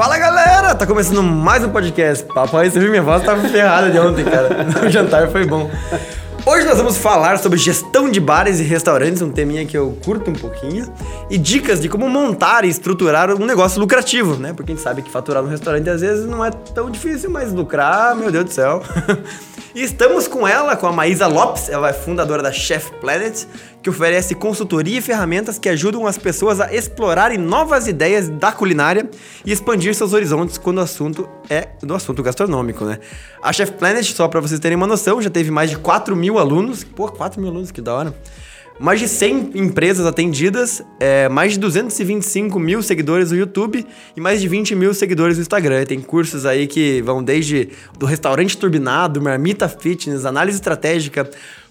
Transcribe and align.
Fala 0.00 0.16
galera, 0.16 0.74
tá 0.74 0.86
começando 0.86 1.22
mais 1.22 1.62
um 1.62 1.68
podcast. 1.68 2.24
Papai, 2.24 2.70
você 2.70 2.80
viu 2.80 2.88
minha 2.88 3.02
voz? 3.02 3.22
Tava 3.22 3.46
ferrada 3.46 3.90
de 3.90 3.98
ontem, 3.98 4.24
cara. 4.24 4.48
O 4.82 4.88
jantar 4.88 5.28
foi 5.28 5.44
bom. 5.44 5.70
Hoje 6.46 6.64
nós 6.64 6.78
vamos 6.78 6.96
falar 6.96 7.38
sobre 7.38 7.58
gestão 7.58 8.10
de 8.10 8.18
bares 8.18 8.60
e 8.60 8.62
restaurantes, 8.62 9.20
um 9.20 9.30
teminha 9.30 9.66
que 9.66 9.76
eu 9.76 9.94
curto 10.02 10.30
um 10.30 10.32
pouquinho, 10.32 10.90
e 11.28 11.36
dicas 11.36 11.82
de 11.82 11.88
como 11.90 12.08
montar 12.08 12.64
e 12.64 12.68
estruturar 12.70 13.30
um 13.30 13.44
negócio 13.44 13.78
lucrativo, 13.78 14.36
né? 14.36 14.54
Porque 14.54 14.72
a 14.72 14.74
gente 14.74 14.82
sabe 14.82 15.02
que 15.02 15.10
faturar 15.10 15.42
no 15.42 15.50
restaurante 15.50 15.90
às 15.90 16.00
vezes 16.00 16.24
não 16.24 16.42
é 16.42 16.50
tão 16.50 16.90
difícil, 16.90 17.28
mas 17.28 17.52
lucrar, 17.52 18.16
meu 18.16 18.32
Deus 18.32 18.46
do 18.46 18.52
céu. 18.52 18.82
E 19.72 19.84
estamos 19.84 20.26
com 20.26 20.48
ela, 20.48 20.74
com 20.74 20.88
a 20.88 20.92
Maísa 20.92 21.28
Lopes, 21.28 21.68
ela 21.68 21.90
é 21.90 21.92
fundadora 21.92 22.42
da 22.42 22.50
Chef 22.50 22.90
Planet, 23.00 23.44
que 23.82 23.88
oferece 23.88 24.34
consultoria 24.34 24.98
e 24.98 25.00
ferramentas 25.00 25.58
que 25.58 25.68
ajudam 25.68 26.06
as 26.06 26.18
pessoas 26.18 26.60
a 26.60 26.72
explorarem 26.74 27.38
novas 27.38 27.86
ideias 27.86 28.28
da 28.28 28.52
culinária 28.52 29.08
e 29.44 29.52
expandir 29.52 29.94
seus 29.94 30.12
horizontes 30.12 30.58
quando 30.58 30.78
o 30.78 30.82
assunto 30.82 31.28
é 31.48 31.68
do 31.82 31.94
assunto 31.94 32.22
gastronômico, 32.22 32.84
né? 32.84 32.98
A 33.42 33.52
Chef 33.52 33.72
Planet, 33.72 34.04
só 34.12 34.28
para 34.28 34.40
vocês 34.40 34.60
terem 34.60 34.76
uma 34.76 34.86
noção, 34.86 35.20
já 35.22 35.30
teve 35.30 35.50
mais 35.50 35.70
de 35.70 35.78
4 35.78 36.14
mil 36.14 36.38
alunos. 36.38 36.84
Pô, 36.84 37.08
4 37.08 37.40
mil 37.40 37.50
alunos, 37.50 37.70
que 37.70 37.80
da 37.80 37.94
hora 37.94 38.14
mais 38.80 38.98
de 38.98 39.06
100 39.06 39.50
empresas 39.56 40.06
atendidas, 40.06 40.82
é, 40.98 41.28
mais 41.28 41.52
de 41.52 41.58
225 41.58 42.58
mil 42.58 42.82
seguidores 42.82 43.30
no 43.30 43.36
YouTube 43.36 43.86
e 44.16 44.20
mais 44.20 44.40
de 44.40 44.48
20 44.48 44.74
mil 44.74 44.94
seguidores 44.94 45.36
no 45.36 45.42
Instagram. 45.42 45.84
Tem 45.84 46.00
cursos 46.00 46.46
aí 46.46 46.66
que 46.66 47.02
vão 47.02 47.22
desde 47.22 47.68
do 47.98 48.06
restaurante 48.06 48.56
turbinado, 48.56 49.20
marmita 49.20 49.68
fitness, 49.68 50.24
análise 50.24 50.56
estratégica, 50.56 51.28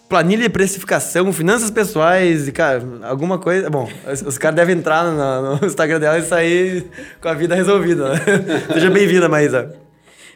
planilha 0.10 0.42
de 0.42 0.50
precificação, 0.50 1.32
finanças 1.32 1.70
pessoais 1.70 2.48
e, 2.48 2.52
cara, 2.52 2.84
alguma 3.04 3.38
coisa. 3.38 3.70
Bom, 3.70 3.88
os, 4.26 4.38
caras 4.40 4.56
devem 4.56 4.76
entrar 4.76 5.06
no, 5.06 5.56
no, 5.56 5.66
Instagram 5.66 6.00
dela 6.00 6.18
e 6.18 6.24
sair 6.24 6.88
com 7.22 7.30
a 7.30 7.34
vida 7.36 7.54
resolvida. 7.54 8.14
Né? 8.14 8.20
Seja 8.74 8.90
bem-vinda, 8.90 9.30
Maísa. 9.30 9.89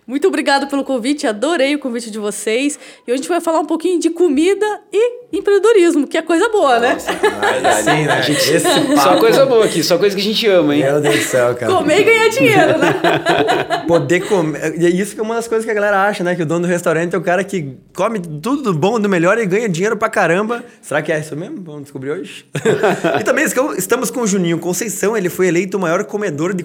Muito 0.05 0.27
obrigado 0.27 0.67
pelo 0.67 0.83
convite, 0.83 1.25
adorei 1.25 1.75
o 1.75 1.79
convite 1.79 2.11
de 2.11 2.19
vocês. 2.19 2.77
E 3.07 3.11
hoje 3.11 3.13
a 3.13 3.15
gente 3.15 3.29
vai 3.29 3.39
falar 3.39 3.59
um 3.59 3.65
pouquinho 3.65 3.99
de 3.99 4.09
comida 4.09 4.65
e 4.91 5.23
empreendedorismo, 5.31 6.05
que 6.05 6.17
é 6.17 6.21
coisa 6.21 6.49
boa, 6.49 6.77
né? 6.79 6.97
Nossa, 7.63 7.83
sim, 7.83 8.03
né? 8.05 8.21
Gente, 8.21 8.53
esse 8.53 8.67
papo... 8.67 8.97
Só 8.97 9.17
coisa 9.17 9.45
boa 9.45 9.65
aqui, 9.65 9.81
só 9.81 9.97
coisa 9.97 10.15
que 10.15 10.21
a 10.21 10.25
gente 10.25 10.45
ama, 10.47 10.75
hein? 10.75 10.83
Meu 10.83 10.99
Deus 10.99 11.15
do 11.15 11.23
céu, 11.23 11.55
cara. 11.55 11.73
Comer 11.73 12.01
e 12.01 12.03
ganhar 12.03 12.27
dinheiro, 12.27 12.77
né? 12.77 12.93
Poder 13.87 14.27
comer. 14.27 14.75
E 14.77 14.99
isso 14.99 15.15
que 15.15 15.21
é 15.21 15.23
uma 15.23 15.35
das 15.35 15.47
coisas 15.47 15.63
que 15.63 15.71
a 15.71 15.73
galera 15.73 16.03
acha, 16.03 16.23
né? 16.23 16.35
Que 16.35 16.43
o 16.43 16.45
dono 16.45 16.61
do 16.61 16.67
restaurante 16.67 17.15
é 17.15 17.17
o 17.17 17.21
cara 17.21 17.43
que 17.43 17.77
come 17.95 18.19
tudo 18.19 18.61
do 18.61 18.73
bom, 18.73 18.99
do 18.99 19.07
melhor 19.07 19.37
e 19.37 19.45
ganha 19.45 19.69
dinheiro 19.69 19.95
pra 19.95 20.09
caramba. 20.09 20.63
Será 20.81 21.01
que 21.01 21.11
é 21.11 21.19
isso 21.19 21.35
mesmo? 21.35 21.61
Vamos 21.63 21.83
descobrir 21.83 22.11
hoje. 22.11 22.45
e 23.19 23.23
também 23.23 23.45
estamos 23.77 24.11
com 24.11 24.21
o 24.21 24.27
Juninho 24.27 24.59
Conceição, 24.59 25.15
ele 25.15 25.29
foi 25.29 25.47
eleito 25.47 25.77
o 25.77 25.79
maior 25.79 26.03
comedor 26.03 26.53
de 26.53 26.63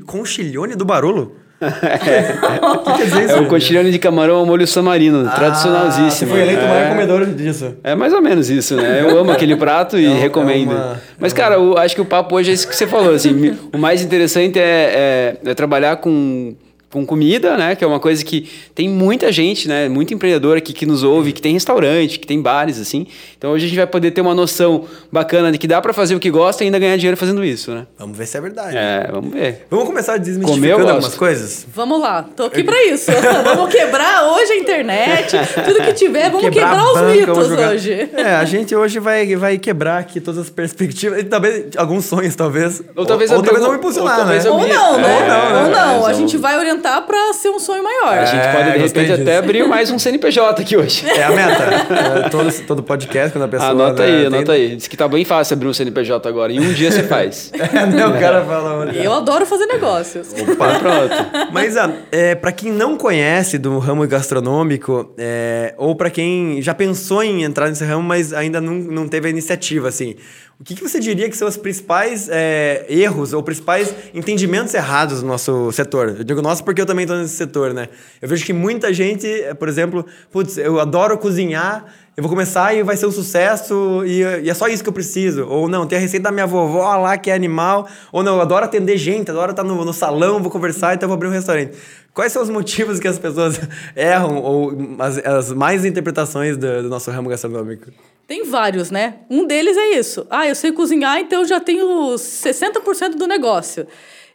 conchilhone 0.00 0.74
do 0.74 0.84
Barolo. 0.84 1.36
É. 1.60 2.96
que 2.96 3.04
dizer 3.04 3.24
isso? 3.24 3.34
É 3.34 3.40
o 3.40 3.46
cotilhone 3.46 3.90
de 3.90 3.98
camarão 3.98 4.36
ao 4.36 4.46
molho 4.46 4.66
samarino, 4.66 5.26
ah, 5.26 5.30
tradicionalzíssimo. 5.30 6.10
Você 6.10 6.26
foi 6.26 6.40
eleito 6.40 6.64
o 6.64 6.68
maior 6.68 6.86
é. 6.86 6.88
comedor 6.88 7.26
disso. 7.26 7.74
É 7.84 7.94
mais 7.94 8.12
ou 8.12 8.22
menos 8.22 8.48
isso, 8.48 8.76
né? 8.76 9.02
Eu 9.02 9.18
amo 9.18 9.30
aquele 9.30 9.56
prato 9.56 9.98
e 9.98 10.06
é 10.06 10.18
recomendo. 10.18 10.72
É 10.72 10.74
uma... 10.74 11.00
Mas, 11.18 11.32
cara, 11.32 11.56
eu 11.56 11.76
acho 11.76 11.94
que 11.94 12.00
o 12.00 12.04
papo 12.04 12.34
hoje 12.36 12.50
é 12.50 12.54
isso 12.54 12.66
que 12.66 12.74
você 12.74 12.86
falou. 12.86 13.14
Assim, 13.14 13.56
o 13.72 13.78
mais 13.78 14.02
interessante 14.02 14.58
é, 14.58 15.36
é, 15.44 15.50
é 15.50 15.54
trabalhar 15.54 15.96
com 15.96 16.54
com 16.90 17.06
comida, 17.06 17.56
né? 17.56 17.76
Que 17.76 17.84
é 17.84 17.86
uma 17.86 18.00
coisa 18.00 18.24
que 18.24 18.50
tem 18.74 18.88
muita 18.88 19.30
gente, 19.30 19.68
né? 19.68 19.88
Muito 19.88 20.12
empreendedor 20.12 20.56
aqui 20.56 20.72
que 20.72 20.84
nos 20.84 21.04
ouve, 21.04 21.32
que 21.32 21.40
tem 21.40 21.52
restaurante, 21.52 22.18
que 22.18 22.26
tem 22.26 22.42
bares, 22.42 22.80
assim. 22.80 23.06
Então 23.38 23.52
hoje 23.52 23.66
a 23.66 23.68
gente 23.68 23.76
vai 23.76 23.86
poder 23.86 24.10
ter 24.10 24.20
uma 24.20 24.34
noção 24.34 24.84
bacana 25.10 25.52
de 25.52 25.58
que 25.58 25.68
dá 25.68 25.80
para 25.80 25.92
fazer 25.92 26.16
o 26.16 26.20
que 26.20 26.30
gosta 26.30 26.64
e 26.64 26.66
ainda 26.66 26.78
ganhar 26.78 26.96
dinheiro 26.96 27.16
fazendo 27.16 27.44
isso, 27.44 27.70
né? 27.70 27.86
Vamos 27.96 28.18
ver 28.18 28.26
se 28.26 28.36
é 28.36 28.40
verdade. 28.40 28.76
É, 28.76 29.08
vamos 29.10 29.32
ver. 29.32 29.66
Vamos 29.70 29.86
começar 29.86 30.16
desmistificando 30.16 30.88
algumas 30.88 31.14
coisas? 31.14 31.64
Vamos 31.72 32.00
lá, 32.00 32.24
tô 32.24 32.44
aqui 32.44 32.64
para 32.64 32.84
isso. 32.86 33.10
vamos 33.44 33.72
quebrar 33.72 34.24
hoje 34.24 34.52
a 34.52 34.56
internet, 34.56 35.36
tudo 35.64 35.82
que 35.82 35.92
tiver, 35.92 36.28
vamos 36.28 36.48
quebrar, 36.48 36.70
quebrar 36.70 36.92
os 36.92 37.16
mitos 37.16 37.50
hoje. 37.50 38.10
É, 38.14 38.34
a 38.34 38.44
gente 38.44 38.74
hoje 38.74 38.98
vai, 38.98 39.36
vai 39.36 39.58
quebrar 39.58 39.98
aqui 39.98 40.20
todas 40.20 40.40
as 40.40 40.50
perspectivas 40.50 41.20
e 41.20 41.24
talvez 41.24 41.66
alguns 41.76 42.04
sonhos, 42.04 42.34
talvez. 42.34 42.82
Ou 42.96 43.06
talvez, 43.06 43.30
ou, 43.30 43.36
ou 43.36 43.42
talvez 43.42 43.64
não 43.64 43.74
impulsionar, 43.76 44.20
ou, 44.20 44.26
né? 44.26 44.42
ou 44.50 44.58
não, 44.58 44.98
né? 44.98 45.14
Ou 45.14 45.28
não, 45.28 45.52
né? 45.52 45.64
Ou 45.64 45.70
não. 45.70 46.06
A 46.06 46.12
gente 46.12 46.36
vai 46.36 46.58
orientar 46.58 46.79
aumentar 46.80 47.02
para 47.02 47.32
ser 47.34 47.50
um 47.50 47.58
sonho 47.58 47.82
maior. 47.82 48.18
A 48.18 48.24
gente 48.24 48.42
pode, 48.52 48.64
de 48.64 48.78
é, 48.78 48.82
repente, 48.82 49.12
até 49.12 49.36
abrir 49.36 49.68
mais 49.68 49.90
um 49.90 49.98
CNPJ 49.98 50.62
aqui 50.62 50.76
hoje. 50.76 51.06
É 51.08 51.22
a 51.22 51.30
meta. 51.30 51.70
É, 52.00 52.28
todo, 52.28 52.52
todo 52.66 52.82
podcast, 52.82 53.32
quando 53.32 53.44
a 53.44 53.48
pessoa. 53.48 53.70
Anota 53.70 54.02
né, 54.02 54.08
aí, 54.08 54.26
anota 54.26 54.52
aí. 54.52 54.76
Diz 54.76 54.88
que 54.88 54.96
tá 54.96 55.06
bem 55.06 55.24
fácil 55.24 55.54
abrir 55.54 55.68
um 55.68 55.72
CNPJ 55.72 56.28
agora. 56.28 56.52
Em 56.52 56.60
um 56.60 56.72
dia 56.72 56.90
você 56.90 57.02
faz. 57.02 57.52
é, 57.54 57.86
né, 57.86 58.06
o 58.06 58.18
cara 58.18 58.44
fala. 58.44 58.92
Eu 58.92 59.12
adoro 59.12 59.44
fazer 59.44 59.66
negócios. 59.66 60.32
Opa, 60.32 60.78
pronto. 60.78 61.52
Mas, 61.52 61.76
ah, 61.76 61.92
é, 62.10 62.34
para 62.34 62.52
quem 62.52 62.72
não 62.72 62.96
conhece 62.96 63.58
do 63.58 63.78
ramo 63.78 64.06
gastronômico, 64.06 65.12
é, 65.18 65.74
ou 65.76 65.94
para 65.94 66.10
quem 66.10 66.62
já 66.62 66.74
pensou 66.74 67.22
em 67.22 67.42
entrar 67.42 67.68
nesse 67.68 67.84
ramo, 67.84 68.02
mas 68.02 68.32
ainda 68.32 68.60
não, 68.60 68.74
não 68.74 69.08
teve 69.08 69.26
a 69.26 69.30
iniciativa, 69.30 69.88
assim, 69.88 70.16
o 70.60 70.64
que, 70.64 70.74
que 70.74 70.82
você 70.82 71.00
diria 71.00 71.26
que 71.30 71.36
são 71.38 71.48
os 71.48 71.56
principais 71.56 72.28
é, 72.30 72.84
erros 72.86 73.32
ou 73.32 73.42
principais 73.42 73.94
entendimentos 74.12 74.74
errados 74.74 75.22
no 75.22 75.28
nosso 75.28 75.72
setor? 75.72 76.16
Eu 76.18 76.22
digo 76.22 76.42
nosso 76.42 76.62
porque 76.62 76.82
eu 76.82 76.84
também 76.84 77.04
estou 77.04 77.16
nesse 77.16 77.34
setor, 77.34 77.72
né? 77.72 77.88
Eu 78.20 78.28
vejo 78.28 78.44
que 78.44 78.52
muita 78.52 78.92
gente, 78.92 79.26
por 79.58 79.70
exemplo, 79.70 80.04
putz, 80.30 80.58
eu 80.58 80.78
adoro 80.78 81.16
cozinhar, 81.16 81.86
eu 82.14 82.22
vou 82.22 82.28
começar 82.28 82.74
e 82.74 82.82
vai 82.82 82.94
ser 82.94 83.06
um 83.06 83.10
sucesso 83.10 84.04
e, 84.04 84.20
e, 84.20 84.50
é 84.50 84.52
só 84.52 84.68
isso 84.68 84.82
que 84.82 84.88
eu 84.90 84.92
preciso. 84.92 85.46
Ou 85.46 85.66
não, 85.66 85.86
tem 85.86 85.96
a 85.96 86.00
receita 86.00 86.24
da 86.24 86.30
minha 86.30 86.46
vovó 86.46 86.94
lá 86.94 87.16
que 87.16 87.30
é 87.30 87.34
animal. 87.34 87.88
Ou 88.12 88.22
não, 88.22 88.34
eu 88.34 88.42
adoro 88.42 88.62
atender 88.62 88.98
gente, 88.98 89.30
adoro 89.30 89.52
estar 89.52 89.64
no, 89.64 89.82
no 89.82 89.94
salão, 89.94 90.42
vou 90.42 90.50
conversar, 90.50 90.94
então 90.94 91.08
vou 91.08 91.14
abrir 91.14 91.28
um 91.28 91.32
restaurante. 91.32 91.72
Quais 92.12 92.32
são 92.32 92.42
os 92.42 92.50
motivos 92.50 93.00
que 93.00 93.08
as 93.08 93.18
pessoas 93.18 93.58
erram 93.96 94.36
ou 94.36 94.76
as, 94.98 95.16
as 95.24 95.52
mais 95.54 95.86
interpretações 95.86 96.58
do, 96.58 96.82
do 96.82 96.90
nosso 96.90 97.10
ramo 97.10 97.30
gastronômico? 97.30 97.90
Tem 98.30 98.44
vários, 98.44 98.92
né? 98.92 99.14
Um 99.28 99.44
deles 99.44 99.76
é 99.76 99.98
isso. 99.98 100.24
Ah, 100.30 100.46
eu 100.46 100.54
sei 100.54 100.70
cozinhar, 100.70 101.18
então 101.18 101.40
eu 101.40 101.48
já 101.48 101.58
tenho 101.58 102.14
60% 102.14 103.16
do 103.16 103.26
negócio. 103.26 103.88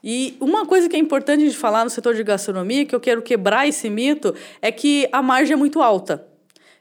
E 0.03 0.35
uma 0.41 0.65
coisa 0.65 0.89
que 0.89 0.97
é 0.97 0.99
importante 0.99 1.47
de 1.49 1.55
falar 1.55 1.85
no 1.85 1.89
setor 1.89 2.13
de 2.13 2.21
gastronomia, 2.21 2.85
que 2.85 2.93
eu 2.93 2.99
quero 2.99 3.21
quebrar 3.21 3.69
esse 3.69 3.89
mito, 3.89 4.35
é 4.61 4.69
que 4.69 5.07
a 5.13 5.21
margem 5.21 5.53
é 5.53 5.55
muito 5.55 5.81
alta. 5.81 6.27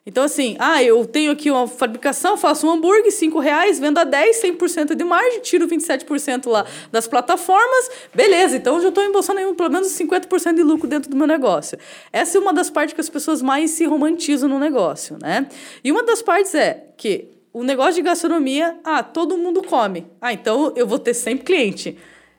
Então, 0.07 0.23
assim, 0.23 0.55
ah, 0.59 0.83
eu 0.83 1.07
tenho 1.07 1.33
aqui 1.33 1.51
uma 1.51 1.67
fabricação, 1.67 2.37
faço 2.37 2.67
um 2.67 2.71
hambúrguer, 2.71 3.11
5 3.11 3.39
reais, 3.39 3.79
vendo 3.79 3.97
a 3.97 4.05
10, 4.05 4.43
100% 4.43 4.95
de 4.95 5.03
margem, 5.03 5.41
tiro 5.41 5.67
27% 5.67 6.47
lá 6.47 6.67
das 6.93 7.07
plataformas, 7.09 7.91
beleza, 8.15 8.57
então 8.57 8.77
eu 8.77 8.83
já 8.83 8.89
estou 8.91 9.03
embolsando 9.03 9.39
aí 9.41 9.55
pelo 9.55 9.71
menos 9.71 9.89
50% 9.89 10.57
de 10.57 10.63
lucro 10.63 10.87
dentro 10.87 11.11
do 11.11 11.17
meu 11.17 11.27
negócio. 11.27 11.79
Essa 12.13 12.37
é 12.37 12.41
uma 12.41 12.53
das 12.53 12.69
partes 12.69 12.95
que 12.95 13.01
as 13.01 13.09
pessoas 13.09 13.41
mais 13.41 13.71
se 13.71 13.87
romantizam 13.87 14.47
no 14.47 14.59
negócio, 14.59 15.17
né? 15.23 15.49
E 15.83 15.91
uma 15.91 16.03
das 16.03 16.21
partes 16.21 16.55
é 16.55 16.87
que 16.99 17.31
o 17.51 17.63
negócio 17.63 17.95
de 17.95 18.03
gastronomia, 18.03 18.77
ah, 18.85 19.03
todo 19.03 19.39
mundo 19.39 19.63
come. 19.63 20.07
Ah, 20.21 20.35
então 20.35 20.73
eu 20.77 20.87
vou 20.87 20.99
ter 20.99 21.15
sempre 21.15 21.45
cliente. 21.45 21.97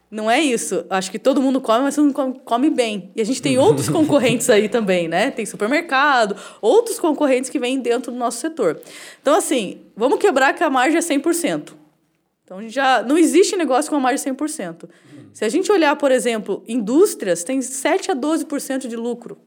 Não 0.10 0.30
é 0.30 0.40
isso. 0.40 0.86
Acho 0.90 1.12
que 1.12 1.20
todo 1.20 1.42
mundo 1.42 1.60
come, 1.60 1.84
mas 1.84 1.96
todo 1.96 2.06
mundo 2.06 2.40
come 2.46 2.70
bem. 2.70 3.12
E 3.16 3.22
a 3.22 3.24
gente 3.26 3.42
tem 3.42 3.58
outros 3.58 3.90
concorrentes 3.90 4.50
aí 4.50 4.70
também, 4.70 5.08
né? 5.08 5.32
Tem 5.32 5.46
supermercado, 5.46 6.36
outros 6.62 7.00
concorrentes 7.00 7.50
que 7.50 7.60
vêm 7.60 7.80
dentro 7.80 8.12
do 8.12 8.18
nosso 8.18 8.40
setor. 8.40 8.80
Então, 9.22 9.36
assim, 9.36 9.82
vamos 9.96 10.20
quebrar 10.20 10.54
que 10.54 10.64
a 10.64 10.70
margem 10.70 10.98
é 10.98 11.02
100%. 11.02 11.74
Então, 12.44 12.70
já 12.70 13.02
não 13.02 13.18
existe 13.18 13.56
negócio 13.56 13.90
com 13.90 13.98
a 13.98 14.00
margem 14.00 14.34
100%. 14.34 14.88
Se 15.34 15.44
a 15.44 15.50
gente 15.50 15.72
olhar, 15.72 15.96
por 15.96 16.12
exemplo, 16.12 16.64
indústrias, 16.68 17.44
tem 17.44 17.62
7 17.62 18.12
a 18.12 18.16
12% 18.16 18.88
de 18.88 18.96
lucro. 18.96 19.38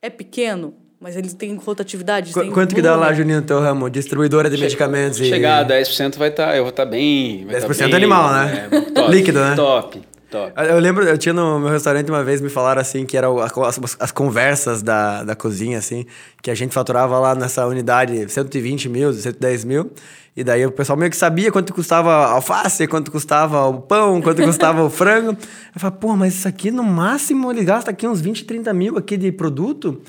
É 0.00 0.08
pequeno, 0.08 0.74
mas 1.00 1.16
eles 1.16 1.32
têm 1.32 1.54
rotatividade. 1.56 2.32
Qu 2.32 2.50
quanto 2.50 2.74
que 2.74 2.82
dá 2.82 2.96
lá, 2.96 3.12
Juninho, 3.12 3.40
no 3.40 3.46
teu 3.46 3.60
ramo? 3.60 3.88
Distribuidora 3.88 4.50
de 4.50 4.56
che 4.56 4.62
medicamentos? 4.62 5.18
Chegar 5.18 5.68
e... 5.68 5.72
a 5.72 5.80
10% 5.80 6.16
vai 6.16 6.28
estar, 6.28 6.48
tá, 6.48 6.56
eu 6.56 6.62
vou 6.62 6.70
estar 6.70 6.84
tá 6.84 6.90
bem. 6.90 7.46
10% 7.46 7.60
tá 7.60 7.84
bem, 7.84 7.94
animal, 7.94 8.32
né? 8.32 8.68
É, 8.70 8.80
top, 8.80 9.10
Líquido, 9.12 9.40
né? 9.40 9.54
Top. 9.54 10.00
Top. 10.30 10.52
Eu 10.56 10.78
lembro, 10.78 11.04
eu 11.04 11.16
tinha 11.16 11.32
no 11.32 11.58
meu 11.58 11.70
restaurante 11.70 12.10
uma 12.10 12.22
vez, 12.22 12.42
me 12.42 12.50
falaram 12.50 12.82
assim, 12.82 13.06
que 13.06 13.16
eram 13.16 13.38
as, 13.38 13.52
as 13.98 14.12
conversas 14.12 14.82
da, 14.82 15.24
da 15.24 15.34
cozinha, 15.34 15.78
assim, 15.78 16.04
que 16.42 16.50
a 16.50 16.54
gente 16.54 16.74
faturava 16.74 17.18
lá 17.18 17.34
nessa 17.34 17.66
unidade 17.66 18.30
120 18.30 18.90
mil, 18.90 19.10
110 19.10 19.64
mil, 19.64 19.90
e 20.36 20.44
daí 20.44 20.66
o 20.66 20.70
pessoal 20.70 20.98
meio 20.98 21.10
que 21.10 21.16
sabia 21.16 21.50
quanto 21.50 21.72
custava 21.72 22.10
a 22.10 22.32
alface, 22.32 22.86
quanto 22.86 23.10
custava 23.10 23.64
o 23.68 23.80
pão, 23.80 24.20
quanto 24.20 24.42
custava 24.42 24.84
o 24.84 24.90
frango. 24.90 25.30
Eu 25.74 25.80
falei, 25.80 25.96
pô, 25.98 26.14
mas 26.14 26.34
isso 26.34 26.46
aqui 26.46 26.70
no 26.70 26.84
máximo 26.84 27.50
ele 27.50 27.64
gasta 27.64 27.90
aqui 27.90 28.06
uns 28.06 28.20
20, 28.20 28.44
30 28.44 28.74
mil 28.74 28.98
aqui 28.98 29.16
de 29.16 29.32
produto. 29.32 30.02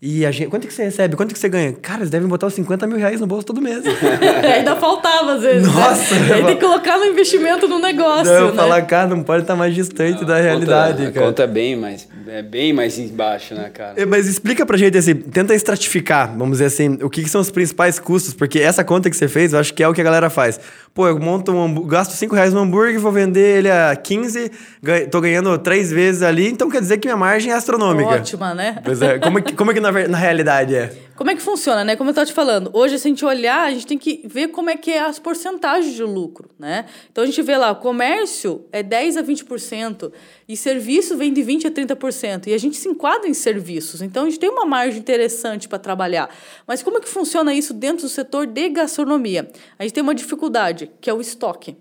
E 0.00 0.26
a 0.26 0.30
gente, 0.30 0.50
quanto 0.50 0.66
que 0.66 0.74
você 0.74 0.84
recebe? 0.84 1.16
Quanto 1.16 1.32
que 1.32 1.38
você 1.38 1.48
ganha? 1.48 1.72
Cara, 1.72 2.00
eles 2.00 2.10
devem 2.10 2.28
botar 2.28 2.46
os 2.46 2.52
50 2.54 2.86
mil 2.86 2.98
reais 2.98 3.18
no 3.18 3.26
bolso 3.26 3.46
todo 3.46 3.62
mês. 3.62 3.82
Ainda 4.54 4.76
faltava, 4.76 5.32
às 5.32 5.42
vezes. 5.42 5.66
Nossa, 5.66 6.14
né? 6.16 6.34
Aí 6.34 6.44
tem 6.44 6.56
que 6.56 6.60
colocar 6.60 6.98
no 6.98 7.06
investimento 7.06 7.66
no 7.66 7.78
negócio. 7.78 8.26
Não, 8.26 8.32
eu 8.40 8.46
né? 8.48 8.52
falar, 8.52 8.82
cara, 8.82 9.08
não 9.08 9.22
pode 9.22 9.42
estar 9.42 9.56
mais 9.56 9.74
distante 9.74 10.22
da 10.22 10.36
A 10.36 10.40
realidade, 10.40 10.98
conta, 10.98 11.12
cara. 11.12 11.24
A 11.26 11.28
conta 11.30 11.42
é 11.44 11.46
bem 11.46 11.76
mais, 11.76 12.06
é 12.28 12.42
bem 12.42 12.72
mais 12.74 12.98
embaixo, 12.98 13.54
né, 13.54 13.70
cara? 13.72 13.94
É, 13.96 14.04
Mas 14.04 14.26
explica 14.26 14.66
pra 14.66 14.76
gente 14.76 14.98
assim, 14.98 15.14
tenta 15.14 15.54
estratificar, 15.54 16.28
vamos 16.36 16.58
dizer 16.58 16.66
assim, 16.66 16.98
o 17.02 17.08
que, 17.08 17.22
que 17.22 17.30
são 17.30 17.40
os 17.40 17.50
principais 17.50 17.98
custos, 17.98 18.34
porque 18.34 18.58
essa 18.60 18.84
conta 18.84 19.08
que 19.08 19.16
você 19.16 19.28
fez, 19.28 19.54
eu 19.54 19.58
acho 19.58 19.72
que 19.72 19.82
é 19.82 19.88
o 19.88 19.94
que 19.94 20.00
a 20.02 20.04
galera 20.04 20.28
faz. 20.28 20.60
Pô, 20.92 21.08
eu 21.08 21.18
monto 21.18 21.52
um 21.52 21.86
gasto 21.86 22.12
5 22.12 22.34
reais 22.34 22.52
no 22.54 22.60
hambúrguer, 22.60 22.98
vou 22.98 23.12
vender 23.12 23.58
ele 23.58 23.70
a 23.70 23.94
15, 23.96 24.50
ganho- 24.82 25.08
tô 25.10 25.20
ganhando 25.20 25.56
três 25.58 25.90
vezes 25.90 26.22
ali, 26.22 26.48
então 26.48 26.70
quer 26.70 26.80
dizer 26.80 26.98
que 26.98 27.06
minha 27.06 27.16
margem 27.16 27.52
é 27.52 27.54
astronômica. 27.54 28.10
Ótima, 28.10 28.54
né? 28.54 28.78
Pois 28.84 29.00
é, 29.02 29.18
como 29.18 29.38
é 29.38 29.42
que, 29.42 29.52
como 29.54 29.70
é 29.70 29.74
que 29.74 29.80
na, 29.90 30.08
na 30.08 30.18
realidade 30.18 30.74
é? 30.74 31.06
Como 31.16 31.30
é 31.30 31.34
que 31.34 31.40
funciona, 31.40 31.82
né? 31.82 31.96
Como 31.96 32.10
eu 32.10 32.12
estava 32.12 32.26
te 32.26 32.32
falando, 32.32 32.70
hoje, 32.74 32.98
se 32.98 33.08
a 33.08 33.10
gente 33.10 33.24
olhar, 33.24 33.66
a 33.66 33.70
gente 33.70 33.86
tem 33.86 33.96
que 33.96 34.20
ver 34.26 34.48
como 34.48 34.68
é 34.68 34.76
que 34.76 34.90
é 34.90 35.00
as 35.00 35.18
porcentagens 35.18 35.94
de 35.94 36.02
lucro, 36.02 36.50
né? 36.58 36.84
Então, 37.10 37.24
a 37.24 37.26
gente 37.26 37.40
vê 37.40 37.56
lá, 37.56 37.74
comércio 37.74 38.66
é 38.70 38.82
10% 38.82 39.16
a 39.16 39.22
20%, 39.22 40.12
e 40.46 40.54
serviço 40.56 41.16
vem 41.16 41.32
de 41.32 41.40
20% 41.40 41.66
a 41.66 41.70
30%, 41.70 42.48
e 42.48 42.52
a 42.52 42.58
gente 42.58 42.76
se 42.76 42.86
enquadra 42.86 43.28
em 43.28 43.32
serviços. 43.32 44.02
Então, 44.02 44.24
a 44.24 44.26
gente 44.26 44.38
tem 44.38 44.50
uma 44.50 44.66
margem 44.66 45.00
interessante 45.00 45.66
para 45.68 45.78
trabalhar. 45.78 46.28
Mas 46.66 46.82
como 46.82 46.98
é 46.98 47.00
que 47.00 47.08
funciona 47.08 47.54
isso 47.54 47.72
dentro 47.72 48.02
do 48.02 48.10
setor 48.10 48.46
de 48.46 48.68
gastronomia? 48.68 49.48
A 49.78 49.84
gente 49.84 49.94
tem 49.94 50.02
uma 50.02 50.14
dificuldade, 50.14 50.90
que 51.00 51.08
é 51.08 51.14
o 51.14 51.20
estoque. 51.22 51.78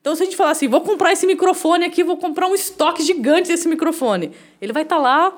Então, 0.00 0.16
se 0.16 0.22
a 0.22 0.24
gente 0.24 0.36
falar 0.36 0.52
assim, 0.52 0.66
vou 0.66 0.80
comprar 0.80 1.12
esse 1.12 1.26
microfone 1.26 1.84
aqui, 1.84 2.02
vou 2.02 2.16
comprar 2.16 2.46
um 2.46 2.54
estoque 2.54 3.02
gigante 3.02 3.48
desse 3.48 3.68
microfone, 3.68 4.32
ele 4.60 4.72
vai 4.72 4.84
estar 4.84 4.96
lá, 4.96 5.36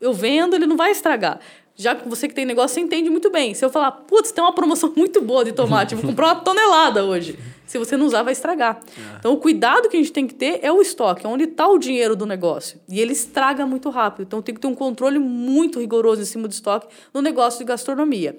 eu 0.00 0.12
vendo, 0.12 0.54
ele 0.54 0.66
não 0.66 0.76
vai 0.76 0.90
estragar. 0.90 1.40
Já 1.76 1.94
que 1.94 2.08
você 2.08 2.28
que 2.28 2.34
tem 2.34 2.44
negócio, 2.44 2.74
você 2.74 2.80
entende 2.80 3.10
muito 3.10 3.30
bem. 3.30 3.52
Se 3.52 3.64
eu 3.64 3.70
falar, 3.70 3.90
putz, 3.90 4.30
tem 4.30 4.42
uma 4.42 4.52
promoção 4.52 4.92
muito 4.96 5.20
boa 5.20 5.44
de 5.44 5.52
tomate, 5.52 5.94
vou 5.94 6.04
comprar 6.04 6.26
uma 6.26 6.36
tonelada 6.36 7.04
hoje. 7.04 7.38
Se 7.66 7.78
você 7.78 7.96
não 7.96 8.06
usar, 8.06 8.22
vai 8.22 8.32
estragar. 8.32 8.78
Então, 9.18 9.32
o 9.32 9.38
cuidado 9.38 9.88
que 9.88 9.96
a 9.96 10.00
gente 10.00 10.12
tem 10.12 10.26
que 10.26 10.34
ter 10.34 10.60
é 10.62 10.70
o 10.70 10.82
estoque, 10.82 11.24
é 11.24 11.28
onde 11.28 11.44
está 11.44 11.66
o 11.66 11.78
dinheiro 11.78 12.14
do 12.14 12.26
negócio. 12.26 12.78
E 12.88 13.00
ele 13.00 13.12
estraga 13.12 13.66
muito 13.66 13.88
rápido. 13.88 14.26
Então, 14.26 14.42
tem 14.42 14.54
que 14.54 14.60
ter 14.60 14.66
um 14.66 14.74
controle 14.74 15.18
muito 15.18 15.80
rigoroso 15.80 16.20
em 16.20 16.26
cima 16.26 16.46
do 16.46 16.52
estoque 16.52 16.86
no 17.12 17.22
negócio 17.22 17.58
de 17.58 17.64
gastronomia. 17.64 18.36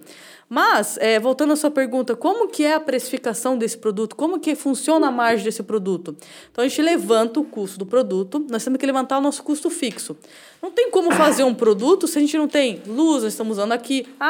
Mas, 0.48 0.98
é, 1.02 1.20
voltando 1.20 1.54
à 1.54 1.56
sua 1.56 1.72
pergunta, 1.72 2.16
como 2.16 2.48
que 2.48 2.64
é 2.64 2.76
a 2.76 2.80
precificação 2.80 3.58
desse 3.58 3.78
produto? 3.78 4.16
Como 4.16 4.40
que 4.40 4.54
funciona 4.54 5.08
a 5.08 5.12
margem 5.12 5.44
desse 5.44 5.64
produto? 5.64 6.16
Então, 6.52 6.64
a 6.64 6.68
gente 6.68 6.82
levanta 6.84 7.40
o 7.40 7.44
custo 7.44 7.80
do 7.80 7.86
produto, 7.86 8.46
nós 8.50 8.64
temos 8.64 8.80
que 8.80 8.86
levantar 8.86 9.18
o 9.18 9.22
nosso 9.22 9.42
custo 9.42 9.72
fixo. 9.72 10.16
Não 10.66 10.72
tem 10.72 10.90
como 10.90 11.12
fazer 11.12 11.44
um 11.44 11.54
produto 11.54 12.08
se 12.08 12.18
a 12.18 12.22
gente 12.22 12.36
não 12.36 12.48
tem 12.48 12.82
luz, 12.88 13.22
nós 13.22 13.34
estamos 13.34 13.60
usando 13.60 13.72
aqui, 13.72 14.08
a 14.20 14.26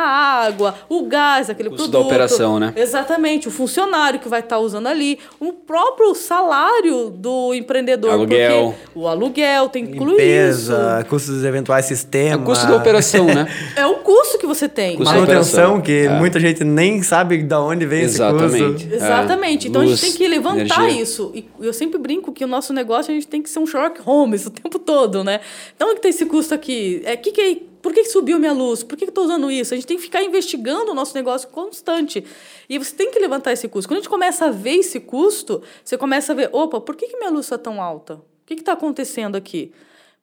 água, 0.45 0.75
o 0.89 1.03
gás, 1.03 1.49
aquele 1.49 1.69
Custo 1.69 1.83
produto. 1.89 2.01
da 2.03 2.05
operação, 2.05 2.59
né? 2.59 2.73
Exatamente, 2.75 3.47
o 3.47 3.51
funcionário 3.51 4.19
que 4.19 4.27
vai 4.27 4.41
estar 4.41 4.59
usando 4.59 4.87
ali, 4.87 5.17
o 5.39 5.53
próprio 5.53 6.13
salário 6.13 7.09
do 7.09 7.53
empreendedor. 7.53 8.11
Aluguel. 8.11 8.75
O 8.93 9.07
aluguel 9.07 9.69
tem 9.69 9.85
que 9.85 9.93
incluir 9.93 10.11
Limpeza, 10.11 10.97
isso. 10.99 11.09
custos 11.09 11.35
dos 11.35 11.45
eventuais 11.45 11.85
É 11.85 11.87
sistemas. 11.87 12.41
o 12.41 12.43
custo 12.43 12.67
da 12.67 12.75
operação, 12.75 13.25
né? 13.27 13.47
É 13.77 13.85
o 13.85 13.95
custo 13.99 14.37
que 14.37 14.45
você 14.45 14.67
tem. 14.67 14.97
Custo 14.97 15.13
Manutenção, 15.13 15.79
que 15.79 16.05
É. 16.05 16.09
muita 16.09 16.37
gente 16.37 16.65
nem 16.65 17.01
sabe 17.01 17.41
de 17.43 17.55
onde 17.55 17.85
vem 17.85 18.01
Exatamente. 18.01 18.55
esse 18.55 18.65
custo. 18.83 18.93
Exatamente. 18.95 19.67
É, 19.67 19.69
então 19.69 19.81
a 19.81 19.85
luz, 19.85 19.99
gente 20.01 20.09
tem 20.11 20.17
que 20.17 20.27
levantar 20.27 20.83
energia. 20.83 21.01
isso. 21.01 21.31
E 21.33 21.45
eu 21.61 21.71
sempre 21.71 21.97
brinco 21.97 22.33
que 22.33 22.43
o 22.43 22.47
nosso 22.47 22.73
negócio 22.73 23.09
a 23.11 23.15
gente 23.15 23.25
tem 23.27 23.41
que 23.41 23.49
ser 23.49 23.59
um 23.59 23.65
Sherlock 23.65 24.01
Holmes 24.01 24.45
o 24.45 24.49
tempo 24.51 24.77
todo, 24.77 25.23
né? 25.23 25.39
Então, 25.75 25.91
o 25.91 25.95
que 25.95 26.01
tem 26.01 26.09
esse 26.09 26.24
custo 26.25 26.53
aqui? 26.53 27.01
É, 27.05 27.15
que 27.15 27.31
que 27.31 27.41
é, 27.41 27.55
por 27.81 27.93
que 27.93 28.03
subiu 28.05 28.39
minha 28.39 28.51
luz? 28.51 28.81
Por 28.81 28.97
que, 28.97 29.05
que 29.05 29.09
eu 29.09 29.11
estou 29.11 29.25
usando 29.25 29.51
isso? 29.51 29.73
A 29.73 29.77
gente 29.77 29.85
tem 29.85 29.97
que 29.97 30.03
ficar 30.03 30.23
investigando 30.23 30.91
o 30.91 30.95
nosso 30.95 31.13
negócio 31.13 31.47
constante. 31.49 32.25
E 32.67 32.79
você 32.79 32.95
tem 32.95 33.11
que 33.11 33.19
levantar 33.19 33.53
esse 33.53 33.67
custo. 33.67 33.87
Quando 33.87 33.99
a 33.99 34.01
gente 34.01 34.09
começa 34.09 34.45
a 34.45 34.51
ver 34.51 34.77
esse 34.77 34.99
custo, 34.99 35.61
você 35.83 35.97
começa 35.97 36.33
a 36.33 36.35
ver, 36.35 36.49
opa, 36.51 36.81
por 36.81 36.95
que, 36.95 37.07
que 37.07 37.17
minha 37.17 37.29
luz 37.29 37.45
está 37.45 37.57
tão 37.57 37.79
alta? 37.81 38.15
O 38.15 38.21
que 38.45 38.55
está 38.55 38.73
acontecendo 38.73 39.35
aqui? 39.35 39.71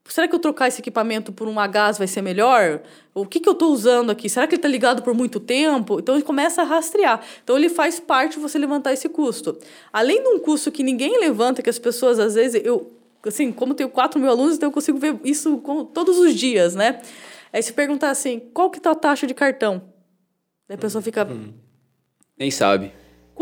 Será 0.05 0.27
que 0.27 0.35
eu 0.35 0.41
trocar 0.41 0.69
esse 0.69 0.81
equipamento 0.81 1.33
por 1.33 1.47
um 1.47 1.61
a 1.61 1.67
gás 1.67 1.97
vai 1.97 2.09
ser 2.09 2.23
melhor? 2.23 2.83
O 3.15 3.25
que, 3.25 3.39
que 3.39 3.49
eu 3.49 3.53
estou 3.53 3.73
usando 3.73 4.11
aqui? 4.11 4.29
Será 4.29 4.47
que 4.47 4.55
ele 4.55 4.59
está 4.59 4.69
ligado 4.69 5.03
por 5.03 5.15
muito 5.15 5.39
tempo? 5.39 6.01
Então 6.01 6.17
ele 6.17 6.25
começa 6.25 6.63
a 6.63 6.65
rastrear. 6.65 7.21
Então 7.45 7.57
ele 7.57 7.69
faz 7.69 8.01
parte 8.01 8.33
de 8.33 8.41
você 8.41 8.59
levantar 8.59 8.93
esse 8.93 9.09
custo. 9.09 9.57
Além 9.93 10.21
de 10.23 10.29
um 10.29 10.39
custo 10.41 10.73
que 10.73 10.83
ninguém 10.83 11.21
levanta, 11.21 11.63
que 11.63 11.71
as 11.71 11.79
pessoas 11.79 12.19
às 12.19 12.35
vezes. 12.35 12.61
Eu, 12.65 12.91
assim, 13.29 13.53
como 13.53 13.75
tenho 13.75 13.89
4 13.89 14.21
mil 14.21 14.31
alunos, 14.31 14.57
então 14.57 14.69
eu 14.69 14.73
consigo 14.73 14.99
ver 14.99 15.19
isso 15.25 15.59
com, 15.59 15.85
todos 15.85 16.19
os 16.19 16.35
dias, 16.35 16.75
né? 16.75 17.01
Aí 17.53 17.63
se 17.63 17.73
perguntar 17.73 18.11
assim, 18.11 18.41
qual 18.53 18.71
que 18.71 18.81
tá 18.81 18.93
a 18.93 18.95
taxa 18.95 19.27
de 19.27 19.35
cartão? 19.35 19.83
A 20.69 20.77
pessoa 20.77 21.03
fica. 21.03 21.29
Nem 22.39 22.51
sabe. 22.51 22.93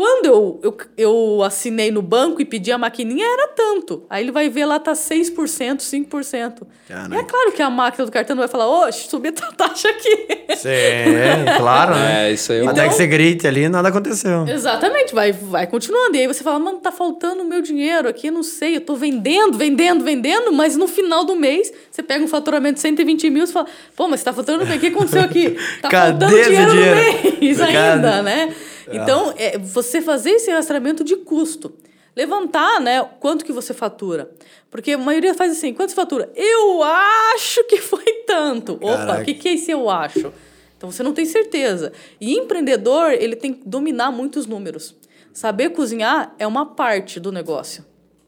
Quando 0.01 0.25
eu, 0.25 0.59
eu, 0.63 0.77
eu 0.97 1.43
assinei 1.43 1.91
no 1.91 2.01
banco 2.01 2.41
e 2.41 2.45
pedi 2.45 2.71
a 2.71 2.77
maquininha, 2.79 3.23
era 3.23 3.49
tanto. 3.49 4.03
Aí 4.09 4.23
ele 4.23 4.31
vai 4.31 4.49
ver 4.49 4.65
lá, 4.65 4.79
tá 4.79 4.93
6%, 4.93 5.29
5%. 5.77 6.63
Caraca. 6.87 7.13
E 7.15 7.17
é 7.19 7.23
claro 7.23 7.51
que 7.51 7.61
a 7.61 7.69
máquina 7.69 8.03
do 8.07 8.11
cartão 8.11 8.35
não 8.35 8.41
vai 8.41 8.47
falar, 8.47 8.67
oxe, 8.67 9.07
subi 9.07 9.27
a 9.27 9.31
tua 9.31 9.51
taxa 9.53 9.89
aqui. 9.89 10.27
É, 10.65 11.55
claro, 11.55 11.93
né? 11.93 12.29
É, 12.29 12.33
isso 12.33 12.51
aí 12.51 12.61
é 12.61 12.63
um- 12.63 12.69
Até 12.69 12.87
que 12.87 12.95
você 12.95 13.05
grite 13.05 13.45
ali, 13.45 13.69
nada 13.69 13.89
aconteceu. 13.89 14.47
Exatamente, 14.47 15.13
vai, 15.13 15.31
vai 15.31 15.67
continuando. 15.67 16.15
E 16.15 16.21
aí 16.21 16.25
você 16.27 16.43
fala, 16.43 16.57
mano, 16.57 16.79
tá 16.79 16.91
faltando 16.91 17.43
o 17.43 17.45
meu 17.45 17.61
dinheiro 17.61 18.09
aqui, 18.09 18.31
não 18.31 18.41
sei, 18.41 18.77
eu 18.77 18.81
tô 18.81 18.95
vendendo, 18.95 19.55
vendendo, 19.55 20.03
vendendo, 20.03 20.51
mas 20.51 20.75
no 20.75 20.87
final 20.87 21.23
do 21.23 21.35
mês, 21.35 21.71
você 21.91 22.01
pega 22.01 22.23
um 22.25 22.27
faturamento 22.27 22.73
de 22.75 22.79
120 22.81 23.29
mil, 23.29 23.45
você 23.45 23.53
fala, 23.53 23.67
pô, 23.95 24.07
mas 24.07 24.21
você 24.21 24.25
tá 24.25 24.33
faturando 24.33 24.65
bem, 24.65 24.77
o 24.77 24.79
que 24.79 24.87
aconteceu 24.87 25.21
aqui? 25.21 25.55
Tá 25.79 25.89
Cadê 25.93 26.25
faltando 26.25 26.39
esse 26.39 26.49
dinheiro, 26.49 26.71
dinheiro? 26.71 26.95
no 27.35 27.39
mês 27.39 27.61
ainda, 27.61 28.21
né? 28.23 28.55
Então, 28.97 29.33
é, 29.37 29.57
você 29.57 30.01
fazer 30.01 30.31
esse 30.31 30.51
rastreamento 30.51 31.03
de 31.03 31.15
custo. 31.17 31.73
Levantar, 32.15 32.81
né, 32.81 33.01
quanto 33.19 33.45
que 33.45 33.53
você 33.53 33.73
fatura. 33.73 34.29
Porque 34.69 34.91
a 34.91 34.97
maioria 34.97 35.33
faz 35.33 35.53
assim, 35.53 35.73
quanto 35.73 35.89
você 35.89 35.95
fatura? 35.95 36.29
Eu 36.35 36.83
acho 36.83 37.63
que 37.65 37.77
foi 37.77 38.23
tanto. 38.27 38.73
Opa, 38.73 39.21
o 39.21 39.23
que, 39.23 39.33
que 39.33 39.47
é 39.47 39.53
esse 39.53 39.71
eu 39.71 39.89
acho? 39.89 40.33
Então 40.77 40.91
você 40.91 41.03
não 41.03 41.13
tem 41.13 41.25
certeza. 41.25 41.93
E 42.19 42.33
empreendedor, 42.33 43.11
ele 43.11 43.35
tem 43.35 43.53
que 43.53 43.67
dominar 43.67 44.11
muitos 44.11 44.45
números. 44.45 44.95
Saber 45.31 45.69
cozinhar 45.69 46.35
é 46.37 46.45
uma 46.45 46.65
parte 46.65 47.19
do 47.19 47.31
negócio. 47.31 47.85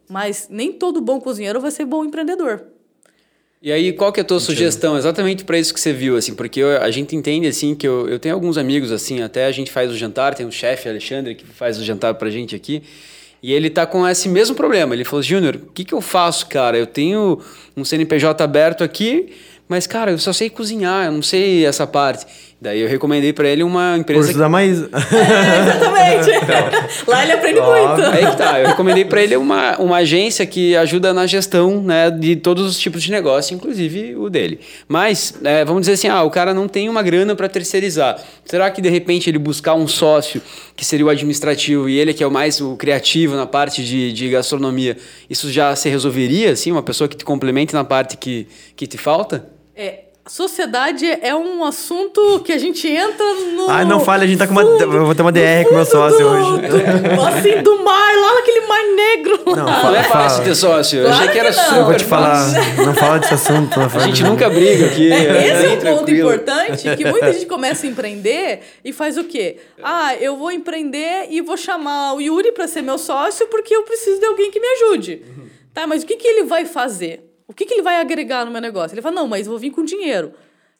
Mas 0.07 0.47
nem 0.49 0.71
todo 0.71 1.01
bom 1.01 1.19
cozinheiro 1.19 1.59
vai 1.59 1.71
ser 1.71 1.85
bom 1.85 2.05
empreendedor. 2.05 2.72
E 3.65 3.71
aí, 3.71 3.93
qual 3.93 4.11
que 4.11 4.19
é 4.19 4.23
a 4.23 4.25
tua 4.25 4.41
sugestão 4.41 4.97
exatamente 4.97 5.45
para 5.45 5.57
isso 5.57 5.73
que 5.73 5.79
você 5.79 5.93
viu, 5.93 6.17
assim? 6.17 6.35
Porque 6.35 6.59
eu- 6.59 6.81
a 6.81 6.91
gente 6.91 7.15
entende, 7.15 7.47
assim, 7.47 7.73
que 7.73 7.87
eu, 7.87 8.09
eu 8.09 8.19
tenho 8.19 8.35
alguns 8.35 8.57
amigos, 8.57 8.91
assim, 8.91 9.21
até 9.21 9.45
a 9.45 9.51
gente 9.53 9.71
faz 9.71 9.89
o 9.89 9.95
jantar, 9.95 10.35
tem 10.35 10.45
um 10.45 10.51
chefe, 10.51 10.89
Alexandre, 10.89 11.33
que 11.33 11.45
faz 11.45 11.79
o 11.79 11.83
jantar 11.83 12.13
pra 12.15 12.29
gente 12.29 12.53
aqui, 12.53 12.83
e 13.41 13.53
ele 13.53 13.69
tá 13.69 13.85
com 13.85 14.05
esse 14.05 14.27
mesmo 14.27 14.53
problema. 14.53 14.93
Ele 14.93 15.05
falou, 15.05 15.23
Júnior, 15.23 15.55
o 15.55 15.71
que 15.71 15.85
que 15.85 15.93
eu 15.93 16.01
faço, 16.01 16.47
cara? 16.47 16.77
Eu 16.77 16.85
tenho 16.85 17.39
um 17.77 17.85
CNPJ 17.85 18.43
aberto 18.43 18.83
aqui, 18.83 19.29
mas, 19.65 19.87
cara, 19.87 20.11
eu 20.11 20.17
só 20.17 20.33
sei 20.33 20.49
cozinhar, 20.49 21.05
eu 21.05 21.13
não 21.13 21.21
sei 21.21 21.65
essa 21.65 21.87
parte. 21.87 22.25
Daí 22.63 22.79
eu 22.79 22.87
recomendei 22.87 23.33
para 23.33 23.49
ele 23.49 23.61
uma 23.61 23.97
empresa... 23.97 24.23
Curso 24.23 24.39
da 24.39 24.47
Maísa. 24.47 24.89
É, 26.03 26.19
exatamente. 26.19 27.03
Lá 27.07 27.23
ele 27.23 27.31
aprende 27.33 27.59
muito. 27.59 28.01
Aí 28.09 28.25
que 28.25 28.37
tá, 28.37 28.59
eu 28.59 28.67
recomendei 28.67 29.03
para 29.03 29.21
ele 29.21 29.35
uma, 29.35 29.77
uma 29.77 29.97
agência 29.97 30.45
que 30.45 30.73
ajuda 30.75 31.13
na 31.13 31.27
gestão 31.27 31.81
né, 31.81 32.09
de 32.09 32.37
todos 32.37 32.65
os 32.65 32.79
tipos 32.79 33.03
de 33.03 33.11
negócio, 33.11 33.53
inclusive 33.53 34.15
o 34.15 34.29
dele. 34.29 34.61
Mas, 34.87 35.33
é, 35.43 35.65
vamos 35.65 35.81
dizer 35.81 35.93
assim, 35.93 36.07
ah, 36.07 36.23
o 36.23 36.29
cara 36.29 36.53
não 36.53 36.67
tem 36.67 36.87
uma 36.87 37.01
grana 37.01 37.35
para 37.35 37.49
terceirizar. 37.49 38.17
Será 38.45 38.71
que 38.71 38.81
de 38.81 38.89
repente 38.89 39.29
ele 39.29 39.39
buscar 39.39 39.73
um 39.73 39.87
sócio, 39.87 40.41
que 40.73 40.85
seria 40.85 41.05
o 41.05 41.09
administrativo, 41.09 41.89
e 41.89 41.99
ele 41.99 42.13
que 42.13 42.23
é 42.23 42.27
o 42.27 42.31
mais 42.31 42.61
o 42.61 42.77
criativo 42.77 43.35
na 43.35 43.45
parte 43.45 43.83
de, 43.83 44.13
de 44.13 44.29
gastronomia, 44.29 44.95
isso 45.29 45.51
já 45.51 45.75
se 45.75 45.89
resolveria, 45.89 46.51
assim, 46.51 46.71
uma 46.71 46.83
pessoa 46.83 47.09
que 47.09 47.17
te 47.17 47.25
complemente 47.25 47.73
na 47.73 47.83
parte 47.83 48.15
que, 48.15 48.47
que 48.75 48.87
te 48.87 48.97
falta? 48.97 49.49
É, 49.75 50.12
sociedade 50.31 51.05
é 51.21 51.35
um 51.35 51.63
assunto 51.65 52.39
que 52.45 52.51
a 52.53 52.57
gente 52.57 52.87
entra 52.87 53.25
no. 53.55 53.69
Ai, 53.69 53.83
não 53.85 53.99
fale, 53.99 54.23
a 54.23 54.27
gente 54.27 54.37
tá 54.39 54.47
com 54.47 54.53
uma- 54.53 54.61
fundo- 54.65 54.81
eu 54.83 55.05
vou 55.05 55.13
ter 55.15 55.21
uma 55.21 55.31
DR 55.31 55.65
com 55.67 55.75
meu 55.75 55.85
sócio 55.85 56.17
do- 56.19 56.25
hoje. 56.27 56.61
do- 56.67 56.77
assim, 57.27 57.61
do 57.61 57.83
mar, 57.83 58.15
lá 58.21 58.35
naquele 58.35 58.61
mar 58.61 58.83
negro. 58.95 59.39
lá. 59.45 59.55
Não, 59.57 59.65
Não 59.65 59.81
fala, 59.81 59.97
é 59.97 60.03
fácil 60.03 60.43
ter 60.45 60.55
sócio, 60.55 60.99
eu 60.99 61.05
Claro 61.07 61.19
achei 61.21 61.31
que 61.33 61.39
era 61.39 61.49
que 61.51 61.57
não. 61.57 61.63
super 61.65 61.77
Eu 61.79 61.85
vou 61.85 61.95
te 61.95 62.05
falar, 62.05 62.47
não 62.85 62.93
fala 62.93 63.19
desse 63.19 63.33
assunto. 63.33 63.79
Não 63.79 63.85
A 63.85 63.99
gente 63.99 64.23
nunca 64.23 64.49
briga 64.49 64.85
aqui. 64.85 65.11
É, 65.11 65.47
esse 65.47 65.65
é 65.65 65.67
um 65.67 65.71
ponto 65.71 65.81
tranquilo. 66.05 66.33
importante 66.33 66.95
que 66.95 67.05
muita 67.05 67.33
gente 67.33 67.45
começa 67.45 67.85
a 67.85 67.89
empreender 67.89 68.59
e 68.83 68.93
faz 68.93 69.17
o 69.17 69.25
quê? 69.25 69.57
Ah, 69.83 70.15
eu 70.15 70.37
vou 70.37 70.51
empreender 70.51 71.27
e 71.29 71.41
vou 71.41 71.57
chamar 71.57 72.13
o 72.13 72.21
Yuri 72.21 72.51
para 72.53 72.67
ser 72.67 72.81
meu 72.81 72.97
sócio 72.97 73.47
porque 73.47 73.75
eu 73.75 73.83
preciso 73.83 74.19
de 74.19 74.25
alguém 74.25 74.49
que 74.51 74.59
me 74.59 74.67
ajude. 74.67 75.21
Tá, 75.73 75.85
mas 75.87 76.03
o 76.03 76.05
que, 76.05 76.15
que 76.15 76.27
ele 76.27 76.43
vai 76.43 76.65
fazer? 76.65 77.29
O 77.53 77.55
que, 77.55 77.67
que 77.67 77.75
ele 77.75 77.83
vai 77.83 78.01
agregar 78.01 78.45
no 78.45 78.51
meu 78.51 78.59
negócio? 78.59 78.95
Ele 78.95 79.01
fala, 79.03 79.13
não, 79.13 79.27
mas 79.27 79.45
vou 79.45 79.59
vir 79.59 79.69
com 79.69 79.85
dinheiro. 79.85 80.33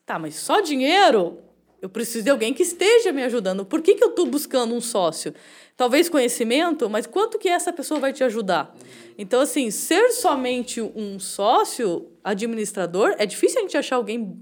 Tá, 0.08 0.18
mas 0.18 0.34
só 0.34 0.60
dinheiro? 0.60 1.38
Eu 1.80 1.88
preciso 1.88 2.24
de 2.24 2.32
alguém 2.32 2.52
que 2.52 2.64
esteja 2.64 3.12
me 3.12 3.24
ajudando. 3.24 3.64
Por 3.64 3.80
que, 3.80 3.94
que 3.94 4.04
eu 4.04 4.10
estou 4.10 4.26
buscando 4.26 4.74
um 4.74 4.82
sócio? 4.82 5.36
Talvez 5.78 6.10
conhecimento, 6.10 6.90
mas 6.90 7.06
quanto 7.06 7.38
que 7.38 7.48
essa 7.48 7.72
pessoa 7.72 8.00
vai 8.00 8.12
te 8.12 8.24
ajudar? 8.24 8.76
Então, 9.20 9.40
assim, 9.40 9.70
ser 9.70 10.10
somente 10.14 10.82
um 10.82 11.20
sócio 11.20 12.10
administrador, 12.24 13.14
é 13.20 13.26
difícil 13.28 13.60
a 13.60 13.62
gente 13.62 13.78
achar 13.78 13.98
alguém 13.98 14.36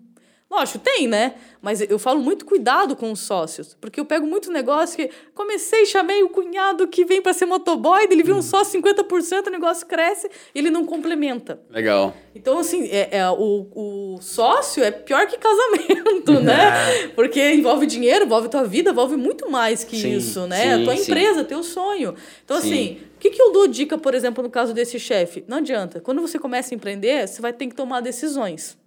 Lógico, 0.52 0.80
tem, 0.80 1.08
né? 1.08 1.36
Mas 1.62 1.80
eu 1.80 1.98
falo 1.98 2.20
muito 2.20 2.44
cuidado 2.44 2.94
com 2.94 3.10
os 3.10 3.22
sócios, 3.22 3.78
porque 3.80 4.02
eu 4.02 4.06
pego 4.06 4.28
muito 4.28 4.52
negócio 4.52 4.98
que 4.98 5.10
comecei, 5.34 5.86
chamei 5.86 6.24
o 6.24 6.30
cunhado 6.30 6.90
que 6.90 7.06
vem 7.06 7.22
para 7.22 7.32
ser 7.32 7.46
motoboy, 7.46 8.04
ele 8.04 8.22
viu 8.22 8.36
um 8.36 8.42
sócio 8.42 8.82
50%, 8.82 9.48
o 9.48 9.50
negócio 9.50 9.88
cresce 9.88 10.30
e 10.54 10.60
ele 10.60 10.70
não 10.70 10.86
complementa. 10.86 11.62
Legal. 11.70 12.14
Então, 12.36 12.60
assim, 12.60 12.86
é, 12.92 13.18
é, 13.20 13.30
o, 13.30 13.68
o 13.74 14.18
sócio 14.22 14.84
é 14.84 14.92
pior 14.92 15.26
que 15.26 15.38
casamento, 15.38 16.42
né? 16.42 17.08
Porque 17.16 17.54
envolve 17.54 17.86
dinheiro, 17.86 18.26
envolve 18.26 18.50
tua 18.50 18.66
vida, 18.66 18.90
envolve 18.92 19.16
muito 19.16 19.50
mais 19.50 19.86
que 19.86 19.96
Sim, 19.96 20.18
isso, 20.18 20.48
né? 20.48 20.64
sim, 20.64 20.82
a 20.82 20.84
tua 20.84 20.98
sim. 20.98 21.04
empresa, 21.04 21.46
teu 21.46 21.64
sonho. 21.64 22.14
Então, 22.44 22.60
Sim. 22.60 22.68
assim, 22.68 23.02
o 23.16 23.20
que, 23.20 23.30
que 23.30 23.42
eu 23.42 23.54
dou 23.54 23.68
dica, 23.68 23.98
por 23.98 24.14
exemplo, 24.14 24.44
no 24.44 24.50
caso 24.50 24.74
desse 24.74 25.00
chefe? 25.00 25.46
Não 25.48 25.58
adianta. 25.58 26.02
Quando 26.02 26.20
você 26.20 26.38
começa 26.38 26.74
a 26.74 26.76
empreender, 26.76 27.26
você 27.26 27.42
vai 27.42 27.54
ter 27.54 27.68
que 27.68 27.76
tomar 27.76 28.02
decisões. 28.02 28.81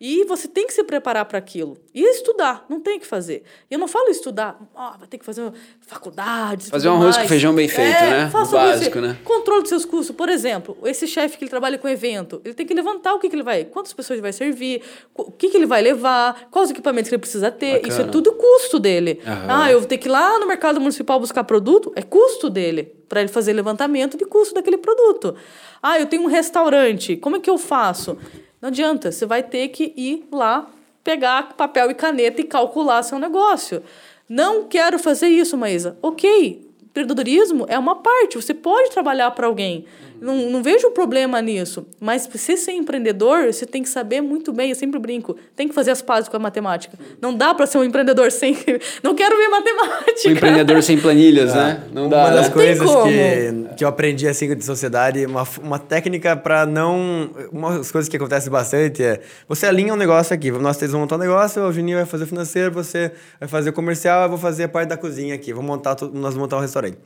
E 0.00 0.24
você 0.26 0.46
tem 0.46 0.64
que 0.64 0.72
se 0.72 0.84
preparar 0.84 1.24
para 1.24 1.38
aquilo. 1.38 1.76
E 1.92 2.00
estudar, 2.02 2.64
não 2.68 2.78
tem 2.78 2.98
o 2.98 3.00
que 3.00 3.06
fazer. 3.06 3.42
E 3.68 3.74
eu 3.74 3.80
não 3.80 3.88
falo 3.88 4.08
estudar, 4.10 4.56
ó, 4.72 4.96
vai 4.96 5.08
ter 5.08 5.18
que 5.18 5.24
fazer 5.24 5.52
faculdade. 5.80 6.66
Fazer 6.70 6.88
um 6.88 6.94
arroz 6.94 7.16
com 7.16 7.26
feijão 7.26 7.52
bem 7.52 7.66
feito, 7.66 7.96
é, 7.96 8.10
né? 8.10 8.30
Faça 8.30 8.54
O 8.54 8.58
básico, 8.60 8.94
você. 8.94 9.00
né? 9.00 9.18
Controle 9.24 9.62
dos 9.62 9.70
seus 9.70 9.84
custos. 9.84 10.14
Por 10.14 10.28
exemplo, 10.28 10.78
esse 10.84 11.06
chefe 11.08 11.36
que 11.36 11.42
ele 11.42 11.50
trabalha 11.50 11.76
com 11.78 11.88
evento, 11.88 12.40
ele 12.44 12.54
tem 12.54 12.64
que 12.64 12.74
levantar 12.74 13.14
o 13.14 13.18
que, 13.18 13.28
que 13.28 13.34
ele 13.34 13.42
vai, 13.42 13.64
quantas 13.64 13.92
pessoas 13.92 14.16
ele 14.18 14.22
vai 14.22 14.32
servir, 14.32 14.82
o 15.14 15.32
que, 15.32 15.48
que 15.48 15.56
ele 15.56 15.66
vai 15.66 15.82
levar, 15.82 16.46
quais 16.48 16.66
os 16.66 16.70
equipamentos 16.70 17.08
que 17.08 17.14
ele 17.16 17.20
precisa 17.20 17.50
ter. 17.50 17.78
Isso 17.80 17.86
é 18.00 18.04
Bacana. 18.04 18.12
tudo 18.12 18.32
custo 18.34 18.78
dele. 18.78 19.20
Aham. 19.26 19.46
Ah, 19.64 19.72
eu 19.72 19.80
vou 19.80 19.88
ter 19.88 19.98
que 19.98 20.06
ir 20.06 20.12
lá 20.12 20.38
no 20.38 20.46
mercado 20.46 20.80
municipal 20.80 21.18
buscar 21.18 21.42
produto, 21.42 21.92
é 21.96 22.02
custo 22.02 22.48
dele, 22.48 22.84
para 23.08 23.18
ele 23.20 23.28
fazer 23.28 23.52
levantamento 23.52 24.16
de 24.16 24.24
custo 24.26 24.54
daquele 24.54 24.78
produto. 24.78 25.34
Ah, 25.82 25.98
eu 25.98 26.06
tenho 26.06 26.22
um 26.22 26.26
restaurante, 26.26 27.16
como 27.16 27.34
é 27.36 27.40
que 27.40 27.50
eu 27.50 27.58
faço? 27.58 28.16
Não 28.60 28.68
adianta, 28.68 29.12
você 29.12 29.24
vai 29.24 29.42
ter 29.42 29.68
que 29.68 29.92
ir 29.96 30.26
lá, 30.32 30.68
pegar 31.04 31.54
papel 31.54 31.90
e 31.90 31.94
caneta 31.94 32.40
e 32.40 32.44
calcular 32.44 33.02
seu 33.02 33.18
negócio. 33.18 33.82
Não 34.28 34.64
quero 34.64 34.98
fazer 34.98 35.28
isso, 35.28 35.56
Maísa. 35.56 35.96
Ok, 36.02 36.68
empreendedorismo 36.82 37.66
é 37.68 37.78
uma 37.78 37.96
parte, 37.96 38.36
você 38.36 38.52
pode 38.52 38.90
trabalhar 38.90 39.30
para 39.30 39.46
alguém. 39.46 39.86
Não, 40.20 40.50
não 40.50 40.62
vejo 40.62 40.90
problema 40.90 41.40
nisso. 41.40 41.86
Mas 42.00 42.26
para 42.26 42.38
você 42.38 42.56
ser 42.56 42.72
empreendedor, 42.72 43.52
você 43.52 43.66
tem 43.66 43.82
que 43.82 43.88
saber 43.88 44.20
muito 44.20 44.52
bem, 44.52 44.70
eu 44.70 44.76
sempre 44.76 44.98
brinco, 44.98 45.36
tem 45.54 45.68
que 45.68 45.74
fazer 45.74 45.90
as 45.90 46.02
pazes 46.02 46.28
com 46.28 46.36
a 46.36 46.40
matemática. 46.40 46.98
Não 47.20 47.34
dá 47.34 47.54
para 47.54 47.66
ser 47.66 47.78
um 47.78 47.84
empreendedor 47.84 48.30
sem. 48.30 48.56
Não 49.02 49.14
quero 49.14 49.36
ver 49.36 49.48
matemática. 49.48 50.28
O 50.28 50.32
empreendedor 50.32 50.82
sem 50.82 50.98
planilhas, 50.98 51.54
né? 51.54 51.82
Não 51.92 52.08
dá. 52.08 52.18
uma 52.18 52.30
das 52.30 52.48
né? 52.48 52.54
Não 52.54 52.64
tem 52.64 52.76
coisas 52.78 53.02
que, 53.02 53.76
que 53.76 53.84
eu 53.84 53.88
aprendi 53.88 54.26
assim 54.26 54.54
de 54.54 54.64
sociedade, 54.64 55.24
uma, 55.26 55.46
uma 55.62 55.78
técnica 55.78 56.36
para 56.36 56.66
não. 56.66 57.30
Uma 57.52 57.78
das 57.78 57.92
coisas 57.92 58.08
que 58.08 58.16
acontece 58.16 58.50
bastante 58.50 59.02
é 59.02 59.20
você 59.48 59.66
alinha 59.66 59.92
um 59.92 59.96
negócio 59.96 60.34
aqui. 60.34 60.50
Nós 60.50 60.76
três 60.76 60.92
vamos 60.92 61.04
montar 61.04 61.16
um 61.16 61.18
negócio, 61.18 61.62
o 61.62 61.72
Juninho 61.72 61.98
vai 61.98 62.06
fazer 62.06 62.24
o 62.24 62.26
financeiro, 62.26 62.72
você 62.72 63.12
vai 63.38 63.48
fazer 63.48 63.70
o 63.70 63.72
comercial, 63.72 64.24
eu 64.24 64.28
vou 64.28 64.38
fazer 64.38 64.64
a 64.64 64.68
parte 64.68 64.88
da 64.88 64.96
cozinha 64.96 65.34
aqui. 65.34 65.52
Vamos 65.52 65.68
montar 65.68 65.94
tudo, 65.94 66.14
nós 66.14 66.34
vamos 66.34 66.38
montar 66.38 66.56
um 66.56 66.60
restaurante. 66.60 66.98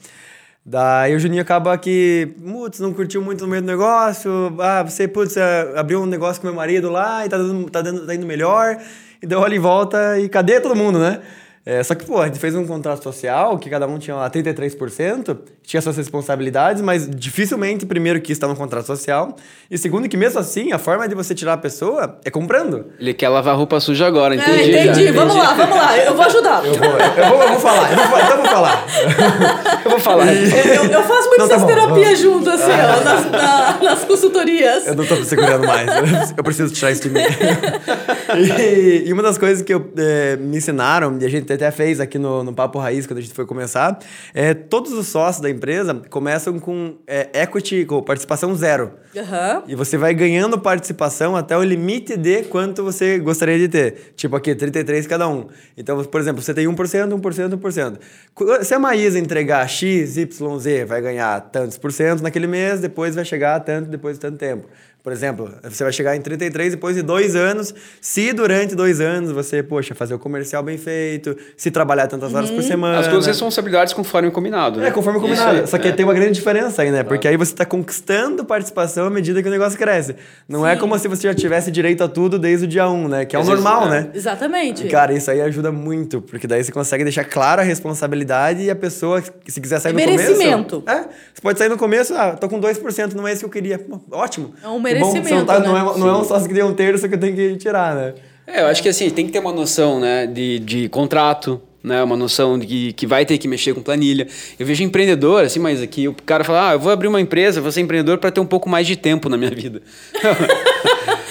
Daí 0.64 1.14
o 1.14 1.18
Juninho 1.18 1.42
acaba 1.42 1.76
que, 1.76 2.36
putz, 2.40 2.78
não 2.78 2.92
curtiu 2.92 3.20
muito 3.20 3.40
no 3.42 3.48
meio 3.48 3.62
do 3.62 3.66
negócio. 3.66 4.56
Ah, 4.60 4.82
você, 4.82 5.08
putz, 5.08 5.36
ah, 5.36 5.80
abriu 5.80 6.00
um 6.00 6.06
negócio 6.06 6.40
com 6.40 6.46
meu 6.46 6.54
marido 6.54 6.88
lá 6.88 7.26
e 7.26 7.28
tá, 7.28 7.36
dando, 7.36 7.70
tá, 7.70 7.82
dando, 7.82 8.06
tá 8.06 8.14
indo 8.14 8.26
melhor. 8.26 8.78
E 9.20 9.26
deu 9.26 9.40
olha 9.40 9.56
em 9.56 9.58
volta 9.58 10.18
e 10.20 10.28
cadê 10.28 10.60
todo 10.60 10.76
mundo, 10.76 10.98
né? 11.00 11.20
É, 11.64 11.80
só 11.84 11.94
que, 11.94 12.04
pô, 12.04 12.20
a 12.20 12.26
gente 12.26 12.40
fez 12.40 12.56
um 12.56 12.66
contrato 12.66 13.04
social 13.04 13.56
que 13.56 13.70
cada 13.70 13.86
um 13.86 13.96
tinha 13.96 14.16
lá 14.16 14.28
33%, 14.28 15.36
tinha 15.62 15.80
suas 15.80 15.96
responsabilidades, 15.96 16.82
mas 16.82 17.08
dificilmente, 17.08 17.86
primeiro, 17.86 18.20
que 18.20 18.32
está 18.32 18.48
no 18.48 18.56
contrato 18.56 18.84
social, 18.86 19.36
e 19.70 19.78
segundo, 19.78 20.08
que 20.08 20.16
mesmo 20.16 20.40
assim, 20.40 20.72
a 20.72 20.78
forma 20.78 21.08
de 21.08 21.14
você 21.14 21.36
tirar 21.36 21.52
a 21.52 21.56
pessoa 21.56 22.18
é 22.24 22.30
comprando. 22.32 22.86
Ele 22.98 23.14
quer 23.14 23.28
lavar 23.28 23.56
roupa 23.56 23.78
suja 23.78 24.06
agora, 24.08 24.34
É, 24.34 24.38
entendi. 24.38 24.70
entendi. 24.76 25.06
já, 25.06 25.12
Vamos 25.12 25.36
entendi. 25.36 25.46
lá, 25.48 25.54
vamos 25.54 25.76
lá. 25.76 25.98
Eu 25.98 26.16
vou 26.16 26.24
ajudar. 26.24 26.64
Eu 26.66 26.74
vou, 26.74 26.84
eu 26.84 27.28
vou, 27.28 27.42
eu 27.42 27.48
vou 27.50 27.60
falar, 27.60 27.92
eu 27.92 28.08
vou, 28.08 28.18
então 28.18 28.30
eu 28.30 28.36
vou 28.42 28.46
falar. 28.50 28.84
Eu 29.84 29.90
vou 29.90 29.98
falar. 30.00 30.32
Eu, 30.32 30.84
eu 30.84 31.02
faço 31.02 31.28
muito 31.28 31.38
Não, 31.40 31.48
tá 31.48 31.66
terapias 31.66 32.18
junto, 32.20 32.48
assim, 32.48 32.70
ó, 32.70 33.04
nas, 33.04 33.30
na- 33.30 33.78
nas 33.82 34.04
consultorias. 34.04 34.86
Eu 34.86 34.94
não 34.94 35.04
tô 35.04 35.16
segurando 35.24 35.66
mais. 35.66 36.32
Eu 36.36 36.44
preciso 36.44 36.72
tirar 36.72 36.92
isso 36.92 37.02
de 37.02 37.10
mim. 37.10 37.20
E, 38.58 39.04
e 39.06 39.12
uma 39.12 39.22
das 39.22 39.36
coisas 39.36 39.62
que 39.62 39.74
eu, 39.74 39.92
eh, 39.96 40.36
me 40.40 40.56
ensinaram, 40.56 41.18
e 41.20 41.24
a 41.24 41.28
gente 41.28 41.44
até 41.52 41.70
fez 41.70 42.00
aqui 42.00 42.18
no, 42.18 42.42
no 42.42 42.52
Papo 42.54 42.78
Raiz, 42.78 43.06
quando 43.06 43.18
a 43.18 43.22
gente 43.22 43.34
foi 43.34 43.46
começar, 43.46 43.98
é 44.34 44.54
todos 44.54 44.92
os 44.92 45.06
sócios 45.08 45.42
da 45.42 45.50
empresa 45.50 45.94
começam 46.10 46.58
com 46.58 46.96
eh, 47.06 47.28
equity, 47.42 47.84
com 47.84 48.02
participação 48.02 48.54
zero. 48.54 48.92
Aham. 49.16 49.62
E 49.68 49.74
você 49.74 49.96
vai 49.98 50.14
ganhando 50.14 50.58
participação 50.58 51.36
até 51.36 51.56
o 51.56 51.62
limite 51.62 52.16
de 52.16 52.42
quanto 52.44 52.82
você 52.82 53.18
gostaria 53.18 53.58
de 53.58 53.68
ter. 53.68 54.12
Tipo 54.16 54.36
aqui, 54.36 54.54
33 54.54 55.06
cada 55.06 55.28
um. 55.28 55.46
Então, 55.76 56.02
por 56.04 56.20
exemplo, 56.20 56.40
você 56.42 56.54
tem 56.54 56.66
1%, 56.66 56.74
1%, 57.20 57.58
1%. 57.58 57.98
Qu- 58.34 58.64
Se 58.64 58.74
a 58.74 58.78
Maísa 58.78 59.18
entregar 59.18 59.68
X, 59.68 60.16
Y, 60.16 60.58
Z, 60.58 60.84
vai 60.86 61.00
ganhar 61.02 61.40
tantos 61.50 61.76
por 61.78 61.92
cento 61.92 62.22
naquele 62.22 62.46
mês, 62.46 62.80
depois 62.80 63.14
vai 63.14 63.24
chegar 63.24 63.56
a 63.56 63.60
tanto 63.60 63.88
depois 63.90 64.16
de 64.16 64.20
tanto 64.20 64.38
tempo. 64.38 64.66
Por 65.02 65.12
exemplo, 65.12 65.52
você 65.64 65.82
vai 65.82 65.92
chegar 65.92 66.14
em 66.14 66.20
33 66.20 66.74
depois 66.74 66.94
de 66.94 67.02
dois 67.02 67.34
anos, 67.34 67.74
se 68.00 68.32
durante 68.32 68.76
dois 68.76 69.00
anos 69.00 69.32
você, 69.32 69.60
poxa, 69.60 69.96
fazer 69.96 70.14
o 70.14 70.18
comercial 70.18 70.62
bem 70.62 70.78
feito, 70.78 71.36
se 71.56 71.72
trabalhar 71.72 72.06
tantas 72.06 72.32
horas 72.32 72.50
por 72.50 72.62
semana. 72.62 73.00
As 73.00 73.06
suas 73.06 73.26
responsabilidades 73.26 73.92
conforme 73.92 74.30
combinado, 74.30 74.78
né? 74.78 74.88
É, 74.88 74.90
conforme 74.92 75.18
combinado. 75.18 75.58
aí, 75.58 75.66
Só 75.66 75.76
que 75.76 75.88
é. 75.88 75.92
tem 75.92 76.04
uma 76.04 76.14
grande 76.14 76.34
diferença 76.34 76.82
aí, 76.82 76.92
né? 76.92 77.02
Porque 77.02 77.26
aí 77.26 77.36
você 77.36 77.52
está 77.52 77.64
conquistando 77.64 78.44
participação 78.44 79.06
à 79.06 79.10
medida 79.10 79.42
que 79.42 79.48
o 79.48 79.50
negócio 79.50 79.76
cresce. 79.76 80.14
Não 80.48 80.64
é 80.64 80.74
Sim. 80.74 80.80
como 80.80 80.96
se 80.96 81.08
você 81.08 81.22
já 81.26 81.34
tivesse 81.34 81.72
direito 81.72 82.04
a 82.04 82.08
tudo 82.08 82.38
desde 82.38 82.66
o 82.66 82.68
dia 82.68 82.88
1, 82.88 83.08
né? 83.08 83.24
Que 83.24 83.34
é 83.34 83.38
o 83.40 83.44
normal, 83.44 83.88
é. 83.88 83.90
né? 83.90 84.10
Exatamente. 84.14 84.86
E, 84.86 84.88
Cara, 84.88 85.12
isso 85.12 85.30
aí 85.30 85.40
ajuda 85.40 85.72
muito, 85.72 86.22
porque 86.22 86.46
daí 86.46 86.62
você 86.62 86.70
consegue 86.70 87.02
deixar 87.02 87.24
clara 87.24 87.62
a 87.62 87.64
responsabilidade 87.64 88.62
e 88.62 88.70
a 88.70 88.76
pessoa, 88.76 89.20
se 89.46 89.60
quiser 89.60 89.80
sair 89.80 89.90
É 89.90 89.94
no 89.94 90.00
começo... 90.00 90.22
merecimento. 90.22 90.84
É, 90.86 91.00
você 91.34 91.42
pode 91.42 91.58
sair 91.58 91.68
no 91.68 91.76
começo, 91.76 92.14
ah, 92.14 92.36
tô 92.36 92.48
com 92.48 92.60
2%, 92.60 93.14
não 93.14 93.26
é 93.26 93.32
esse 93.32 93.40
que 93.40 93.46
eu 93.46 93.50
queria. 93.50 93.84
Ótimo. 94.10 94.54
É 94.62 94.68
um 94.68 94.80
Bom 95.00 95.14
não, 95.14 95.44
tá, 95.44 95.60
né? 95.60 95.66
não, 95.66 95.76
é, 95.76 95.98
não 95.98 96.08
é 96.08 96.16
um 96.18 96.24
sócio 96.24 96.48
que 96.48 96.54
deu 96.54 96.66
um 96.66 96.74
terço 96.74 97.08
que 97.08 97.14
eu 97.14 97.20
tenho 97.20 97.34
que 97.34 97.56
tirar, 97.56 97.94
né? 97.94 98.14
É, 98.46 98.62
eu 98.62 98.66
acho 98.66 98.82
que 98.82 98.88
assim, 98.88 99.08
tem 99.10 99.26
que 99.26 99.32
ter 99.32 99.38
uma 99.38 99.52
noção, 99.52 100.00
né, 100.00 100.26
de, 100.26 100.58
de 100.58 100.88
contrato, 100.88 101.60
né, 101.82 102.02
uma 102.02 102.16
noção 102.16 102.58
de 102.58 102.66
que, 102.66 102.92
que 102.92 103.06
vai 103.06 103.24
ter 103.24 103.38
que 103.38 103.48
mexer 103.48 103.74
com 103.74 103.82
planilha. 103.82 104.26
Eu 104.58 104.66
vejo 104.66 104.82
empreendedor, 104.82 105.44
assim, 105.44 105.60
mas 105.60 105.80
aqui 105.80 106.08
o 106.08 106.14
cara 106.26 106.44
fala, 106.44 106.70
ah, 106.70 106.72
eu 106.74 106.80
vou 106.80 106.92
abrir 106.92 107.08
uma 107.08 107.20
empresa, 107.20 107.60
vou 107.60 107.72
ser 107.72 107.80
empreendedor 107.80 108.18
para 108.18 108.30
ter 108.30 108.40
um 108.40 108.46
pouco 108.46 108.68
mais 108.68 108.86
de 108.86 108.96
tempo 108.96 109.28
na 109.28 109.36
minha 109.36 109.50
vida. 109.50 109.82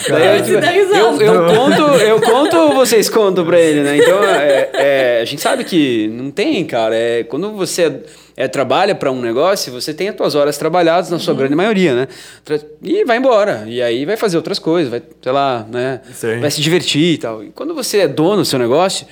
Daí 0.10 0.42
dez 0.42 0.90
eu, 0.90 1.22
eu 1.22 1.46
conto, 1.46 1.82
eu 2.02 2.22
conto 2.22 2.58
ou 2.58 2.74
vocês 2.74 3.08
contam 3.08 3.46
para 3.46 3.60
ele, 3.60 3.82
né? 3.82 3.98
Então, 3.98 4.24
é, 4.24 4.70
é, 4.74 5.20
a 5.22 5.26
gente 5.26 5.42
sabe 5.42 5.64
que 5.64 6.08
não 6.08 6.32
tem, 6.32 6.66
cara. 6.66 6.96
É, 6.96 7.24
quando 7.24 7.52
você 7.52 8.02
é, 8.36 8.48
trabalha 8.48 8.96
para 8.96 9.12
um 9.12 9.22
negócio, 9.22 9.72
você 9.72 9.94
tem 9.94 10.10
as 10.10 10.16
suas 10.16 10.36
horas 10.36 10.58
trabalhadas, 10.58 11.10
na 11.10 11.18
Uhum. 11.18 11.22
sua 11.24 11.34
grande 11.34 11.56
maioria, 11.56 11.94
né? 11.96 12.08
E 12.82 13.04
vai 13.06 13.18
embora. 13.18 13.66
E 13.68 13.82
aí 13.82 14.06
vai 14.06 14.18
fazer 14.18 14.38
outras 14.38 14.60
coisas, 14.60 14.90
vai, 14.90 15.02
sei 15.22 15.32
lá, 15.32 15.66
né? 15.70 16.02
Sim. 16.14 16.40
Vai 16.40 16.50
se 16.52 16.62
divertir 16.62 17.14
e 17.14 17.18
tal. 17.18 17.44
E 17.44 17.50
quando 17.52 17.74
você 17.74 18.00
é 18.00 18.08
dono 18.08 18.38
do 18.38 18.46
seu 18.46 18.58
negócio, 18.60 19.06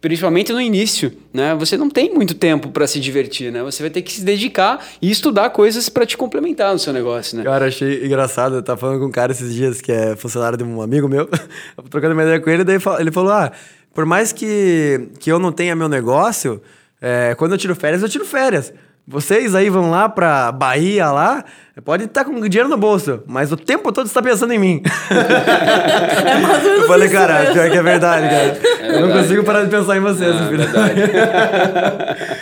principalmente 0.00 0.52
no 0.52 0.60
início, 0.60 1.12
né? 1.32 1.54
Você 1.54 1.76
não 1.76 1.88
tem 1.88 2.12
muito 2.12 2.34
tempo 2.34 2.70
para 2.70 2.86
se 2.88 2.98
divertir, 2.98 3.52
né? 3.52 3.62
Você 3.62 3.82
vai 3.84 3.90
ter 3.90 4.02
que 4.02 4.12
se 4.12 4.22
dedicar 4.24 4.84
e 5.00 5.08
estudar 5.10 5.50
coisas 5.50 5.88
para 5.88 6.04
te 6.04 6.16
complementar 6.16 6.72
no 6.72 6.78
seu 6.78 6.92
negócio, 6.92 7.38
né? 7.38 7.44
Cara, 7.44 7.66
achei 7.66 8.04
engraçado. 8.04 8.56
Eu 8.56 8.62
tava 8.64 8.80
falando 8.80 8.98
com 8.98 9.06
um 9.06 9.12
cara 9.12 9.30
esses 9.30 9.54
dias 9.54 9.80
que 9.80 9.92
é 9.92 10.16
funcionário 10.16 10.58
de 10.58 10.64
um 10.64 10.82
amigo 10.82 11.08
meu, 11.08 11.28
trocando 11.88 12.14
uma 12.14 12.22
ideia 12.24 12.40
com 12.40 12.50
ele, 12.50 12.64
daí 12.64 12.78
ele 12.98 13.12
falou: 13.12 13.30
Ah, 13.32 13.52
por 13.94 14.04
mais 14.04 14.32
que, 14.32 15.08
que 15.20 15.30
eu 15.30 15.38
não 15.38 15.52
tenha 15.52 15.76
meu 15.76 15.88
negócio, 15.88 16.60
é, 17.02 17.34
quando 17.34 17.52
eu 17.52 17.58
tiro 17.58 17.74
férias, 17.74 18.00
eu 18.00 18.08
tiro 18.08 18.24
férias. 18.24 18.72
Vocês 19.06 19.56
aí 19.56 19.68
vão 19.68 19.90
lá 19.90 20.08
pra 20.08 20.52
Bahia 20.52 21.10
lá, 21.10 21.44
pode 21.80 22.04
estar 22.04 22.24
com 22.24 22.38
dinheiro 22.48 22.68
no 22.68 22.76
bolso, 22.76 23.22
mas 23.26 23.50
o 23.50 23.56
tempo 23.56 23.90
todo 23.92 24.06
você 24.06 24.12
tá 24.14 24.20
pensando 24.22 24.52
em 24.52 24.58
mim. 24.58 24.82
É 25.12 26.38
mais 26.38 26.58
ou 26.58 26.70
menos 26.70 26.82
eu 26.82 26.86
falei, 26.86 27.08
isso 27.08 27.16
cara, 27.16 27.38
mesmo. 27.40 27.54
pior 27.54 27.70
que 27.70 27.76
é 27.76 27.82
verdade, 27.82 28.28
cara. 28.28 28.46
eu 28.82 28.92
não 28.92 29.06
verdade. 29.08 29.22
consigo 29.22 29.44
parar 29.44 29.64
de 29.64 29.70
pensar 29.70 29.96
em 29.96 30.00
vocês, 30.00 30.34
Ah, 30.34 30.46
filho. 30.48 30.58
verdade. 30.58 31.00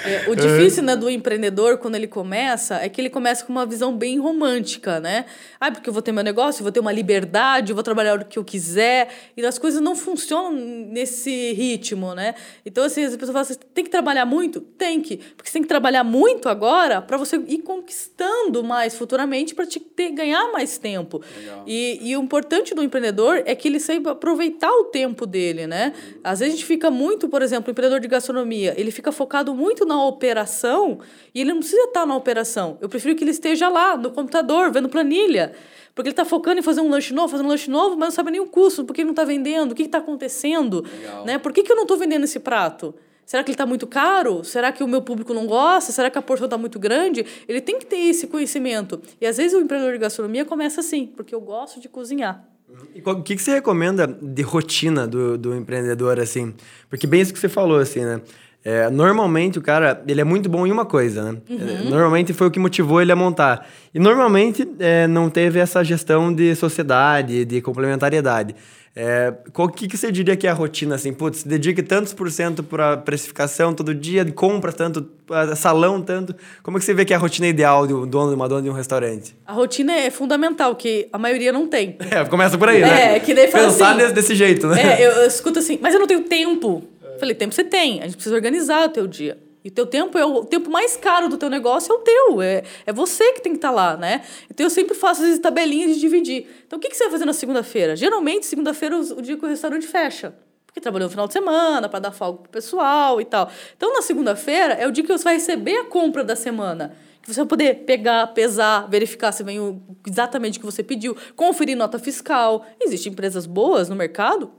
É, 0.05 0.31
o 0.31 0.35
difícil 0.37 0.83
né, 0.83 0.97
do 0.97 1.09
empreendedor, 1.09 1.79
quando 1.79 1.95
ele 1.95 2.07
começa, 2.07 2.77
é 2.77 2.89
que 2.89 3.01
ele 3.01 3.11
começa 3.11 3.45
com 3.45 3.53
uma 3.53 3.65
visão 3.67 3.97
bem 3.97 4.19
romântica, 4.19 5.01
né? 5.01 5.25
Ah, 5.61 5.71
porque 5.71 5.89
eu 5.89 5.93
vou 5.93 6.03
ter 6.03 6.13
meu 6.13 6.25
negócio, 6.25 6.61
eu 6.61 6.65
vou 6.65 6.73
ter 6.73 6.81
uma 6.81 6.93
liberdade, 6.93 7.71
eu 7.71 7.75
vou 7.77 7.83
trabalhar 7.83 8.21
o 8.21 8.25
que 8.25 8.39
eu 8.39 8.45
quiser. 8.45 9.09
E 9.37 9.45
as 9.45 9.59
coisas 9.59 9.81
não 9.81 9.95
funcionam 9.97 10.53
nesse 10.53 11.53
ritmo, 11.53 12.15
né? 12.15 12.35
Então, 12.67 12.85
assim, 12.85 13.05
as 13.05 13.13
pessoas 13.15 13.31
falam 13.33 13.43
assim, 13.43 13.55
tem 13.75 13.85
que 13.85 13.91
trabalhar 13.91 14.25
muito? 14.27 14.61
Tem 14.61 15.01
que. 15.01 15.17
Porque 15.37 15.49
você 15.49 15.55
tem 15.55 15.63
que 15.63 15.69
trabalhar 15.69 16.05
muito, 16.05 16.49
agora 16.49 17.01
para 17.01 17.17
você 17.17 17.37
ir 17.47 17.59
conquistando 17.59 18.63
mais 18.65 18.95
futuramente 18.97 19.20
para 19.55 19.67
te 19.67 19.81
ter, 19.81 20.11
ganhar 20.11 20.53
mais 20.53 20.79
tempo. 20.79 21.23
E, 21.67 21.99
e, 22.03 22.17
o 22.17 22.23
importante 22.23 22.75
do 22.75 22.83
empreendedor 22.83 23.43
é 23.45 23.55
que 23.55 23.69
ele 23.69 23.81
saiba 23.81 24.13
aproveitar 24.13 24.71
o 24.71 24.85
tempo 24.85 25.27
dele, 25.27 25.67
né? 25.67 25.93
Às 26.23 26.41
vezes 26.41 26.55
a 26.55 26.57
gente 26.57 26.67
fica 26.67 26.91
muito, 26.91 27.29
por 27.29 27.43
exemplo, 27.43 27.69
o 27.69 27.71
empreendedor 27.71 28.01
de 28.01 28.09
gastronomia, 28.09 28.75
ele 28.77 28.91
fica 28.91 29.13
focado 29.13 29.55
muito 29.55 29.85
na 29.85 30.05
operação 30.05 31.01
e 31.35 31.41
ele 31.41 31.53
não 31.53 31.61
precisa 31.61 31.83
estar 31.83 32.07
na 32.07 32.17
operação. 32.17 32.79
Eu 32.81 32.89
prefiro 32.89 33.15
que 33.15 33.25
ele 33.25 33.31
esteja 33.31 33.69
lá 33.69 33.97
no 33.97 34.11
computador, 34.11 34.71
vendo 34.71 34.89
planilha. 34.89 35.53
Porque 35.95 36.09
ele 36.09 36.13
está 36.13 36.25
focando 36.25 36.61
em 36.61 36.63
fazer 36.63 36.81
um 36.81 36.89
lanche 36.89 37.13
novo, 37.13 37.29
fazendo 37.29 37.47
um 37.47 37.51
lanche 37.51 37.71
novo, 37.71 37.97
mas 37.97 38.09
não 38.09 38.15
sabe 38.15 38.31
nem 38.31 38.41
o 38.41 38.47
custo, 38.47 38.85
por 38.85 38.95
que 38.95 39.01
ele 39.01 39.07
não 39.07 39.13
está 39.13 39.25
vendendo, 39.25 39.73
o 39.73 39.75
que 39.75 39.83
está 39.83 39.99
acontecendo, 39.99 40.85
né? 41.27 41.37
Por 41.37 41.53
que, 41.53 41.63
que 41.63 41.71
eu 41.71 41.77
não 41.77 41.83
estou 41.83 41.97
vendendo 41.97 42.25
esse 42.25 42.39
prato? 42.39 42.95
Será 43.31 43.45
que 43.45 43.51
ele 43.51 43.55
está 43.55 43.65
muito 43.65 43.87
caro? 43.87 44.43
Será 44.43 44.73
que 44.73 44.83
o 44.83 44.89
meu 44.89 45.01
público 45.01 45.33
não 45.33 45.47
gosta? 45.47 45.93
Será 45.93 46.11
que 46.11 46.19
a 46.19 46.23
porção 46.23 46.47
está 46.47 46.59
muito 46.59 46.81
grande? 46.81 47.25
Ele 47.47 47.61
tem 47.61 47.79
que 47.79 47.87
ter 47.87 47.95
esse 47.95 48.27
conhecimento. 48.27 49.01
E 49.21 49.25
às 49.25 49.37
vezes 49.37 49.57
o 49.57 49.61
empreendedor 49.61 49.93
de 49.93 50.01
gastronomia 50.01 50.45
começa 50.45 50.81
assim, 50.81 51.07
porque 51.07 51.33
eu 51.33 51.41
gosto 51.41 51.79
de 51.79 51.89
cozinhar. 51.89 52.45
E 52.93 53.01
o 53.01 53.23
que, 53.23 53.37
que 53.37 53.41
você 53.41 53.53
recomenda 53.53 54.05
de 54.05 54.43
rotina 54.43 55.07
do, 55.07 55.39
do 55.39 55.55
empreendedor, 55.55 56.19
assim? 56.19 56.53
Porque 56.89 57.07
bem 57.07 57.21
isso 57.21 57.33
que 57.33 57.39
você 57.39 57.49
falou, 57.49 57.79
assim, 57.79 58.01
né? 58.01 58.21
É, 58.65 58.91
normalmente 58.91 59.61
o 59.61 59.63
cara, 59.63 60.03
ele 60.09 60.21
é 60.21 60.25
muito 60.25 60.49
bom 60.49 60.67
em 60.67 60.73
uma 60.73 60.85
coisa, 60.85 61.33
né? 61.33 61.41
Uhum. 61.49 61.89
Normalmente 61.89 62.33
foi 62.33 62.49
o 62.49 62.51
que 62.51 62.59
motivou 62.59 63.01
ele 63.01 63.13
a 63.13 63.17
montar. 63.17 63.65
E 63.95 64.01
normalmente 64.01 64.69
é, 64.81 65.07
não 65.07 65.31
teve 65.31 65.61
essa 65.61 65.85
gestão 65.85 66.35
de 66.35 66.57
sociedade, 66.57 67.45
de 67.45 67.63
complementariedade. 67.63 68.57
É, 68.95 69.33
qual 69.53 69.69
que, 69.69 69.87
que 69.87 69.97
você 69.97 70.11
diria 70.11 70.37
que 70.37 70.47
é 70.47 70.51
a 70.51 70.53
rotina, 70.53 70.97
assim? 70.97 71.13
Putz, 71.13 71.45
dedique 71.45 71.83
tantos 71.83 72.13
por 72.13 72.31
cento 72.31 72.63
para 72.63 72.97
precificação 72.97 73.73
todo 73.73 73.95
dia, 73.95 74.25
de 74.25 74.33
compras 74.33 74.75
tanto, 74.75 75.09
salão 75.57 76.03
tanto. 76.03 76.35
Como 76.63 76.77
é 76.77 76.81
que 76.81 76.85
você 76.85 76.93
vê 76.93 77.05
que 77.05 77.13
é 77.13 77.17
a 77.17 77.19
rotina 77.19 77.47
ideal 77.47 77.87
de 77.87 77.95
um 77.95 78.07
dono, 78.07 78.31
de 78.31 78.35
uma 78.35 78.49
dona 78.49 78.63
de 78.63 78.69
um 78.69 78.73
restaurante? 78.73 79.37
A 79.47 79.53
rotina 79.53 79.93
é 79.93 80.11
fundamental, 80.11 80.75
que 80.75 81.09
a 81.13 81.19
maioria 81.19 81.53
não 81.53 81.67
tem. 81.67 81.97
É, 82.11 82.25
começa 82.25 82.59
por 82.59 82.69
aí, 82.69 82.81
né? 82.81 83.17
É, 83.17 83.21
que 83.21 83.33
daí 83.33 83.47
fala 83.47 83.69
Pensar 83.69 83.91
assim, 83.91 83.99
desse, 83.99 84.15
desse 84.15 84.35
jeito, 84.35 84.67
né? 84.67 85.01
É, 85.01 85.07
eu, 85.07 85.13
eu 85.13 85.27
escuto 85.29 85.61
assim, 85.61 85.79
mas 85.81 85.95
eu 85.95 86.01
não 86.01 86.09
tenho 86.09 86.23
tempo. 86.23 86.83
Falei, 87.21 87.37
tempo 87.37 87.55
você 87.55 87.63
tem, 87.63 88.01
a 88.01 88.05
gente 88.07 88.15
precisa 88.15 88.35
organizar 88.35 88.87
o 88.87 88.89
teu 88.89 89.07
dia. 89.07 89.39
E 89.65 89.69
o 89.69 89.71
teu 89.71 89.87
tempo 89.87 90.17
é 90.17 90.25
o 90.25 90.45
tempo 90.45 90.71
mais 90.71 90.97
caro 90.97 91.29
do 91.29 91.37
teu 91.37 91.51
negócio, 91.51 91.93
é 91.93 91.97
o 91.97 91.99
teu. 91.99 92.43
É, 92.43 92.63
é 92.87 92.93
você 92.93 93.33
que 93.33 93.43
tem 93.43 93.53
que 93.53 93.59
estar 93.59 93.69
tá 93.69 93.75
lá, 93.75 93.97
né? 93.97 94.23
Então 94.51 94.65
eu 94.65 94.71
sempre 94.71 94.95
faço 94.95 95.23
as 95.23 95.39
tabelinhas 95.39 95.95
de 95.95 96.01
dividir. 96.01 96.47
Então 96.67 96.79
o 96.79 96.81
que, 96.81 96.89
que 96.89 96.97
você 96.97 97.05
vai 97.05 97.13
fazer 97.13 97.25
na 97.27 97.33
segunda-feira? 97.33 97.95
Geralmente, 97.95 98.47
segunda-feira 98.47 98.97
é 98.97 98.99
o 98.99 99.21
dia 99.21 99.37
que 99.37 99.45
o 99.45 99.49
restaurante 99.49 99.87
fecha. 99.87 100.35
Porque 100.67 100.81
trabalhou 100.81 101.09
no 101.09 101.11
final 101.11 101.27
de 101.27 101.33
semana, 101.33 101.89
para 101.89 101.99
dar 101.99 102.13
folga 102.13 102.43
pro 102.43 102.51
pessoal 102.51 103.21
e 103.21 103.25
tal. 103.25 103.51
Então, 103.77 103.93
na 103.93 104.03
segunda-feira 104.03 104.75
é 104.75 104.87
o 104.87 104.93
dia 104.93 105.05
que 105.05 105.13
você 105.13 105.25
vai 105.25 105.35
receber 105.35 105.77
a 105.77 105.85
compra 105.85 106.23
da 106.23 106.37
semana. 106.37 106.95
Que 107.21 107.35
você 107.35 107.41
vai 107.41 107.49
poder 107.49 107.85
pegar, 107.85 108.29
pesar, 108.29 108.89
verificar 108.89 109.33
se 109.33 109.43
vem 109.43 109.59
o, 109.61 109.83
exatamente 110.07 110.59
o 110.59 110.61
que 110.61 110.67
você 110.67 110.83
pediu, 110.83 111.17
conferir 111.35 111.77
nota 111.77 111.99
fiscal. 111.99 112.65
Existem 112.81 113.13
empresas 113.13 113.47
boas 113.47 113.89
no 113.89 113.97
mercado 113.97 114.51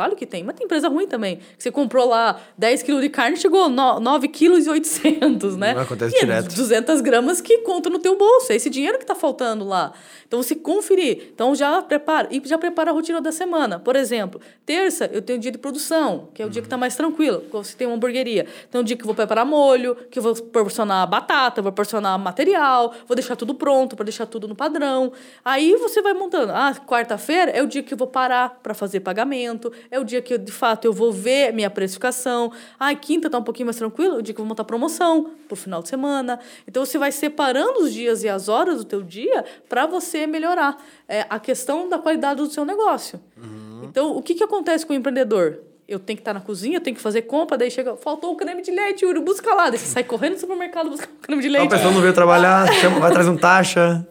Claro 0.00 0.16
que 0.16 0.24
tem, 0.24 0.42
mas 0.42 0.56
tem 0.56 0.64
empresa 0.64 0.88
ruim 0.88 1.06
também. 1.06 1.36
Que 1.36 1.62
você 1.62 1.70
comprou 1.70 2.08
lá 2.08 2.40
10 2.56 2.82
quilos 2.84 3.02
de 3.02 3.10
carne, 3.10 3.36
chegou 3.36 3.68
9 3.68 4.28
quilos 4.28 4.64
e 4.64 4.70
800, 4.70 5.58
né? 5.58 5.74
Não 5.74 5.82
acontece 5.82 6.16
e 6.16 6.16
é 6.16 6.20
direto. 6.20 6.54
200 6.54 7.02
gramas 7.02 7.42
que 7.42 7.58
conta 7.58 7.90
no 7.90 7.98
teu 7.98 8.16
bolso. 8.16 8.50
É 8.50 8.56
esse 8.56 8.70
dinheiro 8.70 8.96
que 8.96 9.04
está 9.04 9.14
faltando 9.14 9.62
lá. 9.62 9.92
Então, 10.26 10.42
se 10.42 10.54
conferir. 10.54 11.32
Então, 11.34 11.54
já 11.54 11.82
prepara. 11.82 12.28
E 12.30 12.40
já 12.46 12.56
prepara 12.56 12.90
a 12.90 12.94
rotina 12.94 13.20
da 13.20 13.30
semana. 13.30 13.78
Por 13.78 13.94
exemplo, 13.94 14.40
terça 14.64 15.10
eu 15.12 15.20
tenho 15.20 15.38
dia 15.38 15.50
de 15.50 15.58
produção, 15.58 16.28
que 16.32 16.42
é 16.42 16.46
o 16.46 16.48
dia 16.48 16.62
que 16.62 16.66
está 16.66 16.78
mais 16.78 16.96
tranquilo. 16.96 17.42
Você 17.52 17.76
tem 17.76 17.86
uma 17.86 17.96
hamburgueria. 17.96 18.46
Então, 18.70 18.80
um 18.80 18.84
dia 18.84 18.96
que 18.96 19.02
eu 19.02 19.06
vou 19.06 19.14
preparar 19.14 19.44
molho, 19.44 19.94
que 20.10 20.18
eu 20.18 20.22
vou 20.22 20.34
proporcionar 20.34 21.06
batata, 21.06 21.60
vou 21.60 21.72
proporcionar 21.72 22.18
material, 22.18 22.94
vou 23.06 23.14
deixar 23.14 23.36
tudo 23.36 23.54
pronto, 23.54 23.96
para 23.96 24.04
deixar 24.04 24.24
tudo 24.24 24.48
no 24.48 24.54
padrão. 24.54 25.12
Aí 25.44 25.74
você 25.74 26.00
vai 26.00 26.14
montando. 26.14 26.52
Ah, 26.52 26.74
quarta-feira 26.86 27.50
é 27.50 27.62
o 27.62 27.66
dia 27.66 27.82
que 27.82 27.92
eu 27.92 27.98
vou 27.98 28.06
parar 28.06 28.60
para 28.62 28.72
fazer 28.72 29.00
pagamento 29.00 29.70
é 29.90 29.98
o 29.98 30.04
dia 30.04 30.22
que, 30.22 30.38
de 30.38 30.52
fato, 30.52 30.84
eu 30.84 30.92
vou 30.92 31.12
ver 31.12 31.52
minha 31.52 31.68
precificação. 31.68 32.52
Ah, 32.78 32.94
quinta 32.94 33.28
tá 33.28 33.38
um 33.38 33.42
pouquinho 33.42 33.66
mais 33.66 33.76
tranquilo, 33.76 34.16
é 34.16 34.18
o 34.18 34.22
dia 34.22 34.32
que 34.32 34.40
eu 34.40 34.44
vou 34.44 34.48
montar 34.48 34.64
promoção 34.64 35.30
pro 35.48 35.56
final 35.56 35.82
de 35.82 35.88
semana. 35.88 36.38
Então, 36.66 36.84
você 36.84 36.96
vai 36.96 37.10
separando 37.10 37.80
os 37.80 37.92
dias 37.92 38.22
e 38.22 38.28
as 38.28 38.48
horas 38.48 38.78
do 38.78 38.84
teu 38.84 39.02
dia 39.02 39.44
para 39.68 39.86
você 39.86 40.26
melhorar 40.26 40.76
é, 41.08 41.26
a 41.28 41.40
questão 41.40 41.88
da 41.88 41.98
qualidade 41.98 42.40
do 42.40 42.50
seu 42.50 42.64
negócio. 42.64 43.20
Uhum. 43.36 43.84
Então, 43.84 44.16
o 44.16 44.22
que, 44.22 44.34
que 44.34 44.44
acontece 44.44 44.86
com 44.86 44.92
o 44.92 44.96
empreendedor? 44.96 45.60
eu 45.90 45.98
tenho 45.98 46.16
que 46.16 46.20
estar 46.20 46.32
na 46.32 46.40
cozinha, 46.40 46.76
eu 46.76 46.80
tenho 46.80 46.94
que 46.94 47.02
fazer 47.02 47.22
compra, 47.22 47.58
daí 47.58 47.68
chega, 47.68 47.96
faltou 47.96 48.32
o 48.32 48.36
creme 48.36 48.62
de 48.62 48.70
leite, 48.70 49.04
Yuri, 49.04 49.18
busca 49.18 49.52
lá. 49.52 49.68
Daí 49.70 49.76
você 49.76 49.86
sai 49.86 50.04
correndo 50.04 50.34
no 50.34 50.38
supermercado, 50.38 50.88
busca 50.88 51.08
o 51.08 51.20
creme 51.20 51.42
de 51.42 51.48
leite. 51.48 51.66
A 51.66 51.70
pessoa 51.76 51.92
não 51.92 52.00
veio 52.00 52.14
trabalhar, 52.14 52.72
chama, 52.80 53.00
vai 53.00 53.10
trazer 53.10 53.28
um 53.28 53.36
taxa. 53.36 54.06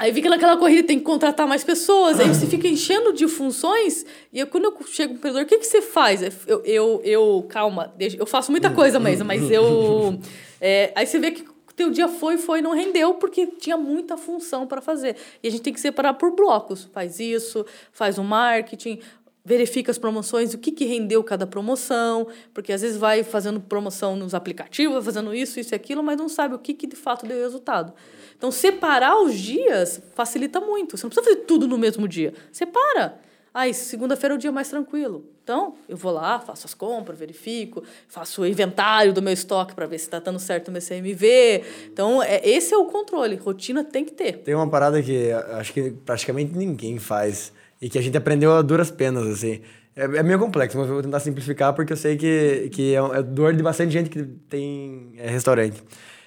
Aí 0.00 0.14
fica 0.14 0.30
naquela 0.30 0.56
corrida, 0.56 0.88
tem 0.88 0.98
que 0.98 1.04
contratar 1.04 1.46
mais 1.46 1.62
pessoas, 1.62 2.18
aí 2.18 2.26
você 2.26 2.46
fica 2.46 2.66
enchendo 2.66 3.12
de 3.12 3.28
funções. 3.28 4.06
E 4.32 4.40
eu, 4.40 4.46
quando 4.46 4.64
eu 4.64 4.76
chego 4.86 5.12
no 5.12 5.18
empreendedor, 5.18 5.44
o 5.44 5.46
que, 5.46 5.58
que 5.58 5.66
você 5.66 5.82
faz? 5.82 6.22
Eu, 6.46 6.62
eu, 6.64 7.02
eu 7.04 7.46
calma, 7.50 7.92
eu 8.18 8.24
faço 8.24 8.50
muita 8.50 8.70
coisa 8.70 8.98
mesmo, 8.98 9.26
mas 9.26 9.50
eu. 9.50 10.18
É, 10.58 10.90
aí 10.94 11.06
você 11.06 11.18
vê 11.18 11.32
que 11.32 11.44
teu 11.76 11.90
dia 11.90 12.08
foi, 12.08 12.38
foi, 12.38 12.62
não 12.62 12.72
rendeu, 12.72 13.12
porque 13.16 13.46
tinha 13.46 13.76
muita 13.76 14.16
função 14.16 14.66
para 14.66 14.80
fazer. 14.80 15.16
E 15.42 15.48
a 15.48 15.50
gente 15.50 15.60
tem 15.60 15.72
que 15.74 15.80
separar 15.80 16.14
por 16.14 16.34
blocos. 16.34 16.88
Faz 16.94 17.20
isso, 17.20 17.66
faz 17.92 18.16
o 18.16 18.24
marketing, 18.24 19.00
verifica 19.44 19.90
as 19.90 19.98
promoções, 19.98 20.54
o 20.54 20.58
que, 20.58 20.72
que 20.72 20.86
rendeu 20.86 21.22
cada 21.22 21.46
promoção, 21.46 22.26
porque 22.54 22.72
às 22.72 22.80
vezes 22.80 22.96
vai 22.96 23.22
fazendo 23.22 23.60
promoção 23.60 24.16
nos 24.16 24.32
aplicativos, 24.32 24.94
vai 24.94 25.02
fazendo 25.02 25.34
isso, 25.34 25.60
isso 25.60 25.74
e 25.74 25.76
aquilo, 25.76 26.02
mas 26.02 26.16
não 26.16 26.28
sabe 26.28 26.54
o 26.54 26.58
que, 26.58 26.72
que 26.72 26.86
de 26.86 26.96
fato 26.96 27.26
deu 27.26 27.36
resultado. 27.42 27.92
Então, 28.40 28.50
separar 28.50 29.20
os 29.20 29.38
dias 29.38 30.00
facilita 30.14 30.62
muito. 30.62 30.96
Você 30.96 31.04
não 31.04 31.10
precisa 31.10 31.28
fazer 31.30 31.44
tudo 31.44 31.68
no 31.68 31.76
mesmo 31.76 32.08
dia. 32.08 32.32
Separa. 32.50 33.20
Ah, 33.52 33.70
segunda-feira 33.70 34.34
é 34.34 34.36
o 34.36 34.38
dia 34.38 34.50
mais 34.50 34.70
tranquilo. 34.70 35.26
Então, 35.44 35.74
eu 35.86 35.94
vou 35.94 36.10
lá, 36.10 36.40
faço 36.40 36.66
as 36.66 36.72
compras, 36.72 37.18
verifico, 37.18 37.84
faço 38.08 38.40
o 38.40 38.46
inventário 38.46 39.12
do 39.12 39.20
meu 39.20 39.34
estoque 39.34 39.74
para 39.74 39.84
ver 39.84 39.98
se 39.98 40.06
está 40.06 40.20
dando 40.20 40.38
certo 40.38 40.68
o 40.68 40.72
meu 40.72 40.80
CMV. 40.80 41.64
Então, 41.92 42.22
é, 42.22 42.40
esse 42.48 42.72
é 42.72 42.78
o 42.78 42.86
controle. 42.86 43.36
Rotina 43.36 43.84
tem 43.84 44.06
que 44.06 44.12
ter. 44.12 44.38
Tem 44.38 44.54
uma 44.54 44.70
parada 44.70 45.02
que 45.02 45.30
acho 45.32 45.74
que 45.74 45.90
praticamente 45.90 46.56
ninguém 46.56 46.98
faz 46.98 47.52
e 47.78 47.90
que 47.90 47.98
a 47.98 48.02
gente 48.02 48.16
aprendeu 48.16 48.52
a 48.52 48.62
duras 48.62 48.90
penas, 48.90 49.26
assim. 49.26 49.60
É, 49.94 50.04
é 50.04 50.22
meio 50.22 50.38
complexo, 50.38 50.78
mas 50.78 50.88
eu 50.88 50.94
vou 50.94 51.02
tentar 51.02 51.20
simplificar 51.20 51.74
porque 51.74 51.92
eu 51.92 51.96
sei 51.96 52.16
que, 52.16 52.70
que 52.72 52.94
é, 52.94 53.18
é 53.18 53.22
dor 53.22 53.52
de 53.52 53.62
bastante 53.62 53.92
gente 53.92 54.08
que 54.08 54.22
tem 54.48 55.12
é, 55.18 55.28
restaurante. 55.28 55.82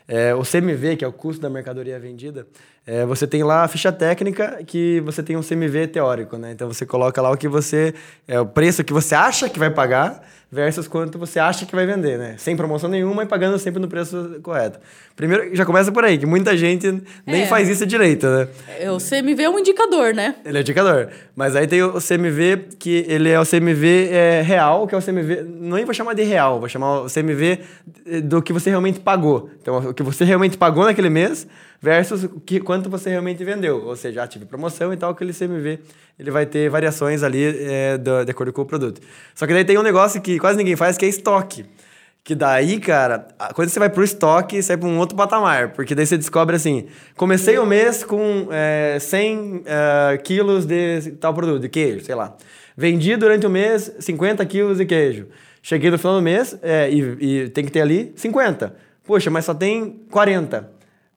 É, 0.08 0.34
o 0.36 0.42
CMV, 0.42 0.98
que 0.98 1.06
é 1.06 1.08
o 1.08 1.14
custo 1.14 1.42
da 1.42 1.50
mercadoria 1.50 2.00
vendida, 2.00 2.48
é, 2.86 3.06
você 3.06 3.26
tem 3.26 3.44
lá 3.44 3.64
a 3.64 3.68
ficha 3.68 3.94
técnica 3.94 4.62
que 4.68 5.00
você 5.06 5.24
tem 5.24 5.38
um 5.38 5.42
CMV 5.42 5.88
teórico, 5.88 6.38
né? 6.38 6.52
Então 6.52 6.68
você 6.68 6.86
coloca 6.86 7.22
lá 7.22 7.32
o 7.32 7.38
que 7.38 7.48
você. 7.48 7.94
É 8.28 8.38
o 8.40 8.46
preço 8.46 8.84
que 8.84 8.92
você 8.92 9.16
acha 9.16 9.48
que 9.48 9.58
vai 9.58 9.70
pagar 9.70 10.22
versus 10.52 10.88
quanto 10.88 11.18
você 11.18 11.40
acha 11.40 11.66
que 11.66 11.74
vai 11.74 11.86
vender, 11.86 12.20
né? 12.20 12.36
Sem 12.38 12.56
promoção 12.56 12.90
nenhuma 12.90 13.24
e 13.24 13.26
pagando 13.26 13.58
sempre 13.58 13.82
no 13.82 13.88
preço 13.88 14.38
correto. 14.44 14.80
Primeiro, 15.16 15.56
já 15.56 15.66
começa 15.66 15.92
por 15.92 16.04
aí, 16.04 16.18
que 16.18 16.26
muita 16.26 16.56
gente 16.56 17.02
nem 17.26 17.44
é. 17.44 17.48
faz 17.48 17.68
isso 17.68 17.86
direito, 17.86 18.28
né? 18.28 18.48
É, 18.80 18.92
o 18.92 18.98
CMV 18.98 19.44
é 19.44 19.50
um 19.50 19.58
indicador, 19.58 20.14
né? 20.14 20.36
Ele 20.46 20.58
é 20.58 20.60
um 20.60 20.62
indicador. 20.62 21.10
Mas 21.36 21.56
aí 21.56 21.66
tem 21.66 21.82
o 21.82 21.94
CMV, 21.94 22.68
que 22.78 23.06
ele 23.08 23.30
é 23.30 23.40
o 23.40 23.46
CMV 23.46 24.10
é, 24.12 24.42
real, 24.42 24.86
que 24.88 24.94
é 24.94 24.98
o 24.98 25.02
CMV... 25.02 25.44
Não 25.44 25.84
vou 25.86 25.94
chamar 25.94 26.14
de 26.14 26.24
real, 26.24 26.60
vou 26.60 26.70
chamar 26.70 27.02
o 27.02 27.08
CMV 27.10 27.60
do 28.24 28.42
que 28.42 28.54
você 28.54 28.70
realmente 28.70 29.00
pagou. 29.00 29.50
Então, 29.60 29.90
o 29.90 29.94
que 29.94 30.04
você 30.04 30.24
realmente 30.24 30.56
pagou 30.58 30.84
naquele 30.84 31.10
mês 31.10 31.48
versus 31.84 32.30
que, 32.46 32.62
quanto 32.62 32.90
você 32.90 33.10
realmente 33.10 33.44
vendeu. 33.44 33.84
Ou 33.86 33.96
seja, 33.98 34.26
tive 34.26 34.46
promoção 34.46 34.94
e 34.94 34.98
tal, 34.98 35.12
aquele 35.12 35.34
CMV 35.34 35.80
ele 36.18 36.32
vai 36.32 36.46
ter 36.46 36.70
variações 36.70 37.24
ali 37.24 37.44
é, 37.44 37.98
do, 37.98 38.24
de 38.24 38.32
acordo 38.32 38.54
com 38.54 38.62
o 38.62 38.66
produto. 38.66 39.02
Só 39.36 39.46
que 39.46 39.52
daí 39.52 39.66
tem 39.66 39.78
um 39.78 39.84
negócio 39.84 40.22
que 40.22 40.40
quase 40.40 40.58
ninguém 40.58 40.78
faz, 40.78 40.98
que 40.98 41.04
é 41.04 41.10
estoque. 41.10 41.66
Que 42.24 42.36
daí, 42.36 42.80
cara, 42.80 43.28
quando 43.54 43.68
você 43.68 43.80
vai 43.80 43.90
pro 43.90 44.02
estoque, 44.02 44.62
vai 44.62 44.78
pra 44.78 44.88
um 44.88 44.98
outro 44.98 45.18
patamar. 45.18 45.74
Porque 45.74 45.94
daí 45.94 46.06
você 46.06 46.18
descobre 46.18 46.56
assim: 46.56 46.86
comecei 47.18 47.58
o 47.58 47.66
mês 47.66 48.02
com 48.06 48.48
é, 48.50 48.98
100 48.98 49.64
é, 49.66 50.18
quilos 50.20 50.66
de 50.66 51.12
tal 51.20 51.34
produto, 51.34 51.62
de 51.62 51.68
queijo, 51.68 52.06
sei 52.06 52.16
lá. 52.16 52.34
Vendi 52.78 53.18
durante 53.18 53.46
o 53.46 53.50
mês 53.50 53.94
50 54.00 54.46
quilos 54.46 54.78
de 54.78 54.86
queijo. 54.86 55.28
Cheguei 55.62 55.92
no 55.92 55.98
final 55.98 56.16
do 56.16 56.22
mês 56.22 56.58
é, 56.62 56.90
e, 56.90 57.44
e 57.44 57.50
tem 57.50 57.66
que 57.66 57.72
ter 57.72 57.82
ali 57.82 58.14
50. 58.16 58.74
Poxa, 59.04 59.30
mas 59.30 59.44
só 59.44 59.54
tem 59.54 60.00
40. 60.10 60.72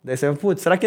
Daí 0.06 0.16
você 0.16 0.32
putz, 0.34 0.62
será 0.62 0.78
que 0.78 0.86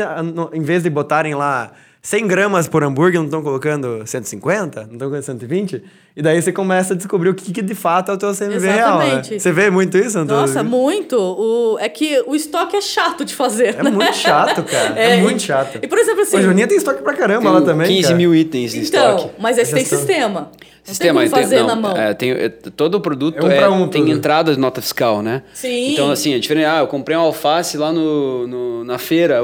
em 0.53 0.61
vez 0.61 0.83
de 0.83 0.89
botarem 0.89 1.35
lá 1.35 1.73
100 2.01 2.27
gramas 2.27 2.67
por 2.67 2.81
hambúrguer, 2.83 3.19
não 3.19 3.25
estão 3.25 3.41
colocando 3.43 4.01
150, 4.05 4.81
não 4.85 4.93
estão 4.93 4.99
colocando 5.09 5.21
120, 5.21 5.83
e 6.15 6.21
daí 6.21 6.41
você 6.41 6.51
começa 6.51 6.93
a 6.93 6.97
descobrir 6.97 7.29
o 7.29 7.33
que, 7.33 7.51
que 7.51 7.61
de 7.61 7.75
fato 7.75 8.09
é 8.11 8.13
o 8.13 8.17
teu 8.17 8.33
CMV 8.33 8.67
real. 8.67 8.99
Né? 8.99 9.05
Exatamente. 9.05 9.39
Você 9.41 9.51
vê 9.51 9.69
muito 9.69 9.97
isso, 9.97 10.17
Antônio? 10.17 10.41
Nossa, 10.41 10.63
muito. 10.63 11.17
O, 11.17 11.77
é 11.79 11.89
que 11.89 12.23
o 12.25 12.33
estoque 12.35 12.77
é 12.77 12.81
chato 12.81 13.25
de 13.25 13.35
fazer. 13.35 13.75
É 13.77 13.83
né? 13.83 13.91
muito 13.91 14.15
chato, 14.15 14.63
cara. 14.63 14.93
É, 14.99 15.17
É, 15.17 15.21
muito 15.21 15.41
chato. 15.41 15.77
e, 15.81 15.87
por 15.87 15.97
exemplo, 15.97 16.21
assim- 16.21 16.37
O 16.37 16.41
Joninha 16.41 16.67
tem 16.67 16.77
estoque 16.77 17.01
pra 17.03 17.13
caramba 17.13 17.51
lá 17.51 17.57
Tem 17.59 17.67
também. 17.67 17.87
15 17.87 18.03
cara. 18.03 18.15
mil 18.15 18.33
itens 18.33 18.71
de 18.71 18.79
Então, 18.79 19.15
estoque. 19.17 19.33
mas 19.37 19.57
esse 19.57 19.73
tem 19.73 19.83
sistema. 19.85 20.49
Não 20.87 20.93
Sistema, 20.95 21.19
tem 21.21 21.29
como 21.29 21.41
fazer 21.43 21.59
não, 21.59 21.67
na 21.67 21.75
mão. 21.75 21.95
é, 21.95 22.13
tem, 22.15 22.31
é, 22.31 22.49
todo 22.49 22.99
produto 22.99 23.37
É 23.37 23.43
um 23.45 23.51
é- 23.51 23.69
um 23.69 23.87
tem 23.87 24.01
tudo. 24.05 24.13
entrada 24.15 24.51
de 24.53 24.59
nota 24.59 24.81
fiscal, 24.81 25.21
né? 25.21 25.43
Sim. 25.53 25.91
Então, 25.93 26.09
assim, 26.09 26.33
é 26.33 26.39
diferente. 26.39 26.65
Ah, 26.65 26.79
eu 26.79 26.87
comprei 26.87 27.15
um 27.15 27.19
alface 27.19 27.77
lá 27.77 27.91
no, 27.93 28.47
no- 28.47 28.83
na 28.83 28.97
feira. 28.97 29.39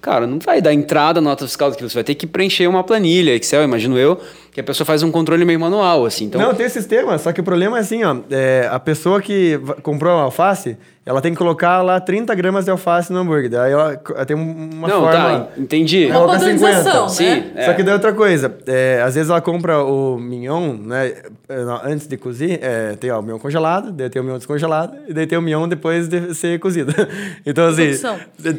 Cara, 0.00 0.24
não 0.24 0.38
vai 0.38 0.62
dar 0.62 0.72
entrada 0.72 1.20
nota 1.20 1.44
fiscal 1.46 1.70
Você 1.82 1.94
vai 1.94 2.04
ter 2.04 2.14
que 2.14 2.26
preencher 2.26 2.66
uma 2.66 2.82
planilha, 2.82 3.34
Excel, 3.34 3.64
imagino 3.64 3.98
eu, 3.98 4.20
que 4.58 4.62
a 4.62 4.64
pessoa 4.64 4.84
faz 4.84 5.04
um 5.04 5.10
controle 5.12 5.44
meio 5.44 5.60
manual, 5.60 6.04
assim. 6.04 6.24
Então, 6.24 6.40
Não, 6.40 6.52
tem 6.52 6.68
sistema, 6.68 7.16
só 7.16 7.32
que 7.32 7.40
o 7.40 7.44
problema 7.44 7.76
é 7.78 7.80
assim, 7.80 8.02
ó. 8.02 8.16
é, 8.28 8.68
a 8.70 8.80
pessoa 8.80 9.22
que 9.22 9.56
comprou 9.84 10.18
a 10.18 10.22
alface, 10.22 10.76
ela 11.06 11.22
tem 11.22 11.32
que 11.32 11.38
colocar 11.38 11.80
lá 11.80 11.98
30 12.00 12.34
gramas 12.34 12.64
de 12.66 12.70
alface 12.70 13.10
no 13.12 13.20
hambúrguer. 13.20 13.48
Daí 13.48 13.72
ela, 13.72 13.98
ela 14.14 14.26
tem 14.26 14.36
um- 14.36 14.70
uma 14.74 14.88
não, 14.88 15.00
forma... 15.00 15.12
tá, 15.12 15.48
entendi. 15.56 16.04
Uma 16.06 16.14
Coloca 16.16 16.32
padronização, 16.34 17.08
50. 17.08 17.08
Sim, 17.08 17.24
né? 17.24 17.52
é. 17.54 17.64
Só 17.64 17.72
que 17.72 17.82
daí 17.82 17.94
outra 17.94 18.12
coisa, 18.12 18.54
é, 18.66 19.00
às 19.02 19.14
vezes 19.14 19.30
ela 19.30 19.40
compra 19.40 19.82
o 19.82 20.18
mignon, 20.18 20.74
né, 20.74 21.14
é, 21.48 21.54
antes 21.84 22.06
de 22.06 22.16
cozir, 22.18 22.58
é, 22.62 22.94
tem 22.96 23.10
ó, 23.10 23.20
o 23.20 23.22
mignon 23.22 23.38
congelado, 23.38 23.90
daí 23.90 24.10
tem 24.10 24.20
o 24.20 24.24
mignon 24.24 24.36
descongelado, 24.36 24.96
e 25.08 25.14
daí 25.14 25.26
tem 25.26 25.38
o 25.38 25.40
mignon 25.40 25.66
depois 25.66 26.08
de 26.08 26.34
ser 26.34 26.58
cozido. 26.58 26.92
Então, 27.46 27.68
assim, 27.68 27.92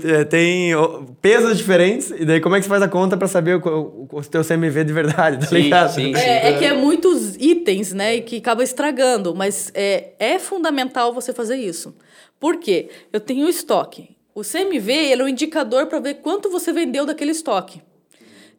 é, 0.06 0.24
tem 0.24 0.74
ó, 0.74 1.02
pesos 1.22 1.56
diferentes, 1.58 2.10
e 2.18 2.26
daí 2.26 2.40
como 2.40 2.56
é 2.56 2.60
que 2.60 2.64
você 2.66 2.70
faz 2.70 2.82
a 2.82 2.88
conta 2.88 3.16
pra 3.16 3.28
saber 3.28 3.58
o, 3.58 4.08
o, 4.12 4.18
o 4.18 4.22
teu 4.24 4.44
CMV 4.44 4.84
de 4.86 4.94
verdade, 4.94 5.38
tá 5.42 5.46
Sim, 5.48 5.56
ligado? 5.56 5.89
Sim, 5.90 6.14
sim. 6.14 6.20
É, 6.20 6.50
é 6.50 6.58
que 6.58 6.66
é 6.66 6.74
muitos 6.74 7.36
itens, 7.36 7.94
né, 7.94 8.16
e 8.16 8.22
que 8.22 8.38
acaba 8.38 8.64
estragando, 8.64 9.36
mas 9.36 9.72
é, 9.74 10.14
é 10.20 10.40
fundamental 10.40 11.14
você 11.14 11.34
fazer 11.34 11.58
isso. 11.58 11.96
Por 12.40 12.58
quê? 12.58 12.90
Eu 13.12 13.20
tenho 13.20 13.46
o 13.46 13.50
estoque. 13.50 14.16
O 14.34 14.42
CMV 14.42 14.92
ele 14.94 15.22
é 15.22 15.26
um 15.26 15.28
indicador 15.28 15.88
para 15.88 16.00
ver 16.00 16.16
quanto 16.16 16.50
você 16.50 16.72
vendeu 16.72 17.06
daquele 17.06 17.32
estoque. 17.32 17.82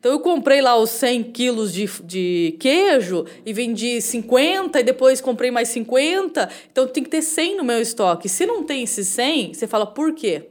Então, 0.01 0.13
eu 0.13 0.21
comprei 0.21 0.63
lá 0.63 0.77
os 0.77 0.89
100 0.91 1.25
quilos 1.25 1.75
de, 1.75 1.87
de 2.05 2.57
queijo 2.59 3.27
e 3.45 3.53
vendi 3.53 4.01
50 4.01 4.81
e 4.81 4.83
depois 4.83 5.21
comprei 5.21 5.51
mais 5.51 5.69
50. 5.69 6.49
Então, 6.73 6.87
tem 6.89 7.05
que 7.05 7.11
ter 7.11 7.21
100 7.21 7.59
no 7.59 7.65
meu 7.65 7.79
estoque. 7.79 8.27
Se 8.27 8.47
não 8.47 8.65
tem 8.65 8.83
esses 8.83 9.07
100, 9.09 9.53
você 9.53 9.67
fala, 9.67 9.87
por 9.87 10.15
quê? 10.15 10.49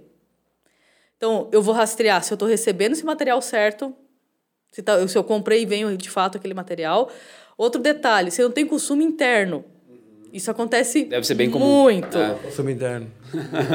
Então, 1.18 1.50
eu 1.52 1.64
vou 1.64 1.74
rastrear 1.74 2.24
se 2.24 2.32
eu 2.32 2.36
estou 2.36 2.48
recebendo 2.48 2.92
esse 2.92 3.04
material 3.04 3.42
certo, 3.42 3.94
se, 4.72 4.82
tá- 4.82 5.08
se 5.08 5.18
eu 5.18 5.24
comprei 5.24 5.64
e 5.64 5.66
venho 5.66 5.96
de 5.98 6.10
fato 6.10 6.38
aquele 6.38 6.54
material. 6.54 7.10
Outro 7.58 7.82
detalhe, 7.82 8.32
se 8.32 8.42
não 8.42 8.52
tem 8.52 8.66
consumo 8.66 9.02
interno. 9.02 9.66
Isso 10.32 10.52
acontece 10.52 11.06
Deve 11.06 11.26
ser 11.26 11.34
bem 11.34 11.50
comum. 11.50 11.66
muito. 11.82 12.16
É. 12.16 12.36
Consumo 12.44 12.70
interno. 12.70 13.08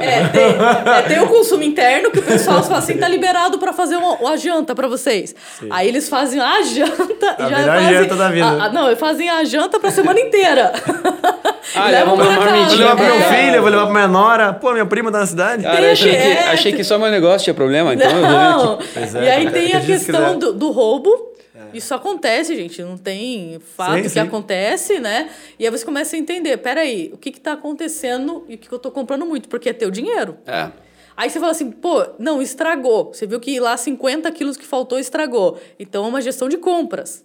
É, 0.00 0.28
tem, 0.28 0.44
é, 0.44 1.02
tem 1.02 1.20
o 1.20 1.26
consumo 1.28 1.64
interno 1.64 2.12
que 2.12 2.20
o 2.20 2.22
pessoal 2.22 2.62
fala 2.62 2.78
assim, 2.78 2.96
tá 2.96 3.08
liberado 3.08 3.58
para 3.58 3.72
fazer 3.72 3.96
uma, 3.96 4.12
uma 4.20 4.36
janta 4.36 4.72
para 4.72 4.86
vocês. 4.86 5.34
Aí 5.68 5.88
eles 5.88 6.08
fazem 6.08 6.40
a 6.40 6.62
janta 6.62 7.36
e 7.40 7.42
A 7.42 7.48
já 7.50 7.58
melhor 7.58 7.76
fazem, 7.82 7.94
janta 7.94 8.16
da 8.16 8.28
vida. 8.30 8.46
a- 8.46 8.64
a- 8.66 8.72
não, 8.72 8.86
eles 8.86 9.00
fazem 9.00 9.28
a 9.28 9.42
janta 9.44 9.80
pra 9.80 9.90
semana 9.90 10.20
inteira. 10.20 10.72
Ah, 11.74 11.90
leva 11.90 12.12
uma 12.14 12.24
marmitinha 12.24 12.68
Vou 12.68 12.76
levar 12.78 12.96
pro 12.96 13.04
meu 13.04 13.14
É. 13.14 13.22
filho, 13.46 13.60
vou 13.62 13.70
levar 13.70 13.84
pra 13.84 13.92
minha 13.94 14.08
nora. 14.08 14.52
Pô, 14.52 14.72
minha 14.72 14.86
prima 14.86 15.10
tá 15.10 15.20
na 15.20 15.26
cidade. 15.26 15.62
Cara, 15.62 15.80
eu 15.82 15.92
achei, 15.92 16.10
que, 16.10 16.16
é, 16.16 16.48
achei 16.48 16.72
que 16.72 16.84
só 16.84 16.98
meu 16.98 17.10
negócio 17.10 17.44
tinha 17.44 17.54
problema, 17.54 17.94
então 17.94 18.10
eu 18.10 18.20
vou 18.20 18.30
Não. 18.30 18.74
aqui. 18.74 18.88
Pois 18.94 19.14
é, 19.14 19.24
e 19.24 19.28
aí 19.30 19.50
tem 19.50 19.72
a 19.74 19.80
questão 19.80 20.24
quiser. 20.34 20.38
do, 20.38 20.52
do 20.52 20.70
roubo. 20.70 21.32
Isso 21.72 21.92
acontece, 21.92 22.54
gente. 22.54 22.82
Não 22.82 22.96
tem 22.96 23.58
fato 23.76 23.94
Sim, 23.96 24.02
que 24.02 24.08
sim. 24.08 24.20
acontece, 24.20 25.00
né? 25.00 25.28
E 25.58 25.64
aí 25.64 25.70
você 25.70 25.84
começa 25.84 26.14
a 26.14 26.18
entender, 26.18 26.56
peraí, 26.58 27.10
o 27.12 27.16
que 27.16 27.32
que 27.32 27.40
tá 27.40 27.52
acontecendo 27.52 28.44
e 28.48 28.54
o 28.54 28.58
que, 28.58 28.68
que 28.68 28.74
eu 28.74 28.78
tô 28.78 28.90
comprando 28.92 29.26
muito? 29.26 29.48
Porque 29.48 29.68
é 29.68 29.72
teu 29.72 29.90
dinheiro. 29.90 30.36
É. 30.46 30.68
Aí 31.16 31.28
você 31.30 31.38
fala 31.40 31.50
assim, 31.52 31.70
pô, 31.72 32.04
não, 32.18 32.40
estragou. 32.40 33.12
Você 33.12 33.26
viu 33.26 33.40
que 33.40 33.58
lá 33.58 33.76
50 33.76 34.30
quilos 34.32 34.56
que 34.56 34.64
faltou 34.64 34.98
estragou. 34.98 35.58
Então 35.78 36.04
é 36.04 36.08
uma 36.08 36.20
gestão 36.20 36.48
de 36.48 36.58
compras. 36.58 37.24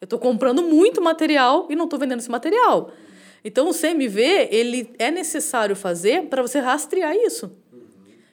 Eu 0.00 0.06
estou 0.06 0.18
comprando 0.18 0.62
muito 0.62 1.00
material 1.00 1.66
e 1.70 1.76
não 1.76 1.84
estou 1.84 1.98
vendendo 1.98 2.18
esse 2.18 2.30
material. 2.30 2.90
Então 3.44 3.68
o 3.68 3.74
CMV, 3.74 4.48
ele 4.50 4.90
é 4.98 5.10
necessário 5.10 5.76
fazer 5.76 6.26
para 6.28 6.40
você 6.40 6.58
rastrear 6.58 7.14
isso. 7.14 7.54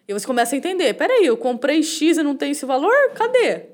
E 0.07 0.13
você 0.13 0.25
começa 0.25 0.55
a 0.55 0.57
entender, 0.57 0.93
peraí, 0.93 1.25
eu 1.25 1.37
comprei 1.37 1.83
X 1.83 2.17
e 2.17 2.23
não 2.23 2.35
tem 2.35 2.51
esse 2.51 2.65
valor? 2.65 3.11
Cadê? 3.13 3.70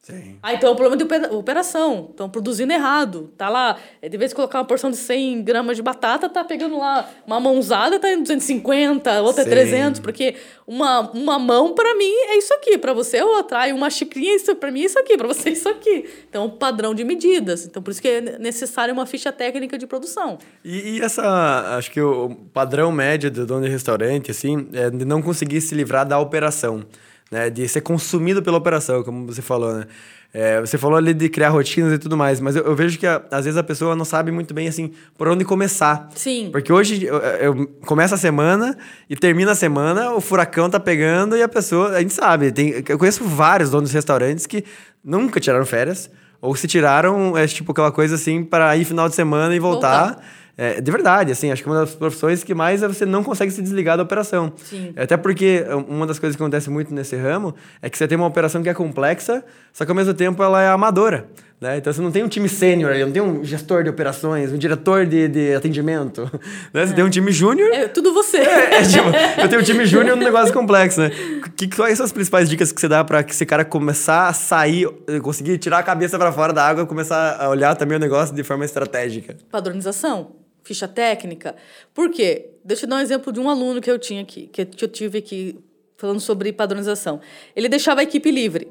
Sim. 0.00 0.38
Ah, 0.42 0.54
então 0.54 0.70
é 0.70 0.72
um 0.72 0.76
problema 0.76 0.96
de 0.96 1.04
opera- 1.04 1.34
operação. 1.34 2.06
Estão 2.10 2.30
produzindo 2.30 2.72
errado. 2.72 3.30
Tá 3.36 3.48
lá, 3.50 3.76
é, 4.00 4.08
de 4.08 4.16
vez 4.16 4.30
de 4.30 4.34
colocar 4.34 4.58
uma 4.58 4.64
porção 4.64 4.90
de 4.90 4.96
100 4.96 5.42
gramas 5.42 5.76
de 5.76 5.82
batata, 5.82 6.28
tá 6.30 6.42
pegando 6.44 6.78
lá 6.78 7.06
uma 7.26 7.38
mãozada, 7.38 7.98
tá 7.98 8.10
em 8.10 8.22
250, 8.22 9.20
outra 9.20 9.42
Sim. 9.44 9.50
é 9.50 9.52
300, 9.52 10.00
porque 10.00 10.36
uma, 10.66 11.10
uma 11.10 11.38
mão 11.38 11.74
para 11.74 11.94
mim 11.96 12.10
é 12.28 12.38
isso 12.38 12.54
aqui, 12.54 12.78
para 12.78 12.94
você 12.94 13.18
é 13.18 13.24
outra. 13.24 13.58
Aí 13.58 13.72
uma 13.72 13.90
xicrinha 13.90 14.34
isso 14.34 14.54
para 14.56 14.70
mim 14.70 14.82
é 14.82 14.86
isso 14.86 14.98
aqui, 14.98 15.16
para 15.16 15.26
você 15.28 15.50
é 15.50 15.52
isso 15.52 15.68
aqui. 15.68 16.08
Então, 16.30 16.46
um 16.46 16.50
padrão 16.50 16.94
de 16.94 17.04
medidas. 17.04 17.66
Então, 17.66 17.82
por 17.82 17.90
isso 17.90 18.00
que 18.00 18.08
é 18.08 18.38
necessário 18.38 18.94
uma 18.94 19.04
ficha 19.04 19.30
técnica 19.30 19.76
de 19.76 19.86
produção. 19.86 20.38
E, 20.64 20.96
e 20.96 21.00
essa, 21.02 21.76
acho 21.76 21.90
que 21.90 22.00
o 22.00 22.34
padrão 22.54 22.90
médio 22.90 23.30
do 23.30 23.44
dono 23.44 23.64
de 23.66 23.70
restaurante, 23.70 24.30
assim, 24.30 24.68
é 24.72 24.88
de 24.88 25.04
não 25.04 25.20
conseguir 25.20 25.60
se 25.60 25.74
livrar 25.74 26.06
da 26.06 26.18
operação, 26.18 26.82
né? 27.30 27.50
De 27.50 27.66
ser 27.68 27.80
consumido 27.80 28.42
pela 28.42 28.56
operação, 28.58 29.02
como 29.02 29.26
você 29.26 29.42
falou, 29.42 29.72
né? 29.74 29.86
É, 30.32 30.60
você 30.60 30.76
falou 30.76 30.98
ali 30.98 31.14
de 31.14 31.26
criar 31.30 31.48
rotinas 31.48 31.90
e 31.90 31.98
tudo 31.98 32.14
mais, 32.14 32.38
mas 32.38 32.54
eu, 32.54 32.62
eu 32.64 32.74
vejo 32.76 32.98
que 32.98 33.06
a- 33.06 33.22
às 33.30 33.46
vezes 33.46 33.56
a 33.56 33.62
pessoa 33.62 33.96
não 33.96 34.04
sabe 34.04 34.30
muito 34.30 34.52
bem, 34.52 34.68
assim, 34.68 34.92
por 35.16 35.26
onde 35.26 35.42
começar. 35.42 36.06
Sim. 36.14 36.50
Porque 36.52 36.70
hoje 36.70 37.02
eu, 37.06 37.16
eu 37.16 37.66
começa 37.86 38.14
a 38.14 38.18
semana 38.18 38.76
e 39.08 39.16
termina 39.16 39.52
a 39.52 39.54
semana, 39.54 40.12
o 40.12 40.20
furacão 40.20 40.68
tá 40.68 40.78
pegando 40.78 41.34
e 41.34 41.42
a 41.42 41.48
pessoa, 41.48 41.92
a 41.96 42.00
gente 42.00 42.12
sabe, 42.12 42.52
tem, 42.52 42.84
eu 42.86 42.98
conheço 42.98 43.24
vários 43.24 43.70
donos 43.70 43.88
de 43.88 43.96
restaurantes 43.96 44.44
que 44.46 44.64
nunca 45.02 45.40
tiraram 45.40 45.64
férias, 45.64 46.10
ou 46.42 46.54
se 46.54 46.68
tiraram, 46.68 47.34
é 47.36 47.46
tipo 47.46 47.72
aquela 47.72 47.90
coisa 47.90 48.14
assim, 48.16 48.44
para 48.44 48.76
ir 48.76 48.84
final 48.84 49.08
de 49.08 49.14
semana 49.14 49.54
e 49.54 49.58
voltar. 49.58 50.06
Voltar. 50.08 50.24
É, 50.60 50.80
de 50.80 50.90
verdade, 50.90 51.30
assim, 51.30 51.52
acho 51.52 51.62
que 51.62 51.68
uma 51.68 51.78
das 51.78 51.94
profissões 51.94 52.42
que 52.42 52.52
mais 52.52 52.82
é 52.82 52.88
você 52.88 53.06
não 53.06 53.22
consegue 53.22 53.52
se 53.52 53.62
desligar 53.62 53.96
da 53.96 54.02
operação. 54.02 54.52
Sim. 54.56 54.92
Até 54.96 55.16
porque 55.16 55.64
uma 55.88 56.04
das 56.04 56.18
coisas 56.18 56.34
que 56.34 56.42
acontece 56.42 56.68
muito 56.68 56.92
nesse 56.92 57.14
ramo 57.14 57.54
é 57.80 57.88
que 57.88 57.96
você 57.96 58.08
tem 58.08 58.18
uma 58.18 58.26
operação 58.26 58.60
que 58.60 58.68
é 58.68 58.74
complexa, 58.74 59.44
só 59.72 59.84
que 59.84 59.90
ao 59.92 59.94
mesmo 59.94 60.12
tempo 60.14 60.42
ela 60.42 60.60
é 60.60 60.68
amadora. 60.68 61.28
Né? 61.60 61.78
Então 61.78 61.92
você 61.92 62.00
não 62.00 62.12
tem 62.12 62.22
um 62.22 62.28
time 62.28 62.48
sênior, 62.48 62.96
não 62.98 63.10
tem 63.10 63.20
um 63.20 63.44
gestor 63.44 63.82
de 63.82 63.90
operações, 63.90 64.52
um 64.52 64.58
diretor 64.58 65.06
de, 65.06 65.28
de 65.28 65.54
atendimento. 65.54 66.28
Né? 66.72 66.86
Você 66.86 66.92
tem 66.92 67.04
um 67.04 67.10
time 67.10 67.32
júnior. 67.32 67.70
É 67.72 67.88
tudo 67.88 68.12
você. 68.12 68.38
É, 68.38 68.82
tipo, 68.82 69.08
eu 69.40 69.48
tenho 69.48 69.60
um 69.60 69.64
time 69.64 69.86
júnior 69.86 70.16
num 70.16 70.24
negócio 70.24 70.52
complexo, 70.52 71.00
né? 71.00 71.10
Que, 71.56 71.66
quais 71.68 71.96
são 71.96 72.04
as 72.04 72.12
principais 72.12 72.48
dicas 72.48 72.70
que 72.72 72.80
você 72.80 72.88
dá 72.88 73.04
que 73.24 73.32
esse 73.32 73.46
cara 73.46 73.64
começar 73.64 74.28
a 74.28 74.32
sair, 74.32 74.86
conseguir 75.22 75.56
tirar 75.58 75.78
a 75.78 75.82
cabeça 75.82 76.18
pra 76.18 76.30
fora 76.30 76.52
da 76.52 76.66
água 76.66 76.82
e 76.84 76.86
começar 76.86 77.38
a 77.40 77.48
olhar 77.48 77.74
também 77.74 77.96
o 77.96 78.00
negócio 78.00 78.34
de 78.34 78.42
forma 78.42 78.64
estratégica? 78.64 79.36
padronização, 79.50 80.32
ficha 80.68 80.86
técnica. 80.86 81.56
Por 81.94 82.10
quê? 82.10 82.50
Deixa 82.62 82.84
eu 82.84 82.90
dar 82.90 82.96
um 82.96 83.00
exemplo 83.00 83.32
de 83.32 83.40
um 83.40 83.48
aluno 83.48 83.80
que 83.80 83.90
eu 83.90 83.98
tinha 83.98 84.20
aqui, 84.20 84.46
que 84.48 84.60
eu 84.60 84.88
tive 84.88 85.18
aqui 85.18 85.58
falando 85.96 86.20
sobre 86.20 86.52
padronização. 86.52 87.20
Ele 87.56 87.70
deixava 87.70 88.00
a 88.00 88.02
equipe 88.02 88.30
livre. 88.30 88.70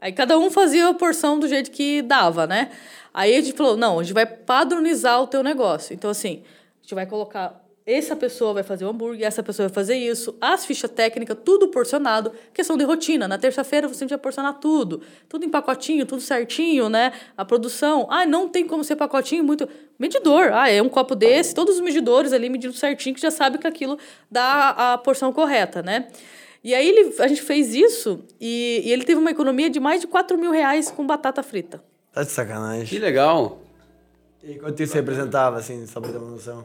Aí 0.00 0.12
cada 0.12 0.38
um 0.38 0.50
fazia 0.50 0.88
a 0.88 0.94
porção 0.94 1.38
do 1.38 1.46
jeito 1.46 1.70
que 1.70 2.00
dava, 2.00 2.46
né? 2.46 2.70
Aí 3.12 3.36
a 3.36 3.40
gente 3.40 3.54
falou, 3.54 3.76
não, 3.76 3.98
a 3.98 4.02
gente 4.02 4.14
vai 4.14 4.24
padronizar 4.24 5.22
o 5.22 5.26
teu 5.26 5.42
negócio. 5.42 5.92
Então, 5.92 6.10
assim, 6.10 6.42
a 6.78 6.82
gente 6.82 6.94
vai 6.94 7.06
colocar 7.06 7.65
essa 7.86 8.16
pessoa 8.16 8.52
vai 8.52 8.64
fazer 8.64 8.84
o 8.84 8.88
hambúrguer, 8.88 9.24
essa 9.24 9.44
pessoa 9.44 9.68
vai 9.68 9.74
fazer 9.74 9.94
isso, 9.94 10.36
as 10.40 10.66
fichas 10.66 10.90
técnicas, 10.90 11.36
tudo 11.44 11.68
porcionado, 11.68 12.32
questão 12.52 12.76
de 12.76 12.82
rotina. 12.82 13.28
Na 13.28 13.38
terça-feira 13.38 13.86
você 13.86 14.04
vai 14.06 14.18
porcionar 14.18 14.54
tudo, 14.54 15.00
tudo 15.28 15.44
em 15.44 15.48
pacotinho, 15.48 16.04
tudo 16.04 16.20
certinho, 16.20 16.88
né? 16.88 17.12
A 17.36 17.44
produção, 17.44 18.08
ah, 18.10 18.26
não 18.26 18.48
tem 18.48 18.66
como 18.66 18.82
ser 18.82 18.96
pacotinho 18.96 19.44
muito. 19.44 19.68
Medidor, 19.96 20.50
ah, 20.52 20.68
é 20.68 20.82
um 20.82 20.88
copo 20.88 21.14
desse, 21.14 21.54
todos 21.54 21.76
os 21.76 21.80
medidores 21.80 22.32
ali 22.32 22.50
medindo 22.50 22.74
certinho, 22.74 23.14
que 23.14 23.20
já 23.20 23.30
sabe 23.30 23.56
que 23.56 23.68
aquilo 23.68 23.96
dá 24.28 24.70
a 24.70 24.98
porção 24.98 25.32
correta, 25.32 25.80
né? 25.80 26.08
E 26.64 26.74
aí 26.74 26.88
ele, 26.88 27.14
a 27.20 27.28
gente 27.28 27.42
fez 27.42 27.72
isso 27.72 28.24
e, 28.40 28.82
e 28.84 28.92
ele 28.92 29.04
teve 29.04 29.20
uma 29.20 29.30
economia 29.30 29.70
de 29.70 29.78
mais 29.78 30.00
de 30.00 30.08
4 30.08 30.36
mil 30.36 30.50
reais 30.50 30.90
com 30.90 31.06
batata 31.06 31.40
frita. 31.40 31.80
Tá 32.12 32.24
de 32.24 32.30
sacanagem. 32.32 32.86
Que 32.86 32.98
legal. 32.98 33.60
E 34.42 34.56
quanto 34.56 34.82
isso 34.82 34.94
representava, 34.94 35.58
assim, 35.58 35.86
só 35.86 36.00
pra 36.00 36.10
ter 36.10 36.18
uma 36.18 36.30
noção? 36.32 36.64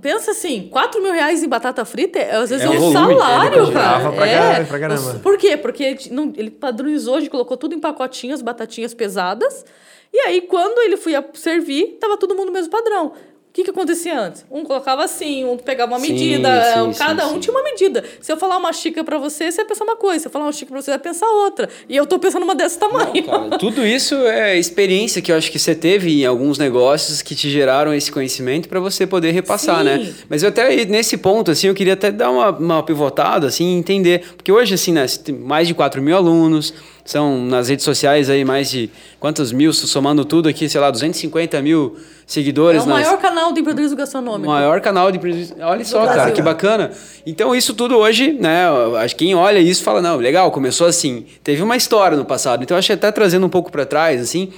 Pensa 0.00 0.30
assim, 0.30 0.68
4 0.70 1.02
mil 1.02 1.12
reais 1.12 1.42
em 1.42 1.48
batata 1.48 1.84
frita 1.84 2.18
é 2.18 2.34
às 2.36 2.48
vezes 2.48 2.64
É 2.64 2.70
um 2.70 2.88
um 2.88 2.92
salário, 2.92 3.62
ele 3.64 3.72
cara. 3.72 4.12
pra 4.12 4.26
é. 4.26 4.64
pra 4.64 4.78
caramba. 4.80 5.14
Por 5.22 5.36
quê? 5.36 5.56
Porque 5.58 5.84
ele 5.84 5.98
não- 6.10 6.32
ele 6.36 6.50
padronizou, 6.50 7.16
a 7.16 7.20
gente 7.20 7.28
colocou 7.30 7.56
tudo 7.56 7.74
em 7.74 7.80
pacotinhos, 7.80 8.40
batatinhas 8.40 8.94
pesadas. 8.94 9.64
E 10.10 10.18
aí, 10.20 10.40
quando 10.40 10.78
ele 10.80 10.96
foi 10.96 11.14
a 11.14 11.22
servir, 11.34 11.98
tava 12.00 12.16
todo 12.16 12.34
mundo 12.34 12.46
no 12.46 12.52
mesmo 12.52 12.70
padrão. 12.70 13.12
O 13.58 13.60
que, 13.60 13.64
que 13.64 13.70
acontecia 13.70 14.16
antes? 14.16 14.46
Um 14.52 14.62
colocava 14.62 15.02
assim, 15.02 15.44
um 15.44 15.56
pegava 15.56 15.90
uma 15.90 15.98
Sim, 15.98 16.12
medida, 16.12 16.74
sim, 16.74 16.92
cada 16.96 17.26
sim, 17.26 17.34
um 17.34 17.40
tinha 17.40 17.52
uma 17.52 17.64
medida. 17.64 18.04
Se 18.20 18.30
eu 18.30 18.36
falar 18.36 18.56
uma 18.56 18.72
xícara 18.72 19.02
pra 19.02 19.18
você, 19.18 19.50
você 19.50 19.56
vai 19.56 19.66
pensar 19.66 19.82
uma 19.82 19.96
coisa. 19.96 20.20
Se 20.20 20.28
eu 20.28 20.30
falar 20.30 20.44
uma 20.44 20.52
xícara 20.52 20.74
pra 20.74 20.80
você, 20.80 20.90
vai 20.92 21.00
pensar 21.00 21.26
outra. 21.26 21.68
E 21.88 21.96
eu 21.96 22.06
tô 22.06 22.20
pensando 22.20 22.44
uma 22.44 22.54
desse 22.54 22.78
tamanho. 22.78 23.20
Cara, 23.24 23.50
tudo 23.58 23.84
isso 23.84 24.14
é 24.14 24.56
experiência 24.56 25.20
que 25.20 25.32
eu 25.32 25.36
acho 25.36 25.50
que 25.50 25.58
você 25.58 25.74
teve 25.74 26.22
em 26.22 26.24
alguns 26.24 26.56
negócios 26.56 27.20
que 27.20 27.34
te 27.34 27.50
geraram 27.50 27.92
esse 27.92 28.12
conhecimento 28.12 28.68
para 28.68 28.78
você 28.78 29.08
poder 29.08 29.32
repassar, 29.32 29.82
né? 29.82 30.14
Mas 30.28 30.44
eu 30.44 30.50
até 30.50 30.84
nesse 30.84 31.16
ponto, 31.16 31.50
assim, 31.50 31.66
eu 31.66 31.74
queria 31.74 31.94
até 31.94 32.12
dar 32.12 32.30
uma, 32.30 32.50
uma 32.50 32.82
pivotada, 32.84 33.48
assim, 33.48 33.76
entender. 33.76 34.22
Porque 34.36 34.52
hoje, 34.52 34.74
assim, 34.74 34.92
né, 34.92 35.04
você 35.04 35.18
tem 35.18 35.34
mais 35.34 35.66
de 35.66 35.74
4 35.74 36.00
mil 36.00 36.16
alunos, 36.16 36.72
são 37.04 37.44
nas 37.44 37.68
redes 37.68 37.84
sociais 37.84 38.30
aí 38.30 38.44
mais 38.44 38.70
de 38.70 38.88
quantos 39.18 39.50
mil, 39.50 39.72
somando 39.72 40.24
tudo 40.24 40.48
aqui, 40.48 40.68
sei 40.68 40.80
lá, 40.80 40.90
250 40.90 41.60
mil 41.62 41.96
É 42.28 42.30
seguidores 42.30 42.84
o 42.84 42.86
nas, 42.86 43.06
maior 43.06 43.18
canal 43.18 43.52
de 43.52 43.60
empreendedorismo 43.60 43.96
gastronômico. 43.96 44.50
maior 44.50 44.80
canal 44.82 45.10
de 45.10 45.16
empreendedorismo. 45.16 45.56
Olha 45.62 45.82
só, 45.84 46.02
Brasil. 46.02 46.16
cara, 46.20 46.30
que 46.32 46.42
bacana. 46.42 46.90
Então, 47.24 47.54
isso 47.54 47.72
tudo 47.72 47.96
hoje, 47.96 48.34
né? 48.34 48.66
Acho 48.98 49.16
que 49.16 49.24
quem 49.24 49.34
olha 49.34 49.58
isso 49.58 49.82
fala, 49.82 50.02
não, 50.02 50.16
legal, 50.16 50.50
começou 50.50 50.86
assim. 50.86 51.24
Teve 51.42 51.62
uma 51.62 51.74
história 51.74 52.18
no 52.18 52.26
passado. 52.26 52.62
Então, 52.62 52.76
acho 52.76 52.86
que 52.86 52.92
até 52.92 53.10
trazendo 53.10 53.46
um 53.46 53.48
pouco 53.48 53.72
para 53.72 53.86
trás, 53.86 54.20
assim. 54.20 54.52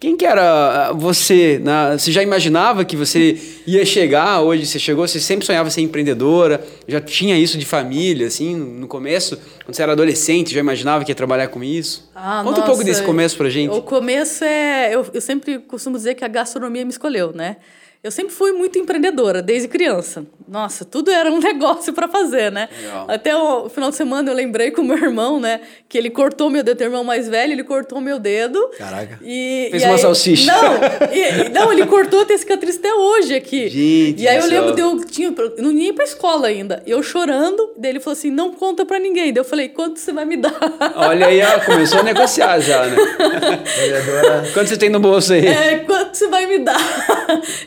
Quem 0.00 0.16
que 0.16 0.24
era 0.24 0.90
ah, 0.90 0.92
você? 0.92 1.60
Na, 1.60 1.98
você 1.98 2.12
já 2.12 2.22
imaginava 2.22 2.84
que 2.84 2.96
você 2.96 3.36
ia 3.66 3.84
chegar 3.84 4.40
hoje? 4.42 4.64
Você 4.64 4.78
chegou, 4.78 5.06
você 5.06 5.18
sempre 5.18 5.44
sonhava 5.44 5.70
ser 5.70 5.80
empreendedora? 5.80 6.64
Já 6.86 7.00
tinha 7.00 7.36
isso 7.36 7.58
de 7.58 7.66
família, 7.66 8.28
assim, 8.28 8.54
no 8.54 8.86
começo? 8.86 9.36
Quando 9.64 9.74
você 9.74 9.82
era 9.82 9.92
adolescente, 9.92 10.54
já 10.54 10.60
imaginava 10.60 11.04
que 11.04 11.10
ia 11.10 11.16
trabalhar 11.16 11.48
com 11.48 11.64
isso? 11.64 12.08
Ah, 12.14 12.42
Conta 12.44 12.60
um 12.60 12.62
pouco 12.62 12.78
nossa, 12.78 12.84
desse 12.84 13.02
começo 13.02 13.36
pra 13.36 13.50
gente. 13.50 13.72
O 13.72 13.82
começo 13.82 14.44
é. 14.44 14.94
Eu, 14.94 15.04
eu 15.12 15.20
sempre 15.20 15.58
costumo 15.58 15.96
dizer 15.96 16.14
que 16.14 16.24
a 16.24 16.28
gastronomia 16.28 16.84
me 16.84 16.90
escolheu, 16.92 17.32
né? 17.32 17.56
Eu 18.02 18.12
sempre 18.12 18.32
fui 18.32 18.52
muito 18.52 18.78
empreendedora, 18.78 19.42
desde 19.42 19.66
criança. 19.66 20.24
Nossa, 20.46 20.84
tudo 20.84 21.10
era 21.10 21.30
um 21.30 21.40
negócio 21.42 21.92
para 21.92 22.06
fazer, 22.06 22.50
né? 22.50 22.68
Legal. 22.80 23.06
Até 23.08 23.36
o 23.36 23.68
final 23.68 23.90
de 23.90 23.96
semana 23.96 24.30
eu 24.30 24.34
lembrei 24.34 24.70
com 24.70 24.82
o 24.82 24.84
meu 24.84 24.96
irmão, 24.96 25.40
né? 25.40 25.60
Que 25.88 25.98
ele 25.98 26.08
cortou 26.08 26.48
meu 26.48 26.62
dedo, 26.62 26.80
um 26.80 26.84
irmão 26.84 27.02
mais 27.04 27.28
velho, 27.28 27.52
ele 27.52 27.64
cortou 27.64 28.00
meu 28.00 28.18
dedo. 28.20 28.70
Caraca. 28.78 29.18
E, 29.22 29.68
Fez 29.72 29.82
e 29.82 29.86
uma 29.86 29.94
aí- 29.96 30.00
salsicha. 30.00 30.52
Não, 30.52 30.74
e- 31.12 31.48
não, 31.50 31.72
ele 31.72 31.84
cortou, 31.86 32.24
tem 32.24 32.38
cicatriz 32.38 32.76
até 32.78 32.92
hoje 32.94 33.34
aqui. 33.34 33.68
Gente 33.68 34.22
e 34.22 34.28
aí 34.28 34.36
eu 34.38 34.46
lembro 34.46 34.66
céu. 34.68 34.74
de 34.76 34.80
eu 34.80 35.04
tinha, 35.04 35.34
não 35.58 35.72
ia 35.72 35.92
pra 35.92 36.04
escola 36.04 36.46
ainda. 36.46 36.80
Eu 36.86 37.02
chorando, 37.02 37.72
daí 37.76 37.90
ele 37.90 38.00
falou 38.00 38.16
assim: 38.16 38.30
não 38.30 38.52
conta 38.54 38.86
pra 38.86 38.98
ninguém. 39.00 39.32
Daí 39.32 39.40
eu 39.40 39.44
falei: 39.44 39.68
quanto 39.68 39.98
você 39.98 40.12
vai 40.12 40.24
me 40.24 40.36
dar? 40.36 40.54
Olha 40.94 41.26
aí, 41.26 41.42
ó, 41.42 41.60
começou 41.64 41.98
a 42.00 42.02
negociar 42.04 42.60
já, 42.60 42.86
né? 42.86 42.96
Quanto 44.54 44.68
você 44.68 44.76
tem 44.76 44.88
no 44.88 45.00
bolso 45.00 45.32
aí? 45.32 45.46
É, 45.46 45.78
quanto 45.80 46.14
você 46.16 46.28
vai 46.28 46.46
me 46.46 46.58
dar? 46.60 46.78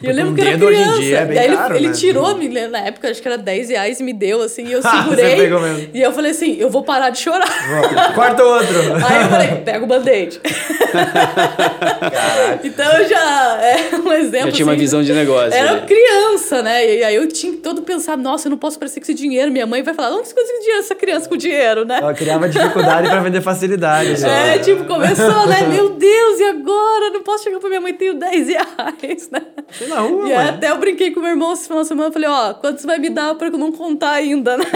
E 0.02 0.08
eu 0.08 0.14
lembro 0.26 0.32
um 0.32 0.36
que 0.36 0.42
era 0.42 0.52
dedo 0.52 0.66
hoje 0.66 0.80
em 0.80 0.84
criança. 0.84 1.02
dia 1.02 1.18
é 1.20 1.26
bem 1.26 1.36
Daí 1.36 1.46
ele, 1.48 1.58
caro, 1.58 1.76
ele 1.76 1.88
né? 1.88 1.94
tirou, 1.94 2.36
me 2.36 2.48
lembro, 2.48 2.72
na 2.72 2.80
época, 2.80 3.10
acho 3.12 3.22
que 3.22 3.28
era 3.28 3.38
10 3.38 3.70
reais 3.70 4.00
e 4.00 4.04
me 4.04 4.14
deu, 4.14 4.42
assim, 4.42 4.66
e 4.68 4.72
eu 4.74 4.82
Ah, 4.84 5.04
segurei. 5.04 5.30
você 5.30 5.36
pegou 5.44 5.60
mesmo. 5.60 5.90
E 5.94 6.02
eu 6.02 6.12
falei 6.12 6.32
assim, 6.32 6.58
eu 6.60 6.70
vou 6.70 6.84
parar 6.84 7.10
de 7.10 7.20
chorar. 7.20 8.14
Corta 8.16 8.44
outro. 8.44 8.76
Aí 9.06 9.22
eu 9.24 9.30
falei, 9.30 9.48
pega 9.64 9.84
o 9.84 9.88
band-aid. 9.88 10.42
então 12.64 12.92
eu 12.98 13.08
já. 13.08 13.60
É 13.62 13.96
um 13.96 14.12
exemplo. 14.14 14.48
Já 14.48 14.52
tinha 14.52 14.66
uma 14.66 14.74
assim, 14.74 14.82
visão 14.82 15.04
de 15.04 15.14
negócio. 15.14 15.54
Era 15.54 15.74
né? 15.76 15.86
criança, 15.88 16.62
né? 16.62 16.98
E 16.98 17.04
aí 17.04 17.16
eu 17.16 17.28
tinha 17.28 17.54
que 17.54 17.60
todo 17.60 17.82
pensar, 17.82 18.18
nossa, 18.18 18.48
eu 18.48 18.52
não 18.52 18.58
posso 18.58 18.78
parecer 18.78 19.00
com 19.00 19.06
esse 19.06 19.14
dinheiro. 19.14 19.52
Minha 19.52 19.66
mãe 19.66 19.82
vai 19.84 19.94
falar, 19.94 20.16
onde 20.16 20.28
você 20.28 20.34
conseguiu 20.36 20.60
dinheiro, 20.60 20.80
essa 20.80 20.96
criança 20.96 21.30
com 21.30 21.38
dinheiro, 21.38 21.86
né? 21.86 22.00
Ela 22.02 22.14
criava 22.14 22.50
dificuldade 22.50 23.10
pra 23.10 23.20
vender 23.20 23.42
facilidade. 23.42 24.22
né? 24.22 24.56
É, 24.56 24.60
tipo, 24.60 24.84
começou, 24.86 25.48
né? 25.48 25.62
Meu 25.68 25.90
Deus, 25.90 26.40
e 26.40 26.44
agora? 26.44 27.10
Não 27.14 27.22
posso 27.24 27.44
chegar 27.44 27.60
pra 27.60 27.70
minha 27.70 27.82
mãe, 27.82 27.94
tenho 27.94 28.16
10 28.16 28.48
reais, 28.48 29.30
né? 29.32 29.42
Na 29.88 30.04
E 30.28 30.34
até 30.34 30.70
eu 30.72 30.78
brinquei 30.78 31.12
com 31.12 31.20
meu 31.20 31.30
irmão 31.30 31.54
esse 31.54 31.68
final 31.68 31.82
de 31.82 31.88
semana, 31.88 32.10
eu 32.10 32.14
falei, 32.14 32.30
ó, 32.30 32.54
quanto 32.54 32.80
você 32.82 32.88
vai 32.88 33.00
me 33.00 33.10
dar 33.10 33.36
pra 33.36 33.48
eu 33.48 33.52
não 33.58 33.72
contar 33.72 34.12
ainda, 34.12 34.58
né? 34.58 34.66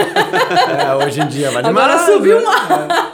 É, 1.00 1.04
hoje 1.04 1.20
em 1.20 1.26
dia, 1.28 1.50
vale 1.50 1.66
Agora 1.68 1.96
mais, 1.96 2.06
subiu 2.10 2.40
né? 2.40 2.46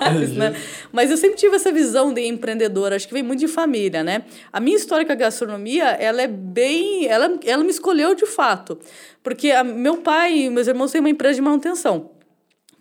mais, 0.01 0.33
né? 0.33 0.55
Mas 0.93 1.11
eu 1.11 1.17
sempre 1.17 1.37
tive 1.37 1.57
essa 1.57 1.73
visão 1.73 2.13
de 2.13 2.21
empreendedora, 2.27 2.97
acho 2.97 3.07
que 3.09 3.15
vem 3.15 3.23
muito 3.23 3.41
de 3.41 3.49
família, 3.49 4.03
né? 4.05 4.23
A 4.53 4.61
minha 4.61 4.77
história 4.77 5.05
com 5.07 5.13
a 5.13 5.15
gastronomia, 5.15 5.85
ela 5.85 6.21
é 6.23 6.27
bem... 6.27 7.07
Ela, 7.07 7.39
ela 7.45 7.65
me 7.65 7.71
escolheu 7.71 8.15
de 8.15 8.27
fato. 8.27 8.79
Porque 9.23 9.51
a- 9.51 9.65
meu 9.65 9.99
pai 9.99 10.35
e 10.35 10.51
meus 10.51 10.67
irmãos 10.67 10.91
têm 10.93 11.01
uma 11.01 11.09
empresa 11.11 11.37
de 11.37 11.41
manutenção. 11.43 12.11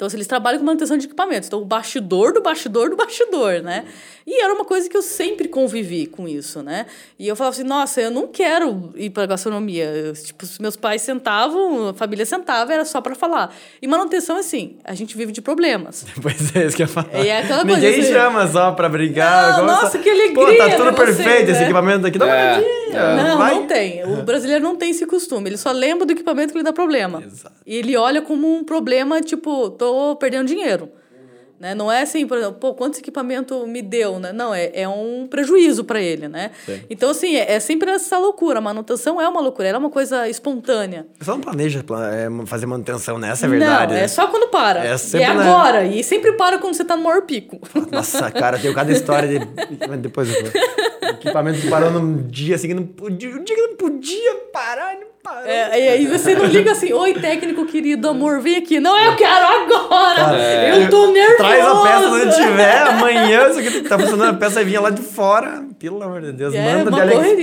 Então, 0.01 0.07
assim, 0.07 0.17
eles 0.17 0.25
trabalham 0.25 0.57
com 0.57 0.65
manutenção 0.65 0.97
de 0.97 1.05
equipamentos. 1.05 1.45
Então, 1.45 1.61
o 1.61 1.65
bastidor 1.65 2.33
do 2.33 2.41
bastidor 2.41 2.89
do 2.89 2.95
bastidor, 2.95 3.61
né? 3.61 3.85
E 4.25 4.41
era 4.43 4.51
uma 4.51 4.65
coisa 4.65 4.89
que 4.89 4.97
eu 4.97 5.01
sempre 5.03 5.47
convivi 5.47 6.07
com 6.07 6.27
isso, 6.27 6.63
né? 6.63 6.87
E 7.19 7.27
eu 7.27 7.35
falava 7.35 7.55
assim, 7.55 7.63
nossa, 7.63 8.01
eu 8.01 8.09
não 8.09 8.27
quero 8.27 8.91
ir 8.95 9.11
para 9.11 9.27
gastronomia. 9.27 9.85
Eu, 9.85 10.13
tipo, 10.13 10.43
os 10.43 10.57
meus 10.57 10.75
pais 10.75 11.03
sentavam, 11.03 11.89
a 11.89 11.93
família 11.93 12.25
sentava, 12.25 12.73
era 12.73 12.83
só 12.83 12.99
para 12.99 13.13
falar. 13.13 13.53
E 13.79 13.85
manutenção, 13.87 14.37
assim, 14.37 14.77
a 14.83 14.95
gente 14.95 15.15
vive 15.15 15.31
de 15.31 15.39
problemas. 15.41 16.03
Pois 16.19 16.55
é, 16.55 16.65
isso 16.65 16.75
que 16.75 16.81
eu 16.81 16.87
ia 16.87 16.91
falar. 16.91 17.23
E 17.23 17.27
é 17.27 17.39
aquela 17.39 17.61
coisa 17.63 17.75
Ninguém 17.79 17.99
assim- 17.99 18.11
chama 18.13 18.47
só 18.47 18.71
pra 18.71 18.89
brigar. 18.89 19.57
Não, 19.59 19.65
nossa, 19.67 19.99
que 19.99 20.09
alegria 20.09 20.33
Pô, 20.33 20.55
tá 20.55 20.75
tudo 20.77 20.93
perfeito 20.93 21.51
esse 21.51 21.59
né? 21.59 21.63
equipamento 21.65 22.07
aqui. 22.07 22.17
Dá 22.17 22.25
uma 22.25 22.35
É, 22.35 22.53
olhadinha. 22.57 23.23
Não, 23.23 23.37
vai. 23.37 23.53
não 23.55 23.67
tem. 23.67 24.03
O 24.03 24.21
brasileiro 24.25 24.63
não 24.63 24.75
tem 24.75 24.89
esse 24.91 25.05
costume. 25.05 25.49
Ele 25.49 25.57
só 25.57 25.71
lembra 25.71 26.05
do 26.07 26.11
equipamento 26.13 26.51
que 26.53 26.57
lhe 26.57 26.63
dá 26.63 26.73
problema. 26.73 27.23
Exato. 27.23 27.55
E 27.65 27.75
ele 27.75 27.95
olha 27.97 28.21
como 28.21 28.51
um 28.55 28.63
problema, 28.63 29.21
tipo, 29.21 29.69
tô 29.71 29.90
perdendo 30.19 30.47
dinheiro. 30.47 30.89
Né? 31.59 31.75
Não 31.75 31.91
é 31.91 32.01
assim, 32.01 32.25
por 32.25 32.39
exemplo, 32.39 32.55
pô, 32.55 32.73
quanto 32.73 32.93
esse 32.93 33.01
equipamento 33.03 33.67
me 33.67 33.83
deu, 33.83 34.17
né? 34.17 34.33
Não, 34.33 34.51
é, 34.51 34.71
é 34.73 34.87
um 34.89 35.27
prejuízo 35.29 35.83
para 35.83 36.01
ele, 36.01 36.27
né? 36.27 36.49
Sim. 36.65 36.81
Então, 36.89 37.11
assim, 37.11 37.35
é, 37.35 37.51
é 37.51 37.59
sempre 37.59 37.91
essa 37.91 38.17
loucura. 38.17 38.57
A 38.57 38.61
manutenção 38.61 39.21
é 39.21 39.29
uma 39.29 39.39
loucura, 39.39 39.67
ela 39.67 39.77
é 39.77 39.79
uma 39.79 39.91
coisa 39.91 40.27
espontânea. 40.27 41.05
Pessoal 41.19 41.37
não 41.37 41.43
planeja 41.43 41.83
pla- 41.83 42.15
é, 42.15 42.27
fazer 42.47 42.65
manutenção 42.65 43.19
nessa, 43.19 43.45
é 43.45 43.49
verdade. 43.49 43.93
Não, 43.93 43.99
né? 43.99 44.05
é 44.05 44.07
só 44.07 44.25
quando 44.25 44.49
para. 44.49 44.87
É 44.87 44.95
e 44.95 44.97
sempre 44.97 45.27
é 45.27 45.29
agora. 45.29 45.85
E 45.85 46.03
sempre 46.03 46.31
para 46.31 46.57
quando 46.57 46.73
você 46.73 46.83
tá 46.83 46.97
no 46.97 47.03
maior 47.03 47.21
pico. 47.27 47.59
Nossa, 47.91 48.31
cara, 48.31 48.57
tem 48.57 48.73
cada 48.73 48.91
história 48.91 49.27
de. 49.29 49.45
Depois 49.97 50.33
eu 50.33 50.41
vou. 50.41 50.51
Equipamento 51.11 51.61
que 51.61 51.69
parou 51.69 51.91
num 51.91 52.23
dia 52.27 52.55
assim 52.55 52.69
que 52.69 52.73
não 52.73 52.87
podia. 52.87 53.29
Um 53.29 53.43
dia 53.43 53.55
que 53.55 53.67
não 53.67 53.75
podia 53.75 54.33
parar, 54.51 54.95
não 54.95 55.07
parou. 55.23 55.45
É, 55.45 55.79
e 55.79 55.89
aí 55.89 56.07
você 56.07 56.35
não 56.35 56.45
liga 56.45 56.71
assim, 56.71 56.91
oi, 56.93 57.13
técnico 57.13 57.65
querido, 57.65 58.09
amor, 58.09 58.41
vem 58.41 58.57
aqui. 58.57 58.79
Não, 58.79 58.97
eu 58.97 59.15
quero 59.15 59.45
agora! 59.45 60.37
Eu 60.75 60.89
tô 60.89 61.11
nervoso! 61.11 61.37
Traz 61.37 61.65
a 61.65 61.81
peça 61.81 62.09
onde 62.09 62.35
tiver, 62.35 62.81
amanhã, 62.87 63.49
isso 63.49 63.59
aqui 63.59 63.81
tá 63.81 63.97
funcionando, 63.97 64.35
a 64.35 64.37
peça 64.37 64.63
vinha 64.63 64.81
lá 64.81 64.89
de 64.89 65.01
fora. 65.01 65.65
Pelo 65.81 66.01
amor 66.03 66.21
de 66.21 66.31
Deus, 66.31 66.53
É, 66.53 66.83
manda 66.83 66.91
de. 66.91 66.99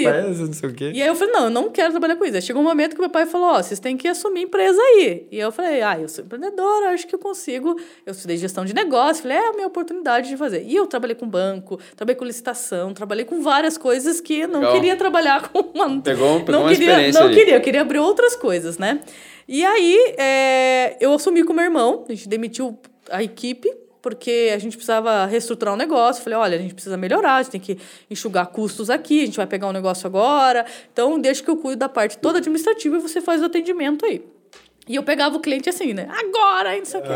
AliExpress, 0.07 0.39
não 0.39 0.53
sei 0.53 0.69
o 0.69 0.73
quê. 0.75 0.93
E 0.95 1.03
aí 1.03 1.09
eu 1.09 1.15
falei, 1.17 1.35
não, 1.35 1.45
eu 1.45 1.51
não 1.51 1.71
quero 1.71 1.91
trabalhar 1.91 2.15
com 2.17 2.25
isso. 2.25 2.37
Aí 2.37 2.43
chegou 2.43 2.63
um 2.63 2.65
momento 2.65 2.95
que 2.95 3.01
meu 3.01 3.11
pai 3.11 3.27
falou, 3.27 3.49
ó, 3.49 3.63
vocês 3.63 3.81
têm 3.81 3.97
que 3.97 4.07
assumir 4.07 4.41
a 4.41 4.43
empresa 4.45 4.81
aí. 4.81 5.27
E 5.33 5.39
eu 5.39 5.51
falei, 5.51 5.83
ah, 5.83 5.99
eu 5.99 6.09
sou 6.09 6.25
empreendedora, 6.25 6.91
acho 6.91 7.07
que 7.07 7.15
eu 7.15 7.19
consigo. 7.19 7.77
Eu 8.07 8.13
estudei 8.13 8.37
gestão 8.37 8.65
de 8.65 8.73
negócio, 8.73 9.23
falei, 9.23 9.37
é 9.39 9.49
a 9.49 9.53
minha 9.53 9.67
oportunidade 9.67 10.29
de 10.29 10.37
fazer. 10.37 10.63
E 10.65 10.77
eu 10.77 10.87
trabalhei 10.87 11.17
com 11.17 11.27
banco, 11.29 11.79
trabalhei 11.97 12.17
com 12.17 12.25
licitação, 12.25 12.95
trabalhei 12.95 13.25
com 13.25 13.43
várias 13.43 13.77
coisas 13.77 14.21
que 14.21 14.41
eu 14.41 14.49
não 14.49 14.61
Legal. 14.61 14.75
queria 14.75 14.97
trabalhar 14.97 15.49
com 15.51 15.59
uma... 15.75 16.01
Pegou- 16.01 16.41
pegou 16.41 16.53
não 16.53 16.61
uma 16.63 16.71
queria, 16.71 16.91
experiência 16.91 17.21
Não 17.21 17.27
ali. 17.29 17.37
queria, 17.37 17.55
eu 17.57 17.61
queria 17.61 17.81
abrir 17.81 17.99
outras 17.99 18.37
coisas, 18.37 18.79
né? 18.79 19.01
E 19.49 19.65
aí, 19.65 20.15
é, 20.19 20.97
eu 21.01 21.13
assumi 21.13 21.43
com 21.43 21.53
meu 21.53 21.65
irmão, 21.65 22.05
a 22.09 22.13
gente 22.13 22.29
demitiu 22.29 22.79
a 23.11 23.23
equipe, 23.23 23.69
porque 24.17 24.51
a 24.55 24.59
gente 24.59 24.77
precisava 24.77 25.27
reestruturar 25.27 25.75
o 25.75 25.77
negócio. 25.77 26.23
Falei, 26.23 26.39
olha, 26.39 26.57
a 26.59 26.61
gente 26.61 26.75
precisa 26.75 26.97
melhorar, 26.97 27.37
a 27.37 27.43
gente 27.43 27.53
tem 27.53 27.61
que 27.61 27.79
enxugar 28.11 28.47
custos 28.47 28.89
aqui, 28.91 29.23
a 29.23 29.27
gente 29.27 29.37
vai 29.37 29.47
pegar 29.47 29.67
um 29.69 29.73
negócio 29.73 30.07
agora. 30.07 30.65
Então, 30.93 31.19
deixa 31.21 31.43
que 31.43 31.51
eu 31.51 31.57
cuido 31.57 31.79
da 31.81 31.89
parte 31.89 32.17
toda 32.19 32.39
administrativa 32.39 32.97
e 32.97 33.01
você 33.01 33.21
faz 33.21 33.43
o 33.43 33.45
atendimento 33.45 34.05
aí. 34.07 34.25
E 34.89 34.95
eu 34.97 35.03
pegava 35.03 35.37
o 35.37 35.41
cliente 35.41 35.69
assim, 35.69 35.93
né? 35.93 36.09
Agora, 36.11 36.71
aí 36.71 36.79
não 36.79 36.87
sei 36.87 37.01
o 37.01 37.03
quê. 37.03 37.09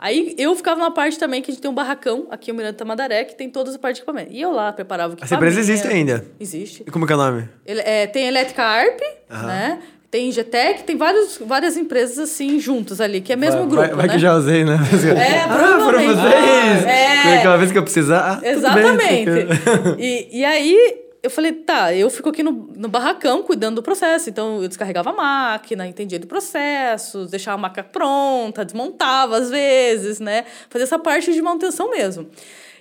Aí 0.00 0.36
eu 0.38 0.54
ficava 0.54 0.80
na 0.80 0.92
parte 0.92 1.18
também 1.18 1.42
que 1.42 1.50
a 1.50 1.54
gente 1.54 1.60
tem 1.60 1.68
um 1.68 1.74
barracão 1.74 2.28
aqui 2.30 2.52
em 2.52 2.54
Miranda 2.54 2.74
Tamandaré, 2.74 3.24
que 3.24 3.34
tem 3.34 3.50
todas 3.50 3.74
as 3.74 3.80
partes 3.80 3.96
de 3.98 4.02
equipamento. 4.02 4.32
E 4.32 4.40
eu 4.40 4.52
lá 4.52 4.72
preparava 4.72 5.14
o 5.14 5.16
Essa 5.20 5.34
empresa 5.34 5.58
existe 5.58 5.88
ainda. 5.88 6.24
Existe. 6.38 6.84
E 6.86 6.90
como 6.92 7.04
que 7.04 7.12
é 7.12 7.16
o 7.16 7.18
nome? 7.18 7.48
Ele- 7.66 7.80
é, 7.80 8.06
tem 8.06 8.28
Elétrica 8.28 8.62
Arp, 8.62 9.00
né? 9.48 9.82
Tem 10.10 10.32
Getec, 10.32 10.84
tem 10.84 10.96
vários, 10.96 11.36
várias 11.38 11.76
empresas 11.76 12.18
assim 12.18 12.58
juntas 12.58 12.98
ali, 12.98 13.20
que 13.20 13.30
é 13.30 13.36
mesmo 13.36 13.60
vai, 13.60 13.68
grupo, 13.68 13.86
vai, 13.88 13.94
vai 13.94 14.06
né? 14.06 14.12
que 14.14 14.18
já 14.18 14.34
usei, 14.34 14.64
né? 14.64 14.78
É, 15.18 15.40
ah, 15.44 15.80
foram 15.84 15.98
vocês! 15.98 16.84
É. 16.86 17.38
Aquela 17.38 17.58
vez 17.58 17.70
que 17.70 17.76
eu 17.76 17.82
precisar. 17.82 18.40
Ah, 18.42 18.48
Exatamente. 18.48 19.30
e, 20.00 20.38
e 20.38 20.44
aí 20.46 21.08
eu 21.22 21.30
falei, 21.30 21.52
tá, 21.52 21.94
eu 21.94 22.08
fico 22.08 22.30
aqui 22.30 22.42
no, 22.42 22.70
no 22.74 22.88
barracão 22.88 23.42
cuidando 23.42 23.76
do 23.76 23.82
processo. 23.82 24.30
Então 24.30 24.62
eu 24.62 24.68
descarregava 24.68 25.10
a 25.10 25.12
máquina, 25.12 25.86
entendia 25.86 26.18
do 26.18 26.26
processo, 26.26 27.26
deixava 27.26 27.56
a 27.56 27.60
máquina 27.60 27.84
pronta, 27.84 28.64
desmontava 28.64 29.36
às 29.36 29.50
vezes, 29.50 30.20
né? 30.20 30.46
Fazia 30.70 30.84
essa 30.84 30.98
parte 30.98 31.34
de 31.34 31.42
manutenção 31.42 31.90
mesmo. 31.90 32.30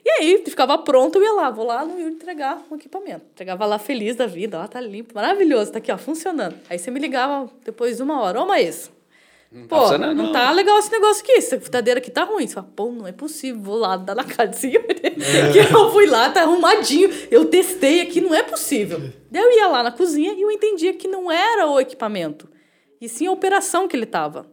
E 0.08 0.10
aí, 0.10 0.42
ficava 0.46 0.78
pronto, 0.78 1.18
eu 1.18 1.24
ia 1.26 1.34
lá, 1.34 1.50
vou 1.50 1.66
lá 1.66 1.84
no 1.84 2.00
Yuri 2.00 2.14
entregar 2.14 2.64
o 2.70 2.76
equipamento. 2.76 3.26
Entregava 3.34 3.66
lá 3.66 3.78
feliz 3.78 4.16
da 4.16 4.26
vida, 4.26 4.58
lá 4.58 4.66
tá 4.66 4.80
limpo, 4.80 5.14
maravilhoso, 5.14 5.70
tá 5.70 5.80
aqui, 5.80 5.92
ó, 5.92 5.98
funcionando. 5.98 6.56
Aí 6.70 6.80
você 6.80 6.90
me 6.90 6.98
ligava 6.98 7.52
depois 7.66 7.98
de 7.98 8.04
uma 8.04 8.22
hora, 8.22 8.42
ô 8.42 8.46
Maís, 8.46 8.90
Pô, 9.68 9.82
funcionando, 9.82 10.16
não 10.16 10.26
não. 10.28 10.32
tá 10.32 10.50
legal 10.52 10.80
esse 10.80 10.90
negócio 10.94 11.22
aqui. 11.22 11.34
Essa 11.34 11.60
fritadeira 11.60 11.98
aqui 11.98 12.10
tá 12.10 12.24
ruim. 12.24 12.48
Você 12.48 12.54
fala, 12.54 12.70
pô, 12.74 12.90
não 12.90 13.06
é 13.06 13.12
possível. 13.12 13.62
Vou 13.62 13.76
lá 13.76 13.98
dar 13.98 14.16
na 14.16 14.24
cara 14.24 14.48
de 14.48 14.58
cima. 14.58 14.84
que 14.88 15.74
eu 15.74 15.92
fui 15.92 16.06
lá, 16.06 16.30
tá 16.30 16.44
arrumadinho. 16.44 17.10
Eu 17.30 17.44
testei 17.44 18.00
aqui, 18.00 18.22
não 18.22 18.34
é 18.34 18.44
possível. 18.44 19.12
Daí 19.30 19.42
eu 19.42 19.52
ia 19.58 19.68
lá 19.68 19.84
na 19.84 19.92
cozinha 19.92 20.32
e 20.34 20.42
eu 20.42 20.50
entendia 20.50 20.94
que 20.94 21.08
não 21.08 21.30
era 21.30 21.68
o 21.68 21.82
equipamento. 21.82 22.48
E 23.02 23.10
sim 23.10 23.28
a 23.28 23.32
operação 23.34 23.90
que 23.90 23.96
ele 23.98 24.06
tava. 24.06 24.46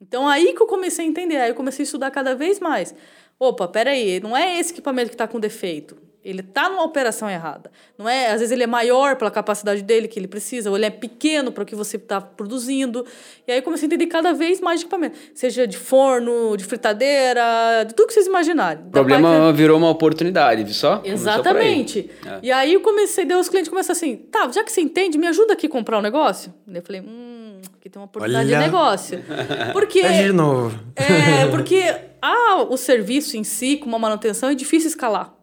Então 0.00 0.26
aí 0.26 0.52
que 0.52 0.60
eu 0.60 0.66
comecei 0.66 1.04
a 1.04 1.08
entender. 1.08 1.36
Aí 1.36 1.50
eu 1.50 1.54
comecei 1.54 1.82
a 1.82 1.84
estudar 1.84 2.10
cada 2.10 2.34
vez 2.34 2.58
mais. 2.58 2.92
Opa, 3.40 3.68
peraí, 3.68 4.20
não 4.20 4.36
é 4.36 4.58
esse 4.58 4.72
equipamento 4.72 5.10
que 5.10 5.14
está 5.14 5.28
com 5.28 5.38
defeito. 5.38 5.96
Ele 6.24 6.40
está 6.40 6.68
numa 6.68 6.82
operação 6.82 7.30
errada. 7.30 7.70
Não 7.96 8.06
é, 8.06 8.26
às 8.26 8.40
vezes 8.40 8.50
ele 8.50 8.64
é 8.64 8.66
maior 8.66 9.16
pela 9.16 9.30
capacidade 9.30 9.80
dele 9.82 10.08
que 10.08 10.18
ele 10.18 10.26
precisa, 10.26 10.68
ou 10.68 10.76
ele 10.76 10.84
é 10.84 10.90
pequeno 10.90 11.50
para 11.52 11.62
o 11.62 11.66
que 11.66 11.76
você 11.76 11.96
está 11.96 12.20
produzindo. 12.20 13.06
E 13.46 13.52
aí 13.52 13.58
eu 13.58 13.62
comecei 13.62 13.86
a 13.86 13.88
entender 13.88 14.06
cada 14.08 14.32
vez 14.34 14.60
mais 14.60 14.80
de 14.80 14.86
equipamento, 14.86 15.16
seja 15.32 15.66
de 15.66 15.78
forno, 15.78 16.56
de 16.56 16.64
fritadeira, 16.64 17.84
de 17.86 17.94
tudo 17.94 18.08
que 18.08 18.14
vocês 18.14 18.26
imaginarem. 18.26 18.84
O 18.88 18.90
problema 18.90 19.52
virou 19.52 19.78
uma 19.78 19.88
oportunidade, 19.88 20.64
viu 20.64 20.74
só? 20.74 20.96
Por 20.98 21.06
aí. 21.06 21.12
Exatamente. 21.12 22.10
É. 22.26 22.38
E 22.42 22.52
aí 22.52 22.74
eu 22.74 22.80
comecei, 22.80 23.24
daí 23.24 23.38
os 23.38 23.48
clientes 23.48 23.70
começam 23.70 23.92
assim, 23.92 24.16
tá, 24.16 24.50
já 24.52 24.64
que 24.64 24.72
você 24.72 24.80
entende, 24.80 25.16
me 25.16 25.28
ajuda 25.28 25.52
aqui 25.54 25.66
a 25.66 25.70
comprar 25.70 25.98
um 25.98 26.02
negócio. 26.02 26.52
Daí 26.66 26.78
eu 26.78 26.82
falei, 26.82 27.00
hum, 27.00 27.58
aqui 27.78 27.88
tem 27.88 27.98
uma 28.00 28.06
oportunidade 28.06 28.48
Olha. 28.48 28.58
de 28.58 28.64
negócio. 28.64 29.24
Porque 29.72 30.02
Pede 30.02 30.24
de 30.24 30.32
novo. 30.32 30.78
é, 30.96 31.46
porque 31.46 31.94
ah, 32.22 32.66
o 32.68 32.76
serviço 32.76 33.36
em 33.36 33.44
si, 33.44 33.76
com 33.76 33.86
uma 33.86 33.98
manutenção, 33.98 34.48
é 34.50 34.54
difícil 34.54 34.88
escalar. 34.88 35.34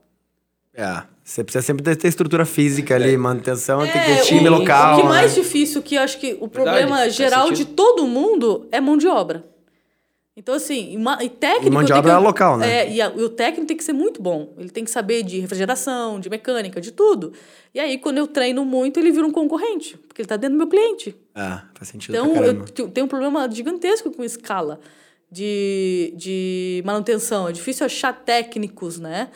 É, 0.73 1.03
você 1.23 1.43
precisa 1.43 1.63
sempre 1.63 1.95
ter, 1.95 2.07
estrutura 2.07 2.45
física 2.45 2.95
ali, 2.95 3.15
manutenção, 3.15 3.79
tem 3.79 3.91
que 3.91 3.97
É, 3.97 4.15
ter 4.17 4.21
time 4.23 4.47
o, 4.49 4.51
local. 4.51 4.93
O 4.93 4.97
que 4.97 5.03
né? 5.03 5.09
mais 5.09 5.33
difícil, 5.33 5.81
que 5.81 5.95
eu 5.95 6.01
acho 6.01 6.19
que 6.19 6.37
o 6.39 6.47
problema 6.47 7.09
geral 7.09 7.51
de 7.51 7.63
todo 7.65 8.05
mundo 8.05 8.67
é 8.71 8.81
mão 8.81 8.97
de 8.97 9.07
obra. 9.07 9.45
Então, 10.37 10.53
assim, 10.53 10.97
e 10.97 11.25
e 11.25 11.29
técnico... 11.29 11.67
E 11.67 11.71
mão 11.71 11.81
de 11.81 11.93
obra 11.93 12.11
que- 12.11 12.17
é 12.17 12.19
local, 12.19 12.57
né? 12.57 12.69
É, 12.81 12.91
e, 12.91 13.01
a- 13.01 13.09
e 13.15 13.23
o 13.23 13.29
técnico 13.29 13.65
tem 13.67 13.77
que 13.77 13.83
ser 13.85 13.93
muito 13.93 14.21
bom. 14.21 14.53
Ele 14.57 14.69
tem 14.69 14.83
que 14.83 14.91
saber 14.91 15.23
de 15.23 15.39
refrigeração, 15.39 16.19
de 16.19 16.29
mecânica, 16.29 16.81
de 16.81 16.91
tudo. 16.91 17.31
E 17.73 17.79
aí, 17.79 17.97
quando 17.97 18.17
eu 18.17 18.27
treino 18.27 18.65
muito, 18.65 18.99
ele 18.99 19.13
vira 19.13 19.25
um 19.25 19.31
concorrente. 19.31 19.97
Porque 19.97 20.21
ele 20.21 20.27
tá 20.27 20.35
dentro 20.35 20.55
do 20.55 20.57
meu 20.57 20.67
cliente. 20.67 21.15
É, 21.33 21.61
faz 21.73 21.87
sentido 21.87 22.13
Então, 22.17 22.33
pra 22.33 22.47
eu 22.47 22.89
tenho 22.89 23.05
um 23.05 23.07
problema 23.09 23.49
gigantesco 23.49 24.11
com 24.11 24.25
escala 24.25 24.81
de, 25.35 26.13
de 26.15 26.81
manutenção. 26.85 27.49
É 27.49 27.51
difícil 27.51 27.85
achar 27.85 28.13
técnicos, 28.13 28.97
né? 28.97 29.29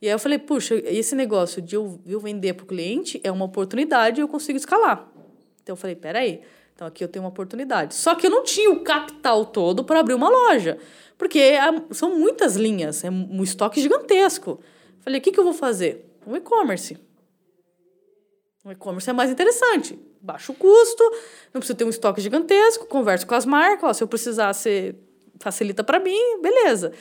E 0.00 0.06
aí 0.06 0.12
eu 0.12 0.18
falei, 0.18 0.38
puxa, 0.38 0.74
esse 0.74 1.14
negócio 1.14 1.60
de 1.60 1.76
eu, 1.76 2.00
eu 2.06 2.18
vender 2.18 2.54
para 2.54 2.64
o 2.64 2.66
cliente 2.66 3.20
é 3.22 3.30
uma 3.30 3.44
oportunidade 3.44 4.18
e 4.18 4.22
eu 4.22 4.28
consigo 4.28 4.56
escalar. 4.56 5.06
Então 5.62 5.74
eu 5.74 5.76
falei, 5.76 5.94
peraí, 5.94 6.40
então 6.74 6.86
aqui 6.86 7.04
eu 7.04 7.08
tenho 7.08 7.22
uma 7.22 7.28
oportunidade. 7.28 7.94
Só 7.94 8.14
que 8.14 8.26
eu 8.26 8.30
não 8.30 8.42
tinha 8.42 8.70
o 8.70 8.80
capital 8.80 9.44
todo 9.44 9.84
para 9.84 10.00
abrir 10.00 10.14
uma 10.14 10.28
loja. 10.28 10.78
Porque 11.18 11.52
são 11.90 12.18
muitas 12.18 12.56
linhas, 12.56 13.04
é 13.04 13.10
um 13.10 13.42
estoque 13.42 13.80
gigantesco. 13.80 14.58
Falei, 15.02 15.20
o 15.20 15.22
que, 15.22 15.30
que 15.30 15.38
eu 15.38 15.44
vou 15.44 15.52
fazer? 15.52 16.10
Um 16.26 16.34
e-commerce. 16.34 16.98
O 18.64 18.72
e-commerce 18.72 19.08
é 19.08 19.12
mais 19.12 19.30
interessante. 19.30 19.98
Baixa 20.20 20.50
o 20.50 20.54
custo, 20.54 21.04
não 21.52 21.60
precisa 21.60 21.76
ter 21.76 21.84
um 21.84 21.90
estoque 21.90 22.20
gigantesco, 22.20 22.86
converso 22.86 23.26
com 23.26 23.34
as 23.34 23.44
marcas, 23.44 23.90
ó, 23.90 23.92
se 23.92 24.02
eu 24.02 24.08
precisar, 24.08 24.52
você 24.52 24.94
facilita 25.42 25.82
para 25.84 25.98
mim, 26.00 26.40
beleza. 26.40 26.92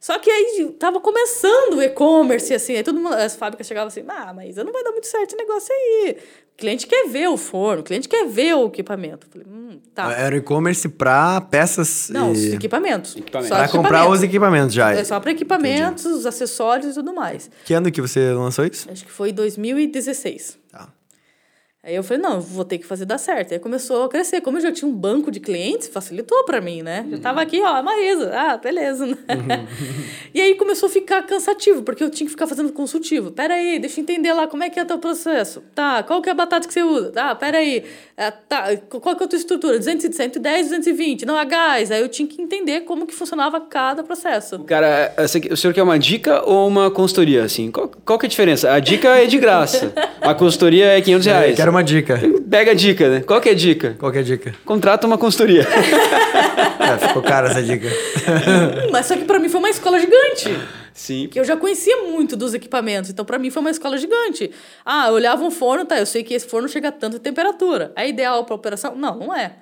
Só 0.00 0.18
que 0.18 0.30
aí 0.30 0.70
tava 0.78 1.00
começando 1.00 1.74
o 1.78 1.82
e-commerce, 1.82 2.52
assim, 2.52 2.76
aí 2.76 2.82
todo 2.82 3.00
mundo, 3.00 3.14
as 3.14 3.34
fábricas 3.34 3.66
chegavam 3.66 3.88
assim, 3.88 4.04
ah, 4.06 4.34
mas 4.34 4.56
não 4.56 4.70
vai 4.70 4.84
dar 4.84 4.90
muito 4.92 5.06
certo 5.06 5.28
esse 5.28 5.36
negócio 5.36 5.72
aí. 5.74 6.18
O 6.52 6.56
cliente 6.58 6.86
quer 6.86 7.08
ver 7.08 7.26
o 7.28 7.38
forno, 7.38 7.80
o 7.80 7.84
cliente 7.84 8.06
quer 8.06 8.26
ver 8.26 8.54
o 8.54 8.66
equipamento. 8.66 9.26
Eu 9.26 9.30
Falei, 9.42 9.46
hum, 9.48 9.80
tá. 9.94 10.12
Era 10.12 10.36
e-commerce 10.36 10.86
pra 10.90 11.40
peças 11.40 12.10
Não, 12.10 12.32
os 12.32 12.44
e... 12.44 12.54
equipamentos. 12.54 13.16
Equipamento. 13.16 13.48
Só 13.48 13.56
Pra 13.56 13.68
comprar 13.68 13.88
equipamentos. 14.00 14.18
os 14.18 14.22
equipamentos 14.22 14.74
já. 14.74 14.92
É 14.92 15.04
só 15.04 15.18
para 15.18 15.30
equipamentos, 15.30 16.04
os 16.04 16.26
acessórios 16.26 16.92
e 16.92 16.94
tudo 16.94 17.14
mais. 17.14 17.50
Que 17.64 17.72
ano 17.72 17.90
que 17.90 18.02
você 18.02 18.30
lançou 18.32 18.66
isso? 18.66 18.88
Acho 18.90 19.04
que 19.06 19.10
foi 19.10 19.32
2016. 19.32 20.58
Aí 21.86 21.94
eu 21.94 22.02
falei, 22.02 22.22
não, 22.22 22.40
vou 22.40 22.64
ter 22.64 22.78
que 22.78 22.86
fazer 22.86 23.04
dar 23.04 23.18
certo. 23.18 23.52
Aí 23.52 23.58
começou 23.58 24.04
a 24.04 24.08
crescer. 24.08 24.40
Como 24.40 24.56
eu 24.56 24.62
já 24.62 24.72
tinha 24.72 24.88
um 24.88 24.94
banco 24.94 25.30
de 25.30 25.38
clientes, 25.38 25.86
facilitou 25.86 26.42
para 26.44 26.58
mim, 26.60 26.80
né? 26.82 27.04
Já 27.10 27.18
tava 27.18 27.42
aqui, 27.42 27.60
ó, 27.60 27.66
a 27.76 27.82
Maísa. 27.82 28.30
Ah, 28.34 28.56
beleza, 28.56 29.04
né? 29.04 29.16
e 30.32 30.40
aí 30.40 30.54
começou 30.54 30.86
a 30.88 30.90
ficar 30.90 31.22
cansativo, 31.26 31.82
porque 31.82 32.02
eu 32.02 32.08
tinha 32.08 32.26
que 32.26 32.30
ficar 32.30 32.46
fazendo 32.46 32.72
consultivo. 32.72 33.30
Pera 33.32 33.54
aí, 33.54 33.78
deixa 33.78 34.00
eu 34.00 34.02
entender 34.02 34.32
lá 34.32 34.46
como 34.46 34.62
é 34.62 34.70
que 34.70 34.80
é 34.80 34.82
o 34.82 34.86
teu 34.86 34.98
processo. 34.98 35.62
Tá, 35.74 36.02
qual 36.02 36.22
que 36.22 36.28
é 36.30 36.32
a 36.32 36.34
batata 36.34 36.66
que 36.66 36.72
você 36.72 36.82
usa? 36.82 37.10
Tá, 37.10 37.34
pera 37.34 37.58
aí. 37.58 37.84
Ah, 38.16 38.30
tá, 38.30 38.76
qual 38.88 39.14
que 39.14 39.22
é 39.22 39.26
a 39.26 39.28
tua 39.28 39.36
estrutura? 39.38 39.76
200, 39.76 40.14
110, 40.16 40.68
220. 40.68 41.26
Não, 41.26 41.36
a 41.36 41.44
gás. 41.44 41.90
Aí 41.90 42.00
eu 42.00 42.08
tinha 42.08 42.26
que 42.26 42.40
entender 42.40 42.80
como 42.82 43.06
que 43.06 43.14
funcionava 43.14 43.60
cada 43.60 44.02
processo. 44.02 44.60
Cara, 44.60 45.12
essa 45.18 45.36
aqui- 45.36 45.52
o 45.52 45.56
senhor 45.56 45.74
quer 45.74 45.82
uma 45.82 45.98
dica 45.98 46.42
ou 46.48 46.66
uma 46.66 46.90
consultoria, 46.90 47.44
assim? 47.44 47.70
Qual, 47.70 47.90
qual 48.06 48.18
que 48.18 48.24
é 48.24 48.28
a 48.28 48.30
diferença? 48.30 48.72
A 48.72 48.80
dica 48.80 49.08
é 49.10 49.26
de 49.26 49.36
graça. 49.36 49.92
A 50.24 50.32
consultoria 50.32 50.86
é 50.86 51.02
500 51.02 51.26
reais. 51.26 51.54
Quero 51.56 51.70
uma 51.74 51.84
dica. 51.84 52.20
Pega 52.48 52.70
a 52.70 52.74
dica, 52.74 53.08
né? 53.08 53.20
Qual 53.20 53.40
que 53.40 53.48
é 53.48 53.52
a 53.52 53.54
dica? 53.54 53.96
Qual 53.98 54.10
que 54.12 54.18
é 54.18 54.20
a 54.20 54.24
dica? 54.24 54.54
Contrata 54.64 55.06
uma 55.06 55.18
consultoria. 55.18 55.66
É, 56.84 56.98
ficou 56.98 57.22
cara 57.22 57.48
essa 57.48 57.62
dica. 57.62 57.86
Hum, 57.88 58.90
Mas 58.92 59.06
só 59.06 59.16
que 59.16 59.24
para 59.24 59.38
mim 59.38 59.48
foi 59.48 59.58
uma 59.58 59.70
escola 59.70 59.98
gigante. 59.98 60.54
Sim. 60.92 61.28
que 61.28 61.40
eu 61.40 61.44
já 61.44 61.56
conhecia 61.56 61.96
muito 62.04 62.36
dos 62.36 62.52
equipamentos, 62.52 63.08
então 63.10 63.24
para 63.24 63.38
mim 63.38 63.48
foi 63.50 63.60
uma 63.62 63.70
escola 63.70 63.96
gigante. 63.96 64.50
Ah, 64.84 65.06
eu 65.08 65.14
olhava 65.14 65.42
um 65.42 65.50
forno, 65.50 65.86
tá, 65.86 65.98
eu 65.98 66.04
sei 66.04 66.22
que 66.22 66.34
esse 66.34 66.46
forno 66.46 66.68
chega 66.68 66.88
a 66.88 66.92
tanta 66.92 67.18
temperatura. 67.18 67.90
É 67.96 68.06
ideal 68.06 68.44
para 68.44 68.54
operação? 68.54 68.94
Não, 68.94 69.16
não 69.18 69.34
é. 69.34 69.56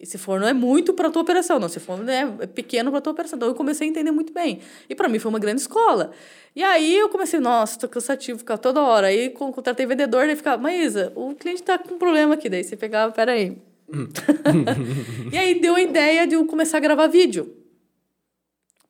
Esse 0.00 0.16
forno 0.16 0.46
é 0.46 0.52
muito 0.54 0.94
para 0.94 1.10
tua 1.10 1.20
operação, 1.20 1.58
não, 1.58 1.66
esse 1.66 1.78
forno 1.78 2.10
é 2.10 2.46
pequeno 2.46 2.90
para 2.90 3.02
tua 3.02 3.12
operação. 3.12 3.36
Então 3.36 3.48
eu 3.48 3.54
comecei 3.54 3.86
a 3.86 3.90
entender 3.90 4.10
muito 4.10 4.32
bem. 4.32 4.60
E 4.88 4.94
para 4.94 5.08
mim 5.08 5.18
foi 5.18 5.28
uma 5.28 5.38
grande 5.38 5.60
escola. 5.60 6.10
E 6.56 6.62
aí 6.64 6.96
eu 6.96 7.10
comecei, 7.10 7.38
nossa, 7.38 7.78
tô 7.78 7.86
cansativo 7.88 8.38
ficar 8.38 8.56
toda 8.56 8.80
hora. 8.80 9.08
Aí 9.08 9.28
con- 9.28 9.52
contratei 9.52 9.84
vendedor, 9.84 10.26
daí 10.26 10.34
ficava, 10.34 10.60
Maísa, 10.62 11.12
o 11.14 11.34
cliente 11.34 11.62
tá 11.62 11.78
com 11.78 11.94
um 11.94 11.98
problema 11.98 12.32
aqui. 12.34 12.48
Daí 12.48 12.64
você 12.64 12.76
pegava, 12.76 13.12
peraí. 13.12 13.58
e 15.32 15.36
aí 15.36 15.60
deu 15.60 15.74
a 15.74 15.82
ideia 15.82 16.26
de 16.26 16.34
eu 16.34 16.46
começar 16.46 16.78
a 16.78 16.80
gravar 16.80 17.06
vídeo 17.08 17.52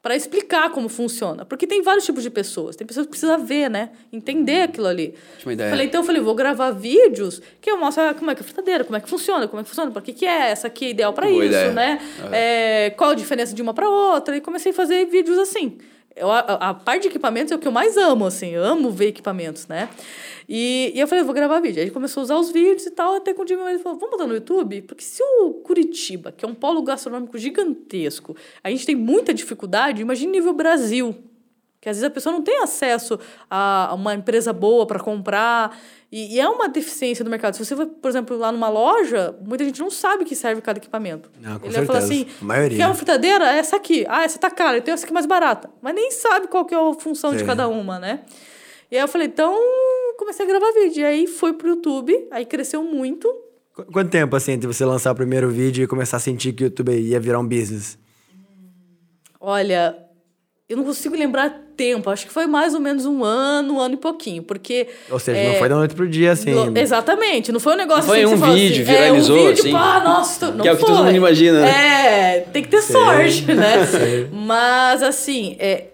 para 0.02 0.16
explicar 0.16 0.70
como 0.70 0.88
funciona. 0.88 1.44
Porque 1.44 1.66
tem 1.66 1.82
vários 1.82 2.04
tipos 2.04 2.22
de 2.22 2.30
pessoas. 2.30 2.74
Tem 2.74 2.86
pessoas 2.86 3.06
que 3.06 3.10
precisam 3.10 3.44
ver, 3.44 3.68
né? 3.68 3.90
Entender 4.12 4.62
aquilo 4.62 4.86
ali. 4.86 5.14
Ótima 5.36 5.52
ideia. 5.52 5.70
Falei, 5.70 5.86
então 5.86 6.00
eu 6.00 6.04
falei, 6.04 6.22
vou 6.22 6.34
gravar 6.34 6.70
vídeos 6.70 7.40
que 7.60 7.70
eu 7.70 7.78
mostro 7.78 8.02
ah, 8.04 8.14
como 8.14 8.30
é 8.30 8.34
que 8.34 8.40
é 8.40 8.44
a 8.44 8.46
fritadeira, 8.46 8.84
como 8.84 8.96
é 8.96 9.00
que 9.00 9.08
funciona, 9.08 9.46
como 9.46 9.60
é 9.60 9.62
que 9.62 9.68
funciona, 9.68 9.90
para 9.90 10.02
que 10.02 10.12
que 10.12 10.24
é, 10.24 10.50
essa 10.50 10.68
aqui 10.68 10.86
é 10.86 10.90
ideal 10.90 11.12
para 11.12 11.30
isso, 11.30 11.42
ideia. 11.42 11.72
né? 11.72 12.00
É, 12.32 12.90
qual 12.96 13.10
a 13.10 13.14
diferença 13.14 13.54
de 13.54 13.60
uma 13.60 13.74
para 13.74 13.88
outra? 13.88 14.36
E 14.36 14.40
comecei 14.40 14.72
a 14.72 14.74
fazer 14.74 15.04
vídeos 15.06 15.38
assim. 15.38 15.78
Eu, 16.16 16.31
a, 16.31 16.40
a 16.40 16.75
parte 16.75 17.03
de 17.03 17.09
equipamentos 17.09 17.53
é 17.53 17.57
o 17.57 17.59
que 17.59 17.68
eu 17.68 17.73
mais 17.73 17.96
amo, 17.96 18.27
assim. 18.27 18.51
Eu 18.51 18.64
amo 18.64 18.90
ver 18.90 19.09
equipamentos, 19.09 19.66
né? 19.66 19.88
E, 20.49 20.92
e 20.94 21.01
eu 21.01 21.07
falei, 21.07 21.23
vou 21.23 21.33
gravar 21.33 21.61
vídeo. 21.61 21.79
Aí 21.79 21.85
ele 21.85 21.90
começou 21.92 22.20
a 22.20 22.25
usar 22.25 22.37
os 22.37 22.51
vídeos 22.51 22.85
e 22.85 22.90
tal, 22.90 23.14
até 23.14 23.33
que 23.33 23.40
um 23.40 23.44
dia 23.44 23.57
meu 23.57 23.64
marido 23.64 23.83
falou, 23.83 23.99
vamos 23.99 24.16
botar 24.16 24.27
no 24.27 24.35
YouTube? 24.35 24.83
Porque 24.83 25.05
se 25.05 25.23
o 25.23 25.55
Curitiba, 25.62 26.33
que 26.33 26.44
é 26.44 26.49
um 26.49 26.55
polo 26.55 26.83
gastronômico 26.83 27.38
gigantesco, 27.38 28.37
a 28.62 28.70
gente 28.70 28.85
tem 28.85 28.96
muita 28.96 29.33
dificuldade, 29.33 30.03
imagine 30.03 30.33
nível 30.33 30.53
Brasil. 30.53 31.14
Que 31.81 31.88
às 31.88 31.96
vezes 31.96 32.05
a 32.05 32.11
pessoa 32.11 32.33
não 32.33 32.42
tem 32.42 32.59
acesso 32.59 33.18
a 33.49 33.92
uma 33.94 34.14
empresa 34.14 34.53
boa 34.53 34.87
para 34.87 35.01
comprar. 35.01 35.79
E, 36.12 36.35
e 36.35 36.40
é 36.40 36.49
uma 36.49 36.68
deficiência 36.68 37.25
do 37.25 37.31
mercado. 37.31 37.55
Se 37.55 37.64
você 37.64 37.75
vai, 37.75 37.87
por 37.87 38.09
exemplo, 38.09 38.37
lá 38.37 38.51
numa 38.51 38.68
loja, 38.68 39.33
muita 39.46 39.64
gente 39.64 39.79
não 39.81 39.90
sabe 39.90 40.25
o 40.25 40.27
que 40.27 40.35
serve 40.35 40.61
cada 40.61 40.79
equipamento. 40.79 41.31
Não, 41.40 41.59
com 41.61 41.66
Ele 41.66 41.75
vai 41.77 41.87
falar 41.87 42.01
certeza. 42.01 42.23
assim: 42.25 42.37
A 42.42 42.44
maioria. 42.44 42.79
quer 42.79 42.87
uma 42.87 42.94
fritadeira? 42.94 43.44
É 43.53 43.59
essa 43.59 43.77
aqui. 43.77 44.05
Ah, 44.09 44.25
essa 44.25 44.38
tá 44.38 44.51
cara, 44.51 44.79
então 44.79 44.92
essa 44.92 45.05
aqui 45.05 45.12
é 45.12 45.14
mais 45.14 45.27
barata. 45.27 45.70
Mas 45.81 45.94
nem 45.94 46.11
sabe 46.11 46.49
qual 46.49 46.64
que 46.64 46.75
é 46.75 46.79
a 46.79 46.94
função 46.94 47.33
de 47.33 47.38
Sim. 47.40 47.46
cada 47.46 47.68
uma, 47.68 47.99
né? 48.01 48.25
E 48.90 48.96
aí 48.96 49.03
eu 49.03 49.07
falei, 49.09 49.29
então 49.29 49.57
comecei 50.18 50.44
a 50.44 50.49
gravar 50.49 50.73
vídeo. 50.73 51.03
E 51.03 51.05
aí 51.05 51.27
foi 51.29 51.53
pro 51.53 51.68
YouTube, 51.68 52.27
aí 52.33 52.44
cresceu 52.44 52.83
muito. 52.83 53.29
Qu- 53.73 53.85
Quanto 53.92 54.11
tempo, 54.11 54.35
assim, 54.35 54.51
entre 54.53 54.66
você 54.66 54.85
lançar 54.85 55.12
o 55.12 55.14
primeiro 55.14 55.49
vídeo 55.49 55.85
e 55.85 55.87
começar 55.87 56.16
a 56.16 56.20
sentir 56.20 56.53
que 56.53 56.64
o 56.64 56.66
YouTube 56.66 56.90
ia 56.92 57.20
virar 57.20 57.38
um 57.38 57.46
business? 57.46 57.96
Olha, 59.40 59.96
eu 60.68 60.77
não 60.77 60.85
consigo 60.85 61.14
lembrar 61.16 61.51
tempo. 61.80 62.10
Acho 62.10 62.26
que 62.26 62.32
foi 62.32 62.46
mais 62.46 62.74
ou 62.74 62.80
menos 62.80 63.06
um 63.06 63.24
ano, 63.24 63.76
um 63.76 63.80
ano 63.80 63.94
e 63.94 63.96
pouquinho. 63.96 64.42
Porque. 64.42 64.86
Ou 65.10 65.18
seja, 65.18 65.38
é, 65.38 65.52
não 65.52 65.58
foi 65.58 65.68
da 65.70 65.76
noite 65.76 65.94
pro 65.94 66.06
dia, 66.06 66.32
assim. 66.32 66.50
Exatamente, 66.76 67.50
não 67.50 67.58
foi 67.58 67.72
um 67.72 67.76
negócio 67.76 68.02
Não 68.02 68.08
foi 68.08 68.18
assim 68.18 68.28
que 68.28 68.34
um 68.34 68.38
você 68.38 68.44
fala 68.44 68.54
vídeo, 68.54 68.82
assim, 68.82 68.92
viralizou, 68.92 69.36
é, 69.36 69.40
um 69.40 69.46
vídeo, 69.46 69.60
assim. 69.62 69.72
pá, 69.72 70.00
nossa, 70.04 70.50
não 70.50 70.62
Que 70.62 70.68
é 70.68 70.72
o 70.72 70.76
que 70.76 70.84
todo 70.84 70.96
foi. 70.96 71.06
mundo 71.06 71.16
imagina, 71.16 71.60
né? 71.60 71.68
É, 71.70 72.40
tem 72.52 72.62
que 72.62 72.68
ter 72.68 72.82
sorte, 72.82 73.46
né? 73.46 74.28
Mas 74.30 75.02
assim, 75.02 75.56
é, 75.58 75.84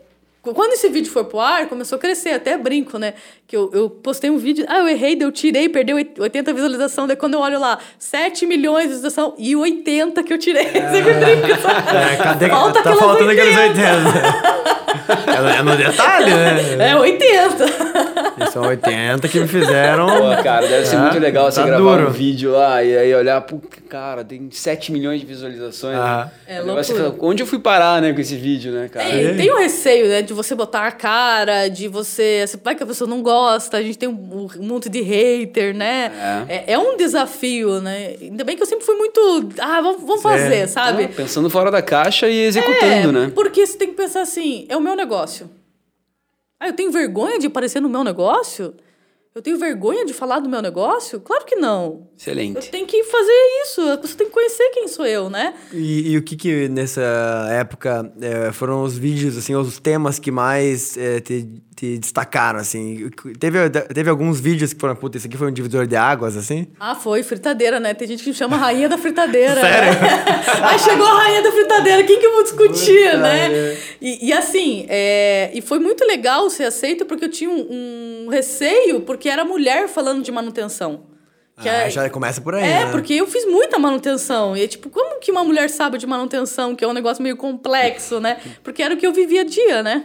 quando 0.42 0.72
esse 0.72 0.88
vídeo 0.88 1.10
for 1.10 1.24
pro 1.24 1.38
ar, 1.38 1.68
começou 1.68 1.96
a 1.96 1.98
crescer, 2.00 2.30
até 2.30 2.58
brinco, 2.58 2.98
né? 2.98 3.14
Que 3.46 3.56
eu, 3.56 3.70
eu 3.72 3.88
postei 3.88 4.28
um 4.28 4.38
vídeo, 4.38 4.64
ah, 4.68 4.78
eu 4.78 4.88
errei, 4.88 5.16
eu 5.20 5.30
tirei, 5.30 5.68
perdeu 5.68 5.96
80 6.18 6.52
visualização, 6.52 7.06
daí 7.06 7.14
quando 7.16 7.34
eu 7.34 7.40
olho 7.40 7.60
lá, 7.60 7.78
7 7.96 8.44
milhões 8.44 8.82
de 8.88 8.94
visualização 8.94 9.34
e 9.38 9.54
80 9.54 10.22
que 10.24 10.32
eu 10.32 10.38
tirei. 10.38 10.64
Sempre 10.66 11.12
brinco, 11.14 11.62
sabe? 11.62 11.96
É, 11.96 12.16
cadê, 12.16 12.48
Falta 12.48 12.82
tá 12.82 12.96
faltando 12.96 13.30
80. 13.30 13.42
aqueles 13.42 13.56
80. 13.56 13.86
é, 15.30 15.40
no- 15.40 15.48
é 15.48 15.62
no 15.62 15.76
detalhe, 15.76 16.30
né? 16.34 16.90
É 16.90 16.96
80. 16.96 17.64
E 18.38 18.50
são 18.50 18.62
80 18.64 19.28
que 19.28 19.38
me 19.40 19.46
fizeram. 19.48 20.06
Pô, 20.08 20.42
cara, 20.42 20.66
deve 20.66 20.84
ser 20.86 20.96
É, 20.96 20.98
muito 20.98 21.18
legal 21.18 21.50
você 21.50 21.60
tá 21.60 21.66
gravar 21.66 21.96
duro. 21.98 22.08
um 22.08 22.12
vídeo 22.12 22.52
lá 22.52 22.82
e 22.82 22.96
aí 22.98 23.14
olhar, 23.14 23.40
pô, 23.42 23.58
cara, 23.88 24.22
tem 24.24 24.48
7 24.50 24.90
milhões 24.92 25.20
de 25.20 25.26
visualizações. 25.26 25.96
Ah. 25.96 26.30
né? 26.48 26.56
É 26.58 26.62
negócio 26.62 26.96
loucura. 27.00 27.30
Onde 27.30 27.42
eu 27.42 27.46
fui 27.46 27.58
parar, 27.58 28.02
né, 28.02 28.12
com 28.12 28.20
esse 28.20 28.36
vídeo, 28.36 28.72
né, 28.72 28.88
cara? 28.92 29.08
É, 29.08 29.34
tem 29.34 29.50
o 29.50 29.56
receio, 29.58 30.08
né, 30.08 30.20
de 30.22 30.34
você 30.34 30.54
botar 30.54 30.86
a 30.86 30.92
cara, 30.92 31.68
de 31.68 31.86
você. 31.88 32.44
você- 32.46 32.58
Vai 32.62 32.74
que 32.74 32.82
a 32.82 32.86
pessoa 32.86 33.08
não 33.08 33.22
gosta, 33.22 33.35
a 33.44 33.82
gente 33.82 33.98
tem 33.98 34.08
um, 34.08 34.48
um 34.58 34.66
monte 34.66 34.88
de 34.88 35.00
hater, 35.00 35.74
né? 35.74 36.46
É. 36.48 36.72
é 36.72 36.78
um 36.78 36.96
desafio, 36.96 37.80
né? 37.80 38.16
Ainda 38.20 38.44
bem 38.44 38.56
que 38.56 38.62
eu 38.62 38.66
sempre 38.66 38.84
fui 38.84 38.96
muito. 38.96 39.20
Ah, 39.58 39.80
vamos, 39.80 40.02
vamos 40.02 40.22
fazer, 40.22 40.68
sabe? 40.68 41.04
Ah, 41.04 41.08
pensando 41.08 41.50
fora 41.50 41.70
da 41.70 41.82
caixa 41.82 42.28
e 42.28 42.44
executando, 42.44 43.08
é, 43.08 43.12
né? 43.12 43.32
Porque 43.34 43.66
você 43.66 43.76
tem 43.76 43.88
que 43.88 43.94
pensar 43.94 44.22
assim: 44.22 44.66
é 44.68 44.76
o 44.76 44.80
meu 44.80 44.96
negócio. 44.96 45.50
Ah, 46.58 46.68
eu 46.68 46.72
tenho 46.72 46.90
vergonha 46.90 47.38
de 47.38 47.46
aparecer 47.46 47.80
no 47.80 47.88
meu 47.88 48.02
negócio? 48.02 48.74
Eu 49.36 49.42
tenho 49.42 49.58
vergonha 49.58 50.06
de 50.06 50.14
falar 50.14 50.40
do 50.40 50.48
meu 50.48 50.62
negócio? 50.62 51.20
Claro 51.20 51.44
que 51.44 51.56
não. 51.56 51.84
Eu 51.84 52.08
Excelente. 52.16 52.70
tenho 52.70 52.86
que 52.86 53.04
fazer 53.04 53.62
isso. 53.64 53.82
Você 54.00 54.16
tem 54.16 54.28
que 54.28 54.32
conhecer 54.32 54.70
quem 54.70 54.88
sou 54.88 55.04
eu, 55.04 55.28
né? 55.28 55.52
E, 55.74 56.12
e 56.12 56.16
o 56.16 56.22
que 56.22 56.36
que 56.36 56.70
nessa 56.70 57.02
época 57.50 58.10
eh, 58.18 58.50
foram 58.52 58.82
os 58.82 58.96
vídeos, 58.96 59.36
assim, 59.36 59.54
os 59.54 59.78
temas 59.78 60.18
que 60.18 60.30
mais 60.30 60.96
eh, 60.96 61.20
te, 61.20 61.62
te 61.76 61.98
destacaram, 61.98 62.58
assim? 62.58 63.10
Teve, 63.38 63.68
teve 63.68 64.08
alguns 64.08 64.40
vídeos 64.40 64.72
que 64.72 64.80
foram, 64.80 64.96
puta, 64.96 65.18
esse 65.18 65.26
aqui 65.26 65.36
foi 65.36 65.46
um 65.48 65.52
divisor 65.52 65.86
de 65.86 65.94
águas, 65.94 66.34
assim? 66.36 66.66
Ah, 66.80 66.94
foi, 66.94 67.22
fritadeira, 67.22 67.78
né? 67.78 67.92
Tem 67.92 68.08
gente 68.08 68.24
que 68.24 68.32
chama 68.32 68.56
rainha 68.56 68.88
da 68.88 68.96
fritadeira. 68.96 69.60
Sério? 69.60 69.90
Aí 70.64 70.78
chegou 70.78 71.06
a 71.06 71.18
rainha 71.18 71.42
da 71.42 71.52
fritadeira, 71.52 72.02
quem 72.04 72.18
que 72.18 72.24
eu 72.26 72.32
vou 72.32 72.42
discutir, 72.44 73.04
Puta, 73.10 73.16
né? 73.18 73.52
é. 73.52 73.78
E, 74.00 74.28
e 74.28 74.32
assim, 74.32 74.86
é, 74.88 75.50
e 75.52 75.60
foi 75.60 75.78
muito 75.78 76.02
legal 76.06 76.48
ser 76.48 76.64
aceito 76.64 77.04
porque 77.04 77.26
eu 77.26 77.30
tinha 77.30 77.50
um, 77.50 78.24
um 78.24 78.28
receio, 78.30 79.02
porque 79.02 79.28
era 79.28 79.44
mulher 79.44 79.86
falando 79.86 80.22
de 80.22 80.32
manutenção. 80.32 81.14
Que 81.60 81.68
Ah, 81.68 81.86
é- 81.86 81.90
já 81.90 82.08
começa 82.10 82.40
por 82.40 82.54
aí, 82.54 82.62
É, 82.64 82.84
né? 82.86 82.90
porque 82.90 83.14
eu 83.14 83.26
fiz 83.26 83.46
muita 83.46 83.78
manutenção. 83.78 84.56
E 84.56 84.62
é 84.62 84.66
tipo, 84.66 84.88
como 84.90 85.20
que 85.20 85.30
uma 85.30 85.44
mulher 85.44 85.68
sabe 85.70 85.96
de 85.98 86.06
manutenção, 86.06 86.74
que 86.74 86.84
é 86.84 86.88
um 86.88 86.92
negócio 86.92 87.22
meio 87.22 87.36
complexo, 87.36 88.18
né? 88.20 88.38
Porque 88.62 88.82
era 88.82 88.94
o 88.94 88.96
que 88.96 89.06
eu 89.06 89.12
vivia 89.12 89.44
dia, 89.44 89.82
né? 89.82 90.04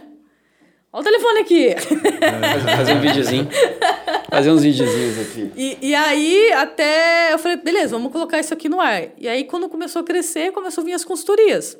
Olha 0.92 1.00
o 1.00 1.04
telefone 1.04 1.40
aqui. 1.40 1.74
Fazer 2.76 2.92
um 2.94 3.00
videozinho. 3.00 3.48
Fazer 4.30 4.50
uns 4.50 4.62
videozinhos 4.62 5.18
aqui. 5.20 5.50
E, 5.56 5.78
e 5.80 5.94
aí, 5.94 6.52
até 6.52 7.32
eu 7.32 7.38
falei, 7.38 7.56
beleza, 7.56 7.96
vamos 7.96 8.12
colocar 8.12 8.38
isso 8.38 8.52
aqui 8.52 8.68
no 8.68 8.78
ar. 8.80 9.04
E 9.18 9.26
aí, 9.26 9.44
quando 9.44 9.68
começou 9.70 10.00
a 10.00 10.04
crescer, 10.04 10.52
começou 10.52 10.82
a 10.82 10.84
vir 10.84 10.92
as 10.92 11.04
consultorias. 11.04 11.78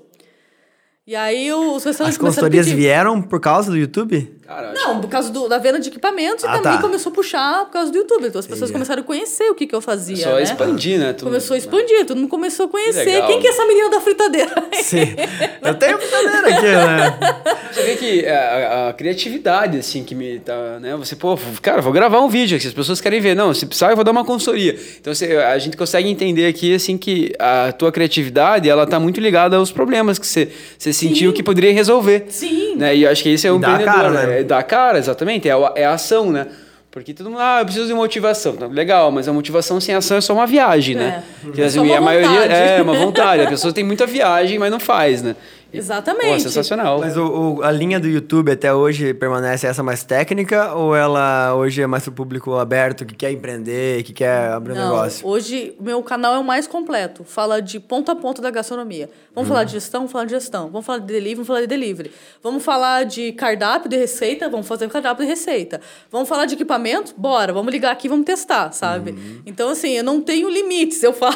E 1.06 1.14
aí, 1.14 1.52
os 1.52 1.84
restaurantes 1.84 2.14
As 2.14 2.18
começaram 2.18 2.46
a 2.46 2.50
consultorias 2.50 2.66
pedir. 2.66 2.76
vieram 2.78 3.20
por 3.20 3.40
causa 3.40 3.70
do 3.70 3.76
YouTube? 3.76 4.34
Cara, 4.47 4.70
acho 4.72 4.82
Não, 4.86 5.01
por 5.01 5.09
causa 5.09 5.30
do- 5.30 5.49
da 5.49 5.59
venda 5.59 5.78
de 5.78 5.88
equipamentos 5.88 6.43
e 6.45 6.47
Ah, 6.47 6.53
também 6.59 6.72
tá. 6.76 6.78
começou 6.82 7.11
a 7.12 7.14
puxar 7.14 7.64
por 7.66 7.72
causa 7.72 7.90
do 7.93 7.99
YouTube. 7.99 8.26
Então 8.26 8.38
as 8.38 8.47
pessoas 8.47 8.70
Entendi. 8.70 8.72
começaram 8.72 9.03
a 9.03 9.05
conhecer 9.05 9.45
o 9.51 9.55
que, 9.55 9.66
que 9.66 9.74
eu 9.74 9.80
fazia. 9.80 10.16
que 10.16 10.22
só 10.22 10.34
né? 10.34 10.43
expandir, 10.43 10.99
né? 10.99 11.12
tudo. 11.12 11.28
Começou 11.28 11.55
a 11.55 11.59
expandir, 11.59 12.05
todo 12.07 12.16
mundo 12.16 12.28
começou 12.28 12.66
a 12.66 12.68
conhecer. 12.68 13.05
legal. 13.05 13.28
Quem 13.28 13.40
que 13.40 13.47
é 13.47 13.51
essa 13.51 13.64
menina 13.66 13.88
da 13.90 14.01
fritadeira? 14.01 14.51
Sim. 14.82 15.14
Eu 15.62 15.74
tenho 15.74 15.99
fritadeira 15.99 16.49
aqui, 16.57 16.66
né? 16.66 17.18
Você 17.72 17.82
vê 17.84 17.97
que 17.97 18.26
a, 18.26 18.38
a- 18.38 18.88
a 18.90 18.93
criatividade, 18.93 19.78
assim, 19.78 20.05
que 20.05 20.14
me 20.14 20.38
tá, 20.40 20.78
né? 20.80 20.95
Você, 20.97 21.16
pô, 21.16 21.38
cara, 21.62 21.80
vou 21.80 21.93
gravar 21.93 22.20
um 22.20 22.28
vídeo 22.28 22.59
que 22.59 22.66
as 22.66 22.74
pessoas 22.74 23.01
querem 23.01 23.20
ver. 23.20 23.34
Não, 23.34 23.55
se 23.55 23.64
precisar, 23.64 23.90
eu 23.90 23.97
vou 23.97 24.05
dar 24.05 24.11
uma 24.11 24.24
consultoria. 24.24 24.76
Então, 25.01 25.14
você, 25.14 25.36
a 25.36 25.57
gente 25.59 25.76
consegue 25.76 26.09
entender 26.09 26.47
aqui, 26.47 26.74
assim, 26.74 26.99
que 26.99 27.32
a 27.38 27.72
tua 27.72 27.90
criatividade, 27.90 28.68
ela 28.68 28.86
tá 28.86 28.99
muito 29.01 29.20
ligada 29.20 29.57
aos 29.57 29.70
problemas 29.72 30.18
que 30.18 30.26
você, 30.26 30.49
você 30.76 30.93
sentiu 30.93 31.32
que 31.32 31.43
poderia 31.43 31.72
resolver. 31.72 32.26
Sim. 32.28 32.74
Né? 32.76 32.97
E 32.97 33.05
eu 33.05 33.11
acho 33.11 33.22
que 33.22 33.28
esse 33.30 33.47
é 33.47 33.51
a 33.51 33.55
empreendedor, 33.55 33.84
cara, 33.95 34.11
né? 34.11 34.32
É 34.33 34.43
dar 34.45 34.59
a 34.59 34.62
cara, 34.62 34.99
exatamente. 34.99 35.49
É 35.49 35.53
a, 35.53 35.72
é 35.76 35.85
a 35.85 35.93
ação, 35.93 36.30
né? 36.30 36.47
Porque 36.91 37.14
todo 37.14 37.30
mundo, 37.30 37.41
ah, 37.41 37.61
eu 37.61 37.64
preciso 37.64 37.87
de 37.87 37.95
motivação. 37.95 38.55
Tá, 38.55 38.66
Legal, 38.66 39.11
mas 39.11 39.26
a 39.26 39.33
motivação 39.33 39.80
sem 39.80 39.95
ação 39.95 40.18
é 40.18 40.20
só 40.20 40.35
uma 40.35 40.47
viagem, 40.47 40.95
né? 40.95 41.22
É. 41.47 41.51
Que, 41.51 41.62
É 41.62 41.64
assim, 41.64 41.91
a 41.91 42.01
maioria 42.03 42.28
vontade. 42.28 42.53
é 42.55 42.83
uma 42.83 42.95
vontade. 42.95 43.43
A 43.45 43.49
pessoa 43.49 43.72
tem 43.72 43.83
muita 43.83 44.07
viagem, 44.07 44.59
mas 44.59 44.70
não 44.70 44.78
faz, 44.78 45.22
né? 45.22 45.35
Exatamente. 45.73 46.35
Pô, 46.35 46.39
sensacional. 46.41 47.01
Mas 47.01 47.16
o, 47.16 47.57
o- 47.57 47.62
a 47.62 47.70
linha 47.70 47.99
do 47.99 48.07
YouTube 48.09 48.53
até 48.53 48.73
hoje 48.75 49.14
permanece 49.14 49.66
essa 49.66 49.83
mais 49.83 50.05
técnica 50.05 50.75
ou 50.75 50.95
ela 50.95 51.55
hoje 51.55 51.81
é 51.83 51.87
mais 51.87 52.03
pro 52.05 52.12
público 52.12 52.55
aberto 52.57 53.05
que 53.07 53.14
quer 53.14 53.33
empreender, 53.33 54.03
que 54.03 54.12
quer 54.12 54.49
abrir 54.53 54.73
um 54.73 54.77
Não, 54.77 54.85
negócio? 54.91 55.27
hoje 55.27 55.75
o 55.79 55.83
meu 55.83 56.03
canal 56.03 56.35
é 56.35 56.39
o 56.39 56.45
mais 56.45 56.66
completo. 56.66 57.25
Fala 57.25 57.61
de 57.62 57.81
ponta 57.81 58.12
a 58.12 58.16
ponta 58.16 58.43
da 58.43 58.51
gastronomia. 58.51 59.09
Vamos 59.35 59.49
falar 59.49 59.64
de 59.64 59.73
gestão, 59.73 60.01
vamos 60.01 60.12
falar 60.12 60.25
de 60.27 60.33
gestão. 60.33 60.68
Vamos 60.70 60.85
falar 60.85 60.99
de 60.99 61.07
delivery, 61.07 61.35
vamos 61.37 61.47
falar 61.47 61.61
de 61.62 61.66
delivery. 61.66 62.12
Vamos 62.43 62.62
falar 62.62 63.05
de 63.05 63.33
cardápio 63.33 63.89
de 63.89 63.97
receita, 63.97 64.49
vamos 64.51 64.68
fazer 64.68 64.89
cardápio 64.91 65.25
de 65.25 65.31
receita. 65.31 65.81
Vamos 66.11 66.29
falar 66.29 66.45
de 66.45 66.55
equipamento? 66.55 67.14
Bora, 67.16 67.51
vamos 67.53 67.73
ligar 67.73 67.93
aqui, 67.93 68.09
vamos 68.09 68.27
testar, 68.27 68.73
sabe? 68.73 69.14
Então, 69.47 69.70
assim, 69.70 69.93
eu 69.97 70.05
não 70.05 70.20
tenho 70.20 70.51
limites, 70.51 71.03
eu 71.03 71.14
falo. 71.14 71.33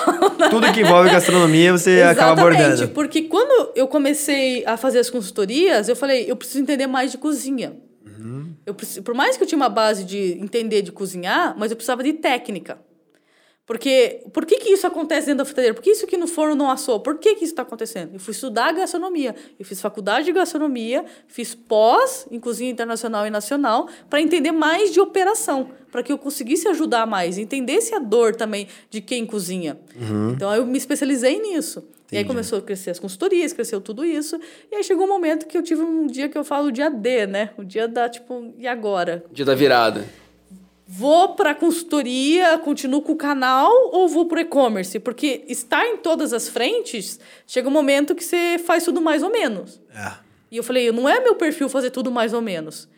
Tudo 0.50 0.70
que 0.74 0.80
envolve 0.82 1.08
gastronomia 1.10 1.72
você 1.72 2.02
acaba 2.02 2.32
abordando. 2.32 2.88
porque 2.88 3.22
quando 3.22 3.70
eu 3.74 3.88
comecei 3.88 4.25
a 4.66 4.76
fazer 4.76 4.98
as 4.98 5.10
consultorias, 5.10 5.88
eu 5.88 5.96
falei, 5.96 6.30
eu 6.30 6.36
preciso 6.36 6.60
entender 6.60 6.86
mais 6.86 7.10
de 7.10 7.18
cozinha. 7.18 7.76
Eu 8.64 8.74
preciso, 8.74 9.02
por 9.02 9.14
mais 9.14 9.36
que 9.36 9.44
eu 9.44 9.46
tinha 9.46 9.56
uma 9.56 9.68
base 9.68 10.04
de 10.04 10.38
entender 10.40 10.82
de 10.82 10.90
cozinhar, 10.90 11.54
mas 11.56 11.70
eu 11.70 11.76
precisava 11.76 12.02
de 12.02 12.14
técnica. 12.14 12.78
Porque 13.66 14.22
por 14.32 14.46
que, 14.46 14.58
que 14.58 14.70
isso 14.70 14.86
acontece 14.86 15.26
dentro 15.26 15.38
da 15.38 15.44
fritadeira? 15.44 15.74
Por 15.74 15.82
que 15.82 15.90
isso 15.90 16.04
aqui 16.04 16.16
no 16.16 16.28
forno 16.28 16.54
não 16.54 16.70
assou? 16.70 17.00
Por 17.00 17.18
que, 17.18 17.34
que 17.34 17.44
isso 17.44 17.52
está 17.52 17.62
acontecendo? 17.62 18.14
Eu 18.14 18.20
fui 18.20 18.30
estudar 18.30 18.72
gastronomia. 18.72 19.34
Eu 19.58 19.64
fiz 19.64 19.80
faculdade 19.80 20.26
de 20.26 20.32
gastronomia, 20.32 21.04
fiz 21.26 21.52
pós 21.52 22.28
em 22.30 22.38
cozinha 22.38 22.70
internacional 22.70 23.26
e 23.26 23.30
nacional 23.30 23.88
para 24.08 24.20
entender 24.20 24.52
mais 24.52 24.92
de 24.92 25.00
operação, 25.00 25.70
para 25.90 26.00
que 26.00 26.12
eu 26.12 26.18
conseguisse 26.18 26.68
ajudar 26.68 27.06
mais, 27.06 27.38
entendesse 27.38 27.92
a 27.92 27.98
dor 27.98 28.36
também 28.36 28.68
de 28.88 29.00
quem 29.00 29.26
cozinha. 29.26 29.76
Então 30.32 30.54
eu 30.54 30.64
me 30.64 30.78
especializei 30.78 31.40
nisso. 31.40 31.84
E 32.10 32.18
aí 32.18 32.24
começou 32.24 32.58
a 32.58 32.62
crescer 32.62 32.90
as 32.90 32.98
consultorias, 32.98 33.52
cresceu 33.52 33.80
tudo 33.80 34.04
isso. 34.04 34.38
E 34.70 34.76
aí 34.76 34.84
chegou 34.84 35.06
um 35.06 35.08
momento 35.08 35.46
que 35.46 35.58
eu 35.58 35.62
tive 35.62 35.82
um 35.82 36.06
dia 36.06 36.28
que 36.28 36.38
eu 36.38 36.44
falo 36.44 36.68
o 36.68 36.72
dia 36.72 36.88
D, 36.88 37.26
né? 37.26 37.50
O 37.56 37.64
dia 37.64 37.88
da, 37.88 38.08
tipo, 38.08 38.54
e 38.56 38.66
agora? 38.66 39.24
Dia 39.32 39.44
da 39.44 39.54
virada. 39.54 40.04
Vou 40.88 41.34
para 41.34 41.52
consultoria, 41.52 42.56
continuo 42.58 43.02
com 43.02 43.12
o 43.12 43.16
canal 43.16 43.72
ou 43.92 44.06
vou 44.06 44.26
para 44.26 44.42
e-commerce? 44.42 45.00
Porque 45.00 45.44
estar 45.48 45.84
em 45.84 45.96
todas 45.96 46.32
as 46.32 46.48
frentes, 46.48 47.18
chega 47.44 47.68
um 47.68 47.72
momento 47.72 48.14
que 48.14 48.22
você 48.22 48.56
faz 48.64 48.84
tudo 48.84 49.00
mais 49.00 49.20
ou 49.24 49.30
menos. 49.30 49.80
É. 49.92 50.12
E 50.48 50.56
eu 50.56 50.62
falei, 50.62 50.92
não 50.92 51.08
é 51.08 51.18
meu 51.18 51.34
perfil 51.34 51.68
fazer 51.68 51.90
tudo 51.90 52.08
mais 52.10 52.32
ou 52.32 52.40
menos. 52.40 52.88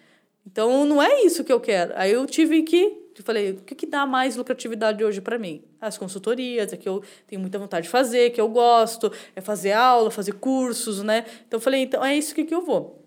Então 0.46 0.84
não 0.84 1.02
é 1.02 1.22
isso 1.22 1.42
que 1.42 1.52
eu 1.52 1.58
quero. 1.58 1.92
Aí 1.96 2.12
eu 2.12 2.26
tive 2.26 2.62
que, 2.62 2.94
eu 3.20 3.24
falei, 3.24 3.52
o 3.52 3.62
que, 3.62 3.74
que 3.74 3.86
dá 3.86 4.06
mais 4.06 4.36
lucratividade 4.36 5.04
hoje 5.04 5.20
para 5.20 5.38
mim? 5.38 5.62
As 5.80 5.96
consultorias, 5.96 6.72
é 6.72 6.76
que 6.76 6.88
eu 6.88 7.02
tenho 7.26 7.40
muita 7.40 7.58
vontade 7.58 7.84
de 7.84 7.90
fazer, 7.90 8.30
que 8.30 8.40
eu 8.40 8.48
gosto, 8.48 9.12
é 9.34 9.40
fazer 9.40 9.72
aula, 9.72 10.10
fazer 10.10 10.32
cursos, 10.32 11.02
né? 11.02 11.24
Então 11.46 11.58
eu 11.58 11.60
falei, 11.60 11.82
então 11.82 12.04
é 12.04 12.16
isso 12.16 12.34
que, 12.34 12.44
que 12.44 12.54
eu 12.54 12.62
vou. 12.62 12.97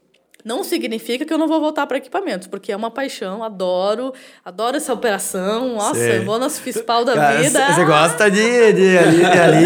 Não 0.44 0.64
significa 0.64 1.26
que 1.26 1.34
eu 1.34 1.38
não 1.38 1.48
vou 1.48 1.60
voltar 1.60 1.86
para 1.88 1.98
equipamentos, 1.98 2.48
porque 2.48 2.72
é 2.72 2.76
uma 2.76 2.90
paixão, 2.92 3.44
adoro, 3.44 4.14
adoro 4.44 4.78
essa 4.78 4.94
operação. 4.94 5.76
Nossa, 5.76 5.96
Sei. 5.96 6.18
eu 6.20 6.26
vou 6.26 6.40
nas 6.40 6.60
fispal 6.60 7.04
da 7.06 7.14
Cara, 7.14 7.42
vida. 7.42 7.74
Você 7.74 7.86
gosta 7.86 8.30
de, 8.32 8.74
de 8.74 8.98
ali, 8.98 9.18
de 9.18 9.26
ali 9.26 9.66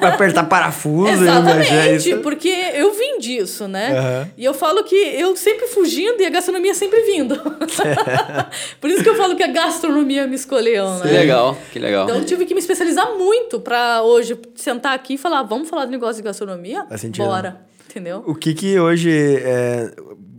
apertar 0.00 0.44
parafuso 0.44 1.08
e 1.08 1.28
Exatamente, 1.28 2.10
isso. 2.10 2.18
porque 2.20 2.48
eu 2.74 2.92
vim 2.92 3.18
disso, 3.18 3.66
né? 3.68 3.96
Aham. 3.98 4.30
E 4.36 4.44
eu 4.44 4.54
falo 4.54 4.82
que 4.84 4.94
eu 4.96 5.36
sempre 5.36 5.66
fugindo 5.68 6.20
e 6.20 6.26
a 6.26 6.30
gastronomia 6.30 6.74
sempre 6.74 7.00
vindo. 7.02 7.36
Por 8.80 8.90
isso 8.90 9.02
que 9.02 9.08
eu 9.08 9.14
falo 9.16 9.36
que 9.36 9.42
a 9.42 9.48
gastronomia 9.48 10.26
me 10.26 10.34
escolheu, 10.36 10.86
Que 11.02 11.08
né? 11.08 11.18
legal, 11.20 11.56
que 11.72 11.78
legal. 11.78 12.04
Então 12.04 12.16
eu 12.16 12.24
tive 12.24 12.44
que 12.46 12.54
me 12.54 12.60
especializar 12.60 13.14
muito 13.16 13.60
para 13.60 14.02
hoje 14.02 14.38
sentar 14.54 14.94
aqui 14.94 15.14
e 15.14 15.18
falar, 15.18 15.42
vamos 15.42 15.68
falar 15.68 15.84
de 15.84 15.90
negócio 15.90 16.16
de 16.16 16.22
gastronomia? 16.22 16.84
Faz 16.88 17.00
sentido. 17.00 17.24
Bora, 17.26 17.60
entendeu? 17.88 18.22
O 18.26 18.34
que 18.34 18.54
que 18.54 18.78
hoje, 18.78 19.10
é, 19.42 19.90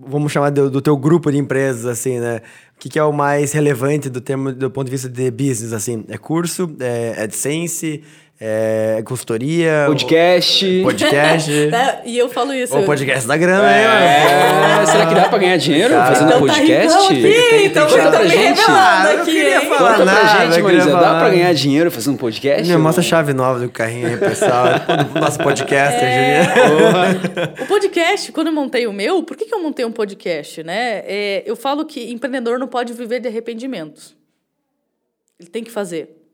vamos 0.08 0.32
chamar 0.32 0.49
do, 0.49 0.70
do 0.70 0.82
teu 0.82 0.95
grupo 0.97 1.32
de 1.32 1.38
empresas, 1.38 1.86
assim, 1.86 2.20
né? 2.20 2.41
O 2.76 2.80
que 2.80 2.89
que 2.89 2.99
é 2.99 3.03
o 3.03 3.12
mais 3.12 3.51
relevante 3.51 4.10
do, 4.10 4.22
termo, 4.22 4.53
do 4.53 4.70
ponto 4.70 4.86
de 4.86 4.91
vista 4.91 5.10
de 5.10 5.32
business, 5.32 5.74
assim? 5.74 6.05
É 6.08 6.18
curso, 6.18 6.76
é 6.80 7.24
AdSense, 7.24 8.03
é 8.40 9.02
consultoria? 9.06 9.84
Podcast. 9.88 10.84
Podcast. 10.84 11.52
É, 11.78 12.02
e 12.06 12.18
eu 12.18 12.30
falo 12.30 12.54
isso. 12.54 12.76
Ou 12.76 12.84
podcast 12.84 13.28
da 13.28 13.36
grana, 13.38 13.64
hein, 13.78 13.86
mano? 13.88 14.82
É, 14.82 14.86
será 14.86 15.06
que 15.08 15.16
dá 15.16 15.30
pra 15.30 15.38
ganhar 15.38 15.58
dinheiro 15.58 15.94
Cara, 15.94 16.06
fazendo 16.14 16.28
Então 16.28 16.48
tá 16.48 16.54
podcast? 16.54 16.98
aqui, 16.98 17.66
então 17.66 17.88
Conta 17.88 18.00
eu 18.00 18.04
tô 18.06 18.12
pra 18.12 18.24
me 18.24 18.30
gente. 18.30 18.62
Ah, 18.68 19.12
eu 19.14 19.22
aqui, 19.22 19.32
queria 19.32 19.62
falar. 19.62 19.78
Conta 19.78 19.94
pra 19.96 20.06
nada, 20.06 20.52
gente, 20.52 20.64
Marisa. 20.64 20.92
Dá 20.92 21.20
pra 21.20 21.30
ganhar 21.30 21.54
dinheiro 21.54 21.92
fazendo 21.92 22.14
um 22.14 22.18
podcast? 22.18 22.72
Me 22.72 22.78
mostra 22.78 23.02
a 23.02 23.06
chave 23.06 23.34
nova 23.34 23.60
do 23.60 23.70
carrinho 23.70 24.08
aí, 24.08 24.18
pessoal. 24.18 24.66
Nosso 25.20 25.38
podcaster, 25.40 26.04
É. 26.04 26.44
O 27.64 27.66
podcast, 27.68 28.32
quando 28.32 28.48
eu 28.48 28.54
montei 28.54 28.88
o 28.88 28.94
meu, 28.94 29.24
por 29.24 29.36
que, 29.38 29.46
que 29.46 29.54
eu 29.54 29.62
montei 29.62 29.86
um 29.86 29.92
podcast, 29.92 30.64
né? 30.64 31.04
É, 31.06 31.44
eu 31.46 31.56
falo 31.56 31.86
que 31.86 32.12
empreendedor 32.12 32.60
não 32.60 32.68
pode 32.68 32.94
viver 32.94 33.20
de 33.20 33.28
arrependimentos. 33.28 34.16
Ele 35.40 35.50
tem 35.50 35.64
que 35.64 35.72
fazer. 35.72 36.27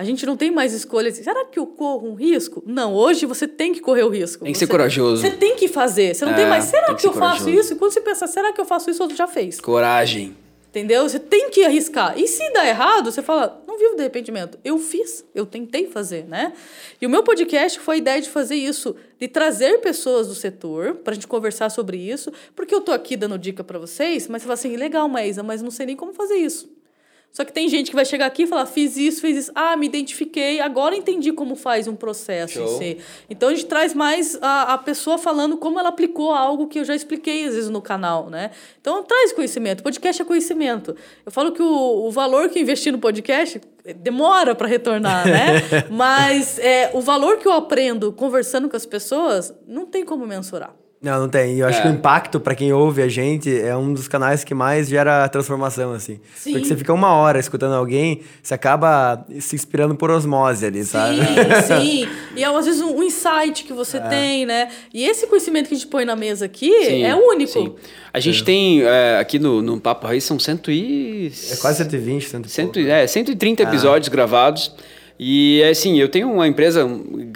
A 0.00 0.04
gente 0.04 0.24
não 0.24 0.34
tem 0.34 0.50
mais 0.50 0.72
escolha. 0.72 1.12
Será 1.12 1.44
que 1.44 1.58
eu 1.58 1.66
corro 1.66 2.08
um 2.08 2.14
risco? 2.14 2.62
Não, 2.66 2.94
hoje 2.94 3.26
você 3.26 3.46
tem 3.46 3.70
que 3.74 3.80
correr 3.80 4.02
o 4.02 4.08
risco. 4.08 4.44
Tem 4.44 4.52
que 4.54 4.58
ser 4.58 4.64
Você- 4.64 4.70
corajoso. 4.70 5.20
Você 5.20 5.30
tem 5.30 5.54
que 5.56 5.68
fazer. 5.68 6.14
Você 6.14 6.24
não 6.24 6.32
É, 6.32 6.36
tem 6.36 6.46
mais. 6.46 6.64
Será 6.64 6.86
tem 6.86 6.96
que, 6.96 7.02
que 7.02 7.06
eu 7.08 7.12
ser 7.12 7.18
faço 7.18 7.40
corajoso. 7.40 7.60
isso? 7.64 7.72
E 7.74 7.76
quando 7.76 7.92
você 7.92 8.00
pensa, 8.00 8.26
será 8.26 8.50
que 8.50 8.58
eu 8.58 8.64
faço 8.64 8.88
isso? 8.88 9.02
Outro 9.02 9.14
já 9.14 9.26
fez. 9.26 9.60
Coragem. 9.60 10.34
Entendeu? 10.70 11.06
Você 11.06 11.18
tem 11.18 11.50
que 11.50 11.64
arriscar. 11.66 12.18
E 12.18 12.26
se 12.26 12.50
dá 12.54 12.66
errado, 12.66 13.12
você 13.12 13.20
fala, 13.20 13.62
não 13.68 13.76
vivo 13.76 13.94
de 13.96 14.00
arrependimento. 14.00 14.58
Eu 14.64 14.78
fiz, 14.78 15.22
eu 15.34 15.44
tentei 15.44 15.86
fazer, 15.88 16.24
né? 16.26 16.54
E 16.98 17.04
o 17.06 17.10
meu 17.10 17.22
podcast 17.22 17.78
foi 17.78 17.96
a 17.96 17.98
ideia 17.98 18.22
de 18.22 18.30
fazer 18.30 18.54
isso, 18.54 18.96
de 19.18 19.28
trazer 19.28 19.80
pessoas 19.80 20.28
do 20.28 20.34
setor 20.34 20.94
para 20.94 21.10
a 21.10 21.14
gente 21.14 21.26
conversar 21.26 21.68
sobre 21.70 21.98
isso, 21.98 22.32
porque 22.56 22.74
eu 22.74 22.80
tô 22.80 22.92
aqui 22.92 23.16
dando 23.18 23.36
dica 23.36 23.62
para 23.62 23.78
vocês, 23.78 24.28
mas 24.28 24.40
você 24.40 24.46
fala 24.46 24.54
assim, 24.54 24.76
legal, 24.76 25.08
Maísa, 25.10 25.42
mas 25.42 25.60
não 25.60 25.70
sei 25.70 25.84
nem 25.86 25.96
como 25.96 26.14
fazer 26.14 26.36
isso. 26.36 26.70
Só 27.32 27.44
que 27.44 27.52
tem 27.52 27.68
gente 27.68 27.90
que 27.90 27.96
vai 27.96 28.04
chegar 28.04 28.26
aqui 28.26 28.42
e 28.42 28.46
falar, 28.46 28.66
fiz 28.66 28.96
isso, 28.96 29.20
fiz 29.20 29.36
isso. 29.36 29.52
Ah, 29.54 29.76
me 29.76 29.86
identifiquei, 29.86 30.60
agora 30.60 30.96
entendi 30.96 31.32
como 31.32 31.54
faz 31.54 31.86
um 31.86 31.94
processo 31.94 32.60
em 32.60 32.66
si. 32.78 32.98
Então 33.28 33.48
a 33.48 33.54
gente 33.54 33.66
traz 33.66 33.94
mais 33.94 34.36
a, 34.42 34.74
a 34.74 34.78
pessoa 34.78 35.16
falando 35.16 35.56
como 35.56 35.78
ela 35.78 35.90
aplicou 35.90 36.32
algo 36.32 36.66
que 36.66 36.80
eu 36.80 36.84
já 36.84 36.94
expliquei 36.94 37.46
às 37.46 37.54
vezes 37.54 37.70
no 37.70 37.80
canal, 37.80 38.28
né? 38.28 38.50
Então 38.80 39.04
traz 39.04 39.32
conhecimento. 39.32 39.82
Podcast 39.82 40.20
é 40.20 40.24
conhecimento. 40.24 40.96
Eu 41.24 41.30
falo 41.30 41.52
que 41.52 41.62
o, 41.62 42.06
o 42.06 42.10
valor 42.10 42.48
que 42.48 42.58
eu 42.58 42.62
investi 42.62 42.90
no 42.90 42.98
podcast 42.98 43.60
demora 43.98 44.54
para 44.54 44.66
retornar, 44.66 45.24
né? 45.24 45.62
Mas 45.88 46.58
é, 46.58 46.90
o 46.94 47.00
valor 47.00 47.38
que 47.38 47.46
eu 47.46 47.52
aprendo 47.52 48.12
conversando 48.12 48.68
com 48.68 48.76
as 48.76 48.86
pessoas 48.86 49.54
não 49.68 49.86
tem 49.86 50.04
como 50.04 50.26
mensurar. 50.26 50.79
Não, 51.02 51.18
não 51.18 51.28
tem. 51.30 51.54
E 51.56 51.60
eu 51.60 51.66
acho 51.66 51.78
É. 51.78 51.82
que 51.82 51.88
o 51.88 51.92
impacto 51.92 52.38
para 52.38 52.54
quem 52.54 52.74
ouve 52.74 53.00
a 53.00 53.08
gente 53.08 53.58
é 53.58 53.74
um 53.74 53.90
dos 53.94 54.06
canais 54.06 54.44
que 54.44 54.52
mais 54.52 54.86
gera 54.86 55.26
transformação, 55.30 55.94
assim. 55.94 56.20
Sim. 56.36 56.52
Porque 56.52 56.66
você 56.68 56.76
fica 56.76 56.92
uma 56.92 57.14
hora 57.14 57.38
escutando 57.40 57.72
alguém, 57.74 58.20
você 58.42 58.52
acaba 58.52 59.24
se 59.40 59.56
inspirando 59.56 59.94
por 59.94 60.10
osmose 60.10 60.66
ali, 60.66 60.84
sabe? 60.84 61.16
Sim, 61.16 61.80
sim. 61.80 62.08
E 62.36 62.44
é 62.44 62.46
às 62.46 62.66
vezes 62.66 62.82
um 62.82 63.02
insight 63.02 63.64
que 63.64 63.72
você 63.72 63.98
tem, 63.98 64.44
né? 64.44 64.68
E 64.92 65.04
esse 65.06 65.26
conhecimento 65.26 65.68
que 65.68 65.74
a 65.74 65.78
gente 65.78 65.88
põe 65.88 66.04
na 66.04 66.14
mesa 66.14 66.44
aqui 66.44 66.70
Sim, 66.84 67.02
é 67.02 67.14
único. 67.16 67.50
sim. 67.52 67.74
A 68.12 68.20
gente 68.20 68.44
tem 68.44 68.82
é, 68.82 69.18
aqui 69.18 69.38
no, 69.38 69.62
no 69.62 69.80
Papo 69.80 70.06
Raiz 70.06 70.24
são 70.24 70.38
cento 70.38 70.70
e... 70.70 71.32
É 71.50 71.56
quase 71.56 71.78
120, 71.78 72.28
100 72.28 72.40
e 72.44 72.48
Cento, 72.48 72.78
é, 72.78 73.06
130 73.06 73.62
episódios 73.62 74.08
gravados. 74.08 74.70
E 75.22 75.62
assim, 75.64 76.00
eu 76.00 76.08
tenho 76.08 76.32
uma 76.32 76.48
empresa 76.48 76.88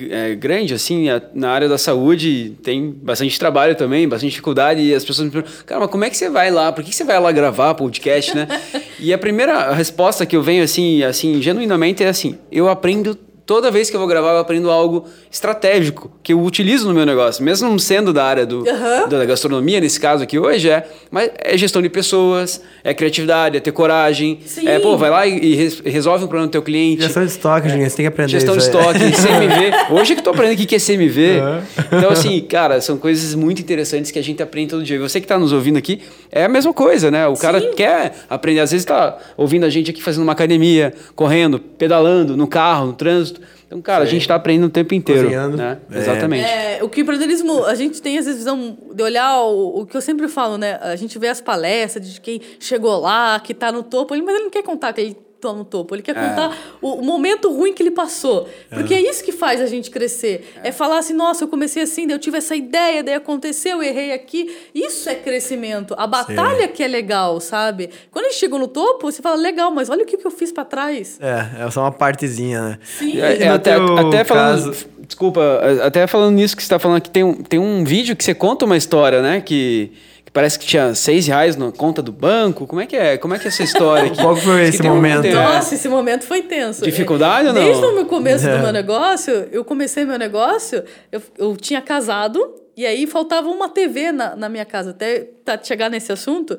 é, 0.09 0.35
grande 0.35 0.73
assim 0.73 1.11
a- 1.11 1.21
na 1.35 1.51
área 1.51 1.69
da 1.69 1.77
saúde, 1.77 2.57
tem 2.63 2.91
bastante 2.91 3.39
trabalho 3.39 3.75
também, 3.75 4.09
bastante 4.09 4.31
dificuldade 4.31 4.81
e 4.81 4.95
as 4.95 5.05
pessoas 5.05 5.27
me 5.27 5.31
perguntam, 5.31 5.55
cara, 5.67 5.81
mas 5.83 5.91
como 5.91 6.03
é 6.03 6.09
que 6.09 6.17
você 6.17 6.31
vai 6.31 6.51
lá? 6.51 6.73
Por 6.73 6.83
que 6.83 6.89
que 6.89 6.97
você 6.97 7.05
vai 7.05 7.21
lá 7.21 7.31
gravar 7.31 7.75
podcast, 7.75 8.35
né? 8.35 8.49
e 8.99 9.13
a 9.13 9.19
primeira 9.19 9.71
resposta 9.75 10.25
que 10.25 10.35
eu 10.35 10.43
venho 10.43 10.65
assim, 10.65 11.03
assim, 11.03 11.43
genuinamente 11.43 12.03
é 12.03 12.09
assim, 12.09 12.39
eu 12.51 12.71
aprendo 12.71 13.19
toda 13.47 13.71
vez 13.71 13.91
que 13.91 13.97
eu 13.97 14.01
vou 14.01 14.09
gravar, 14.09 14.31
eu 14.33 14.39
aprendo 14.39 14.71
algo 14.71 15.05
estratégico 15.31 16.11
que 16.23 16.33
eu 16.33 16.41
utilizo 16.41 16.89
no 16.89 16.95
meu 16.95 17.05
negócio, 17.05 17.45
mesmo 17.45 17.69
não 17.69 17.79
sendo 17.79 18.13
da 18.13 18.25
área 18.25 18.47
do, 18.47 18.69
Aham. 18.69 19.09
da 19.09 19.25
gastronomia 19.25 19.81
nesse 19.81 20.01
caso 20.01 20.23
aqui 20.23 20.39
hoje 20.39 20.71
é, 20.71 20.87
mas 21.11 21.31
é 21.39 21.57
gestão 21.59 21.83
de 21.83 21.89
pessoas, 21.91 22.61
é 22.83 22.95
criatividade, 22.95 23.57
é 23.57 23.61
ter 23.61 23.73
coragem, 23.73 24.39
Sim. 24.47 24.67
é 24.67 24.79
pô, 24.79 24.97
vai 24.97 25.11
lá 25.11 25.27
e, 25.27 25.39
e 25.39 25.55
res- 25.55 25.81
resolve 25.85 26.25
um 26.25 26.29
problema 26.29 26.49
do 26.49 26.51
teu 26.53 26.63
cliente. 26.63 27.03
Gestão 27.03 27.25
de 27.25 27.31
estoque, 27.33 27.69
gente, 27.69 27.91
você 27.91 27.97
tem 27.97 28.05
que 28.05 28.09
aprender 28.09 28.31
Gestão 28.31 28.57
de 28.57 28.63
isso 28.63 28.77
aí. 28.79 28.85
estoque, 28.87 28.99
CMV. 29.23 29.95
Hoje 30.01 30.15
que 30.15 30.21
eu 30.21 30.25
tô 30.25 30.31
aprendendo 30.31 30.63
o 30.63 30.67
que 30.67 30.75
é 30.75 30.79
CMV. 30.79 31.41
Uhum. 31.41 31.63
Então, 31.99 32.11
assim, 32.11 32.41
cara, 32.41 32.81
são 32.81 32.97
coisas 32.97 33.35
muito 33.35 33.61
interessantes 33.61 34.11
que 34.11 34.19
a 34.19 34.23
gente 34.23 34.43
aprende 34.43 34.71
todo 34.71 34.83
dia. 34.83 34.97
E 34.97 34.99
você 34.99 35.21
que 35.21 35.27
tá 35.27 35.39
nos 35.39 35.53
ouvindo 35.53 35.77
aqui, 35.77 36.01
é 36.33 36.45
a 36.45 36.49
mesma 36.49 36.73
coisa, 36.73 37.11
né? 37.11 37.27
O 37.27 37.35
cara 37.35 37.61
Sim. 37.61 37.71
quer 37.77 38.15
aprender. 38.31 38.61
Às 38.61 38.71
vezes 38.71 38.85
tá 38.87 39.19
ouvindo 39.37 39.65
a 39.65 39.71
gente 39.71 39.91
aqui 39.91 40.03
fazendo 40.03 40.23
uma 40.23 40.33
academia, 40.33 40.93
correndo, 41.15 41.59
pedalando, 41.59 42.37
no 42.37 42.47
carro, 42.47 42.87
no 42.87 42.93
trânsito. 42.95 43.34
Então, 43.75 43.83
cara, 43.83 44.05
a 44.05 44.07
gente 44.07 44.27
tá 44.27 44.37
aprendendo 44.37 44.67
o 44.67 44.71
tempo 44.71 44.95
inteiro. 44.95 45.23
Cozinhando. 45.23 45.57
Né? 45.57 45.79
É. 45.91 45.99
Exatamente. 45.99 46.45
É, 46.45 46.79
o 46.81 46.89
que 46.89 47.01
o 47.01 47.03
empreendedorismo, 47.03 47.65
a 47.65 47.75
gente 47.75 48.01
tem 48.01 48.17
às 48.19 48.25
vezes 48.25 48.41
visão 48.41 48.79
de 48.95 49.03
olhar 49.03 49.41
o, 49.41 49.81
o 49.81 49.87
que 49.87 49.97
eu 49.97 50.01
sempre 50.01 50.29
falo, 50.29 50.57
né? 50.57 50.79
A 50.81 50.95
gente 50.95 51.19
vê 51.19 51.29
as 51.29 51.41
palestras 51.41 52.09
de 52.09 52.21
quem 52.21 52.41
chegou 52.61 53.01
lá, 53.01 53.41
que 53.41 53.53
tá 53.53 53.73
no 53.73 53.83
topo, 53.83 54.15
mas 54.17 54.35
ele 54.35 54.45
não 54.45 54.51
quer 54.51 54.63
contar 54.63 54.93
que 54.93 55.01
ele 55.01 55.17
tá 55.53 55.59
no 55.59 55.65
topo, 55.65 55.95
ele 55.95 56.03
quer 56.03 56.15
contar 56.15 56.57
o, 56.81 56.95
o 56.95 57.05
momento 57.05 57.53
ruim 57.53 57.73
que 57.73 57.83
ele 57.83 57.91
passou. 57.91 58.49
Porque 58.71 58.95
é. 58.95 59.01
isso 59.01 59.23
que 59.23 59.33
faz 59.33 59.61
a 59.61 59.67
gente 59.67 59.91
crescer. 59.91 60.53
É. 60.63 60.73
falar 60.73 60.99
assim, 60.99 61.15
nossa, 61.15 61.45
eu 61.45 61.49
comecei 61.49 61.83
assim, 61.83 62.07
daí 62.07 62.17
eu 62.17 62.19
tive 62.19 62.39
essa 62.39 62.57
ideia, 62.57 63.03
daí 63.03 63.15
aconteceu, 63.15 63.77
eu 63.79 63.83
errei 63.83 64.13
aqui. 64.13 64.55
Isso 64.75 65.09
é 65.09 65.15
crescimento. 65.15 65.95
A 65.97 66.07
batalha 66.07 66.69
que 66.69 66.83
é 66.83 66.89
legal, 66.89 67.41
sabe? 67.41 67.91
Quando 68.11 68.27
a 68.27 68.29
gente 68.29 68.39
chegou 68.39 68.59
no 68.59 68.69
topo, 68.69 69.11
você 69.11 69.21
fala, 69.21 69.37
legal, 69.37 69.71
mas 69.71 69.91
olha 69.91 70.03
o 70.03 70.07
que 70.07 70.17
que 70.17 70.27
eu 70.27 70.31
fiz 70.31 70.51
pra 70.53 70.65
trás. 70.65 71.19
É, 71.21 71.65
é 71.67 71.71
só 71.71 71.83
uma 71.83 71.93
partezinha, 71.93 72.61
né? 72.61 72.79
Sim. 72.99 73.21
É, 73.21 73.43
é, 73.43 73.49
até, 73.49 73.75
até 73.75 74.25
falando. 74.25 74.73
caso- 74.73 74.95
Desculpa, 75.07 75.61
até 75.83 76.07
falando 76.07 76.35
nisso 76.35 76.57
que 76.57 76.63
você 76.63 76.67
está 76.67 76.79
falando 76.79 76.97
aqui, 76.97 77.11
tem 77.11 77.23
um, 77.23 77.35
tem 77.35 77.59
um 77.61 77.85
vídeo 77.85 78.17
que 78.17 78.25
você 78.25 78.35
conta 78.35 78.65
uma 78.65 78.77
história, 78.77 79.21
né? 79.21 79.41
Que, 79.41 79.93
que 80.14 80.14
parece 80.35 80.59
que 80.59 80.67
tinha 80.67 80.95
seis 80.95 81.27
reais 81.27 81.57
na 81.57 81.73
conta 81.73 82.03
do 82.03 82.13
banco. 82.13 82.67
Como 82.67 82.81
é 82.83 82.87
que 82.87 82.95
é? 82.97 83.17
Como 83.17 83.33
é 83.35 83.39
que 83.39 83.47
é 83.47 83.49
essa 83.49 83.63
história 83.63 84.09
aqui? 84.11 84.17
Qual 84.21 84.37
foi 84.37 84.65
esse 84.65 84.83
tem 84.83 84.91
um- 84.91 84.97
momento? 84.97 85.23
tem- 85.23 85.33
Nossa, 85.33 85.75
esse 85.75 85.89
momento 85.89 86.25
foi 86.25 86.43
tenso. 86.43 86.85
Dificuldade 86.85 87.49
ou 87.49 87.55
não? 87.55 87.63
Desde 87.65 87.83
o 87.87 87.95
meu 87.95 88.05
começo 88.05 88.47
É. 88.47 88.57
do 88.57 88.63
meu 88.63 88.73
negócio, 88.73 89.49
eu 89.51 89.65
comecei 89.65 90.05
meu 90.05 90.19
negócio, 90.19 90.85
eu, 91.11 91.23
eu 91.39 91.57
tinha 91.57 91.81
casado, 91.81 92.53
e 92.77 92.85
aí 92.85 93.07
faltava 93.07 93.49
uma 93.49 93.69
TV 93.69 94.11
na, 94.13 94.35
na 94.37 94.49
minha 94.51 94.65
casa, 94.67 94.91
até 94.91 95.21
tá, 95.45 95.59
chegar 95.63 95.89
nesse 95.89 96.11
assunto. 96.13 96.59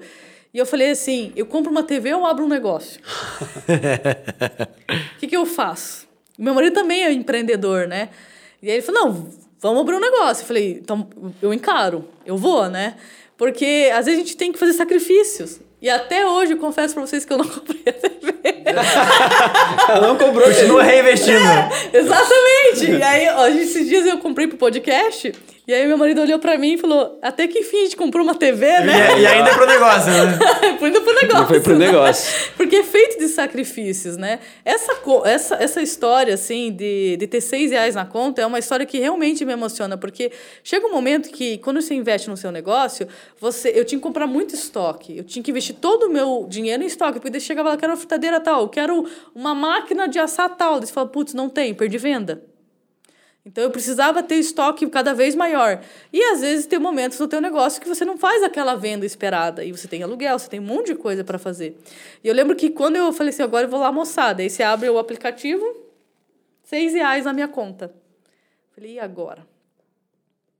E 0.53 0.57
eu 0.57 0.65
falei 0.65 0.91
assim: 0.91 1.33
eu 1.35 1.45
compro 1.45 1.69
uma 1.69 1.83
TV 1.83 2.13
ou 2.13 2.25
abro 2.25 2.45
um 2.45 2.47
negócio? 2.47 2.99
O 5.15 5.19
que, 5.19 5.27
que 5.27 5.35
eu 5.35 5.45
faço? 5.45 6.07
Meu 6.37 6.53
marido 6.53 6.73
também 6.73 7.03
é 7.03 7.11
empreendedor, 7.11 7.87
né? 7.87 8.09
E 8.61 8.67
aí 8.69 8.75
ele 8.77 8.81
falou: 8.81 9.05
não, 9.05 9.27
vamos 9.59 9.81
abrir 9.81 9.95
um 9.95 9.99
negócio. 9.99 10.43
Eu 10.43 10.47
falei: 10.47 10.79
então 10.81 11.07
eu 11.41 11.53
encaro, 11.53 12.05
eu 12.25 12.37
vou, 12.37 12.69
né? 12.69 12.95
Porque 13.37 13.89
às 13.93 14.05
vezes 14.05 14.19
a 14.21 14.23
gente 14.23 14.37
tem 14.37 14.51
que 14.51 14.59
fazer 14.59 14.73
sacrifícios. 14.73 15.59
E 15.81 15.89
até 15.89 16.25
hoje 16.25 16.53
eu 16.53 16.57
confesso 16.57 16.93
pra 16.93 17.05
vocês 17.05 17.25
que 17.25 17.33
eu 17.33 17.37
não 17.37 17.45
comprei 17.47 17.83
a 17.87 17.93
TV. 17.93 18.35
Ela 19.89 20.07
não 20.07 20.17
cobrou. 20.17 20.47
Continua 20.47 20.83
reinvestindo. 20.83 21.37
Exatamente! 21.93 22.91
E 22.91 23.03
aí, 23.03 23.27
ó, 23.29 23.47
esses 23.47 23.87
dias 23.87 24.05
eu 24.05 24.17
comprei 24.17 24.47
pro 24.47 24.57
podcast, 24.57 25.31
e 25.67 25.73
aí 25.73 25.87
meu 25.87 25.97
marido 25.97 26.21
olhou 26.21 26.37
pra 26.37 26.57
mim 26.57 26.73
e 26.73 26.77
falou: 26.77 27.17
Até 27.21 27.47
que 27.47 27.59
enfim 27.59 27.77
a 27.77 27.83
gente 27.85 27.95
comprou 27.95 28.23
uma 28.23 28.35
TV, 28.35 28.65
né? 28.81 29.17
E, 29.17 29.21
e 29.21 29.25
ainda 29.25 29.49
é 29.49 29.53
pro 29.53 29.65
negócio, 29.65 30.11
né? 30.11 30.39
Foi 30.79 30.89
indo 30.89 31.01
pro 31.01 31.13
negócio. 31.15 31.47
Foi 31.47 31.59
pro 31.59 31.77
né? 31.77 31.87
negócio. 31.87 32.51
Porque 32.55 32.75
é 32.75 32.83
feito 32.83 33.17
de 33.17 33.27
sacrifícios, 33.27 34.15
né? 34.15 34.39
Essa, 34.63 34.93
essa, 35.25 35.55
essa 35.55 35.81
história, 35.81 36.35
assim, 36.35 36.71
de, 36.71 37.17
de 37.17 37.27
ter 37.27 37.41
seis 37.41 37.71
reais 37.71 37.95
na 37.95 38.05
conta 38.05 38.41
é 38.41 38.45
uma 38.45 38.59
história 38.59 38.85
que 38.85 38.99
realmente 38.99 39.43
me 39.43 39.53
emociona, 39.53 39.97
porque 39.97 40.31
chega 40.63 40.85
um 40.85 40.91
momento 40.91 41.29
que, 41.29 41.57
quando 41.57 41.81
você 41.81 41.95
investe 41.95 42.29
no 42.29 42.37
seu 42.37 42.51
negócio, 42.51 43.07
você, 43.39 43.69
eu 43.75 43.83
tinha 43.83 43.97
que 43.97 44.03
comprar 44.03 44.27
muito 44.27 44.53
estoque. 44.53 45.17
Eu 45.17 45.23
tinha 45.23 45.41
que 45.41 45.49
investir 45.49 45.75
todo 45.81 46.03
o 46.03 46.09
meu 46.09 46.45
dinheiro 46.47 46.83
em 46.83 46.85
estoque, 46.85 47.19
porque 47.19 47.39
chegava 47.39 47.69
lá, 47.69 47.77
quero 47.77 47.91
uma 47.91 47.97
fritadeira 47.97 48.39
tal, 48.39 48.61
eu 48.61 48.69
quero 48.69 49.05
uma 49.33 49.55
máquina 49.55 50.07
de 50.07 50.19
assar 50.19 50.55
tal. 50.55 50.79
Daí 50.79 50.87
você 50.87 50.93
fala, 50.93 51.07
putz, 51.07 51.33
não 51.33 51.49
tem, 51.49 51.73
perdi 51.73 51.97
venda. 51.97 52.54
Então 53.45 53.63
eu 53.63 53.69
precisava 53.69 54.23
ter 54.23 54.35
estoque 54.35 54.89
cada 54.89 55.13
vez 55.13 55.35
maior. 55.35 55.79
E 56.11 56.19
às 56.31 56.41
vezes 56.41 56.65
tem 56.65 56.79
momentos 56.79 57.19
no 57.19 57.27
teu 57.27 57.39
negócio 57.39 57.79
que 57.79 57.87
você 57.87 58.03
não 58.03 58.17
faz 58.17 58.41
aquela 58.41 58.73
venda 58.73 59.05
esperada. 59.05 59.63
E 59.63 59.71
você 59.71 59.87
tem 59.87 60.01
aluguel, 60.01 60.39
você 60.39 60.49
tem 60.49 60.59
um 60.59 60.63
monte 60.63 60.87
de 60.87 60.95
coisa 60.95 61.23
para 61.23 61.37
fazer. 61.37 61.77
E 62.23 62.27
eu 62.27 62.33
lembro 62.33 62.55
que 62.55 62.71
quando 62.71 62.95
eu 62.95 63.13
falei 63.13 63.31
assim, 63.31 63.43
agora 63.43 63.65
eu 63.65 63.69
vou 63.69 63.79
lá 63.79 63.87
almoçar. 63.87 64.33
Daí 64.33 64.49
você 64.49 64.63
abre 64.63 64.89
o 64.89 64.97
aplicativo, 64.97 65.63
seis 66.63 66.93
reais 66.93 67.25
na 67.25 67.33
minha 67.33 67.47
conta. 67.47 67.93
Falei, 68.73 68.93
e 68.93 68.99
agora? 68.99 69.45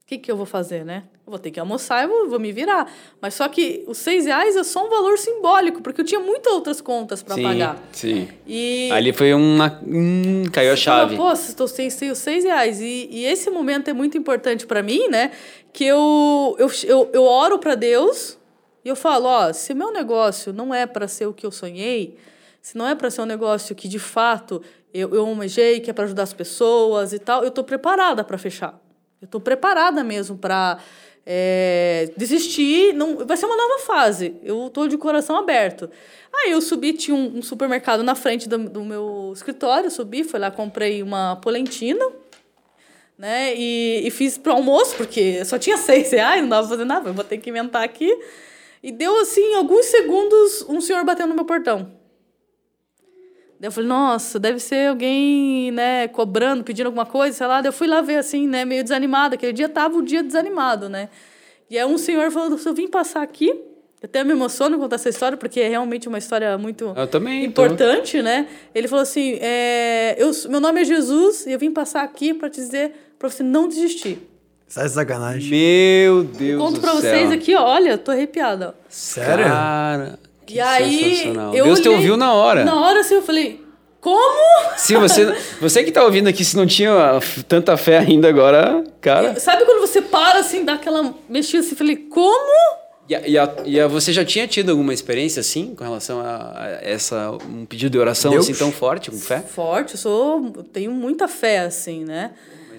O 0.05 0.07
que, 0.07 0.19
que 0.19 0.31
eu 0.31 0.37
vou 0.37 0.45
fazer, 0.45 0.85
né? 0.85 1.05
Eu 1.25 1.31
vou 1.31 1.39
ter 1.39 1.49
que 1.49 1.59
almoçar, 1.59 2.03
eu 2.03 2.09
vou, 2.09 2.29
vou 2.29 2.39
me 2.39 2.51
virar. 2.51 2.87
Mas 3.19 3.33
só 3.33 3.47
que 3.49 3.83
os 3.87 3.97
seis 3.97 4.27
reais 4.27 4.55
é 4.55 4.63
só 4.63 4.85
um 4.85 4.89
valor 4.91 5.17
simbólico, 5.17 5.81
porque 5.81 5.99
eu 5.99 6.05
tinha 6.05 6.19
muitas 6.19 6.53
outras 6.53 6.79
contas 6.79 7.23
para 7.23 7.35
pagar. 7.35 7.79
sim. 7.91 8.27
E 8.45 8.87
Ali 8.91 9.11
foi 9.11 9.33
uma. 9.33 9.81
Hum, 9.83 10.43
caiu 10.53 10.73
a 10.73 10.77
você 10.77 10.83
fala, 10.83 10.99
chave. 11.01 11.15
Pô, 11.15 11.31
estou 11.31 11.67
sem, 11.67 11.89
sem 11.89 12.11
os 12.11 12.19
seis 12.19 12.43
reais. 12.43 12.79
E, 12.79 13.09
e 13.09 13.25
esse 13.25 13.49
momento 13.49 13.87
é 13.87 13.93
muito 13.93 14.15
importante 14.15 14.67
para 14.67 14.83
mim, 14.83 15.07
né? 15.07 15.31
Que 15.73 15.85
eu, 15.85 16.55
eu, 16.59 16.69
eu, 16.83 17.09
eu 17.11 17.23
oro 17.23 17.57
para 17.57 17.73
Deus 17.73 18.37
e 18.83 18.89
eu 18.89 18.95
falo: 18.95 19.25
ó, 19.25 19.51
se 19.53 19.73
meu 19.73 19.91
negócio 19.91 20.53
não 20.53 20.71
é 20.71 20.85
para 20.85 21.07
ser 21.07 21.25
o 21.25 21.33
que 21.33 21.47
eu 21.47 21.51
sonhei, 21.51 22.15
se 22.61 22.77
não 22.77 22.87
é 22.87 22.93
para 22.93 23.09
ser 23.09 23.23
um 23.23 23.25
negócio 23.25 23.73
que 23.73 23.87
de 23.87 23.97
fato 23.97 24.61
eu, 24.93 25.15
eu 25.15 25.25
almejei, 25.25 25.79
que 25.79 25.89
é 25.89 25.93
para 25.93 26.03
ajudar 26.03 26.21
as 26.21 26.33
pessoas 26.33 27.11
e 27.11 27.17
tal, 27.17 27.41
eu 27.41 27.47
estou 27.47 27.63
preparada 27.63 28.23
para 28.23 28.37
fechar. 28.37 28.79
Eu 29.25 29.27
estou 29.27 29.41
preparada 29.41 30.03
mesmo 30.03 30.37
para 30.37 30.77
é, 31.25 32.11
desistir. 32.15 32.93
Não, 32.93 33.25
vai 33.25 33.35
ser 33.35 33.47
uma 33.47 33.57
nova 33.57 33.79
fase. 33.79 34.35
Eu 34.43 34.67
estou 34.67 34.87
de 34.87 34.97
coração 34.97 35.35
aberto. 35.35 35.89
Aí 36.31 36.51
eu 36.51 36.61
subi, 36.61 36.93
tinha 36.93 37.15
um, 37.15 37.39
um 37.39 37.41
supermercado 37.41 38.03
na 38.03 38.13
frente 38.13 38.47
do, 38.47 38.57
do 38.69 38.85
meu 38.85 39.31
escritório, 39.33 39.89
subi, 39.89 40.23
fui 40.23 40.39
lá, 40.39 40.51
comprei 40.51 41.01
uma 41.01 41.37
polentina, 41.37 42.05
né? 43.17 43.55
E, 43.55 44.05
e 44.05 44.11
fiz 44.11 44.37
para 44.37 44.53
almoço, 44.53 44.95
porque 44.95 45.43
só 45.43 45.57
tinha 45.57 45.77
seis 45.77 46.11
reais, 46.11 46.41
não 46.41 46.49
dava 46.49 46.67
fazer 46.67 46.85
nada, 46.85 47.11
vou 47.11 47.23
ter 47.23 47.39
que 47.39 47.49
inventar 47.49 47.83
aqui. 47.83 48.15
E 48.83 48.91
deu 48.91 49.19
assim, 49.21 49.55
alguns 49.55 49.87
segundos, 49.87 50.63
um 50.69 50.79
senhor 50.79 51.03
batendo 51.03 51.29
no 51.29 51.35
meu 51.35 51.45
portão. 51.45 51.91
Daí 53.59 53.67
eu 53.67 53.71
falei, 53.71 53.87
nossa, 53.89 54.37
deve 54.37 54.59
ser 54.59 54.89
alguém, 54.89 55.71
né, 55.71 56.07
cobrando, 56.09 56.63
pedindo 56.63 56.87
alguma 56.87 57.05
coisa, 57.05 57.37
sei 57.37 57.47
lá. 57.47 57.61
Daí 57.61 57.69
eu 57.69 57.73
fui 57.73 57.87
lá 57.87 58.01
ver, 58.01 58.17
assim, 58.17 58.47
né, 58.47 58.65
meio 58.65 58.83
desanimada. 58.83 59.35
Aquele 59.35 59.53
dia 59.53 59.69
tava 59.69 59.97
o 59.97 60.01
dia 60.01 60.21
desanimado, 60.21 60.89
né? 60.89 61.09
E 61.69 61.77
aí 61.79 61.85
um 61.85 61.97
senhor 61.97 62.29
falou, 62.31 62.59
eu 62.63 62.73
vim 62.73 62.87
passar 62.87 63.23
aqui 63.23 63.47
Eu 63.49 64.05
até 64.07 64.23
me 64.23 64.31
emociono 64.31 64.77
contar 64.77 64.97
essa 64.97 65.09
história, 65.09 65.37
porque 65.37 65.59
é 65.61 65.69
realmente 65.69 66.07
uma 66.07 66.17
história 66.17 66.57
muito 66.57 66.93
Eu 66.95 67.07
também, 67.07 67.45
importante, 67.45 68.21
né? 68.21 68.47
Ele 68.73 68.87
falou 68.87 69.01
assim: 69.01 69.39
é, 69.41 70.15
eu, 70.19 70.31
meu 70.49 70.59
nome 70.59 70.81
é 70.81 70.85
Jesus 70.85 71.47
e 71.47 71.51
eu 71.53 71.57
vim 71.57 71.71
passar 71.71 72.03
aqui 72.03 72.33
para 72.33 72.49
te 72.49 72.57
dizer 72.57 72.91
para 73.17 73.29
você 73.29 73.41
não 73.41 73.67
desistir. 73.67 74.19
Sai 74.67 74.85
de 74.85 74.91
sacanagem. 74.91 75.49
Meu 75.49 76.23
Deus 76.23 76.61
Conto 76.61 76.75
do 76.75 76.81
pra 76.81 76.91
céu. 76.91 77.01
vocês 77.01 77.31
aqui, 77.31 77.55
ó, 77.55 77.63
olha, 77.63 77.97
tô 77.97 78.11
arrepiada. 78.11 78.75
ó. 78.77 78.83
Sério? 78.89 79.45
Cara, 79.45 80.19
que 80.45 80.55
e 80.55 80.59
aí, 80.61 81.23
eu 81.53 81.65
Deus 81.65 81.79
te 81.79 81.87
olhei- 81.87 81.97
ouviu 81.97 82.17
na 82.17 82.33
hora. 82.33 82.63
Na 82.65 82.79
hora, 82.79 82.99
assim, 83.01 83.15
eu 83.15 83.21
falei, 83.21 83.63
como? 83.99 84.75
Se 84.77 84.95
você, 84.95 85.35
você 85.59 85.83
que 85.83 85.91
tá 85.91 86.03
ouvindo 86.03 86.27
aqui, 86.27 86.45
se 86.45 86.55
não 86.55 86.65
tinha 86.67 87.19
tanta 87.47 87.75
fé 87.77 87.97
ainda 87.99 88.27
agora, 88.29 88.83
cara. 89.01 89.39
Sabe 89.39 89.65
quando 89.65 89.81
você 89.81 90.01
para, 90.01 90.39
assim, 90.39 90.63
dá 90.63 90.73
aquela 90.73 91.13
mexida, 91.27 91.59
assim, 91.63 91.75
falei, 91.75 91.95
como? 91.95 92.85
E, 93.07 93.15
a- 93.15 93.27
e, 93.27 93.37
a- 93.37 93.55
e 93.65 93.79
a- 93.79 93.87
você 93.87 94.11
já 94.11 94.25
tinha 94.25 94.47
tido 94.47 94.71
alguma 94.71 94.91
experiência 94.93 95.39
assim 95.39 95.75
com 95.75 95.83
relação 95.83 96.19
a, 96.21 96.53
a 96.55 96.69
essa 96.81 97.31
um 97.31 97.63
pedido 97.63 97.91
de 97.91 97.99
oração 97.99 98.31
Deus? 98.31 98.45
assim 98.49 98.57
tão 98.57 98.71
forte 98.71 99.11
com 99.11 99.17
fé? 99.17 99.41
Forte, 99.41 99.93
eu 99.93 99.99
sou, 99.99 100.51
eu 100.57 100.63
tenho 100.63 100.91
muita 100.91 101.27
fé, 101.27 101.59
assim, 101.59 102.03
né? 102.03 102.31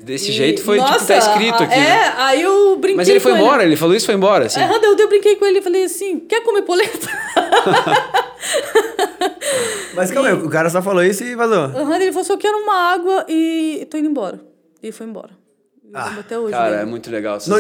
Desse 0.06 0.30
E, 0.30 0.32
jeito 0.32 0.62
foi 0.62 0.78
tipo 0.78 0.88
nossa, 0.88 1.04
tá 1.04 1.18
escrito 1.18 1.64
aqui. 1.64 1.74
É, 1.74 1.78
né? 1.78 2.14
aí 2.16 2.40
eu 2.40 2.76
brinquei 2.76 2.94
Mas 2.94 3.08
ele 3.08 3.18
foi 3.18 3.32
com 3.32 3.38
embora, 3.38 3.64
ele 3.64 3.74
falou 3.74 3.92
isso 3.92 4.04
e 4.04 4.06
foi 4.06 4.14
embora, 4.14 4.46
assim. 4.46 4.60
Aí, 4.60 4.70
eu, 4.70 4.96
eu 4.96 5.08
brinquei 5.08 5.34
com 5.34 5.44
ele 5.44 5.58
e 5.58 5.62
falei 5.62 5.82
assim, 5.82 6.20
quer 6.20 6.44
comer 6.44 6.62
polenta? 6.62 7.08
Mas 9.96 10.12
calma 10.12 10.28
aí, 10.28 10.34
o 10.36 10.48
cara 10.48 10.70
só 10.70 10.80
falou 10.80 11.02
isso 11.02 11.24
e 11.24 11.34
vazou. 11.34 11.64
Aham, 11.64 11.96
ele 11.96 12.12
falou, 12.12 12.24
só 12.24 12.36
quero 12.36 12.56
uma 12.56 12.92
água 12.92 13.26
e 13.28 13.84
tô 13.90 13.98
indo 13.98 14.08
embora. 14.08 14.40
E 14.80 14.92
foi 14.92 15.06
embora. 15.06 15.30
Eu 15.82 15.90
Ah, 15.98 16.14
até 16.20 16.38
hoje. 16.38 16.52
Cara, 16.52 16.70
dele. 16.70 16.82
é 16.82 16.84
muito 16.84 17.10
legal 17.10 17.38
Não, 17.48 17.58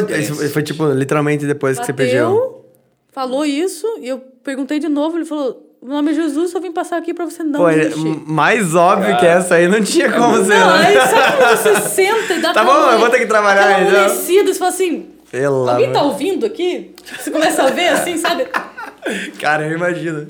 foi 0.52 0.62
tipo, 0.62 0.86
literalmente 0.92 1.46
depois 1.46 1.80
que 1.80 1.86
você 1.86 1.92
pediu. 1.92 2.28
Bateu, 2.30 2.64
falou 3.10 3.44
isso, 3.44 3.84
e 4.00 4.06
eu 4.06 4.20
perguntei 4.20 4.78
de 4.78 4.88
novo, 4.88 5.18
ele 5.18 5.24
falou, 5.24 5.65
meu 5.82 5.94
nome 5.96 6.10
é 6.10 6.14
Jesus, 6.14 6.50
só 6.50 6.58
vim 6.60 6.72
passar 6.72 6.96
aqui 6.96 7.14
pra 7.14 7.24
você 7.24 7.42
não 7.44 7.60
Pô, 7.60 7.70
desistir. 7.70 8.22
mais 8.26 8.74
óbvio 8.74 9.16
que 9.18 9.26
essa 9.26 9.54
aí 9.56 9.68
não 9.68 9.82
tinha 9.82 10.10
como 10.12 10.36
ser. 10.44 10.58
Não, 10.58 10.70
aí 10.74 10.94
sabe 10.94 11.36
quando 11.36 11.56
você 11.58 11.80
senta 11.88 12.34
e 12.34 12.40
dá 12.40 12.52
Tá 12.52 12.64
bom, 12.64 12.90
eu 12.90 12.98
vou 12.98 13.08
ter 13.10 13.18
que 13.20 13.26
trabalhar, 13.26 13.62
aquela 13.70 13.88
então. 13.88 14.04
amolecida, 14.06 14.52
você 14.52 14.58
fala 14.58 14.70
assim, 14.70 15.10
Pelo 15.30 15.68
alguém 15.68 15.92
tá 15.92 16.02
ouvindo 16.02 16.44
aqui? 16.46 16.94
Você 17.18 17.30
começa 17.30 17.62
a 17.62 17.70
ver 17.70 17.88
assim, 17.88 18.16
sabe? 18.16 18.46
Cara, 19.40 19.66
eu 19.66 19.76
imagino. 19.76 20.26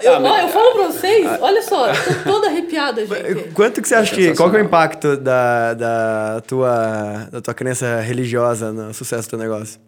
Eu, 0.00 0.14
Ah, 0.16 0.20
mas- 0.20 0.42
eu 0.42 0.48
falo 0.48 0.72
pra 0.72 0.84
vocês, 0.86 1.26
olha 1.40 1.62
só, 1.62 1.88
eu 1.88 1.94
tô 1.94 2.22
toda 2.32 2.46
arrepiada, 2.48 3.04
gente. 3.06 3.50
Quanto 3.52 3.80
que 3.82 3.88
você 3.88 3.94
acha 3.94 4.14
que. 4.14 4.22
sensacional. 4.22 4.36
Qual 4.36 4.50
que 4.50 4.56
é 4.56 4.60
o 4.60 4.64
impacto 4.64 5.16
da, 5.16 5.74
da, 5.74 6.40
tua, 6.46 7.28
da 7.32 7.40
tua 7.40 7.54
crença 7.54 8.00
religiosa 8.00 8.72
no 8.72 8.92
sucesso 8.94 9.26
do 9.28 9.30
teu 9.30 9.38
negócio? 9.38 9.80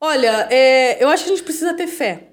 Olha, 0.00 0.46
é, 0.50 1.02
eu 1.02 1.08
acho 1.08 1.24
que 1.24 1.30
a 1.30 1.34
gente 1.34 1.44
precisa 1.44 1.72
ter 1.74 1.86
fé. 1.86 2.28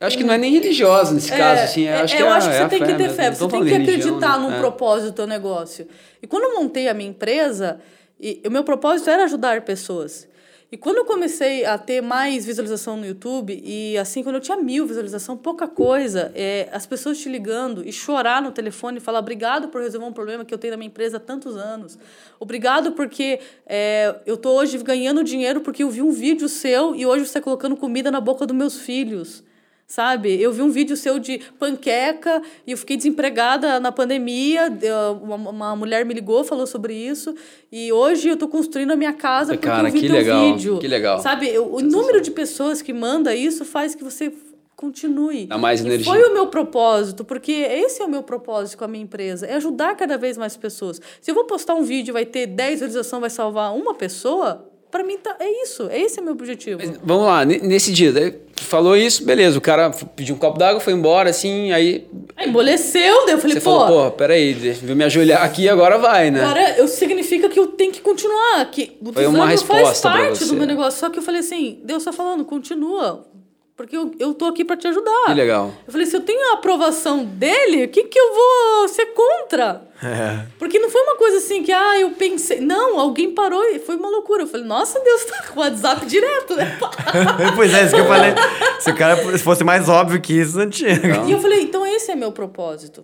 Eu 0.00 0.06
acho 0.06 0.16
que 0.16 0.24
não 0.24 0.32
é 0.32 0.38
nem 0.38 0.50
religiosa 0.52 1.12
nesse 1.12 1.30
caso, 1.30 1.62
assim. 1.62 1.82
Eu 1.82 1.92
é, 1.92 2.00
acho 2.00 2.16
que 2.16 2.22
eu 2.22 2.26
é, 2.26 2.30
acho 2.30 2.48
que 2.48 2.54
é 2.54 2.58
você 2.62 2.68
tem 2.70 2.78
que 2.80 2.86
ter 2.86 2.96
mesmo. 2.96 3.14
fé, 3.14 3.30
você 3.30 3.48
tem 3.48 3.62
que 3.62 3.68
religião, 3.68 3.96
acreditar 3.98 4.40
né? 4.40 4.46
num 4.48 4.54
É. 4.54 4.58
propósito 4.58 5.10
do 5.10 5.14
teu 5.14 5.26
negócio. 5.26 5.86
E 6.22 6.26
quando 6.26 6.44
eu 6.44 6.54
montei 6.58 6.88
a 6.88 6.94
minha 6.94 7.10
empresa, 7.10 7.78
e, 8.18 8.40
o 8.46 8.50
meu 8.50 8.64
propósito 8.64 9.10
era 9.10 9.24
ajudar 9.24 9.60
pessoas. 9.60 10.26
E 10.72 10.76
quando 10.76 10.98
eu 10.98 11.04
comecei 11.04 11.66
a 11.66 11.76
ter 11.76 12.00
mais 12.00 12.46
visualização 12.46 12.96
no 12.96 13.04
YouTube, 13.04 13.60
e 13.62 13.98
assim, 13.98 14.22
quando 14.22 14.36
eu 14.36 14.40
tinha 14.40 14.56
mil 14.56 14.86
visualização, 14.86 15.36
pouca 15.36 15.66
coisa, 15.68 16.30
é, 16.34 16.68
as 16.72 16.86
pessoas 16.86 17.18
te 17.18 17.28
ligando 17.28 17.86
e 17.86 17.92
chorar 17.92 18.40
no 18.40 18.52
telefone 18.52 18.98
e 18.98 19.00
falar 19.00 19.18
obrigado 19.18 19.68
por 19.68 19.82
resolver 19.82 20.06
um 20.06 20.12
problema 20.12 20.44
que 20.44 20.54
eu 20.54 20.58
tenho 20.58 20.70
na 20.70 20.76
minha 20.78 20.86
empresa 20.86 21.16
há 21.18 21.20
tantos 21.20 21.56
anos. 21.56 21.98
Obrigado 22.38 22.92
porque 22.92 23.40
é, 23.66 24.14
eu 24.24 24.36
tô 24.36 24.52
hoje 24.52 24.78
ganhando 24.78 25.22
dinheiro 25.24 25.60
porque 25.60 25.82
eu 25.82 25.90
vi 25.90 26.00
um 26.00 26.12
vídeo 26.12 26.48
seu 26.48 26.94
e 26.94 27.04
hoje 27.04 27.24
você 27.24 27.30
está 27.30 27.40
colocando 27.40 27.76
comida 27.76 28.10
na 28.10 28.20
boca 28.20 28.46
dos 28.46 28.56
meus 28.56 28.78
filhos. 28.78 29.42
Sabe? 29.90 30.40
Eu 30.40 30.52
vi 30.52 30.62
um 30.62 30.70
vídeo 30.70 30.96
seu 30.96 31.18
de 31.18 31.40
panqueca 31.58 32.40
e 32.64 32.70
eu 32.70 32.78
fiquei 32.78 32.96
desempregada 32.96 33.80
na 33.80 33.90
pandemia. 33.90 34.72
Uma, 35.20 35.34
uma 35.50 35.74
mulher 35.74 36.06
me 36.06 36.14
ligou, 36.14 36.44
falou 36.44 36.64
sobre 36.64 36.94
isso. 36.94 37.34
E 37.72 37.92
hoje 37.92 38.28
eu 38.28 38.36
tô 38.36 38.46
construindo 38.46 38.92
a 38.92 38.96
minha 38.96 39.12
casa 39.12 39.54
porque 39.54 39.66
Cara, 39.66 39.88
eu 39.88 39.92
vi 39.92 40.00
que 40.02 40.06
teu 40.06 40.14
legal, 40.14 40.44
vídeo. 40.54 40.78
que 40.78 40.86
legal. 40.86 41.18
Sabe? 41.18 41.58
O, 41.58 41.78
o 41.78 41.80
número 41.80 42.20
de 42.20 42.30
pessoas 42.30 42.80
que 42.80 42.92
manda 42.92 43.34
isso 43.34 43.64
faz 43.64 43.96
que 43.96 44.04
você 44.04 44.32
continue. 44.76 45.46
Dá 45.46 45.58
mais 45.58 45.80
E 45.80 45.86
energia. 45.86 46.06
foi 46.12 46.22
o 46.22 46.32
meu 46.34 46.46
propósito, 46.46 47.24
porque 47.24 47.50
esse 47.50 48.00
é 48.00 48.04
o 48.04 48.08
meu 48.08 48.22
propósito 48.22 48.78
com 48.78 48.84
a 48.84 48.88
minha 48.88 49.02
empresa, 49.02 49.44
é 49.44 49.54
ajudar 49.56 49.96
cada 49.96 50.16
vez 50.16 50.38
mais 50.38 50.56
pessoas. 50.56 51.00
Se 51.20 51.28
eu 51.32 51.34
vou 51.34 51.44
postar 51.46 51.74
um 51.74 51.82
vídeo, 51.82 52.14
vai 52.14 52.24
ter 52.24 52.46
10 52.46 52.74
visualizações, 52.74 53.20
vai 53.20 53.28
salvar 53.28 53.74
uma 53.74 53.92
pessoa, 53.92 54.69
para 54.90 55.04
mim 55.04 55.16
tá, 55.18 55.36
é 55.38 55.62
isso, 55.62 55.88
esse 55.92 56.18
é 56.18 56.22
o 56.22 56.24
meu 56.24 56.34
objetivo. 56.34 56.80
Mas, 56.84 56.98
vamos 57.02 57.26
lá, 57.26 57.44
ne- 57.44 57.58
nesse 57.58 57.92
dia, 57.92 58.12
daí 58.12 58.34
falou 58.56 58.96
isso, 58.96 59.24
beleza, 59.24 59.56
o 59.56 59.60
cara 59.60 59.90
pediu 60.14 60.34
um 60.34 60.38
copo 60.38 60.58
d'água, 60.58 60.80
foi 60.80 60.92
embora, 60.92 61.30
assim, 61.30 61.72
aí 61.72 62.06
Aí 62.36 62.48
amoleceu, 62.48 63.24
daí 63.26 63.34
eu 63.34 63.38
falei, 63.38 63.54
você 63.56 63.60
pô, 63.60 63.70
falou, 63.80 64.10
pô, 64.10 64.16
peraí, 64.16 64.54
deixa 64.54 64.84
eu 64.86 64.96
me 64.96 65.04
ajoelhar 65.04 65.42
aqui 65.42 65.68
agora 65.68 65.98
vai, 65.98 66.30
né? 66.30 66.42
Agora, 66.42 66.76
eu, 66.78 66.86
significa 66.88 67.48
que 67.48 67.58
eu 67.58 67.68
tenho 67.68 67.92
que 67.92 68.00
continuar. 68.00 68.70
Que 68.70 68.96
o 69.00 69.12
Foi 69.12 69.26
uma 69.26 69.38
faz 69.46 69.60
resposta 69.60 70.10
pra 70.10 70.20
parte 70.20 70.44
do 70.44 70.54
meu 70.54 70.66
negócio. 70.66 71.00
Só 71.00 71.10
que 71.10 71.18
eu 71.18 71.22
falei 71.22 71.40
assim, 71.40 71.80
Deus 71.84 72.04
tá 72.04 72.12
falando, 72.12 72.44
continua. 72.44 73.26
Porque 73.80 73.96
eu, 73.96 74.12
eu 74.18 74.34
tô 74.34 74.44
aqui 74.44 74.62
pra 74.62 74.76
te 74.76 74.86
ajudar. 74.88 75.24
Que 75.24 75.32
legal. 75.32 75.72
Eu 75.86 75.90
falei, 75.90 76.06
se 76.06 76.14
eu 76.14 76.20
tenho 76.20 76.50
a 76.50 76.52
aprovação 76.56 77.24
dele, 77.24 77.84
o 77.84 77.88
que, 77.88 78.04
que 78.04 78.18
eu 78.18 78.34
vou 78.34 78.88
ser 78.88 79.06
contra? 79.06 79.88
É. 80.04 80.44
Porque 80.58 80.78
não 80.78 80.90
foi 80.90 81.00
uma 81.00 81.16
coisa 81.16 81.38
assim 81.38 81.62
que, 81.62 81.72
ah, 81.72 81.98
eu 81.98 82.10
pensei. 82.10 82.60
Não, 82.60 83.00
alguém 83.00 83.30
parou 83.30 83.64
e 83.64 83.78
foi 83.78 83.96
uma 83.96 84.10
loucura. 84.10 84.42
Eu 84.42 84.46
falei, 84.46 84.66
nossa, 84.66 85.00
Deus 85.00 85.24
tá 85.32 85.44
com 85.44 85.60
o 85.60 85.62
WhatsApp 85.62 86.04
direto, 86.04 86.56
né? 86.56 86.78
pois 87.56 87.72
é, 87.72 87.86
isso 87.86 87.94
que 87.94 88.02
eu 88.02 88.06
falei. 88.06 88.34
Se 88.80 88.90
o 88.90 88.94
cara 88.94 89.16
se 89.16 89.42
fosse 89.42 89.64
mais 89.64 89.88
óbvio 89.88 90.20
que 90.20 90.34
isso, 90.34 90.58
não 90.58 90.68
tinha. 90.68 91.24
E 91.26 91.32
eu 91.32 91.40
falei, 91.40 91.62
então 91.62 91.86
esse 91.86 92.10
é 92.10 92.14
meu 92.14 92.32
propósito. 92.32 93.02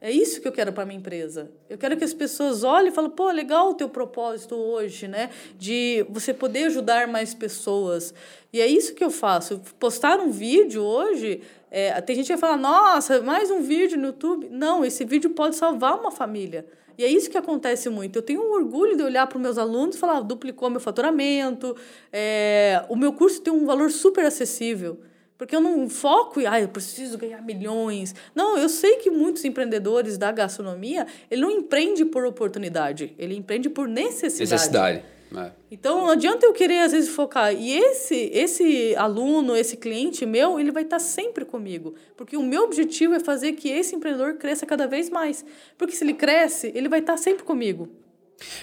É 0.00 0.10
isso 0.10 0.42
que 0.42 0.46
eu 0.46 0.52
quero 0.52 0.72
para 0.74 0.84
minha 0.84 0.98
empresa. 0.98 1.50
Eu 1.70 1.78
quero 1.78 1.96
que 1.96 2.04
as 2.04 2.12
pessoas 2.12 2.62
olhem 2.62 2.88
e 2.88 2.94
falem, 2.94 3.10
pô, 3.10 3.30
legal 3.30 3.70
o 3.70 3.74
teu 3.74 3.88
propósito 3.88 4.54
hoje, 4.54 5.08
né? 5.08 5.30
De 5.58 6.04
você 6.10 6.34
poder 6.34 6.64
ajudar 6.64 7.08
mais 7.08 7.32
pessoas. 7.32 8.12
E 8.52 8.60
é 8.60 8.66
isso 8.66 8.94
que 8.94 9.02
eu 9.02 9.10
faço. 9.10 9.60
Postar 9.78 10.20
um 10.20 10.30
vídeo 10.30 10.82
hoje, 10.82 11.40
é, 11.70 11.98
tem 12.02 12.14
gente 12.14 12.26
que 12.26 12.36
vai 12.36 12.38
falar, 12.38 12.58
nossa, 12.58 13.22
mais 13.22 13.50
um 13.50 13.62
vídeo 13.62 13.96
no 13.96 14.08
YouTube. 14.08 14.48
Não, 14.50 14.84
esse 14.84 15.02
vídeo 15.02 15.30
pode 15.30 15.56
salvar 15.56 15.98
uma 15.98 16.10
família. 16.10 16.66
E 16.98 17.04
é 17.04 17.08
isso 17.08 17.30
que 17.30 17.38
acontece 17.38 17.88
muito. 17.88 18.16
Eu 18.16 18.22
tenho 18.22 18.42
um 18.42 18.52
orgulho 18.52 18.96
de 18.96 19.02
olhar 19.02 19.26
para 19.26 19.36
os 19.36 19.42
meus 19.42 19.56
alunos 19.56 19.96
e 19.96 19.98
falar, 19.98 20.20
duplicou 20.20 20.68
meu 20.68 20.80
faturamento, 20.80 21.74
é, 22.12 22.84
o 22.88 22.96
meu 22.96 23.14
curso 23.14 23.40
tem 23.40 23.52
um 23.52 23.64
valor 23.64 23.90
super 23.90 24.26
acessível. 24.26 24.98
Porque 25.38 25.54
eu 25.54 25.60
não 25.60 25.88
foco 25.88 26.40
em, 26.40 26.46
ah, 26.46 26.60
eu 26.60 26.68
preciso 26.68 27.18
ganhar 27.18 27.42
milhões. 27.42 28.14
Não, 28.34 28.56
eu 28.56 28.68
sei 28.68 28.96
que 28.96 29.10
muitos 29.10 29.44
empreendedores 29.44 30.16
da 30.16 30.32
gastronomia, 30.32 31.06
ele 31.30 31.42
não 31.42 31.50
empreende 31.50 32.04
por 32.04 32.24
oportunidade, 32.24 33.14
ele 33.18 33.36
empreende 33.36 33.68
por 33.68 33.86
necessidade. 33.86 34.50
Necessidade. 34.50 35.02
É. 35.36 35.50
Então, 35.70 36.02
não 36.02 36.10
adianta 36.10 36.46
eu 36.46 36.52
querer, 36.52 36.78
às 36.78 36.92
vezes, 36.92 37.10
focar. 37.10 37.52
E 37.52 37.72
esse, 37.72 38.30
esse 38.32 38.94
aluno, 38.96 39.56
esse 39.56 39.76
cliente 39.76 40.24
meu, 40.24 40.58
ele 40.58 40.70
vai 40.70 40.84
estar 40.84 41.00
sempre 41.00 41.44
comigo. 41.44 41.94
Porque 42.16 42.36
o 42.36 42.42
meu 42.42 42.62
objetivo 42.62 43.14
é 43.14 43.20
fazer 43.20 43.52
que 43.52 43.68
esse 43.68 43.94
empreendedor 43.94 44.34
cresça 44.34 44.64
cada 44.64 44.86
vez 44.86 45.10
mais. 45.10 45.44
Porque 45.76 45.94
se 45.94 46.04
ele 46.04 46.14
cresce, 46.14 46.70
ele 46.74 46.88
vai 46.88 47.00
estar 47.00 47.16
sempre 47.16 47.42
comigo. 47.42 47.88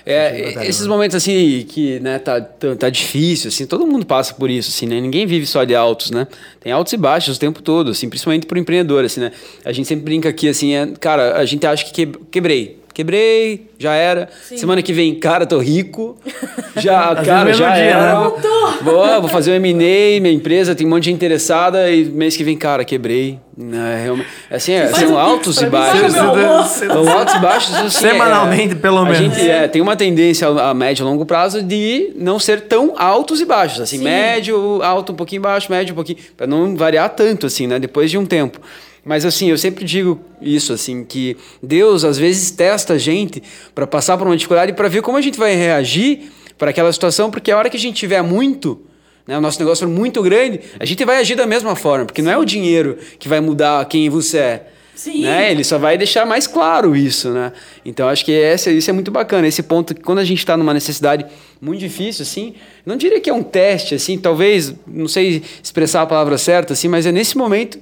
É, 0.05 0.67
esses 0.67 0.85
momentos 0.85 1.15
assim 1.15 1.65
que, 1.67 1.99
né, 1.99 2.19
tá, 2.19 2.39
tá, 2.41 2.75
tá 2.75 2.89
difícil, 2.89 3.47
assim, 3.47 3.65
todo 3.65 3.87
mundo 3.87 4.05
passa 4.05 4.33
por 4.33 4.49
isso, 4.49 4.69
assim, 4.69 4.85
né? 4.85 4.99
Ninguém 4.99 5.25
vive 5.25 5.45
só 5.45 5.63
de 5.63 5.73
altos, 5.75 6.11
né? 6.11 6.27
Tem 6.59 6.71
altos 6.71 6.93
e 6.93 6.97
baixos 6.97 7.37
o 7.37 7.39
tempo 7.39 7.61
todo, 7.61 7.91
assim, 7.91 8.09
principalmente 8.09 8.45
pro 8.45 8.59
empreendedor, 8.59 9.03
assim, 9.05 9.21
né? 9.21 9.31
A 9.65 9.71
gente 9.71 9.87
sempre 9.87 10.05
brinca 10.05 10.29
aqui, 10.29 10.47
assim, 10.47 10.73
é, 10.73 10.87
cara, 10.99 11.37
a 11.37 11.45
gente 11.45 11.65
acha 11.65 11.85
que 11.85 12.05
que- 12.05 12.19
quebrei. 12.31 12.82
Quebrei, 12.93 13.69
já 13.79 13.93
era. 13.95 14.29
Semana 14.43 14.81
que 14.81 14.93
vem, 14.93 15.15
cara, 15.15 15.45
tô 15.45 15.57
rico. 15.57 16.15
Já, 16.77 17.15
cara, 17.25 17.51
já 17.53 17.69
dia, 17.71 17.83
era. 17.83 18.19
né? 18.19 18.31
Vou, 18.81 19.21
vou 19.21 19.29
fazer 19.29 19.51
um 19.51 19.55
M&A, 19.55 20.21
minha 20.21 20.31
empresa 20.31 20.75
tem 20.75 20.85
um 20.85 20.89
monte 20.91 21.03
de 21.03 21.09
gente 21.09 21.15
interessada 21.17 21.89
e 21.89 22.05
mês 22.05 22.37
que 22.37 22.43
vem, 22.43 22.55
cara, 22.57 22.85
quebrei. 22.85 23.39
Né, 23.55 24.01
realmente- 24.03 24.27
Assim, 24.49 24.73
é, 24.73 24.87
são 24.87 25.11
um 25.13 25.17
altos 25.17 25.61
e 25.61 25.65
baixos. 25.67 26.13
o. 26.13 26.63
São 26.63 27.09
altos 27.17 27.35
e 27.35 27.39
baixos, 27.39 27.75
assim, 27.75 27.85
é- 28.07 28.11
Semanalmente, 28.11 28.75
pelo 28.75 28.97
a 28.99 29.03
menos. 29.05 29.17
gente 29.17 29.47
é, 29.49 29.67
tem 29.67 29.81
uma 29.81 29.95
tendência 29.95 30.47
a, 30.47 30.69
a 30.71 30.73
médio 30.73 31.03
e 31.03 31.05
longo 31.05 31.23
prazo 31.25 31.61
de 31.61 32.11
não 32.15 32.39
ser 32.39 32.61
tão 32.61 32.93
altos 32.97 33.41
e 33.41 33.45
baixos, 33.45 33.79
assim, 33.81 33.97
Sim. 33.99 34.03
médio, 34.05 34.81
alto, 34.81 35.13
um 35.13 35.15
pouquinho 35.15 35.41
baixo, 35.41 35.71
médio, 35.71 35.93
um 35.93 35.95
pouquinho, 35.95 36.17
para 36.35 36.47
não 36.47 36.75
variar 36.75 37.09
tanto, 37.09 37.45
assim, 37.45 37.67
né, 37.67 37.77
depois 37.79 38.09
de 38.09 38.17
um 38.17 38.25
tempo. 38.25 38.59
Mas 39.05 39.25
assim, 39.25 39.49
eu 39.49 39.57
sempre 39.57 39.83
digo 39.83 40.19
isso, 40.41 40.71
assim, 40.71 41.03
que 41.03 41.35
Deus 41.61 42.05
às 42.05 42.17
vezes 42.17 42.51
testa 42.51 42.93
a 42.93 42.97
gente 42.97 43.43
para 43.75 43.85
passar 43.85 44.17
por 44.17 44.25
uma 44.25 44.37
dificuldade 44.37 44.73
para 44.73 44.87
ver 44.87 45.01
como 45.01 45.17
a 45.17 45.21
gente 45.21 45.37
vai 45.37 45.55
reagir 45.55 46.31
para 46.57 46.69
aquela 46.69 46.91
situação, 46.93 47.29
porque 47.29 47.51
a 47.51 47.57
hora 47.57 47.69
que 47.69 47.75
a 47.75 47.79
gente 47.79 47.97
tiver 47.97 48.21
muito, 48.21 48.81
né, 49.27 49.37
o 49.37 49.41
nosso 49.41 49.59
negócio 49.59 49.85
for 49.85 49.93
muito 49.93 50.21
grande, 50.21 50.61
a 50.79 50.85
gente 50.85 51.03
vai 51.03 51.17
agir 51.17 51.35
da 51.35 51.45
mesma 51.45 51.75
forma, 51.75 52.05
porque 52.05 52.21
não 52.21 52.31
é 52.31 52.37
o 52.37 52.45
dinheiro 52.45 52.97
que 53.19 53.27
vai 53.27 53.41
mudar 53.41 53.83
quem 53.85 54.09
você 54.09 54.37
é. 54.37 54.67
Sim. 54.95 55.23
Né? 55.23 55.51
Ele 55.51 55.63
só 55.63 55.77
vai 55.77 55.97
deixar 55.97 56.25
mais 56.25 56.45
claro 56.45 56.95
isso, 56.95 57.31
né? 57.31 57.51
Então 57.83 58.07
acho 58.07 58.23
que 58.23 58.31
esse, 58.31 58.71
isso 58.71 58.89
é 58.91 58.93
muito 58.93 59.09
bacana. 59.09 59.47
Esse 59.47 59.63
ponto 59.63 59.93
que 59.95 60.01
quando 60.01 60.19
a 60.19 60.23
gente 60.23 60.37
está 60.37 60.55
numa 60.55 60.71
necessidade 60.71 61.25
muito 61.59 61.79
difícil, 61.79 62.21
assim, 62.21 62.53
não 62.85 62.95
diria 62.95 63.19
que 63.19 63.27
é 63.27 63.33
um 63.33 63.41
teste, 63.41 63.95
assim, 63.95 64.19
talvez, 64.19 64.73
não 64.85 65.07
sei 65.07 65.41
expressar 65.63 66.03
a 66.03 66.05
palavra 66.05 66.37
certa, 66.37 66.73
assim, 66.73 66.87
mas 66.87 67.07
é 67.07 67.11
nesse 67.11 67.35
momento 67.35 67.79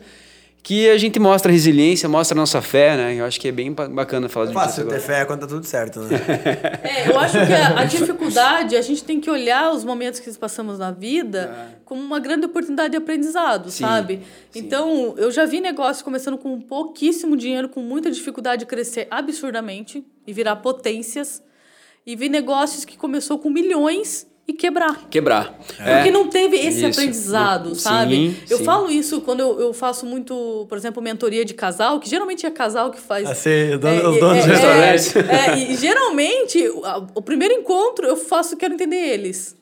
que 0.63 0.87
a 0.89 0.97
gente 0.97 1.19
mostra 1.19 1.51
resiliência, 1.51 2.07
mostra 2.07 2.37
a 2.37 2.39
nossa 2.39 2.61
fé, 2.61 2.95
né? 2.95 3.15
Eu 3.15 3.25
acho 3.25 3.39
que 3.39 3.47
é 3.47 3.51
bem 3.51 3.73
bacana 3.73 4.29
falar 4.29 4.45
É 4.45 4.49
disso 4.49 4.59
fácil 4.59 4.87
ter 4.87 4.99
fé 4.99 5.25
quando 5.25 5.39
tá 5.39 5.47
tudo 5.47 5.65
certo, 5.65 6.01
né? 6.01 6.09
É, 6.83 7.09
eu 7.09 7.19
acho 7.19 7.33
que 7.33 7.53
a, 7.53 7.79
a 7.79 7.85
dificuldade, 7.85 8.75
a 8.75 8.81
gente 8.81 9.03
tem 9.03 9.19
que 9.19 9.29
olhar 9.29 9.71
os 9.71 9.83
momentos 9.83 10.19
que 10.19 10.31
passamos 10.37 10.77
na 10.77 10.91
vida 10.91 11.79
como 11.83 11.99
uma 12.01 12.19
grande 12.19 12.45
oportunidade 12.45 12.91
de 12.91 12.97
aprendizado, 12.97 13.71
Sim, 13.71 13.83
sabe? 13.83 14.21
sim. 14.51 14.59
Então, 14.59 15.15
eu 15.17 15.31
já 15.31 15.45
vi 15.45 15.59
negócios 15.59 16.03
começando 16.03 16.37
com 16.37 16.61
pouquíssimo 16.61 17.35
dinheiro, 17.35 17.67
com 17.67 17.81
muita 17.81 18.11
dificuldade 18.11 18.59
de 18.61 18.65
crescer 18.67 19.07
absurdamente 19.09 20.05
e 20.27 20.33
virar 20.33 20.57
potências. 20.57 21.41
E 22.05 22.15
vi 22.15 22.29
negócios 22.29 22.85
que 22.85 22.97
começou 22.97 23.39
com 23.39 23.49
milhões 23.49 24.27
e 24.47 24.53
quebrar. 24.53 25.07
Quebrar. 25.09 25.53
Porque 25.65 26.09
É. 26.09 26.11
não 26.11 26.27
teve 26.27 26.57
esse 26.57 26.79
Isso. 26.85 26.99
aprendizado, 26.99 27.69
Sim, 27.75 27.81
sabe? 27.81 28.35
Eu 28.49 28.57
sim. 28.57 28.63
falo 28.65 28.89
isso 28.91 29.21
quando 29.21 29.39
eu, 29.39 29.59
eu 29.59 29.73
faço 29.73 30.05
muito, 30.05 30.65
por 30.67 30.77
exemplo, 30.77 31.01
mentoria 31.01 31.45
de 31.45 31.53
casal, 31.53 31.99
que 31.99 32.09
geralmente 32.09 32.45
é 32.45 32.51
casal 32.51 32.91
que 32.91 32.99
faz. 32.99 33.29
Assim, 33.29 33.77
dono- 33.79 34.01
É, 34.01 34.07
os 34.09 34.17
é, 34.17 34.19
donos 34.19 34.37
é, 34.37 34.39
dos 34.41 34.47
restaurantes. 34.47 35.15
é, 35.15 35.57
e 35.57 35.75
geralmente, 35.77 36.67
o, 36.69 36.85
a- 36.85 37.07
o 37.15 37.21
primeiro 37.21 37.53
encontro 37.53 38.05
eu 38.05 38.17
faço, 38.17 38.57
quero 38.57 38.73
entender 38.73 38.95
eles. 38.97 39.55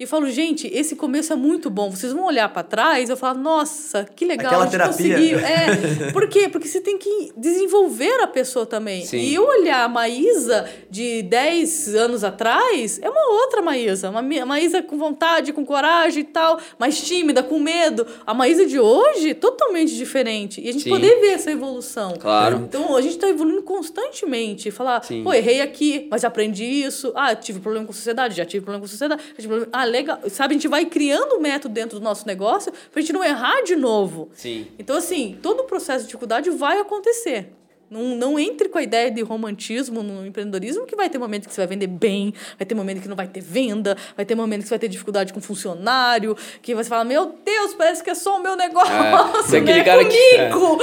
E 0.00 0.06
falo, 0.06 0.30
gente, 0.30 0.68
esse 0.72 0.94
começo 0.94 1.32
é 1.32 1.36
muito 1.36 1.68
bom. 1.68 1.90
Vocês 1.90 2.12
vão 2.12 2.24
olhar 2.26 2.48
para 2.50 2.62
trás, 2.62 3.10
eu 3.10 3.16
falo, 3.16 3.40
nossa, 3.40 4.04
que 4.04 4.24
legal, 4.24 4.46
Aquela 4.46 4.62
a 4.62 4.66
gente 4.66 4.70
terapia. 4.70 5.14
conseguiu. 5.16 5.38
É, 5.40 6.12
por 6.14 6.28
quê? 6.28 6.48
Porque 6.48 6.68
você 6.68 6.80
tem 6.80 6.96
que 6.96 7.32
desenvolver 7.36 8.20
a 8.20 8.28
pessoa 8.28 8.64
também. 8.64 9.04
Sim. 9.04 9.16
E 9.18 9.34
eu 9.34 9.44
olhar 9.44 9.82
a 9.82 9.88
Maísa 9.88 10.70
de 10.88 11.22
10 11.22 11.96
anos 11.96 12.22
atrás, 12.22 13.00
é 13.02 13.10
uma 13.10 13.40
outra 13.42 13.60
Maísa. 13.60 14.08
Uma 14.08 14.22
Maísa 14.22 14.80
com 14.84 14.96
vontade, 14.96 15.52
com 15.52 15.66
coragem 15.66 16.20
e 16.20 16.26
tal, 16.26 16.60
mais 16.78 17.02
tímida, 17.02 17.42
com 17.42 17.58
medo. 17.58 18.06
A 18.24 18.32
Maísa 18.32 18.66
de 18.66 18.78
hoje, 18.78 19.34
totalmente 19.34 19.96
diferente. 19.96 20.60
E 20.60 20.68
a 20.68 20.72
gente 20.72 20.84
Sim. 20.84 20.90
poder 20.90 21.20
ver 21.20 21.30
essa 21.32 21.50
evolução. 21.50 22.14
Claro. 22.20 22.58
Então, 22.68 22.94
a 22.94 23.02
gente 23.02 23.14
está 23.16 23.28
evoluindo 23.28 23.64
constantemente. 23.64 24.70
Falar, 24.70 25.02
Sim. 25.02 25.24
pô, 25.24 25.34
errei 25.34 25.60
aqui, 25.60 26.06
mas 26.08 26.24
aprendi 26.24 26.64
isso. 26.64 27.10
Ah, 27.16 27.34
tive 27.34 27.58
problema 27.58 27.84
com 27.84 27.90
a 27.90 27.94
sociedade, 27.96 28.36
já 28.36 28.44
tive 28.44 28.62
problema 28.64 28.82
com 28.82 28.86
a 28.86 28.88
sociedade. 28.88 29.20
já 29.30 29.34
tive 29.34 29.48
problema- 29.48 29.68
Ah, 29.72 29.87
legal. 29.88 30.20
Sabe, 30.28 30.54
a 30.54 30.56
gente 30.56 30.68
vai 30.68 30.84
criando 30.84 31.36
um 31.36 31.40
método 31.40 31.74
dentro 31.74 31.98
do 31.98 32.04
nosso 32.04 32.26
negócio 32.26 32.72
pra 32.92 33.00
gente 33.00 33.12
não 33.12 33.24
errar 33.24 33.62
de 33.62 33.74
novo. 33.74 34.30
Sim. 34.34 34.68
Então, 34.78 34.96
assim, 34.96 35.38
todo 35.42 35.60
o 35.60 35.64
processo 35.64 36.00
de 36.00 36.06
dificuldade 36.06 36.50
vai 36.50 36.78
acontecer. 36.78 37.57
Não, 37.90 38.02
não 38.16 38.38
entre 38.38 38.68
com 38.68 38.78
a 38.78 38.82
ideia 38.82 39.10
de 39.10 39.22
romantismo 39.22 40.02
no 40.02 40.26
empreendedorismo, 40.26 40.84
que 40.86 40.94
vai 40.94 41.08
ter 41.08 41.18
momento 41.18 41.48
que 41.48 41.54
você 41.54 41.60
vai 41.62 41.68
vender 41.68 41.86
bem, 41.86 42.34
vai 42.58 42.66
ter 42.66 42.74
momento 42.74 43.00
que 43.00 43.08
não 43.08 43.16
vai 43.16 43.26
ter 43.26 43.40
venda, 43.40 43.96
vai 44.16 44.26
ter 44.26 44.34
momento 44.34 44.62
que 44.62 44.68
você 44.68 44.74
vai 44.74 44.78
ter 44.78 44.88
dificuldade 44.88 45.32
com 45.32 45.40
funcionário, 45.40 46.36
que 46.60 46.74
você 46.74 46.88
fala, 46.88 47.04
meu 47.04 47.34
Deus, 47.44 47.74
parece 47.74 48.02
que 48.02 48.10
é 48.10 48.14
só 48.14 48.38
o 48.38 48.42
meu 48.42 48.54
negócio, 48.56 48.92
É, 49.48 49.50
tem 49.50 49.60
né? 49.62 49.80
aquele 49.80 49.84
cara 49.84 50.04
que- 50.04 50.16
é. 50.36 50.48
comigo. 50.50 50.78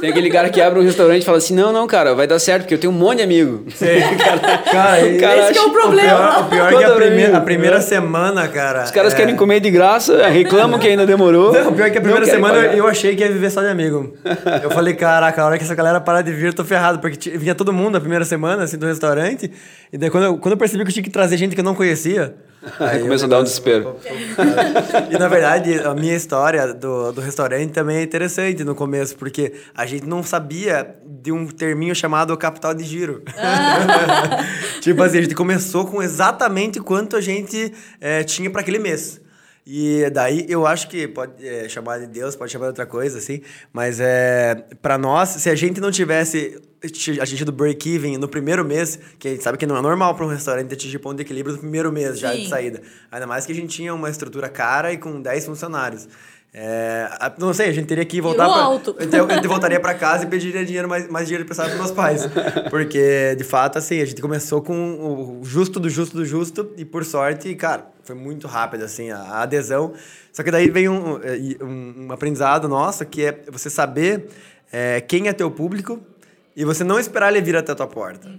Tem 0.00 0.10
aquele 0.10 0.30
cara 0.30 0.48
que 0.50 0.60
abre 0.60 0.80
um 0.80 0.82
restaurante 0.82 1.22
e 1.22 1.24
fala 1.24 1.38
assim: 1.38 1.54
não, 1.54 1.72
não, 1.72 1.86
cara, 1.86 2.14
vai 2.14 2.26
dar 2.26 2.38
certo, 2.38 2.62
porque 2.62 2.74
eu 2.74 2.78
tenho 2.78 2.92
um 2.92 2.96
monte 2.96 3.18
de 3.18 3.22
amigo. 3.24 3.66
Cara, 4.70 5.00
e- 5.06 5.18
Cara, 5.18 5.40
Esse 5.40 5.52
que 5.52 5.58
é 5.58 5.60
o 5.62 5.64
acho- 5.64 5.68
o 5.70 5.72
problema. 5.72 6.16
pior, 6.18 6.40
o 6.40 6.48
pior 6.48 6.66
é 6.72 6.76
que 6.78 6.84
a, 6.84 6.88
Todo 6.88 6.96
prime- 6.96 7.22
amigo, 7.24 7.36
a 7.36 7.40
primeira 7.40 7.80
semana, 7.80 8.48
cara. 8.48 8.84
Os 8.84 8.90
caras 8.90 9.12
é- 9.12 9.16
querem 9.16 9.36
comer 9.36 9.60
de 9.60 9.70
graça, 9.70 10.26
reclamam 10.28 10.78
que 10.78 10.86
ainda 10.88 11.06
demorou. 11.06 11.52
Não, 11.52 11.70
o 11.70 11.74
pior 11.74 11.86
é 11.86 11.90
que 11.90 11.98
a 11.98 12.00
primeira 12.00 12.26
semana 12.26 12.58
eu, 12.58 12.72
eu 12.72 12.86
achei 12.88 13.14
que 13.16 13.22
ia 13.22 13.30
viver 13.30 13.50
só 13.50 13.60
de 13.62 13.68
amigo. 13.68 14.14
Eu 14.62 14.70
falei, 14.70 14.94
caraca, 14.94 15.42
a 15.42 15.46
hora 15.46 15.58
que 15.58 15.64
essa 15.64 15.74
galera 15.74 16.00
parar 16.00 16.22
de 16.22 16.32
vir, 16.32 16.45
eu 16.50 16.54
tô 16.54 16.64
ferrado. 16.64 16.98
Porque 16.98 17.30
vinha 17.36 17.54
todo 17.54 17.72
mundo 17.72 17.92
na 17.94 18.00
primeira 18.00 18.24
semana, 18.24 18.64
assim, 18.64 18.76
do 18.76 18.86
restaurante. 18.86 19.50
E 19.92 19.98
daí, 19.98 20.10
quando 20.10 20.24
eu, 20.24 20.38
quando 20.38 20.52
eu 20.52 20.58
percebi 20.58 20.84
que 20.84 20.90
eu 20.90 20.94
tinha 20.94 21.02
que 21.04 21.10
trazer 21.10 21.36
gente 21.36 21.54
que 21.54 21.60
eu 21.60 21.64
não 21.64 21.74
conhecia... 21.74 22.34
Aí 22.80 22.96
eu- 22.98 23.02
começa 23.04 23.26
a 23.26 23.28
dar 23.28 23.38
um 23.40 23.44
desespero. 23.44 23.94
E 25.10 25.18
na 25.18 25.28
verdade, 25.28 25.78
a 25.80 25.94
minha 25.94 26.16
história 26.16 26.72
do, 26.74 27.12
do 27.12 27.20
restaurante 27.20 27.70
também 27.70 27.98
é 27.98 28.02
interessante 28.02 28.64
no 28.64 28.74
começo, 28.74 29.14
porque 29.16 29.52
a 29.74 29.86
gente 29.86 30.06
não 30.06 30.22
sabia 30.22 30.96
de 31.04 31.30
um 31.30 31.46
terminho 31.46 31.94
chamado 31.94 32.36
capital 32.36 32.74
de 32.74 32.82
giro. 32.82 33.22
tipo 34.80 35.02
assim, 35.02 35.18
a 35.18 35.22
gente 35.22 35.34
começou 35.34 35.86
com 35.86 36.02
exatamente 36.02 36.80
quanto 36.80 37.16
a 37.16 37.20
gente 37.20 37.72
eh, 38.00 38.24
tinha 38.24 38.50
para 38.50 38.60
aquele 38.62 38.78
mês. 38.78 39.20
E 39.68 40.08
daí 40.10 40.46
eu 40.48 40.64
acho 40.64 40.88
que 40.88 41.08
pode 41.08 41.44
eh, 41.44 41.68
chamar 41.68 41.98
de 41.98 42.06
Deus, 42.06 42.36
pode 42.36 42.52
chamar 42.52 42.66
de 42.66 42.68
outra 42.68 42.86
coisa, 42.86 43.18
assim, 43.18 43.40
mas 43.72 43.98
é 43.98 44.54
para 44.80 44.96
nós, 44.96 45.28
se 45.30 45.50
a 45.50 45.56
gente 45.56 45.80
não 45.80 45.90
tivesse 45.90 46.56
ati- 46.84 47.20
atingido 47.20 47.50
break-even 47.50 48.16
no 48.16 48.28
primeiro 48.28 48.64
mês, 48.64 48.96
que 49.18 49.26
a 49.26 49.30
gente 49.32 49.42
sabe 49.42 49.58
que 49.58 49.66
não 49.66 49.76
é 49.76 49.82
normal 49.82 50.14
para 50.14 50.24
um 50.24 50.28
restaurante 50.28 50.72
atingir 50.72 51.00
ponto 51.00 51.16
de 51.16 51.22
equilíbrio 51.22 51.54
no 51.54 51.60
primeiro 51.60 51.90
mês 51.90 52.16
já 52.16 52.32
de 52.32 52.48
saída. 52.48 52.80
Ainda 53.10 53.26
mais 53.26 53.44
que 53.44 53.50
a 53.50 53.54
gente 53.56 53.74
tinha 53.74 53.92
uma 53.92 54.08
estrutura 54.08 54.48
cara 54.48 54.92
e 54.92 54.98
com 54.98 55.20
10 55.20 55.46
funcionários. 55.46 56.06
É, 56.58 57.06
a- 57.20 57.34
não 57.38 57.52
sei, 57.52 57.68
a 57.68 57.72
gente 57.72 57.86
teria 57.86 58.04
que 58.06 58.18
voltar 58.18 58.46
alto. 58.46 58.96
Então, 58.98 59.28
eu 59.28 59.42
voltaria 59.48 59.78
para 59.78 59.92
casa 59.92 60.24
e 60.24 60.26
pediria 60.26 60.64
dinheiro 60.64 60.88
mais, 60.88 61.06
mais 61.06 61.26
dinheiro 61.28 61.46
para 61.46 61.68
meus 61.74 61.90
pais. 61.90 62.26
Porque, 62.70 63.34
de 63.36 63.44
fato, 63.44 63.76
assim, 63.76 64.00
a 64.00 64.06
gente 64.06 64.22
começou 64.22 64.62
com 64.62 65.38
o 65.38 65.44
justo 65.44 65.78
do 65.78 65.90
justo 65.90 66.16
do 66.16 66.24
justo 66.24 66.72
e, 66.78 66.84
por 66.86 67.04
sorte, 67.04 67.54
cara, 67.54 67.86
foi 68.04 68.16
muito 68.16 68.46
rápido, 68.46 68.84
assim, 68.84 69.10
a, 69.10 69.18
a 69.18 69.42
adesão. 69.42 69.92
Só 70.32 70.42
que 70.42 70.50
daí 70.50 70.70
vem 70.70 70.88
um, 70.88 71.16
um, 71.60 72.06
um 72.08 72.12
aprendizado 72.12 72.66
nosso, 72.68 73.04
que 73.04 73.26
é 73.26 73.38
você 73.52 73.68
saber 73.68 74.28
é, 74.72 75.02
quem 75.02 75.28
é 75.28 75.34
teu 75.34 75.50
público 75.50 76.00
e 76.56 76.64
você 76.64 76.82
não 76.82 76.98
esperar 76.98 77.30
ele 77.30 77.42
vir 77.42 77.54
até 77.56 77.72
a 77.72 77.74
tua 77.74 77.86
porta. 77.86 78.30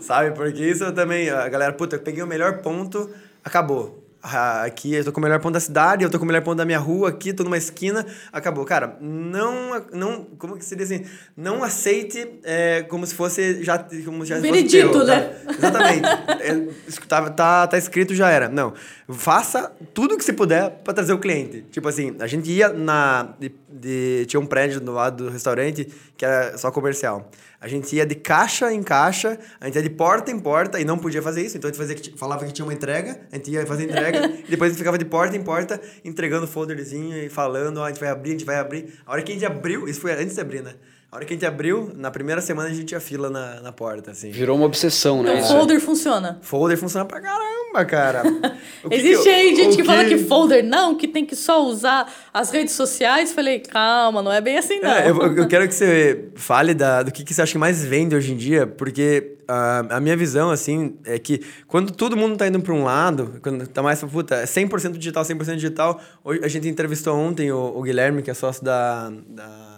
Sabe? 0.00 0.32
Porque 0.32 0.60
isso 0.64 0.82
eu 0.82 0.92
também... 0.92 1.30
A 1.30 1.48
galera, 1.48 1.72
puta, 1.72 1.94
eu 1.94 2.00
peguei 2.00 2.20
o 2.20 2.26
melhor 2.26 2.58
ponto, 2.58 3.08
acabou. 3.44 4.04
Ah, 4.22 4.64
aqui 4.64 4.92
eu 4.94 5.02
tô 5.04 5.12
com 5.12 5.18
o 5.20 5.22
melhor 5.22 5.40
ponto 5.40 5.54
da 5.54 5.60
cidade, 5.60 6.04
eu 6.04 6.10
tô 6.10 6.18
com 6.18 6.24
o 6.24 6.26
melhor 6.26 6.42
ponto 6.42 6.58
da 6.58 6.64
minha 6.66 6.78
rua, 6.78 7.08
aqui 7.08 7.32
tô 7.32 7.42
numa 7.42 7.56
esquina, 7.56 8.04
acabou. 8.30 8.64
Cara, 8.66 8.98
não, 9.00 9.82
não 9.92 10.24
como 10.38 10.58
que 10.58 10.64
seria 10.64 10.84
assim? 10.84 11.06
Não 11.34 11.64
aceite 11.64 12.28
é, 12.44 12.82
como 12.82 13.06
se 13.06 13.14
fosse 13.14 13.62
já 13.64 13.78
como 14.04 14.26
já 14.26 14.36
fosse 14.36 14.50
Veredito, 14.50 14.90
teu, 14.90 15.04
né? 15.06 15.20
tá? 15.22 15.52
Exatamente. 15.52 16.08
É, 16.40 16.68
tá, 17.06 17.30
tá, 17.30 17.66
tá 17.66 17.78
escrito, 17.78 18.14
já 18.14 18.30
era. 18.30 18.48
Não. 18.48 18.72
Faça 19.08 19.72
tudo 19.92 20.16
que 20.16 20.24
se 20.24 20.32
puder 20.32 20.70
para 20.82 20.94
trazer 20.94 21.12
o 21.12 21.18
cliente. 21.18 21.62
Tipo 21.70 21.88
assim, 21.88 22.16
a 22.18 22.26
gente 22.26 22.50
ia 22.50 22.70
na. 22.70 23.34
De, 23.38 23.52
de- 23.68 24.24
tinha 24.26 24.40
um 24.40 24.46
prédio 24.46 24.80
do 24.80 24.92
lado 24.92 25.24
do 25.24 25.30
restaurante 25.30 25.86
que 26.16 26.24
era 26.24 26.56
só 26.56 26.70
comercial. 26.70 27.30
A 27.60 27.68
gente 27.68 27.94
ia 27.94 28.06
de 28.06 28.14
caixa 28.14 28.72
em 28.72 28.82
caixa, 28.82 29.38
a 29.60 29.66
gente 29.66 29.74
ia 29.76 29.82
de 29.82 29.90
porta 29.90 30.30
em 30.30 30.40
porta 30.40 30.80
e 30.80 30.84
não 30.84 30.96
podia 30.96 31.20
fazer 31.20 31.42
isso. 31.42 31.58
Então 31.58 31.68
a 31.68 31.72
gente 31.72 31.78
fazia 31.78 32.16
falava 32.16 32.46
que 32.46 32.52
tinha 32.52 32.64
uma 32.64 32.72
entrega, 32.72 33.20
a 33.30 33.36
gente 33.36 33.50
ia 33.50 33.66
fazer 33.66 33.84
entrega, 33.84 34.26
e 34.46 34.50
depois 34.50 34.70
a 34.70 34.72
gente 34.72 34.78
ficava 34.78 34.96
de 34.96 35.04
porta 35.04 35.36
em 35.36 35.42
porta 35.42 35.78
entregando 36.02 36.46
folderzinho 36.46 37.16
e 37.18 37.28
falando: 37.28 37.82
a 37.82 37.88
gente 37.88 38.00
vai 38.00 38.08
abrir, 38.08 38.30
a 38.30 38.32
gente 38.32 38.46
vai 38.46 38.56
abrir. 38.56 38.94
A 39.04 39.12
hora 39.12 39.22
que 39.22 39.32
a 39.32 39.34
gente 39.34 39.44
abriu, 39.44 39.86
isso 39.86 40.00
foi 40.00 40.12
antes 40.12 40.34
de 40.34 40.40
abrir, 40.40 40.62
né? 40.62 40.74
A 41.12 41.16
hora 41.16 41.24
que 41.24 41.32
a 41.32 41.36
gente 41.36 41.44
abriu, 41.44 41.90
na 41.96 42.08
primeira 42.08 42.40
semana 42.40 42.68
a 42.68 42.72
gente 42.72 42.84
tinha 42.84 43.00
fila 43.00 43.28
na, 43.28 43.60
na 43.60 43.72
porta, 43.72 44.12
assim. 44.12 44.30
Virou 44.30 44.56
uma 44.56 44.66
obsessão, 44.66 45.24
né? 45.24 45.32
Então, 45.32 45.42
o 45.42 45.44
aí. 45.44 45.58
folder 45.58 45.80
funciona. 45.80 46.38
Folder 46.40 46.78
funciona 46.78 47.04
pra 47.04 47.20
caramba, 47.20 47.84
cara. 47.84 48.22
Que 48.88 48.94
Existe 48.94 49.24
que 49.24 49.28
eu- 49.28 49.34
aí 49.34 49.56
gente 49.56 49.74
o 49.74 49.76
que, 49.78 49.84
fala 49.84 50.04
que 50.04 50.18
folder 50.18 50.64
não, 50.64 50.94
que 50.96 51.06
tem 51.08 51.26
que 51.26 51.34
só 51.36 51.66
usar 51.66 52.10
as 52.32 52.50
redes 52.50 52.74
sociais. 52.74 53.32
Falei, 53.32 53.58
calma, 53.58 54.22
não 54.22 54.32
é 54.32 54.40
bem 54.40 54.56
assim, 54.56 54.78
não. 54.78 54.90
É, 54.90 55.10
eu, 55.10 55.16
eu 55.36 55.48
quero 55.48 55.66
que 55.68 55.74
você 55.74 56.28
fale 56.36 56.72
da, 56.74 57.02
do 57.02 57.10
que, 57.10 57.24
que 57.24 57.34
você 57.34 57.42
acha 57.42 57.52
que 57.52 57.58
mais 57.58 57.84
vende 57.84 58.14
hoje 58.14 58.32
em 58.32 58.36
dia, 58.36 58.66
porque 58.66 59.36
a, 59.48 59.96
a 59.96 60.00
minha 60.00 60.16
visão, 60.16 60.50
assim, 60.50 60.96
é 61.04 61.18
que 61.18 61.42
quando 61.66 61.92
todo 61.92 62.16
mundo 62.16 62.36
tá 62.36 62.46
indo 62.46 62.60
para 62.60 62.72
um 62.72 62.84
lado, 62.84 63.38
quando 63.42 63.66
tá 63.66 63.82
mais, 63.82 64.00
puta, 64.02 64.36
é 64.36 64.44
100% 64.44 64.92
digital, 64.96 65.24
100% 65.24 65.56
digital. 65.56 66.00
Hoje, 66.24 66.40
a 66.44 66.48
gente 66.48 66.68
entrevistou 66.68 67.16
ontem 67.16 67.50
o, 67.52 67.58
o 67.76 67.82
Guilherme, 67.82 68.22
que 68.22 68.30
é 68.30 68.34
sócio 68.34 68.64
da, 68.64 69.10
da 69.28 69.69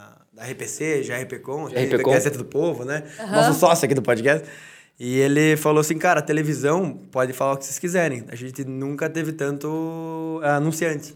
RPC, 0.51 1.03
já 1.03 1.19
RPCom, 1.19 1.67
RPCom. 1.67 2.11
Gazeta 2.13 2.39
do 2.39 2.45
Povo, 2.45 2.85
né? 2.85 3.03
Nosso 3.31 3.59
sócio 3.59 3.85
aqui 3.85 3.95
do 3.95 4.03
podcast. 4.03 4.47
E 5.01 5.19
ele 5.19 5.57
falou 5.57 5.81
assim, 5.81 5.99
cara, 5.99 6.21
a 6.21 6.23
televisão 6.23 6.93
pode 7.11 7.33
falar 7.33 7.55
o 7.55 7.57
que 7.57 7.65
vocês 7.65 7.79
quiserem. 7.79 8.25
A 8.29 8.37
gente 8.37 8.65
nunca 8.65 9.09
teve 9.09 9.33
tanto 9.33 10.41
ah, 10.45 10.57
anunciante. 10.57 11.15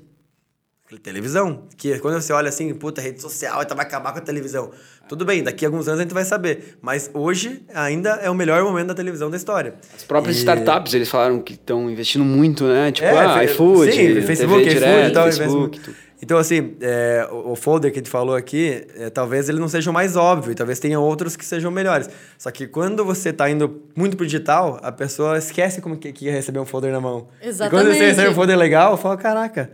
Televisão. 1.02 1.64
Que 1.76 1.98
quando 1.98 2.20
você 2.20 2.32
olha 2.32 2.48
assim, 2.48 2.72
puta, 2.72 3.00
rede 3.00 3.20
social, 3.20 3.60
então 3.62 3.76
vai 3.76 3.84
acabar 3.84 4.12
com 4.12 4.18
a 4.18 4.22
televisão. 4.22 4.70
Tudo 5.08 5.24
bem, 5.24 5.42
daqui 5.42 5.64
a 5.64 5.68
alguns 5.68 5.88
anos 5.88 6.00
a 6.00 6.02
gente 6.04 6.14
vai 6.14 6.24
saber. 6.24 6.78
Mas 6.80 7.10
hoje 7.12 7.62
ainda 7.74 8.10
é 8.22 8.30
o 8.30 8.34
melhor 8.34 8.62
momento 8.62 8.88
da 8.88 8.94
televisão 8.94 9.28
da 9.28 9.36
história. 9.36 9.74
As 9.96 10.04
próprias 10.04 10.36
E- 10.36 10.40
startups, 10.40 10.94
eles 10.94 11.08
falaram 11.08 11.40
que 11.40 11.54
estão 11.54 11.90
investindo 11.90 12.24
muito, 12.24 12.64
né? 12.64 12.92
Tipo, 12.92 13.06
É, 13.08 13.18
ah, 13.18 13.44
iFood, 13.44 13.90
sim, 13.90 13.98
TV 13.98 14.22
Facebook, 14.22 14.60
iFood 14.62 14.74
direto, 14.74 15.10
e 15.10 15.12
tal, 15.12 15.24
Facebook. 15.24 15.80
Então, 16.22 16.38
assim, 16.38 16.76
é, 16.80 17.28
o, 17.30 17.54
folder 17.54 17.92
que 17.92 17.98
a 17.98 18.00
gente 18.00 18.10
falou 18.10 18.34
aqui, 18.34 18.86
é, 18.96 19.10
talvez 19.10 19.48
ele 19.48 19.58
não 19.58 19.68
seja 19.68 19.90
o 19.90 19.92
mais 19.92 20.16
óbvio, 20.16 20.54
talvez 20.54 20.78
tenha 20.78 20.98
outros 20.98 21.36
que 21.36 21.44
sejam 21.44 21.70
melhores. 21.70 22.08
Só 22.38 22.50
que 22.50 22.66
quando 22.66 23.04
você 23.04 23.30
está 23.30 23.50
indo 23.50 23.82
muito 23.94 24.16
pro 24.16 24.24
digital, 24.24 24.80
a 24.82 24.90
pessoa 24.90 25.36
esquece 25.36 25.80
como 25.80 25.96
que, 25.96 26.12
que 26.12 26.24
ia 26.26 26.32
receber 26.32 26.58
um 26.58 26.64
folder 26.64 26.90
na 26.90 27.00
mão. 27.00 27.28
E 27.40 27.44
quando 27.44 27.48
Exatamente. 27.48 27.98
você 27.98 28.06
recebe 28.06 28.28
um 28.30 28.34
folder 28.34 28.56
legal, 28.56 28.96
fala, 28.96 29.16
caraca, 29.16 29.70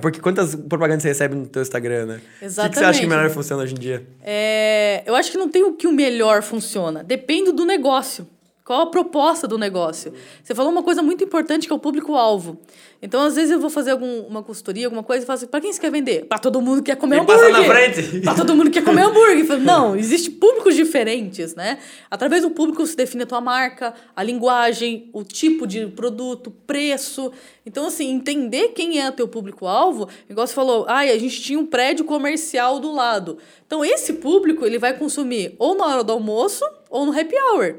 porque 0.00 0.20
quantas 0.20 0.54
propagandas 0.54 1.02
você 1.02 1.08
recebe 1.08 1.34
no 1.36 1.46
teu 1.46 1.62
Instagram, 1.62 2.06
né? 2.06 2.20
Exatamente. 2.40 2.58
O 2.58 2.62
que, 2.62 2.68
que 2.70 2.78
você 2.78 2.84
acha 2.84 3.00
que 3.00 3.06
melhor 3.06 3.30
funciona 3.30 3.62
hoje 3.62 3.74
em 3.74 3.78
dia? 3.78 4.04
É, 4.20 5.02
eu 5.06 5.14
acho 5.14 5.30
que 5.30 5.38
não 5.38 5.48
tem 5.48 5.62
o 5.62 5.74
que 5.74 5.86
o 5.86 5.92
melhor 5.92 6.42
funciona. 6.42 7.04
Depende 7.04 7.52
do 7.52 7.64
negócio. 7.64 8.26
Qual 8.64 8.80
a 8.80 8.86
proposta 8.86 9.48
do 9.48 9.58
negócio? 9.58 10.12
Você 10.42 10.54
falou 10.54 10.70
uma 10.70 10.84
coisa 10.84 11.02
muito 11.02 11.24
importante 11.24 11.66
que 11.66 11.72
é 11.72 11.76
o 11.76 11.80
público-alvo. 11.80 12.60
Então, 13.02 13.20
às 13.22 13.34
vezes, 13.34 13.50
eu 13.50 13.58
vou 13.58 13.68
fazer 13.68 13.90
alguma 13.90 14.40
consultoria, 14.40 14.86
alguma 14.86 15.02
coisa, 15.02 15.24
e 15.24 15.26
falo 15.26 15.36
assim: 15.36 15.48
para 15.48 15.60
quem 15.60 15.72
você 15.72 15.80
quer 15.80 15.90
vender? 15.90 16.26
Para 16.26 16.38
todo 16.38 16.62
mundo 16.62 16.76
que 16.80 16.92
quer 16.92 16.96
comer 16.96 17.16
E 17.16 17.20
hambúrguer. 17.20 17.50
passa 17.50 17.58
na 17.58 17.64
frente. 17.64 18.20
Para 18.22 18.34
todo 18.36 18.54
mundo 18.54 18.70
que 18.70 18.78
quer 18.80 18.84
comer 18.84 19.02
hambúrguer. 19.02 19.44
Falo, 19.44 19.60
Não, 19.60 19.96
existem 19.98 20.30
públicos 20.34 20.76
diferentes, 20.76 21.56
né? 21.56 21.78
Através 22.08 22.42
do 22.42 22.50
público 22.50 22.86
você 22.86 22.94
define 22.94 23.24
a 23.24 23.26
tua 23.26 23.40
marca, 23.40 23.94
a 24.14 24.22
linguagem, 24.22 25.10
o 25.12 25.24
tipo 25.24 25.66
de 25.66 25.88
produto, 25.88 26.52
preço. 26.64 27.32
Então, 27.66 27.86
assim, 27.86 28.08
entender 28.12 28.68
quem 28.68 29.00
é 29.00 29.08
o 29.08 29.12
teu 29.12 29.26
público-alvo, 29.26 30.08
igual 30.30 30.46
você 30.46 30.54
falou, 30.54 30.84
ai, 30.88 31.10
a 31.10 31.18
gente 31.18 31.42
tinha 31.42 31.58
um 31.58 31.66
prédio 31.66 32.04
comercial 32.04 32.78
do 32.78 32.92
lado. 32.92 33.38
Então, 33.66 33.84
esse 33.84 34.12
público, 34.12 34.64
ele 34.64 34.78
vai 34.78 34.96
consumir 34.96 35.56
ou 35.58 35.74
na 35.74 35.84
hora 35.86 36.04
do 36.04 36.12
almoço 36.12 36.64
ou 36.88 37.04
no 37.04 37.10
happy 37.18 37.34
hour. 37.36 37.74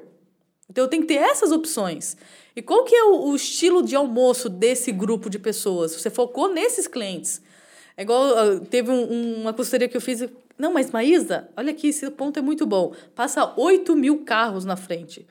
Então, 0.73 0.83
eu 0.85 0.87
tenho 0.89 1.03
que 1.03 1.07
ter 1.09 1.19
essas 1.19 1.51
opções. 1.51 2.17
E 2.55 2.61
qual 2.61 2.83
que 2.83 2.95
é 2.95 3.03
o, 3.03 3.27
o 3.29 3.35
estilo 3.35 3.83
de 3.83 3.95
almoço 3.95 4.49
desse 4.49 4.91
grupo 4.91 5.29
de 5.29 5.37
pessoas? 5.37 5.93
Você 5.93 6.09
focou 6.09 6.51
nesses 6.51 6.87
clientes. 6.87 7.39
É 7.95 8.01
igual, 8.01 8.35
ah, 8.35 8.59
teve 8.71 8.89
um- 8.89 9.11
um- 9.13 9.41
uma 9.43 9.53
consultoria 9.53 9.87
que 9.87 9.95
eu 9.95 10.01
fiz. 10.01 10.27
Não, 10.57 10.73
mas 10.73 10.89
Maísa, 10.89 11.47
olha 11.55 11.69
aqui, 11.71 11.89
esse 11.89 12.09
ponto 12.09 12.39
é 12.39 12.41
muito 12.41 12.65
bom. 12.65 12.91
Passa 13.13 13.53
8 13.55 13.95
mil 13.95 14.23
carros 14.25 14.65
na 14.65 14.75
frente. 14.75 15.27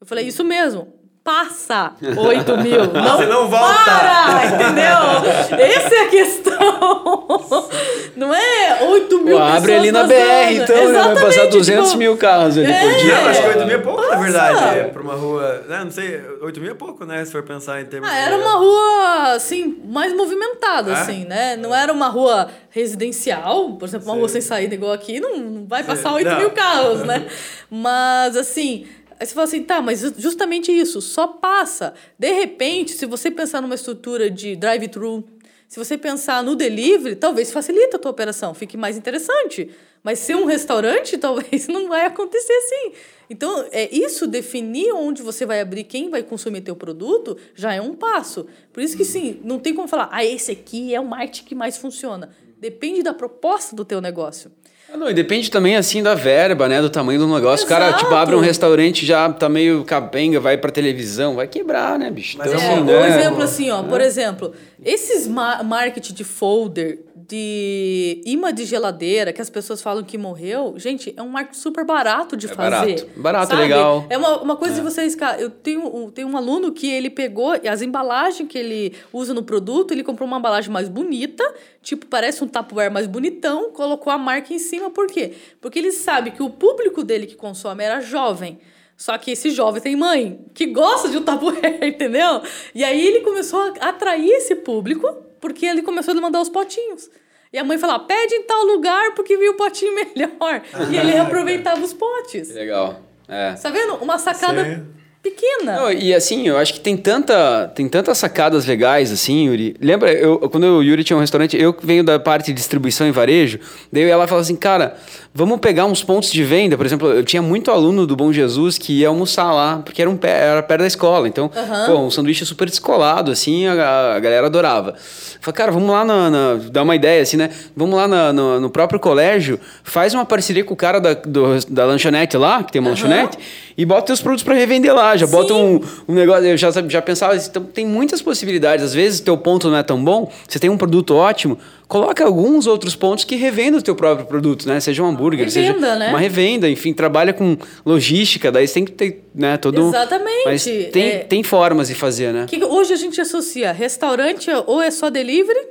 Eu 0.00 0.06
falei, 0.06 0.24
isso 0.28 0.44
mesmo. 0.44 0.92
Passa 1.26 1.92
8 2.16 2.56
mil. 2.58 2.86
Não, 2.94 3.16
Você 3.16 3.26
não 3.26 3.48
volta. 3.48 3.82
Para, 3.84 4.46
entendeu? 4.46 5.58
Essa 5.66 5.94
é 5.96 6.00
a 6.02 6.08
questão. 6.08 7.68
Não 8.14 8.32
é 8.32 8.78
8 8.84 9.18
mil 9.24 9.36
Pô, 9.36 9.42
abre 9.42 9.74
ali 9.74 9.90
na 9.90 10.04
BR, 10.04 10.14
passando. 10.14 10.62
então, 10.62 10.76
né? 10.92 10.92
vai 11.02 11.14
passar 11.14 11.26
Exatamente, 11.26 11.52
200 11.58 11.86
tipo, 11.88 11.98
mil 11.98 12.16
carros 12.16 12.56
ali 12.56 12.66
por 12.66 12.72
É. 12.72 12.94
dia. 12.94 13.14
Não, 13.20 13.28
acho 13.28 13.42
que 13.42 13.48
8 13.48 13.66
mil 13.66 13.74
é 13.76 13.78
pouco, 13.78 14.00
na 14.02 14.08
Passa. 14.08 14.22
verdade. 14.22 14.78
É, 14.78 14.84
pra 14.84 15.02
uma 15.02 15.14
rua. 15.14 15.64
Né, 15.68 15.80
não 15.84 15.90
sei, 15.90 16.20
8 16.40 16.60
mil 16.60 16.70
é 16.70 16.74
pouco, 16.74 17.04
né? 17.04 17.24
Se 17.24 17.32
for 17.32 17.42
pensar 17.42 17.80
em 17.82 17.86
termos. 17.86 18.08
Ah, 18.08 18.12
de- 18.12 18.18
era 18.20 18.36
uma 18.38 18.52
rua, 18.54 19.32
assim, 19.34 19.78
mais 19.84 20.14
movimentada, 20.14 20.92
É? 20.92 20.94
assim, 20.94 21.24
né? 21.24 21.56
Não 21.56 21.74
era 21.74 21.92
uma 21.92 22.08
rua 22.08 22.48
residencial, 22.70 23.70
por 23.72 23.86
exemplo, 23.88 24.06
uma 24.06 24.12
Sei. 24.14 24.20
rua 24.20 24.28
sem 24.28 24.40
saída 24.40 24.74
igual 24.76 24.92
aqui, 24.92 25.18
não, 25.20 25.36
não 25.38 25.66
vai 25.66 25.82
passar 25.82 26.12
8 26.14 26.28
Não. 26.30 26.38
mil 26.38 26.50
carros, 26.50 27.00
né? 27.04 27.26
Mas, 27.68 28.36
assim, 28.36 28.86
aí 29.18 29.26
você 29.26 29.34
fala 29.34 29.44
assim, 29.44 29.62
tá, 29.62 29.80
mas 29.82 30.00
justamente 30.18 30.70
isso, 30.70 31.00
só 31.00 31.26
passa. 31.26 31.94
De 32.18 32.32
repente, 32.32 32.92
se 32.92 33.06
você 33.06 33.30
pensar 33.30 33.60
numa 33.60 33.74
estrutura 33.74 34.30
de 34.30 34.56
drive-thru, 34.56 35.24
se 35.68 35.78
você 35.78 35.98
pensar 35.98 36.44
no 36.44 36.54
delivery, 36.54 37.16
talvez 37.16 37.50
facilite 37.50 37.96
a 37.96 37.98
tua 37.98 38.10
operação, 38.10 38.54
fique 38.54 38.76
mais 38.76 38.96
interessante. 38.96 39.70
Mas 40.02 40.20
ser 40.20 40.36
um 40.36 40.44
restaurante, 40.44 41.18
talvez 41.18 41.66
não 41.66 41.88
vai 41.88 42.06
acontecer 42.06 42.52
assim. 42.52 42.92
Então, 43.28 43.66
é 43.72 43.92
isso 43.92 44.26
definir 44.26 44.92
onde 44.92 45.22
você 45.22 45.44
vai 45.44 45.60
abrir, 45.60 45.82
quem 45.82 46.08
vai 46.08 46.22
consumir 46.22 46.60
teu 46.60 46.76
produto, 46.76 47.36
já 47.54 47.74
é 47.74 47.80
um 47.80 47.94
passo. 47.94 48.46
Por 48.72 48.80
isso 48.80 48.96
que 48.96 49.04
sim, 49.04 49.40
não 49.42 49.58
tem 49.58 49.74
como 49.74 49.88
falar, 49.88 50.08
ah, 50.12 50.24
esse 50.24 50.52
aqui 50.52 50.94
é 50.94 51.00
o 51.00 51.04
marketing 51.04 51.44
que 51.44 51.54
mais 51.54 51.76
funciona. 51.76 52.30
Depende 52.58 53.02
da 53.02 53.12
proposta 53.12 53.74
do 53.74 53.84
teu 53.84 54.00
negócio. 54.00 54.52
Ah, 54.92 54.96
não, 54.96 55.10
e 55.10 55.14
depende 55.14 55.50
também, 55.50 55.74
assim, 55.76 56.02
da 56.02 56.14
verba, 56.14 56.68
né? 56.68 56.80
Do 56.80 56.88
tamanho 56.88 57.18
do 57.18 57.26
negócio. 57.26 57.66
O 57.66 57.68
cara, 57.68 57.88
Exato. 57.88 58.04
tipo, 58.04 58.14
abre 58.14 58.36
um 58.36 58.40
restaurante 58.40 59.04
já 59.04 59.28
tá 59.32 59.48
meio 59.48 59.84
capenga, 59.84 60.38
vai 60.38 60.56
pra 60.56 60.70
televisão, 60.70 61.34
vai 61.34 61.48
quebrar, 61.48 61.98
né, 61.98 62.08
bicho? 62.10 62.38
Mas 62.38 62.52
Então, 62.52 62.60
é 62.60 62.64
É, 62.64 62.72
assim, 62.72 62.80
um 62.82 62.84
né? 62.84 63.08
exemplo 63.20 63.42
assim, 63.42 63.70
ó, 63.70 63.82
por 63.82 64.00
exemplo, 64.00 64.52
esses 64.84 65.26
ma 65.26 65.62
marketing 65.62 66.14
de 66.14 66.22
folder, 66.24 67.00
de 67.28 68.22
imã 68.24 68.52
de 68.52 68.64
geladeira, 68.64 69.32
que 69.32 69.40
as 69.42 69.50
pessoas 69.50 69.82
falam 69.82 70.04
que 70.04 70.16
morreu, 70.16 70.74
gente, 70.76 71.12
é 71.16 71.22
um 71.22 71.28
marketing 71.28 71.58
super 71.58 71.84
barato 71.84 72.36
de 72.36 72.46
É 72.46 72.48
fazer. 72.48 72.70
barato. 72.70 73.06
Barato, 73.20 73.48
sabe? 73.48 73.62
legal. 73.62 74.06
É 74.08 74.16
uma, 74.16 74.40
uma 74.42 74.56
coisa 74.56 74.74
de 74.76 74.80
vocês, 74.80 75.14
cara, 75.14 75.40
eu 75.40 75.50
tenho, 75.50 75.84
um- 75.86 76.10
tenho 76.10 76.28
um 76.28 76.36
aluno 76.36 76.72
que 76.72 76.88
ele 76.88 77.10
pegou 77.10 77.52
as 77.68 77.82
embalagens 77.82 78.48
que 78.48 78.56
ele 78.56 78.94
usa 79.12 79.34
no 79.34 79.42
produto, 79.42 79.92
ele 79.92 80.04
comprou 80.04 80.26
uma 80.26 80.38
embalagem 80.38 80.70
mais 80.70 80.88
bonita, 80.88 81.42
tipo, 81.82 82.06
parece 82.06 82.44
um 82.44 82.48
Tupperware 82.48 82.90
mais 82.92 83.06
bonitão, 83.06 83.70
colocou 83.72 84.12
a 84.12 84.18
marca 84.18 84.54
em 84.54 84.58
cima, 84.58 84.90
por 84.90 85.06
quê? 85.08 85.32
Porque 85.60 85.78
ele 85.78 85.92
sabe 85.92 86.30
que 86.30 86.42
o 86.42 86.50
público 86.50 87.02
dele 87.02 87.26
que 87.26 87.34
consome 87.34 87.82
era 87.82 88.00
jovem. 88.00 88.58
Só 88.96 89.18
que 89.18 89.32
esse 89.32 89.50
jovem 89.50 89.82
tem 89.82 89.94
mãe 89.94 90.40
que 90.54 90.64
gosta 90.66 91.08
de 91.10 91.18
um 91.18 91.22
Tupperware, 91.22 91.80
entendeu? 91.86 92.40
E 92.74 92.82
aí 92.82 93.06
ele 93.06 93.20
começou 93.20 93.60
a 93.80 93.88
atrair 93.90 94.30
esse 94.30 94.54
público, 94.54 95.06
porque 95.46 95.64
ele 95.64 95.80
começou 95.80 96.12
a 96.12 96.20
mandar 96.20 96.40
os 96.40 96.48
potinhos. 96.48 97.08
E 97.52 97.58
a 97.58 97.62
mãe 97.62 97.78
falava, 97.78 98.02
pede 98.04 98.34
em 98.34 98.42
tal 98.42 98.64
lugar 98.64 99.14
porque 99.14 99.36
viu 99.36 99.52
o 99.52 99.56
potinho 99.56 99.94
melhor. 99.94 100.60
E 100.90 100.96
ele 100.96 101.12
reaproveitava 101.12 101.80
os 101.80 101.92
potes. 101.92 102.52
Legal. 102.52 103.00
É. 103.28 103.52
Tá 103.54 103.70
vendo? 103.70 103.94
Uma 103.94 104.18
sacada 104.18 104.64
Sim. 104.64 104.86
Pequena. 105.30 105.76
Não, 105.76 105.92
e 105.92 106.14
assim, 106.14 106.46
eu 106.48 106.56
acho 106.56 106.74
que 106.74 106.80
tem 106.80 106.96
tanta, 106.96 107.70
tem 107.74 107.88
tantas 107.88 108.18
sacadas 108.18 108.66
legais, 108.66 109.10
assim, 109.12 109.46
Yuri. 109.46 109.76
Lembra, 109.80 110.12
eu, 110.12 110.38
quando 110.50 110.64
o 110.64 110.82
Yuri 110.82 111.02
tinha 111.04 111.16
um 111.16 111.20
restaurante, 111.20 111.56
eu 111.60 111.74
venho 111.82 112.04
da 112.04 112.18
parte 112.18 112.46
de 112.46 112.52
distribuição 112.52 113.06
e 113.06 113.10
varejo, 113.10 113.58
daí 113.92 114.02
ela 114.04 114.26
falava 114.26 114.42
assim, 114.42 114.56
cara, 114.56 114.96
vamos 115.34 115.58
pegar 115.60 115.84
uns 115.86 116.02
pontos 116.02 116.30
de 116.30 116.42
venda. 116.44 116.76
Por 116.76 116.86
exemplo, 116.86 117.08
eu 117.12 117.24
tinha 117.24 117.42
muito 117.42 117.70
aluno 117.70 118.06
do 118.06 118.14
Bom 118.16 118.32
Jesus 118.32 118.78
que 118.78 119.00
ia 119.00 119.08
almoçar 119.08 119.52
lá, 119.52 119.78
porque 119.84 120.00
era, 120.00 120.10
um 120.10 120.16
pé, 120.16 120.30
era 120.46 120.62
perto 120.62 120.80
da 120.80 120.86
escola. 120.86 121.28
Então, 121.28 121.50
Aham. 121.54 121.86
pô, 121.86 121.98
um 121.98 122.10
sanduíche 122.10 122.44
super 122.46 122.68
descolado, 122.68 123.30
assim, 123.30 123.66
a, 123.66 124.14
a 124.16 124.20
galera 124.20 124.46
adorava. 124.46 124.94
Falei, 125.40 125.56
cara, 125.56 125.72
vamos 125.72 125.90
lá 125.90 126.04
na, 126.04 126.30
na- 126.30 126.54
dar 126.70 126.82
uma 126.82 126.94
ideia, 126.96 127.22
assim, 127.22 127.36
né? 127.36 127.50
Vamos 127.76 127.94
lá 127.96 128.08
na- 128.08 128.32
no, 128.32 128.60
no 128.60 128.70
próprio 128.70 128.98
colégio, 128.98 129.60
faz 129.84 130.14
uma 130.14 130.24
parceria 130.24 130.64
com 130.64 130.74
o 130.74 130.76
cara 130.76 131.00
da, 131.00 131.14
do- 131.14 131.64
da 131.68 131.84
lanchonete 131.84 132.36
lá, 132.36 132.62
que 132.64 132.72
tem 132.72 132.80
uma 132.80 132.90
Aham. 132.90 132.96
lanchonete, 132.96 133.38
e 133.78 133.84
bota 133.84 134.06
teus 134.06 134.20
produtos 134.20 134.42
para 134.42 134.54
revender 134.54 134.94
lá. 134.94 135.15
Já 135.16 135.26
bota 135.26 135.54
um, 135.54 135.80
um 136.08 136.14
negócio, 136.14 136.46
eu 136.46 136.56
já, 136.56 136.70
já 136.88 137.02
pensava, 137.02 137.36
então 137.36 137.64
tem 137.64 137.86
muitas 137.86 138.20
possibilidades. 138.22 138.84
Às 138.84 138.94
vezes 138.94 139.20
teu 139.20 139.36
ponto 139.36 139.68
não 139.70 139.76
é 139.76 139.82
tão 139.82 140.02
bom, 140.02 140.30
você 140.48 140.58
tem 140.58 140.68
um 140.70 140.76
produto 140.78 141.14
ótimo, 141.14 141.58
coloca 141.88 142.24
alguns 142.24 142.66
outros 142.66 142.94
pontos 142.96 143.24
que 143.24 143.36
revenda 143.36 143.78
o 143.78 143.82
teu 143.82 143.94
próprio 143.94 144.26
produto, 144.26 144.66
né? 144.68 144.78
Seja 144.80 145.02
um 145.02 145.06
hambúrguer, 145.06 145.50
seja 145.50 145.68
Revenda, 145.72 145.96
né? 145.96 146.08
uma 146.10 146.18
revenda, 146.18 146.68
enfim, 146.68 146.92
trabalha 146.92 147.32
com 147.32 147.56
logística, 147.84 148.50
daí 148.52 148.66
você 148.66 148.74
tem 148.74 148.84
que 148.84 148.92
ter, 148.92 149.24
né, 149.34 149.56
todo 149.56 149.80
Exatamente. 149.88 150.44
Mas 150.44 150.64
tem, 150.64 151.02
É. 151.02 151.18
tem 151.20 151.42
formas 151.42 151.88
de 151.88 151.94
fazer, 151.94 152.32
né? 152.32 152.46
Que 152.48 152.62
hoje 152.64 152.92
a 152.92 152.96
gente 152.96 153.20
associa 153.20 153.72
restaurante 153.72 154.50
ou 154.66 154.80
é 154.82 154.90
só 154.90 155.08
delivery, 155.10 155.66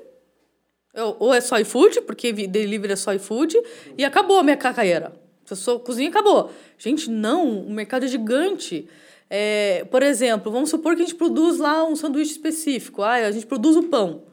ou- 1.19 1.33
é 1.33 1.41
só 1.41 1.59
iFood, 1.59 2.01
porque 2.01 2.31
delivery 2.31 2.93
é 2.93 2.95
só 2.95 3.13
iFood, 3.13 3.57
e 3.97 4.05
acabou 4.05 4.39
a 4.39 4.43
minha 4.43 4.55
carreira. 4.57 5.11
Eu 5.49 5.55
sou 5.55 5.79
cozinha, 5.79 6.09
acabou. 6.09 6.51
Gente, 6.77 7.09
não, 7.09 7.47
o 7.59 7.69
mercado 7.71 8.05
é 8.05 8.07
gigante. 8.07 8.87
É, 9.37 9.83
por 9.91 10.01
exemplo, 10.01 10.49
vamos 10.49 10.69
supor 10.69 10.95
que 10.95 11.01
a 11.01 11.05
gente 11.05 11.15
produz 11.17 11.57
lá 11.57 11.83
um 11.83 11.93
sanduíche 11.93 12.31
específico. 12.31 13.01
Ah, 13.01 13.15
a 13.15 13.31
gente 13.31 13.45
produz 13.45 13.75
o 13.75 13.83
pão. 13.83 14.23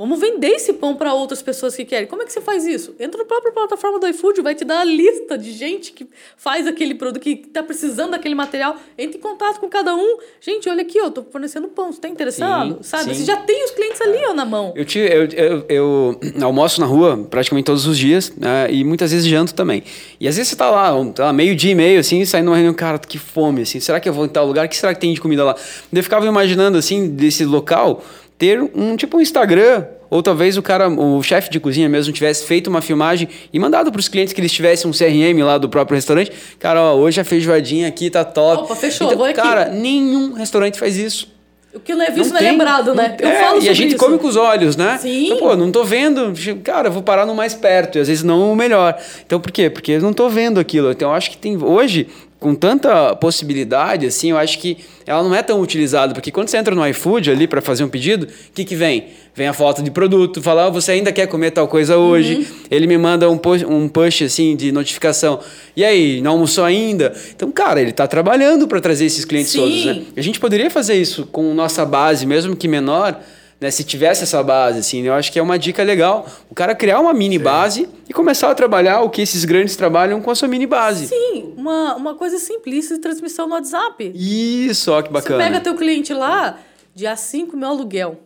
Vamos 0.00 0.18
vender 0.18 0.52
esse 0.52 0.72
pão 0.72 0.96
para 0.96 1.12
outras 1.12 1.42
pessoas 1.42 1.76
que 1.76 1.84
querem. 1.84 2.08
Como 2.08 2.22
é 2.22 2.24
que 2.24 2.32
você 2.32 2.40
faz 2.40 2.64
isso? 2.64 2.94
Entra 2.98 3.18
na 3.18 3.26
própria 3.26 3.52
plataforma 3.52 4.00
do 4.00 4.08
iFood, 4.08 4.40
vai 4.40 4.54
te 4.54 4.64
dar 4.64 4.80
a 4.80 4.84
lista 4.84 5.36
de 5.36 5.52
gente 5.52 5.92
que 5.92 6.08
faz 6.38 6.66
aquele 6.66 6.94
produto, 6.94 7.20
que 7.20 7.32
está 7.32 7.62
precisando 7.62 8.12
daquele 8.12 8.34
material. 8.34 8.76
Entre 8.96 9.18
em 9.18 9.20
contato 9.20 9.60
com 9.60 9.68
cada 9.68 9.94
um. 9.94 10.16
Gente, 10.40 10.70
olha 10.70 10.80
aqui, 10.80 10.96
eu 10.96 11.08
estou 11.08 11.22
fornecendo 11.30 11.68
pão. 11.68 11.92
Você 11.92 11.98
está 11.98 12.08
interessado? 12.08 12.76
Sim, 12.76 12.82
Sabe? 12.82 13.04
sim. 13.04 13.14
Você 13.14 13.24
já 13.26 13.36
tem 13.36 13.62
os 13.62 13.72
clientes 13.72 14.00
ali 14.00 14.24
ó, 14.26 14.32
na 14.32 14.46
mão. 14.46 14.72
Eu, 14.74 14.86
te, 14.86 14.98
eu, 15.00 15.28
eu, 15.34 15.66
eu 15.68 16.20
almoço 16.40 16.80
na 16.80 16.86
rua 16.86 17.26
praticamente 17.28 17.66
todos 17.66 17.86
os 17.86 17.98
dias, 17.98 18.32
né? 18.34 18.72
E 18.72 18.82
muitas 18.82 19.12
vezes 19.12 19.26
janto 19.26 19.52
também. 19.52 19.82
E 20.18 20.26
às 20.26 20.34
vezes 20.34 20.48
você 20.48 20.56
tá 20.56 20.70
lá, 20.70 20.96
um, 20.96 21.12
tá 21.12 21.26
lá 21.26 21.32
meio 21.34 21.54
dia 21.54 21.72
e 21.72 21.74
meio, 21.74 22.00
assim, 22.00 22.24
saindo 22.24 22.46
numa 22.46 22.56
reunião, 22.56 22.72
cara, 22.72 22.98
que 22.98 23.18
fome, 23.18 23.60
assim. 23.60 23.78
Será 23.80 24.00
que 24.00 24.08
eu 24.08 24.14
vou 24.14 24.24
em 24.24 24.30
tal 24.30 24.46
lugar? 24.46 24.64
O 24.64 24.68
que 24.70 24.78
será 24.78 24.94
que 24.94 25.00
tem 25.02 25.12
de 25.12 25.20
comida 25.20 25.44
lá? 25.44 25.54
Eu 25.92 26.02
ficava 26.02 26.24
imaginando, 26.24 26.78
assim, 26.78 27.06
desse 27.06 27.44
local, 27.44 28.02
ter 28.40 28.60
um 28.74 28.96
tipo 28.96 29.18
um 29.18 29.20
Instagram. 29.20 29.84
Ou 30.08 30.24
talvez 30.24 30.56
o 30.56 30.62
cara, 30.62 30.88
o 30.88 31.22
chefe 31.22 31.48
de 31.50 31.60
cozinha 31.60 31.88
mesmo, 31.88 32.12
tivesse 32.12 32.44
feito 32.44 32.66
uma 32.68 32.82
filmagem 32.82 33.28
e 33.52 33.58
mandado 33.60 33.92
para 33.92 34.00
os 34.00 34.08
clientes 34.08 34.32
que 34.32 34.40
eles 34.40 34.50
tivessem 34.50 34.90
um 34.90 34.92
CRM 34.92 35.40
lá 35.44 35.56
do 35.56 35.68
próprio 35.68 35.94
restaurante. 35.94 36.32
Cara, 36.58 36.82
ó, 36.82 36.94
hoje 36.96 37.20
a 37.20 37.24
feijoadinha 37.24 37.86
aqui 37.86 38.10
tá 38.10 38.24
top. 38.24 38.64
Opa, 38.64 38.74
fechou, 38.74 39.06
Então, 39.06 39.18
vou 39.18 39.26
aqui. 39.28 39.40
Cara, 39.40 39.66
nenhum 39.68 40.32
restaurante 40.32 40.80
faz 40.80 40.96
isso. 40.96 41.28
O 41.72 41.78
que 41.78 41.94
não 41.94 42.04
é 42.04 42.10
visto 42.10 42.30
não, 42.30 42.38
é 42.38 42.40
tem, 42.40 42.50
lembrado, 42.50 42.92
né? 42.92 43.16
não- 43.22 43.28
Eu 43.28 43.32
é, 43.32 43.40
falo 43.40 43.50
E 43.50 43.60
sobre 43.60 43.68
a 43.68 43.72
gente 43.74 43.88
isso. 43.94 43.98
come 44.04 44.18
com 44.18 44.26
os 44.26 44.34
olhos, 44.34 44.74
né? 44.76 44.98
Sim. 45.00 45.26
Então, 45.26 45.36
pô, 45.38 45.54
não 45.54 45.70
tô 45.70 45.84
vendo. 45.84 46.32
Cara, 46.64 46.90
vou 46.90 47.02
parar 47.04 47.24
no 47.24 47.32
mais 47.32 47.54
perto. 47.54 47.96
E 47.96 48.00
às 48.00 48.08
vezes 48.08 48.24
não 48.24 48.52
o 48.52 48.56
melhor. 48.56 48.98
Então, 49.24 49.38
por 49.38 49.52
quê? 49.52 49.70
Porque 49.70 49.92
eu 49.92 50.00
não 50.00 50.12
tô 50.12 50.28
vendo 50.28 50.58
aquilo. 50.58 50.90
Então, 50.90 51.10
eu 51.10 51.14
acho 51.14 51.30
que 51.30 51.36
tem. 51.36 51.56
Hoje, 51.62 52.08
com 52.40 52.52
tanta 52.56 53.14
possibilidade, 53.14 54.06
assim, 54.06 54.30
eu 54.30 54.38
acho 54.38 54.58
que 54.58 54.78
ela 55.10 55.24
não 55.24 55.34
é 55.34 55.42
tão 55.42 55.60
utilizada. 55.60 56.14
Porque 56.14 56.30
quando 56.30 56.48
você 56.48 56.56
entra 56.56 56.72
no 56.72 56.86
iFood 56.86 57.32
ali 57.32 57.48
para 57.48 57.60
fazer 57.60 57.82
um 57.82 57.88
pedido, 57.88 58.26
o 58.26 58.52
que, 58.54 58.64
que 58.64 58.76
vem? 58.76 59.08
Vem 59.34 59.48
a 59.48 59.52
foto 59.52 59.82
de 59.82 59.90
produto, 59.90 60.40
fala, 60.40 60.66
ah, 60.66 60.70
você 60.70 60.92
ainda 60.92 61.10
quer 61.10 61.26
comer 61.26 61.50
tal 61.50 61.66
coisa 61.66 61.96
hoje? 61.96 62.36
Uhum. 62.36 62.44
Ele 62.70 62.86
me 62.86 62.96
manda 62.96 63.28
um 63.28 63.36
push, 63.36 63.64
um 63.64 63.88
push, 63.88 64.22
assim, 64.22 64.54
de 64.54 64.70
notificação. 64.70 65.40
E 65.76 65.84
aí, 65.84 66.20
não 66.20 66.32
almoçou 66.32 66.64
ainda? 66.64 67.12
Então, 67.34 67.50
cara, 67.50 67.80
ele 67.80 67.90
tá 67.90 68.06
trabalhando 68.06 68.68
para 68.68 68.80
trazer 68.80 69.04
esses 69.04 69.24
clientes 69.24 69.50
Sim. 69.50 69.58
todos, 69.58 69.84
né? 69.84 70.02
A 70.16 70.20
gente 70.20 70.38
poderia 70.38 70.70
fazer 70.70 70.94
isso 70.94 71.26
com 71.26 71.52
nossa 71.54 71.84
base, 71.84 72.24
mesmo 72.24 72.54
que 72.54 72.68
menor, 72.68 73.20
né? 73.60 73.70
Se 73.70 73.84
tivesse 73.84 74.22
essa 74.22 74.42
base, 74.42 74.78
assim, 74.78 75.02
eu 75.02 75.12
acho 75.12 75.30
que 75.30 75.38
é 75.38 75.42
uma 75.42 75.58
dica 75.58 75.82
legal. 75.82 76.26
O 76.48 76.54
cara 76.54 76.74
criar 76.74 76.98
uma 76.98 77.12
mini 77.12 77.38
base 77.38 77.88
e 78.08 78.12
começar 78.12 78.50
a 78.50 78.54
trabalhar 78.54 79.02
o 79.02 79.10
que 79.10 79.20
esses 79.20 79.44
grandes 79.44 79.76
trabalham 79.76 80.20
com 80.22 80.30
a 80.30 80.34
sua 80.34 80.48
mini 80.48 80.66
base. 80.66 81.08
Sim, 81.08 81.52
uma, 81.56 81.94
uma 81.94 82.14
coisa 82.14 82.38
simplista 82.38 82.94
de 82.94 83.00
transmissão 83.00 83.46
no 83.46 83.54
WhatsApp. 83.54 84.12
Isso, 84.14 84.90
ó, 84.90 85.02
que 85.02 85.12
bacana. 85.12 85.42
Você 85.42 85.50
pega 85.50 85.60
teu 85.60 85.76
cliente 85.76 86.14
lá, 86.14 86.58
dia 86.94 87.14
5 87.14 87.56
meu 87.56 87.68
aluguel. 87.68 88.18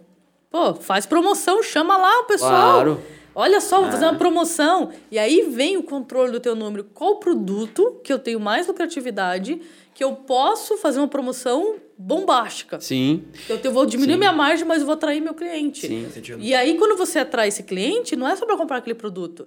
Pô, 0.51 0.75
faz 0.75 1.05
promoção, 1.05 1.63
chama 1.65 1.97
lá 1.97 2.21
o 2.21 2.25
pessoal. 2.25 2.73
Claro. 2.75 3.01
Olha 3.35 3.61
só, 3.61 3.81
vou 3.81 3.91
fazer 3.91 4.05
uma 4.05 4.15
promoção. 4.15 4.91
E 5.11 5.19
aí 5.19 5.51
vem 5.51 5.77
o 5.77 5.83
controle 5.83 6.31
do 6.31 6.39
teu 6.39 6.55
número. 6.55 6.85
Qual 6.95 7.17
produto 7.17 8.01
que 8.05 8.13
eu 8.13 8.21
tenho 8.21 8.39
mais 8.39 8.69
lucratividade, 8.69 9.61
que 9.93 10.05
eu 10.05 10.13
posso 10.13 10.77
fazer 10.77 11.01
uma 11.01 11.09
promoção 11.09 11.75
bombástica? 11.99 12.81
Sim. 12.81 13.25
Eu, 13.49 13.59
eu 13.63 13.73
vou 13.73 13.87
diminuir 13.87 14.17
minha 14.17 14.33
margem, 14.33 14.67
mas 14.67 14.81
eu 14.81 14.87
vou 14.87 14.95
atrair 14.95 15.21
meu 15.21 15.35
cliente. 15.35 15.87
Sim. 15.87 16.07
Sentido. 16.13 16.39
E 16.43 16.55
aí, 16.55 16.75
quando 16.77 16.97
você 16.97 17.21
atrai 17.21 17.49
esse 17.49 17.63
cliente, 17.63 18.17
não 18.17 18.29
é 18.29 18.35
só 18.37 18.45
para 18.47 18.57
comprar 18.57 18.79
aquele 18.79 18.95
produto. 18.95 19.47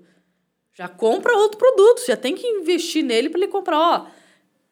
Já 0.77 0.87
compra 0.87 1.33
outro 1.35 1.57
produto, 1.57 2.05
já 2.07 2.15
tem 2.15 2.35
que 2.35 2.45
investir 2.45 3.03
nele 3.03 3.29
para 3.29 3.39
ele 3.39 3.47
comprar. 3.47 3.77
Ó, 3.79 4.05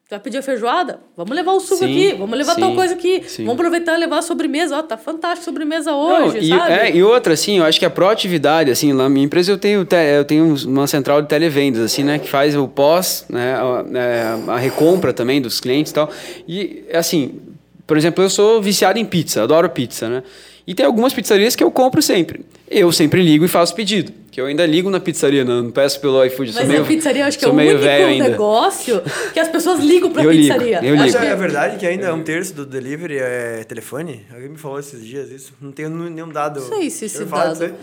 vai 0.08 0.20
pedir 0.20 0.38
a 0.38 0.44
feijoada? 0.44 1.00
Vamos 1.18 1.36
levar 1.36 1.54
o 1.54 1.60
suco 1.60 1.78
Sim, 1.78 1.86
aqui, 2.10 2.14
vamos 2.16 2.38
levar 2.38 2.54
tal 2.56 2.70
sim, 2.70 2.76
coisa 2.76 2.94
aqui. 2.94 3.24
sim. 3.28 3.44
Vamos 3.44 3.60
aproveitar 3.60 3.96
e 3.96 4.00
levar 4.00 4.20
a 4.20 4.22
sobremesa. 4.22 4.78
Ó, 4.78 4.84
tá 4.84 4.98
fantástico 4.98 5.42
a 5.42 5.46
sobremesa 5.46 5.90
Não, 5.90 6.28
hoje, 6.28 6.38
e, 6.46 6.50
sabe? 6.50 6.72
é, 6.74 6.96
e 6.96 7.02
outra, 7.02 7.34
assim, 7.34 7.58
eu 7.58 7.64
acho 7.64 7.80
que 7.80 7.86
a 7.86 7.90
proatividade, 7.90 8.70
assim, 8.70 8.94
lá 8.94 9.06
na 9.06 9.10
minha 9.10 9.26
empresa 9.26 9.52
eu 9.52 9.58
tenho, 9.58 9.84
te- 9.84 9.96
eu 9.96 10.24
tenho 10.24 10.56
uma 10.68 10.86
central 10.86 11.24
de 11.24 11.28
televendas, 11.28 11.82
assim, 11.82 12.04
né, 12.04 12.20
que 12.20 12.30
faz 12.30 12.56
o 12.56 12.68
pós, 12.68 13.26
né, 13.28 13.56
a, 13.56 13.98
é, 13.98 14.52
a 14.52 14.58
recompra 14.58 15.12
também 15.12 15.42
dos 15.42 15.60
clientes 15.60 15.92
e 15.92 15.96
tal. 15.96 16.12
E, 16.48 16.86
assim, 16.94 17.40
por 17.88 17.98
exemplo, 17.98 18.24
eu 18.24 18.30
sou 18.30 18.62
viciado 18.62 18.98
em 19.00 19.06
pizza, 19.06 19.44
adoro 19.44 19.70
pizza, 19.70 20.10
né? 20.10 20.24
E 20.68 20.74
tem 20.74 20.84
algumas 20.86 21.14
pizzarias 21.14 21.56
que 21.56 21.64
eu 21.64 21.70
compro 21.70 22.02
sempre. 22.02 22.44
Eu 22.68 22.92
sempre 22.92 23.22
ligo 23.22 23.46
e 23.46 23.48
faço 23.48 23.76
pedido. 23.76 24.12
Que 24.32 24.42
eu 24.42 24.48
ainda 24.48 24.66
ligo 24.66 24.90
na 24.90 25.00
pizzaria, 25.00 25.46
não, 25.46 25.62
não 25.64 25.72
peço 25.72 26.00
pelo 26.02 26.26
iFood. 26.26 26.52
Mas 26.54 26.62
sou 26.62 26.66
meio, 26.68 26.82
a 26.82 26.86
pizzaria, 26.86 27.22
eu 27.22 27.28
acho 27.28 27.38
que 27.38 27.46
é 27.46 27.48
o 27.48 27.54
meio 27.54 27.70
único 27.70 27.84
velho 27.84 28.06
ainda. 28.08 28.30
negócio 28.30 29.02
que 29.32 29.40
as 29.40 29.48
pessoas 29.48 29.80
ligam 29.80 30.12
pra 30.12 30.24
Eu 30.24 30.32
ligo, 30.32 30.48
pizzaria. 30.54 30.80
eu 30.84 30.96
Acho 30.96 31.04
ligo. 31.06 31.18
Acho 31.18 31.20
que- 31.20 31.26
é 31.26 31.36
verdade 31.36 31.78
que 31.78 31.86
ainda 31.86 32.12
um 32.16 32.24
terço 32.24 32.54
do 32.56 32.66
delivery 32.66 33.18
é 33.20 33.64
telefone? 33.64 34.26
Alguém 34.34 34.50
me 34.50 34.58
falou 34.58 34.80
esses 34.80 35.06
dias 35.06 35.30
isso. 35.30 35.54
Não 35.62 35.72
tenho 35.72 35.90
nenhum 35.90 36.30
dado. 36.30 36.60
Não 36.62 36.68
sei 36.80 36.90
se 36.90 37.06
esse 37.06 37.20
Eu 37.22 37.28
dado. 37.28 37.76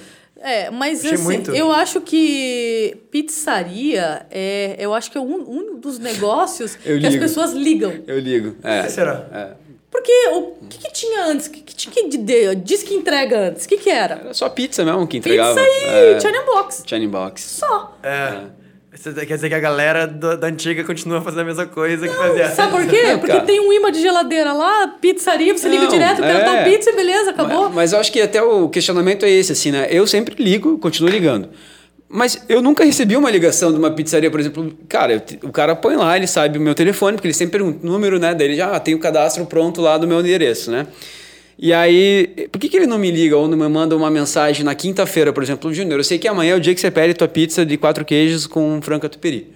É, 0.45 0.69
mas 0.73 0.99
Achei 0.99 1.13
assim, 1.13 1.23
muito. 1.23 1.55
eu 1.55 1.71
acho 1.71 2.01
que 2.01 2.97
pizzaria 3.13 4.27
é, 4.29 4.75
eu 4.79 4.93
acho 4.93 5.11
que 5.11 5.17
é 5.17 5.21
um, 5.21 5.37
um 5.49 5.79
dos 5.79 6.01
negócios 6.01 6.77
Eu 6.85 6.99
que 6.99 7.07
as 7.07 7.13
ligo. 7.13 7.25
pessoas 7.25 7.53
ligam. 7.53 7.93
Eu 8.09 8.19
ligo. 8.19 8.57
É. 8.65 8.83
que 8.83 8.91
será? 8.91 9.27
é. 9.33 9.62
Porque 9.93 10.11
o 10.33 10.55
que, 10.71 10.79
que 10.79 10.93
tinha 10.93 11.27
antes? 11.27 11.47
O 11.49 11.51
que, 11.51 12.09
de, 12.09 12.17
de 12.17 12.55
diz 12.57 12.83
que 12.83 12.95
entrega 12.95 13.49
antes? 13.49 13.67
O 13.67 13.69
que, 13.69 13.77
que 13.77 13.91
era? 13.91 14.15
Era 14.25 14.33
só 14.35 14.49
pizza 14.49 14.83
mesmo 14.85 15.07
que 15.07 15.19
entregava. 15.19 15.55
Pizza 15.55 15.69
e 15.71 16.15
É. 16.15 16.21
China 16.21 16.43
Box. 16.47 16.83
China 16.87 17.09
Box. 17.09 17.43
Só. 17.61 17.99
É. 18.03 18.39
Isso 18.95 19.13
quer 19.15 19.25
dizer 19.35 19.49
que 19.49 19.55
a 19.55 19.61
galera 19.61 20.07
do- 20.07 20.37
da 20.37 20.47
antiga 20.49 20.85
continua 20.85 21.21
fazendo 21.23 21.41
a 21.41 21.45
mesma 21.45 21.67
coisa 21.67 22.07
que 22.09 22.15
fazia. 22.15 22.51
Sabe 22.51 22.73
por 22.73 22.87
quê? 22.87 23.03
Não, 23.05 23.19
Porque 23.21 23.41
tem 23.41 23.59
um 23.61 23.73
imã 23.73 23.91
de 23.91 24.01
geladeira 24.03 24.53
lá, 24.53 24.89
pizzaria, 25.01 25.57
você 25.57 25.67
liga 25.69 25.85
Não, 25.85 25.89
direto, 25.91 26.21
quero 26.23 26.39
é. 26.39 26.45
tal 26.45 26.65
pizza 26.65 26.91
e 26.91 26.97
beleza, 26.97 27.31
acabou. 27.31 27.65
Mas, 27.65 27.75
mas 27.75 27.93
eu 27.95 27.99
acho 28.01 28.13
que 28.13 28.21
até 28.21 28.43
o 28.43 28.69
questionamento 28.69 29.25
é 29.25 29.31
esse, 29.31 29.53
assim, 29.53 29.71
né? 29.71 29.89
Eu 29.91 30.07
sempre 30.07 30.43
ligo, 30.43 30.77
continuo 30.79 31.11
ligando. 31.11 31.49
Mas 32.15 32.45
eu 32.47 32.61
nunca 32.61 32.85
recebi 32.85 33.17
uma 33.17 33.31
ligação 33.31 33.73
de 33.73 33.79
uma 33.79 33.91
pizzaria, 33.91 34.31
por 34.31 34.39
exemplo. 34.39 34.71
Cara, 34.87 35.25
o 35.43 35.51
cara 35.51 35.75
põe 35.75 35.97
lá, 35.97 36.15
ele 36.15 36.27
sabe 36.27 36.59
o 36.59 36.61
meu 36.61 36.75
telefone, 36.75 37.17
porque 37.17 37.27
ele 37.27 37.33
sempre 37.33 37.59
pergunta 37.59 37.79
o 37.83 37.91
número, 37.91 38.19
né? 38.19 38.35
Daí 38.35 38.49
ele 38.49 38.57
já 38.57 38.77
ah, 38.77 38.79
tem 38.79 38.95
o 38.95 38.99
cadastro 38.99 39.47
pronto 39.47 39.81
lá 39.81 39.97
do 39.97 40.07
meu 40.07 40.21
endereço, 40.21 40.71
né? 40.71 40.87
E 41.59 41.73
aí, 41.73 42.49
por 42.53 42.59
que, 42.59 42.69
que 42.69 42.77
ele 42.77 42.87
não 42.87 42.99
me 42.99 43.11
liga 43.11 43.35
ou 43.35 43.49
não 43.49 43.57
me 43.57 43.67
manda 43.67 43.97
uma 43.97 44.11
mensagem 44.11 44.63
na 44.63 44.75
quinta-feira, 44.75 45.33
por 45.33 45.43
exemplo, 45.43 45.73
Júnior? 45.73 46.01
Eu 46.01 46.05
sei 46.05 46.19
que 46.19 46.29
amanhã 46.29 46.53
é 46.53 46.57
o 46.57 46.61
dia 46.61 46.75
que 46.75 46.83
você 46.83 46.91
pede 46.91 47.15
tua 47.15 47.29
pizza 47.29 47.65
de 47.65 47.79
quatro 47.79 48.05
queijos 48.05 48.47
com 48.47 48.83
frango 48.83 49.01
catupiry. 49.01 49.47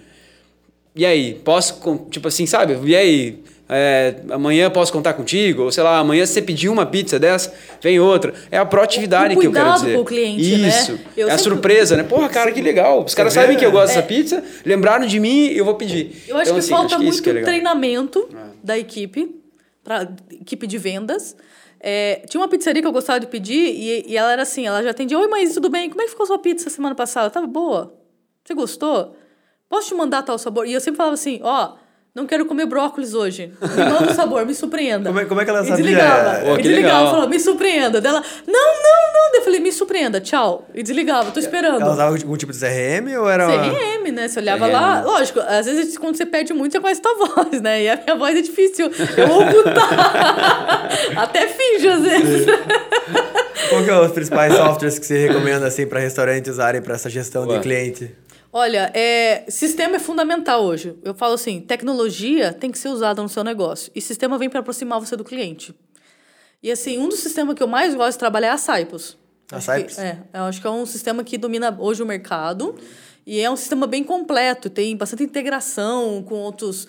E 0.95 1.05
aí, 1.05 1.39
posso, 1.43 1.79
tipo 2.09 2.27
assim, 2.27 2.47
sabe? 2.47 2.75
E 2.85 2.95
aí, 2.95 3.39
é, 3.69 4.15
amanhã 4.29 4.69
posso 4.69 4.93
contar 4.93 5.13
contigo? 5.13 5.63
Ou 5.63 5.71
sei 5.71 5.83
lá, 5.83 5.97
amanhã 5.97 6.25
se 6.25 6.33
você 6.33 6.41
pedir 6.41 6.69
uma 6.69 6.85
pizza 6.85 7.19
dessa, 7.19 7.53
vem 7.81 7.99
outra. 7.99 8.33
É 8.49 8.57
a 8.57 8.65
proatividade 8.65 9.35
O 9.35 9.39
que 9.39 9.47
eu 9.47 9.51
quero 9.51 9.73
dizer. 9.73 9.95
com 9.95 10.01
o 10.01 10.05
cliente, 10.05 10.57
né? 10.57 10.69
Isso. 10.69 10.99
Eu 11.15 11.29
é 11.29 11.33
a 11.33 11.37
surpresa, 11.37 11.97
né? 11.97 12.03
Porra, 12.03 12.29
cara, 12.29 12.51
que 12.51 12.61
legal. 12.61 13.03
Os 13.03 13.13
caras 13.13 13.33
sabem 13.33 13.57
que 13.57 13.65
eu 13.65 13.71
gosto 13.71 13.91
é. 13.91 13.95
dessa 13.95 14.07
pizza, 14.07 14.43
lembraram 14.65 15.05
de 15.05 15.19
mim 15.19 15.47
eu 15.47 15.65
vou 15.65 15.75
pedir. 15.75 16.23
Eu 16.27 16.37
acho 16.37 16.43
Então, 16.43 16.53
que 16.55 16.59
assim, 16.59 16.69
falta 16.69 16.85
acho 16.85 16.97
que 16.97 17.03
muito 17.03 17.23
que 17.23 17.29
é 17.29 17.41
treinamento 17.41 18.29
da 18.63 18.77
equipe, 18.77 19.35
pra 19.83 20.07
equipe 20.31 20.65
de 20.65 20.77
vendas. 20.77 21.35
É, 21.79 22.23
tinha 22.27 22.41
uma 22.41 22.47
pizzaria 22.47 22.81
que 22.81 22.87
eu 22.87 22.91
gostava 22.91 23.19
de 23.19 23.27
pedir 23.27 23.69
e, 23.69 24.11
e 24.11 24.17
ela 24.17 24.31
era 24.31 24.41
assim, 24.41 24.65
ela 24.65 24.81
já 24.81 24.89
atendia, 24.89 25.17
oi, 25.19 25.27
mas 25.27 25.53
tudo 25.53 25.69
bem? 25.69 25.89
Como 25.89 26.01
é 26.01 26.05
que 26.05 26.11
ficou 26.11 26.25
sua 26.25 26.39
pizza 26.39 26.69
semana 26.69 26.95
passada? 26.95 27.29
Tava 27.29 27.45
boa? 27.45 27.93
Você 28.43 28.53
gostou? 28.55 29.15
Posso 29.69 29.89
te 29.89 29.93
mandar 29.93 30.23
tal 30.23 30.39
sabor? 30.39 30.65
E 30.65 30.73
eu 30.73 30.79
sempre 30.81 30.97
falava 30.97 31.13
assim, 31.13 31.39
ó, 31.43 31.75
não 32.17 32.25
quero 32.25 32.45
comer 32.47 32.65
brócolis 32.65 33.13
hoje. 33.13 33.53
Me 33.61 33.83
manda 33.85 34.11
o 34.11 34.13
sabor, 34.15 34.43
me 34.43 34.55
surpreenda. 34.55 35.07
Como 35.09 35.19
é- 35.19 35.25
como 35.25 35.39
é 35.39 35.43
que 35.45 35.49
ela 35.51 35.61
e 35.63 35.67
sabia? 35.67 35.83
Desligava. 35.85 36.39
Pô, 36.39 36.53
e 36.57 36.61
desligava, 36.63 36.97
legal. 36.97 37.11
falava, 37.11 37.29
me 37.29 37.39
surpreenda. 37.39 38.01
Dela, 38.01 38.23
não, 38.47 38.53
não, 38.53 39.13
não. 39.13 39.35
Eu 39.35 39.43
falei, 39.43 39.59
me 39.59 39.71
surpreenda, 39.71 40.19
tchau. 40.19 40.67
E 40.73 40.81
desligava, 40.81 41.29
tô 41.29 41.39
esperando. 41.39 41.79
Ela 41.79 41.93
usava 41.93 42.15
algum 42.17 42.35
tipo 42.35 42.51
de 42.51 42.57
CRM 42.59 43.15
ou 43.19 43.29
era 43.29 43.47
uma... 43.47 43.69
CRM, 43.69 44.11
né? 44.11 44.27
Você 44.27 44.39
olhava 44.39 44.65
CRM. 44.65 44.73
lá, 44.73 45.01
lógico, 45.03 45.39
às 45.41 45.67
vezes 45.67 45.95
quando 45.97 46.15
você 46.17 46.25
pede 46.25 46.53
muito, 46.53 46.71
você 46.71 46.79
conhece 46.79 47.01
tua 47.01 47.13
voz, 47.13 47.61
né? 47.61 47.83
E 47.83 47.89
a 47.89 47.95
minha 47.97 48.15
voz 48.15 48.35
é 48.35 48.41
difícil 48.41 48.89
eu 49.15 49.25
ocultar. 49.37 50.89
Até 51.15 51.47
finjo, 51.47 51.89
às 51.89 52.01
vezes. 52.01 52.45
Qual 53.69 53.83
que 53.83 53.89
é 53.91 53.99
os 53.99 54.11
principais 54.11 54.53
softwares 54.55 54.97
que 54.97 55.05
você 55.05 55.27
recomenda 55.27 55.67
assim 55.67 55.85
para 55.85 55.99
restaurantes 55.99 56.51
usarem 56.51 56.81
para 56.81 56.95
essa 56.95 57.09
gestão 57.11 57.45
Ué. 57.47 57.55
de 57.57 57.61
cliente? 57.61 58.11
Olha, 58.59 58.91
é, 58.95 59.45
sistema 59.49 59.97
é 59.97 59.99
fundamental 59.99 60.63
hoje. 60.63 60.97
Eu 61.03 61.13
falo 61.13 61.35
assim, 61.35 61.61
tecnologia 61.61 62.51
tem 62.51 62.71
que 62.71 62.79
ser 62.79 62.89
usada 62.89 63.21
no 63.21 63.29
seu 63.29 63.43
negócio. 63.43 63.91
E 63.93 64.01
sistema 64.01 64.35
vem 64.35 64.49
para 64.49 64.61
aproximar 64.61 64.99
você 64.99 65.15
do 65.15 65.23
cliente. 65.23 65.75
E 66.63 66.71
assim, 66.71 66.97
um 66.97 67.07
dos 67.07 67.19
sistemas 67.19 67.53
que 67.53 67.61
eu 67.61 67.67
mais 67.67 67.93
gosto 67.93 68.13
de 68.13 68.17
trabalhar 68.17 68.47
é 68.47 68.51
a 68.53 68.57
Cyprus. 68.57 69.15
A 69.51 69.61
Cyprus? 69.61 69.99
É, 69.99 70.17
eu 70.33 70.41
acho 70.45 70.59
que 70.59 70.65
é 70.65 70.71
um 70.71 70.87
sistema 70.87 71.23
que 71.23 71.37
domina 71.37 71.77
hoje 71.79 72.01
o 72.01 72.05
mercado. 72.07 72.75
E 73.27 73.39
é 73.39 73.51
um 73.51 73.55
sistema 73.55 73.85
bem 73.85 74.03
completo, 74.03 74.71
tem 74.71 74.97
bastante 74.97 75.21
integração 75.21 76.23
com 76.23 76.35
outras 76.35 76.87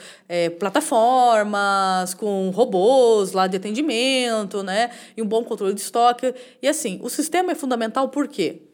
plataformas, 0.58 2.14
com 2.14 2.48
robôs 2.48 3.32
lá 3.32 3.46
de 3.46 3.58
atendimento, 3.58 4.62
né? 4.62 4.90
E 5.14 5.20
um 5.20 5.26
bom 5.26 5.44
controle 5.44 5.74
de 5.74 5.82
estoque. 5.82 6.34
E 6.62 6.66
assim, 6.68 6.98
o 7.02 7.10
sistema 7.10 7.52
é 7.52 7.54
fundamental 7.54 8.08
por 8.08 8.26
quê? 8.26 8.67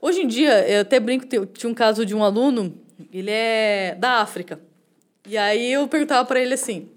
Hoje 0.00 0.22
em 0.22 0.26
dia, 0.26 0.68
eu 0.68 0.82
até 0.82 1.00
brinco, 1.00 1.26
tinha 1.46 1.70
um 1.70 1.74
caso 1.74 2.04
de 2.04 2.14
um 2.14 2.22
aluno, 2.22 2.76
ele 3.12 3.30
é 3.30 3.96
da 3.98 4.20
África. 4.20 4.60
E 5.26 5.36
aí 5.36 5.72
eu 5.72 5.88
perguntava 5.88 6.24
para 6.24 6.40
ele 6.40 6.54
assim: 6.54 6.88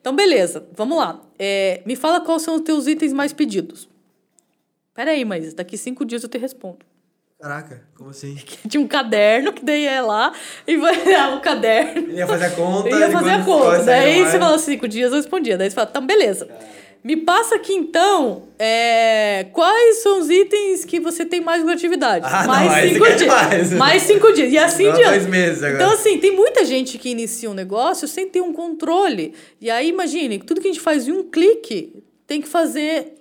então, 0.00 0.14
beleza, 0.14 0.66
vamos 0.76 0.98
lá. 0.98 1.20
É, 1.38 1.80
me 1.86 1.96
fala 1.96 2.20
quais 2.20 2.42
são 2.42 2.56
os 2.56 2.60
teus 2.60 2.86
itens 2.86 3.12
mais 3.12 3.32
pedidos. 3.32 3.88
Peraí, 4.94 5.24
mas 5.24 5.54
daqui 5.54 5.76
cinco 5.78 6.04
dias 6.04 6.22
eu 6.22 6.28
te 6.28 6.38
respondo. 6.38 6.80
Caraca, 7.40 7.82
como 7.96 8.10
assim? 8.10 8.36
Tinha 8.68 8.80
um 8.82 8.86
caderno, 8.86 9.52
que 9.52 9.64
daí 9.64 9.86
é 9.86 10.00
lá, 10.00 10.32
e 10.66 10.76
vai 10.76 10.96
dar 11.04 11.36
o 11.36 11.40
caderno. 11.40 12.02
Ele 12.02 12.16
ia 12.16 12.26
fazer 12.26 12.44
a 12.44 12.50
conta. 12.50 12.88
Eu 12.88 12.98
ia 12.98 13.10
fazer 13.10 13.30
a 13.30 13.44
conta. 13.44 13.82
Daí 13.82 14.24
você 14.24 14.38
fala 14.38 14.58
cinco 14.58 14.86
dias, 14.86 15.10
eu 15.10 15.16
respondia. 15.16 15.58
Daí 15.58 15.70
você 15.70 15.74
fala, 15.74 15.88
então, 15.90 16.06
beleza. 16.06 16.48
Me 17.04 17.18
passa 17.18 17.56
aqui, 17.56 17.74
então, 17.74 18.48
é, 18.58 19.46
quais 19.52 19.96
são 19.98 20.20
os 20.20 20.30
itens 20.30 20.86
que 20.86 20.98
você 20.98 21.26
tem 21.26 21.38
mais 21.42 21.60
lucratividade? 21.60 22.24
Ah, 22.26 22.40
não, 22.40 22.46
mais 22.46 22.72
você 22.72 22.88
cinco 22.94 23.04
quer 23.04 23.16
dias. 23.16 23.28
mais. 23.28 23.72
Mais 23.74 24.02
cinco 24.04 24.32
dias. 24.32 24.50
E 24.52 24.56
assim 24.56 24.84
Não, 24.84 24.94
diante. 24.94 25.10
dois 25.10 25.26
meses 25.26 25.62
agora. 25.62 25.84
Então, 25.84 25.92
assim, 25.92 26.18
tem 26.18 26.34
muita 26.34 26.64
gente 26.64 26.96
que 26.96 27.10
inicia 27.10 27.50
um 27.50 27.54
negócio 27.54 28.08
sem 28.08 28.26
ter 28.26 28.40
um 28.40 28.54
controle. 28.54 29.34
E 29.60 29.70
aí, 29.70 29.90
imagine, 29.90 30.38
tudo 30.38 30.62
que 30.62 30.68
a 30.68 30.72
gente 30.72 30.80
faz 30.80 31.06
em 31.06 31.12
um 31.12 31.22
clique 31.24 32.02
tem 32.26 32.40
que 32.40 32.48
fazer 32.48 33.12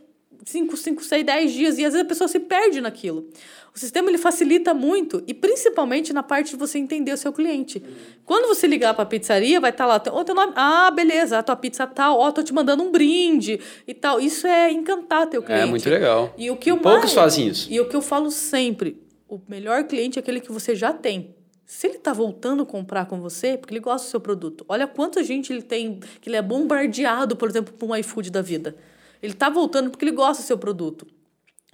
5, 0.46 0.78
5, 0.78 1.04
6, 1.04 1.26
10 1.26 1.52
dias. 1.52 1.78
E 1.78 1.84
às 1.86 1.92
vezes 1.92 2.06
a 2.06 2.08
pessoa 2.08 2.30
se 2.30 2.40
perde 2.40 2.80
naquilo. 2.80 3.28
O 3.76 3.80
sistema 3.80 4.08
ele 4.10 4.20
facilita 4.20 4.72
muito, 4.74 5.24
e 5.26 5.34
principalmente 5.34 6.14
na 6.14 6.22
parte 6.22 6.52
de 6.52 6.56
você 6.58 6.78
entender 6.78 7.12
o 7.12 7.18
seu 7.18 7.34
cliente. 7.34 7.84
Quando 8.24 8.48
você 8.48 8.68
ligar 8.68 8.94
para 8.94 9.02
a 9.04 9.06
pizzaria, 9.08 9.60
vai 9.60 9.72
estar 9.72 9.88
lá, 9.88 9.96
o 9.96 10.24
teu 10.24 10.36
nome, 10.36 10.54
ah, 10.56 10.92
beleza, 10.92 11.40
a 11.40 11.44
tua 11.44 11.56
pizza 11.56 11.88
tal, 11.88 12.20
ó, 12.20 12.32
tô 12.32 12.44
te 12.44 12.54
mandando 12.54 12.84
um 12.84 12.92
brinde 12.92 13.60
e 13.88 13.94
tal. 13.96 14.20
Isso 14.20 14.46
é 14.46 14.72
encantar 14.72 15.26
teu 15.28 15.42
cliente. 15.42 15.64
É 15.64 15.66
muito 15.66 15.90
legal. 15.90 16.34
E 16.38 16.52
o 16.52 16.56
que 16.56 16.70
eu 16.70 16.78
Poucos 16.78 17.02
mais- 17.02 17.14
fazem 17.14 17.48
isso. 17.48 17.68
E 17.72 17.80
o 17.80 17.90
que 17.90 17.96
eu 17.96 18.02
falo 18.02 18.30
sempre, 18.30 19.02
o 19.28 19.40
melhor 19.48 19.84
cliente 19.86 20.20
é 20.20 20.22
aquele 20.22 20.40
que 20.40 20.52
você 20.52 20.76
já 20.76 20.94
tem. 20.94 21.34
Se 21.66 21.88
ele 21.88 21.98
tá 21.98 22.14
voltando 22.14 22.62
a 22.62 22.66
comprar 22.68 23.08
com 23.08 23.20
você, 23.20 23.48
é 23.48 23.58
porque 23.58 23.74
ele 23.74 23.80
gosta 23.82 24.06
do 24.08 24.12
seu 24.12 24.20
produto. 24.20 24.64
Olha 24.70 24.86
quanta 24.86 25.24
gente 25.24 25.52
ele 25.52 25.64
tem, 25.64 26.00
que 26.22 26.30
ele 26.30 26.36
é 26.36 26.42
bombardeado, 26.44 27.36
por 27.36 27.50
exemplo, 27.50 27.74
por 27.74 27.90
um 27.90 27.96
iFood 27.96 28.30
da 28.30 28.42
vida. 28.44 28.76
Ele 29.22 29.34
tá 29.34 29.50
voltando 29.50 29.90
porque 29.90 30.06
ele 30.06 30.12
gosta 30.12 30.44
do 30.44 30.46
seu 30.46 30.60
produto. 30.60 31.08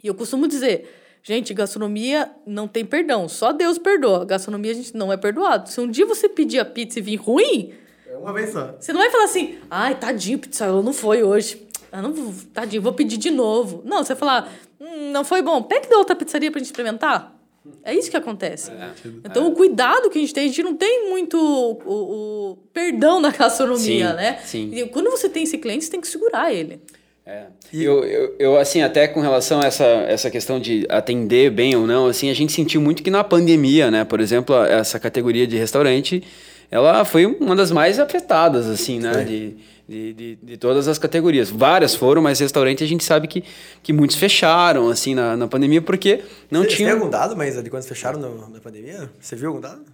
E 0.01 0.07
eu 0.07 0.15
costumo 0.15 0.47
dizer, 0.47 0.98
gente, 1.23 1.53
gastronomia 1.53 2.29
não 2.45 2.67
tem 2.67 2.83
perdão, 2.85 3.27
só 3.29 3.51
Deus 3.51 3.77
perdoa. 3.77 4.25
Gastronomia 4.25 4.71
a 4.71 4.75
gente 4.75 4.95
não 4.95 5.11
é 5.11 5.17
perdoado. 5.17 5.69
Se 5.69 5.79
um 5.79 5.89
dia 5.89 6.05
você 6.05 6.27
pedir 6.29 6.59
a 6.59 6.65
pizza 6.65 6.99
e 6.99 7.01
vir 7.01 7.17
ruim, 7.17 7.73
É 8.07 8.15
uma 8.17 8.33
vez 8.33 8.51
só. 8.51 8.75
você 8.79 8.91
não 8.93 8.99
vai 9.01 9.09
falar 9.09 9.25
assim, 9.25 9.57
ai, 9.69 9.95
tadinho, 9.95 10.39
pizza 10.39 10.67
não 10.81 10.93
foi 10.93 11.23
hoje. 11.23 11.67
Ah, 11.91 12.01
não, 12.01 12.33
tadinho, 12.53 12.81
vou 12.81 12.93
pedir 12.93 13.17
de 13.17 13.31
novo. 13.31 13.81
Não, 13.85 13.97
você 14.03 14.13
vai 14.13 14.19
falar, 14.19 14.51
Hum, 14.81 15.11
não 15.11 15.25
foi 15.25 15.41
bom. 15.41 15.61
Pega 15.63 15.89
da 15.89 15.97
outra 15.97 16.15
pizzaria 16.15 16.49
pra 16.49 16.59
gente 16.59 16.67
experimentar. 16.67 17.35
É 17.83 17.93
isso 17.93 18.09
que 18.09 18.15
acontece. 18.15 18.71
É. 18.71 18.91
Então, 19.25 19.45
o 19.47 19.51
cuidado 19.51 20.09
que 20.09 20.17
a 20.17 20.21
gente 20.21 20.33
tem, 20.33 20.45
a 20.45 20.47
gente 20.47 20.63
não 20.63 20.73
tem 20.73 21.09
muito 21.09 21.37
o, 21.37 22.51
o 22.53 22.57
perdão 22.71 23.19
na 23.19 23.29
gastronomia, 23.29 24.09
sim, 24.09 24.15
né? 24.15 24.39
Sim. 24.45 24.71
E 24.73 24.87
quando 24.87 25.11
você 25.11 25.27
tem 25.27 25.43
esse 25.43 25.57
cliente, 25.57 25.83
você 25.83 25.91
tem 25.91 25.99
que 25.99 26.07
segurar 26.07 26.53
ele. 26.53 26.81
É. 27.29 27.43
Eu, 27.71 28.03
eu, 28.03 28.35
eu, 28.39 28.57
assim, 28.57 28.81
até 28.81 29.07
com 29.07 29.21
relação 29.21 29.61
a 29.61 29.65
essa, 29.65 29.85
essa 29.85 30.31
questão 30.31 30.59
de 30.59 30.87
atender 30.89 31.51
bem 31.51 31.75
ou 31.75 31.85
não, 31.85 32.07
assim, 32.07 32.27
a 32.31 32.33
gente 32.33 32.51
sentiu 32.51 32.81
muito 32.81 33.03
que 33.03 33.11
na 33.11 33.23
pandemia, 33.23 33.91
né? 33.91 34.03
Por 34.03 34.19
exemplo, 34.19 34.55
essa 34.63 34.99
categoria 34.99 35.45
de 35.45 35.55
restaurante, 35.55 36.23
ela 36.71 37.05
foi 37.05 37.27
uma 37.27 37.55
das 37.55 37.71
mais 37.71 37.99
afetadas, 37.99 38.65
assim, 38.67 38.99
né? 38.99 39.23
De, 39.23 39.55
de, 39.87 40.13
de, 40.13 40.39
de, 40.41 40.57
todas 40.57 40.87
as 40.87 40.97
categorias. 40.97 41.51
Várias 41.51 41.93
foram, 41.93 42.19
mas 42.19 42.39
restaurante 42.39 42.83
a 42.83 42.87
gente 42.87 43.03
sabe 43.03 43.27
que, 43.27 43.43
que 43.83 43.93
muitos 43.93 44.15
fecharam, 44.15 44.89
assim, 44.89 45.13
na, 45.13 45.37
na 45.37 45.47
pandemia, 45.47 45.83
porque 45.83 46.23
não 46.49 46.63
Você, 46.63 46.69
tinha... 46.69 46.87
Você 46.87 46.93
tem 46.93 46.99
algum 46.99 47.11
dado, 47.11 47.37
mas 47.37 47.61
de 47.61 47.69
quando 47.69 47.83
fecharam 47.83 48.19
no, 48.19 48.49
na 48.49 48.59
pandemia? 48.59 49.07
Você 49.19 49.35
viu 49.35 49.49
algum 49.49 49.61
dado? 49.61 49.85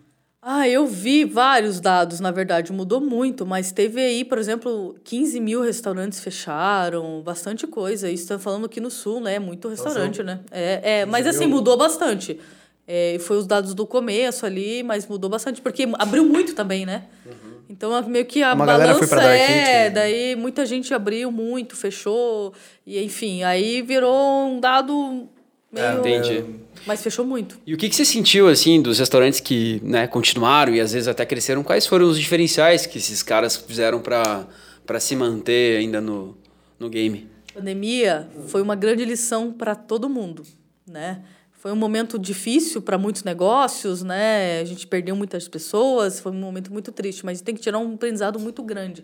Ah, 0.48 0.70
eu 0.70 0.86
vi 0.86 1.26
vários 1.26 1.80
dados, 1.80 2.20
na 2.20 2.30
verdade, 2.30 2.72
mudou 2.72 3.02
muito, 3.02 3.48
mas 3.48 3.72
teve 3.72 4.00
aí, 4.00 4.24
por 4.24 4.38
exemplo, 4.38 4.96
15 5.04 5.39
mil 5.39 5.60
restaurantes 5.64 6.20
fecharam, 6.20 7.24
bastante 7.24 7.66
coisa. 7.66 8.12
Isso 8.12 8.26
está 8.26 8.38
falando 8.38 8.68
aqui 8.68 8.80
no 8.80 8.91
sul, 8.91 9.20
né? 9.20 9.39
Muito 9.39 9.68
restaurante, 9.68 10.22
né? 10.22 10.41
É, 10.52 11.00
é 11.00 11.06
mas 11.08 11.26
assim, 11.26 11.48
mudou 11.48 11.76
bastante. 11.76 12.39
É, 12.88 13.18
foi 13.22 13.38
os 13.38 13.48
dados 13.48 13.74
do 13.74 13.88
começo 13.88 14.46
ali, 14.46 14.84
mas 14.84 15.08
mudou 15.08 15.32
bastante, 15.32 15.64
porque 15.64 15.89
abriu 15.98 16.24
muito 16.24 16.54
também, 16.54 16.86
né? 16.86 17.06
Uhum. 17.26 17.56
Então, 17.68 18.08
meio 18.08 18.26
que 18.26 18.43
a 18.43 18.54
Uma 18.54 18.68
balança 18.68 19.16
é, 19.24 19.86
Kit, 19.86 19.96
daí 19.96 20.36
muita 20.36 20.64
gente 20.64 20.93
abriu 20.93 21.32
muito, 21.32 21.76
fechou, 21.76 22.54
e 22.86 23.04
enfim, 23.04 23.41
aí 23.41 23.82
virou 23.82 24.46
um 24.46 24.60
dado 24.60 25.28
meio... 25.76 25.86
É, 25.86 26.20
entendi. 26.20 26.66
Mas 26.86 27.02
fechou 27.02 27.26
muito. 27.26 27.58
E 27.66 27.74
o 27.74 27.78
que, 27.78 27.90
que 27.90 27.96
você 27.96 28.06
sentiu, 28.06 28.48
assim, 28.48 28.82
dos 28.82 29.00
restaurantes 29.00 29.40
que 29.40 29.82
né, 29.84 30.08
continuaram 30.08 30.74
e 30.74 30.80
às 30.80 30.94
vezes 30.94 31.08
até 31.08 31.26
cresceram? 31.26 31.64
Quais 31.64 31.88
foram 31.88 32.08
os 32.08 32.20
diferenciais 32.20 32.86
que 32.86 32.98
esses 32.98 33.24
caras 33.24 33.56
fizeram 33.56 34.00
para 34.00 35.00
se 35.00 35.16
manter 35.16 35.78
ainda 35.78 36.00
no, 36.00 36.38
no 36.80 36.90
game? 36.90 37.30
A 37.52 37.60
pandemia 37.60 38.30
foi 38.48 38.62
uma 38.62 38.76
grande 38.76 39.04
lição 39.06 39.52
para 39.52 39.74
todo 39.76 40.10
mundo, 40.10 40.44
né? 40.88 41.24
Foi 41.54 41.72
um 41.72 41.76
momento 41.76 42.20
difícil 42.20 42.82
para 42.82 42.98
muitos 42.98 43.24
negócios, 43.24 44.04
né? 44.04 44.60
A 44.60 44.66
gente 44.66 44.86
perdeu 44.86 45.16
muitas 45.16 45.48
pessoas, 45.48 46.20
foi 46.20 46.32
um 46.32 46.36
momento 46.36 46.72
muito 46.72 46.92
triste, 46.92 47.26
mas 47.26 47.42
tem 47.42 47.56
que 47.56 47.62
tirar 47.62 47.80
um 47.80 47.96
aprendizado 47.96 48.40
muito 48.40 48.62
grande. 48.62 49.04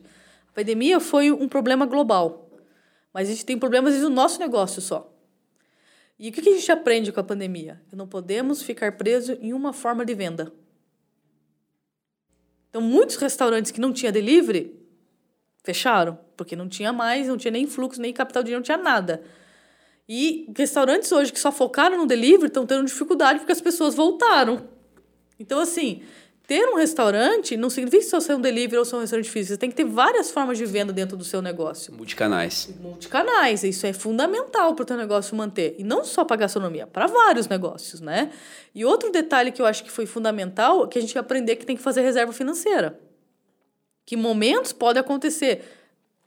A 0.52 0.54
pandemia 0.54 1.00
foi 1.00 1.32
um 1.32 1.48
problema 1.48 1.88
global, 1.88 2.52
mas 3.12 3.30
a 3.30 3.32
gente 3.32 3.46
tem 3.46 3.58
problemas 3.58 3.96
no 4.00 4.10
nosso 4.10 4.40
negócio 4.40 4.80
só. 4.80 5.11
E 6.22 6.30
o 6.30 6.32
que 6.32 6.40
a 6.40 6.54
gente 6.54 6.72
aprende 6.72 7.12
com 7.12 7.20
a 7.20 7.24
pandemia? 7.24 7.82
Não 7.92 8.08
podemos 8.08 8.62
ficar 8.62 8.96
presos 8.96 9.40
em 9.42 9.54
uma 9.54 9.74
forma 9.74 10.06
de 10.06 10.14
venda. 10.14 10.54
Então, 12.70 12.80
muitos 12.80 13.16
restaurantes 13.16 13.72
que 13.72 13.82
não 13.82 13.92
tinha 13.92 14.12
delivery 14.12 14.80
fecharam, 15.64 16.20
porque 16.38 16.56
não 16.56 16.70
tinha 16.70 16.94
mais, 16.94 17.28
não 17.28 17.38
tinha 17.38 17.52
nem 17.52 17.66
fluxo, 17.66 18.00
nem 18.00 18.14
capital 18.14 18.44
de 18.44 18.48
dinheiro, 18.48 18.60
não 18.60 18.64
tinha 18.64 18.78
nada. 18.78 19.24
E 20.08 20.48
restaurantes 20.56 21.12
hoje 21.12 21.34
que 21.34 21.40
só 21.40 21.52
focaram 21.52 21.98
no 21.98 22.06
delivery 22.06 22.50
estão 22.50 22.68
tendo 22.68 22.86
dificuldade 22.86 23.40
porque 23.40 23.52
as 23.52 23.62
pessoas 23.62 23.96
voltaram. 23.96 24.70
Então, 25.40 25.60
assim, 25.60 26.04
ter 26.52 26.68
um 26.68 26.76
restaurante 26.76 27.56
não 27.56 27.70
significa 27.70 28.04
só 28.04 28.20
ser 28.20 28.36
um 28.36 28.42
delivery 28.42 28.78
ou 28.78 28.84
ser 28.84 28.98
um 28.98 29.00
restaurante 29.00 29.30
físico. 29.30 29.54
Você 29.54 29.58
tem 29.58 29.70
que 29.70 29.76
ter 29.78 29.86
várias 29.86 30.32
formas 30.32 30.58
de 30.58 30.66
venda 30.66 30.92
dentro 30.92 31.16
do 31.16 31.24
seu 31.24 31.42
negócio. 31.42 31.94
Multicanais. 31.94 32.68
Multicanais. 32.82 33.64
Isso 33.64 33.88
é 33.88 33.94
fundamental 33.94 34.76
para 34.76 34.84
o 34.84 34.86
teu 34.86 34.98
negócio 34.98 35.34
manter. 35.34 35.76
E 35.80 35.84
não 35.86 36.04
só 36.04 36.26
para 36.26 36.36
gastronomia, 36.36 36.86
para 36.86 37.08
vários 37.08 37.48
negócios, 37.48 38.02
né? 38.02 38.32
E 38.76 38.84
outro 38.84 39.10
detalhe 39.14 39.54
que 39.54 39.62
eu 39.62 39.66
acho 39.66 39.82
que 39.82 39.90
foi 39.90 40.06
fundamental 40.06 40.84
é 40.84 40.88
que 40.90 40.98
a 40.98 41.02
gente 41.02 41.18
aprender 41.18 41.56
que 41.56 41.66
tem 41.66 41.78
que 41.78 41.82
fazer 41.82 42.02
reserva 42.02 42.34
financeira. 42.34 43.00
Que 44.06 44.18
momentos 44.18 44.74
pode 44.74 45.00
acontecer 45.00 45.64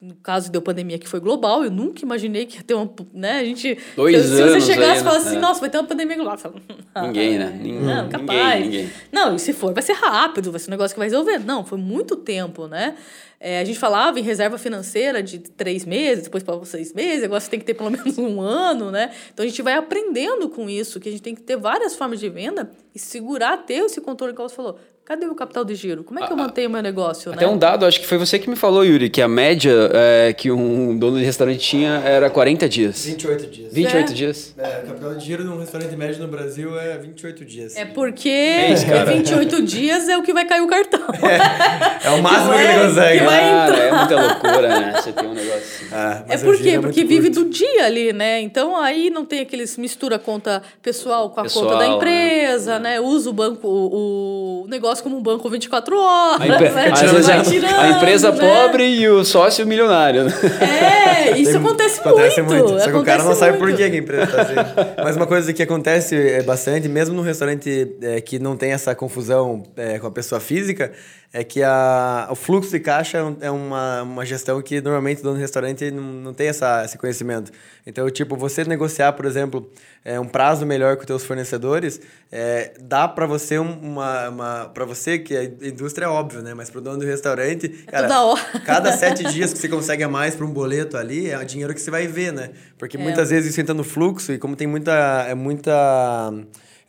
no 0.05 0.15
caso 0.17 0.53
deu 0.53 0.61
pandemia 0.61 0.99
que 0.99 1.09
foi 1.09 1.19
global, 1.19 1.65
eu 1.65 1.71
nunca 1.71 2.05
imaginei 2.05 2.45
que 2.45 2.59
ia 2.59 2.63
ter 2.63 2.75
uma, 2.75 2.91
né, 3.13 3.39
a 3.39 3.45
gente... 3.45 3.79
Dois 3.97 4.15
se, 4.15 4.41
anos 4.43 4.53
Se 4.53 4.61
você 4.61 4.73
chegasse 4.73 5.01
e 5.01 5.05
falasse 5.05 5.25
né? 5.25 5.31
assim, 5.33 5.41
nossa, 5.41 5.61
vai 5.61 5.71
ter 5.71 5.79
uma 5.79 5.85
pandemia 5.85 6.17
global, 6.17 6.37
falo, 6.37 6.61
Ninguém, 7.03 7.39
né? 7.39 7.59
Ninguém, 7.61 7.81
não, 7.81 8.09
capaz. 8.09 8.65
Ninguém, 8.65 8.83
ninguém. 8.83 8.91
Não, 9.11 9.35
e 9.35 9.39
se 9.39 9.53
for, 9.53 9.73
vai 9.73 9.83
ser 9.83 9.95
rápido, 9.95 10.51
vai 10.51 10.61
ser 10.61 10.69
um 10.69 10.73
negócio 10.73 10.95
que 10.95 10.99
vai 10.99 11.09
resolver. 11.09 11.39
Não, 11.39 11.65
foi 11.65 11.79
muito 11.79 12.17
tempo, 12.17 12.67
né? 12.67 12.97
É, 13.41 13.61
a 13.61 13.65
gente 13.65 13.79
falava 13.79 14.19
em 14.19 14.23
reserva 14.23 14.57
financeira 14.57 15.23
de 15.23 15.39
três 15.39 15.85
meses, 15.85 16.25
depois 16.25 16.43
para 16.43 16.65
seis 16.65 16.93
meses, 16.95 17.25
agora 17.25 17.41
você 17.41 17.51
tem 17.51 17.59
que 17.59 17.67
ter 17.67 17.75
pelo 17.75 17.91
menos 17.91 18.17
um 18.17 18.41
ano, 18.41 18.91
né? 18.91 19.11
Então 19.33 19.45
a 19.45 19.49
gente 19.49 19.61
vai 19.61 19.75
aprendendo 19.75 20.49
com 20.49 20.69
isso, 20.71 20.99
que 21.01 21.09
a 21.09 21.13
gente 21.13 21.23
tem 21.23 21.35
que 21.35 21.43
ter 21.43 21.57
várias 21.57 21.95
formas 21.95 22.21
de 22.21 22.29
venda 22.29 22.71
e 22.95 22.99
segurar, 22.99 23.59
ter 23.59 23.85
esse 23.85 24.01
controle, 24.01 24.33
como 24.33 24.49
você 24.49 24.55
falou. 24.55 24.79
Cadê 25.07 25.27
o 25.27 25.35
capital 25.35 25.67
de 25.67 25.75
giro? 25.75 26.03
Como 26.03 26.19
é 26.19 26.27
que 26.27 26.33
eu 26.33 26.37
mantenho 26.37 26.71
o 26.71 26.73
meu 26.73 26.81
negócio? 26.83 27.31
Até 27.31 27.45
né? 27.45 27.53
um 27.53 27.59
dado, 27.59 27.85
acho 27.85 28.01
que 28.01 28.07
foi 28.07 28.17
você 28.17 28.39
que 28.39 28.49
me 28.49 28.57
falou, 28.57 28.83
Yuri, 28.83 29.11
que 29.11 29.21
a 29.21 29.29
média 29.29 29.71
é, 29.93 30.33
que 30.33 30.51
um 30.51 30.97
dono 30.97 31.19
de 31.19 31.25
restaurante 31.27 31.59
tinha 31.59 32.01
era 32.03 32.31
40 32.31 32.67
dias. 32.67 33.05
28 33.05 33.47
dias. 33.49 33.71
28 33.75 34.11
É. 34.11 34.15
dias? 34.15 34.55
É, 34.57 34.81
o 34.83 34.87
capital 34.87 35.15
de 35.15 35.23
giro 35.27 35.45
num 35.45 35.59
restaurante 35.59 35.95
médio 35.95 36.23
no 36.23 36.29
Brasil 36.29 36.79
é 36.81 36.97
28 36.97 37.45
dias. 37.45 37.77
É 37.77 37.85
porque 37.85 38.31
isso, 38.73 38.87
cara. 38.87 39.05
28 39.13 39.61
dias 39.63 40.09
é 40.09 40.17
o 40.17 40.23
que 40.23 40.33
vai 40.33 40.47
cair 40.47 40.63
o 40.63 40.69
cartão. 40.69 41.01
É 42.05 42.11
o 42.11 42.23
máximo 42.23 42.51
que, 42.51 42.55
vai- 42.59 42.75
ele 42.77 42.87
consegue. 42.89 43.19
que 43.19 43.25
vai 43.25 43.41
Cara, 43.41 43.71
entrar. 43.73 43.85
é 43.87 43.93
muita 43.93 44.21
loucura, 44.21 44.69
né? 44.69 44.93
Você 45.01 45.13
tem 45.13 45.27
um 45.27 45.33
negócio 45.33 45.57
assim. 45.59 45.87
Ah, 45.91 46.23
É 46.29 46.33
mas 46.33 46.43
o 46.43 46.45
por 46.45 46.55
giro 46.57 46.65
quê? 46.69 46.71
muito 46.73 46.83
Porque 46.87 47.05
vive 47.05 47.29
curto. 47.31 47.45
do 47.45 47.51
dia 47.51 47.87
ali, 47.87 48.13
né? 48.13 48.41
Então 48.43 48.77
aí 48.77 49.09
não 49.09 49.25
tem 49.25 49.41
aqueles 49.41 49.79
mistura 49.79 50.17
a 50.17 50.19
conta 50.19 50.63
pessoal 50.83 51.31
com 51.31 51.41
a 51.41 51.45
Pessoal, 51.45 51.65
conta 51.65 51.79
da 51.79 51.89
né? 51.89 51.95
empresa, 51.97 52.79
né? 52.79 53.01
Usa 53.01 53.31
o 53.31 53.33
banco, 53.33 53.67
o, 53.67 54.65
o 54.65 54.69
negócio 54.69 54.94
como 55.03 55.17
um 55.19 55.23
banco 55.23 55.49
24 55.49 55.97
horas. 55.99 56.41
A, 56.41 56.47
empre- 56.47 56.69
né? 56.71 56.89
a- 56.89 57.43
tirando, 57.43 57.81
a 57.81 57.91
empresa 57.91 58.31
né? 58.33 58.39
pobre 58.39 58.85
e 58.85 59.09
o 59.09 59.25
sócio 59.25 59.67
milionário. 59.67 60.25
né? 60.25 60.33
É, 60.61 61.39
isso 61.39 61.53
Tem- 61.53 61.61
acontece, 61.61 62.01
Acontece 62.01 62.43
muito. 62.43 62.65
muito. 62.69 62.81
Só 62.85 62.91
que 62.91 62.97
o 62.97 63.03
cara 63.05 63.23
não 63.23 63.31
acontece 63.33 63.41
sabe 63.41 63.59
por 63.59 63.65
muito. 63.69 63.77
que 63.77 63.83
a 63.83 63.89
empresa 63.97 64.27
tá 64.27 64.43
assim. 64.43 64.55
Mas 65.03 65.17
uma 65.17 65.27
coisa 65.27 65.53
que 65.53 65.63
acontece 65.63 66.15
é 66.17 66.43
bastante, 66.43 66.89
mesmo 66.89 67.15
num 67.15 67.23
restaurante 67.23 67.97
é, 68.03 68.21
que 68.21 68.39
não 68.39 68.57
tem 68.57 68.73
essa 68.73 68.95
confusão 68.95 69.63
é, 69.77 69.99
com 69.99 70.07
a 70.07 70.11
pessoa 70.11 70.41
física, 70.41 70.93
é 71.37 71.43
que 71.43 71.65
a, 71.65 72.29
o 72.31 72.37
fluxo 72.37 72.71
de 72.71 72.79
caixa 72.79 73.19
é 73.41 73.47
é 73.47 73.51
uma, 73.51 74.03
uma 74.03 74.25
gestão 74.25 74.63
que 74.63 74.81
normalmente 74.81 75.19
o 75.19 75.23
dono 75.25 75.35
do 75.35 75.41
restaurante 75.41 75.91
não, 75.91 76.01
não 76.03 76.33
tem 76.33 76.47
essa, 76.47 76.85
esse 76.85 76.97
conhecimento. 76.97 77.51
Então, 77.85 78.09
tipo, 78.09 78.37
você 78.37 78.63
negociar, 78.65 79.13
por 79.15 79.27
exemplo, 79.27 79.69
é, 80.05 80.19
um 80.21 80.29
prazo 80.29 80.65
melhor 80.65 80.95
com 80.95 81.01
os 81.01 81.07
teus 81.07 81.25
fornecedores, 81.25 82.01
é, 82.31 82.73
dá 82.81 83.09
para 83.09 83.27
você 83.27 83.59
um- 83.59 83.79
uma, 83.81 84.29
uma 84.29 84.65
para 84.73 84.85
você 84.85 85.19
que 85.19 85.37
a 85.37 85.43
indústria 85.45 86.05
é 86.07 86.09
óbvio, 86.09 86.41
né? 86.41 86.55
Mas 86.55 86.71
para 86.71 86.79
o 86.79 86.81
dono 86.81 86.99
do 86.99 87.05
restaurante, 87.05 87.69
cara, 87.69 88.07
toda 88.07 88.23
hora. 88.23 88.61
cada 88.65 88.93
sete 88.97 89.25
dias 89.25 89.53
que 89.53 89.59
você 89.59 89.69
consegue 89.69 90.05
a 90.05 90.09
mais 90.09 90.37
para 90.37 90.47
um 90.47 90.53
boleto 90.53 90.97
ali, 90.97 91.29
é 91.29 91.37
o 91.37 91.45
dinheiro 91.45 91.75
que 91.75 91.81
você 91.81 91.91
vai 91.91 92.07
ver, 92.07 92.33
né? 92.33 92.51
Porque 92.79 92.97
É. 92.97 93.01
muitas 93.01 93.31
vezes 93.31 93.51
isso 93.51 93.61
entra 93.61 93.75
no 93.75 93.83
fluxo 93.83 94.33
e 94.33 94.39
como 94.39 94.55
tem 94.55 94.69
muita, 94.69 95.27
é 95.29 95.35
muita 95.35 96.33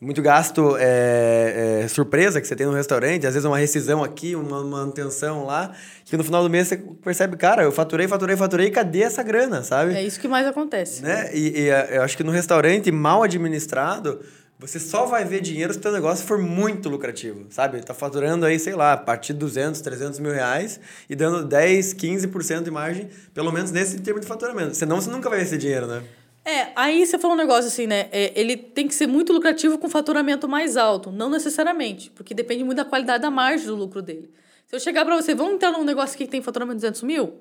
muito 0.05 0.21
gasto 0.21 0.77
é, 0.77 1.81
é, 1.83 1.87
surpresa 1.87 2.39
que 2.39 2.47
você 2.47 2.55
tem 2.55 2.67
no 2.67 2.73
restaurante, 2.73 3.25
às 3.25 3.33
vezes 3.33 3.43
uma 3.43 3.57
rescisão 3.57 4.03
aqui, 4.03 4.35
uma 4.35 4.63
manutenção 4.63 5.45
lá, 5.45 5.71
que 6.05 6.15
no 6.15 6.23
final 6.23 6.43
do 6.43 6.49
mês 6.49 6.67
você 6.67 6.77
percebe, 6.77 7.35
cara, 7.35 7.63
eu 7.63 7.71
faturei, 7.71 8.07
faturei, 8.07 8.37
faturei, 8.37 8.69
cadê 8.69 9.01
essa 9.01 9.23
grana, 9.23 9.63
sabe? 9.63 9.95
É 9.95 10.03
isso 10.03 10.19
que 10.19 10.27
mais 10.27 10.45
acontece. 10.45 11.01
né? 11.01 11.31
E, 11.33 11.61
e, 11.61 11.69
é, 11.69 11.97
eu 11.97 12.03
acho 12.03 12.15
que 12.15 12.23
no 12.23 12.31
restaurante 12.31 12.91
mal 12.91 13.23
administrado, 13.23 14.19
você 14.59 14.79
só 14.79 15.07
vai 15.07 15.25
ver 15.25 15.41
dinheiro 15.41 15.73
se 15.73 15.79
o 15.79 15.81
teu 15.81 15.91
negócio 15.91 16.23
for 16.23 16.37
muito 16.37 16.87
lucrativo, 16.87 17.47
sabe? 17.49 17.81
Tá 17.81 17.93
faturando 17.95 18.45
aí, 18.45 18.59
sei 18.59 18.75
lá, 18.75 18.93
a 18.93 18.97
partir 18.97 19.33
de 19.33 19.39
200, 19.39 19.81
300 19.81 20.19
mil 20.19 20.31
reais 20.31 20.79
e 21.09 21.15
dando 21.15 21.43
10, 21.43 21.95
15% 21.95 22.63
de 22.63 22.69
margem, 22.69 23.09
pelo 23.33 23.51
menos 23.51 23.71
nesse 23.71 23.99
termo 23.99 24.19
de 24.19 24.27
faturamento. 24.27 24.75
Senão 24.75 25.01
você 25.01 25.09
nunca 25.09 25.29
vai 25.29 25.39
ver 25.39 25.45
esse 25.45 25.57
dinheiro, 25.57 25.87
né? 25.87 26.03
É, 26.45 26.67
aí 26.75 27.05
você 27.05 27.17
falou 27.17 27.35
um 27.35 27.39
negócio 27.39 27.65
assim, 27.67 27.87
né? 27.87 28.07
É, 28.11 28.31
ele 28.39 28.55
tem 28.55 28.87
que 28.87 28.93
ser 28.93 29.07
muito 29.07 29.33
lucrativo 29.33 29.77
com 29.79 29.89
faturamento 29.89 30.47
mais 30.47 30.77
alto. 30.77 31.11
Não 31.11 31.29
necessariamente, 31.29 32.11
porque 32.11 32.33
depende 32.35 32.63
muito 32.63 32.77
da 32.77 32.85
qualidade 32.85 33.23
da 33.23 33.31
margem 33.31 33.65
do 33.65 33.75
lucro 33.75 34.01
dele. 34.01 34.29
Se 34.67 34.75
eu 34.75 34.79
chegar 34.79 35.03
pra 35.05 35.15
você, 35.15 35.33
vamos 35.33 35.55
entrar 35.55 35.71
num 35.71 35.83
negócio 35.83 36.13
aqui 36.15 36.25
que 36.25 36.31
tem 36.31 36.41
faturamento 36.41 36.75
de 36.77 36.81
200 36.81 37.01
mil? 37.03 37.33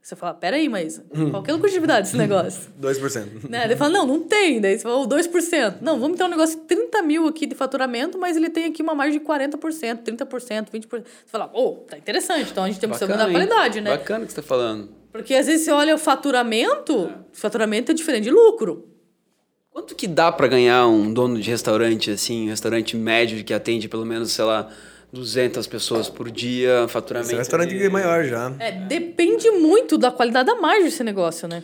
Você 0.00 0.16
fala, 0.16 0.34
peraí, 0.34 0.68
mas 0.68 1.00
qual 1.30 1.44
que 1.44 1.50
é 1.50 1.52
a 1.52 1.56
lucratividade 1.56 2.06
desse 2.06 2.16
negócio? 2.16 2.72
2%. 2.80 3.48
né? 3.48 3.64
Ele 3.66 3.76
fala, 3.76 3.92
não, 3.92 4.06
não 4.06 4.20
tem. 4.20 4.60
Daí 4.60 4.76
você 4.76 4.82
fala, 4.82 4.96
"Oh, 4.96 5.06
2%. 5.06 5.76
Não, 5.80 6.00
vamos 6.00 6.18
ter 6.18 6.24
um 6.24 6.28
negócio 6.28 6.58
de 6.58 6.64
30 6.66 7.02
mil 7.02 7.26
aqui 7.28 7.46
de 7.46 7.54
faturamento, 7.54 8.18
mas 8.18 8.36
ele 8.36 8.50
tem 8.50 8.64
aqui 8.64 8.82
uma 8.82 8.96
margem 8.96 9.20
de 9.20 9.24
40%, 9.24 10.02
30%, 10.02 10.70
20%. 10.72 10.88
Você 10.90 11.04
fala, 11.26 11.50
oh, 11.54 11.84
tá 11.88 11.96
interessante. 11.96 12.50
Então 12.50 12.64
a 12.64 12.66
gente 12.68 12.80
tem 12.80 12.90
que 12.90 12.98
saber 12.98 13.16
da 13.16 13.30
qualidade, 13.30 13.80
né? 13.80 13.90
Bacana 13.96 14.26
que 14.26 14.32
você 14.32 14.40
tá 14.42 14.46
falando. 14.46 15.01
Porque 15.12 15.34
às 15.34 15.46
vezes 15.46 15.64
você 15.64 15.70
olha 15.70 15.94
o 15.94 15.98
faturamento, 15.98 17.12
faturamento 17.32 17.92
é 17.92 17.94
diferente 17.94 18.24
de 18.24 18.30
lucro. 18.30 18.88
Quanto 19.70 19.94
que 19.94 20.06
dá 20.06 20.30
pra 20.32 20.46
ganhar 20.46 20.86
um 20.86 21.12
dono 21.12 21.40
de 21.40 21.48
restaurante, 21.50 22.10
assim, 22.10 22.46
um 22.46 22.50
restaurante 22.50 22.96
médio 22.96 23.42
que 23.44 23.54
atende 23.54 23.88
pelo 23.88 24.04
menos, 24.04 24.32
sei 24.32 24.44
lá, 24.44 24.68
200 25.12 25.66
pessoas 25.66 26.08
por 26.08 26.30
dia, 26.30 26.86
faturamento? 26.88 27.26
Esse 27.28 27.34
é 27.34 27.36
um 27.36 27.38
restaurante 27.38 27.78
de- 27.78 27.88
maior 27.88 28.24
já. 28.24 28.52
É, 28.58 28.72
depende 28.72 29.50
muito 29.50 29.96
da 29.98 30.10
qualidade 30.10 30.46
da 30.46 30.56
margem 30.56 30.84
desse 30.84 31.02
negócio, 31.04 31.46
né? 31.48 31.62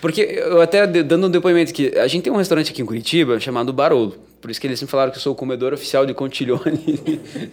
Porque 0.00 0.20
eu 0.20 0.60
até 0.60 0.86
dando 0.86 1.26
um 1.28 1.30
depoimento 1.30 1.70
aqui, 1.70 1.96
a 1.96 2.06
gente 2.06 2.24
tem 2.24 2.32
um 2.32 2.36
restaurante 2.36 2.70
aqui 2.70 2.82
em 2.82 2.86
Curitiba 2.86 3.38
chamado 3.40 3.72
Barolo. 3.72 4.14
Por 4.46 4.52
isso 4.52 4.60
que 4.60 4.66
eles 4.68 4.80
me 4.80 4.86
falaram 4.86 5.10
que 5.10 5.18
eu 5.18 5.20
sou 5.20 5.32
o 5.32 5.34
comedor 5.34 5.74
oficial 5.74 6.06
de 6.06 6.14
Contiglione. 6.14 7.00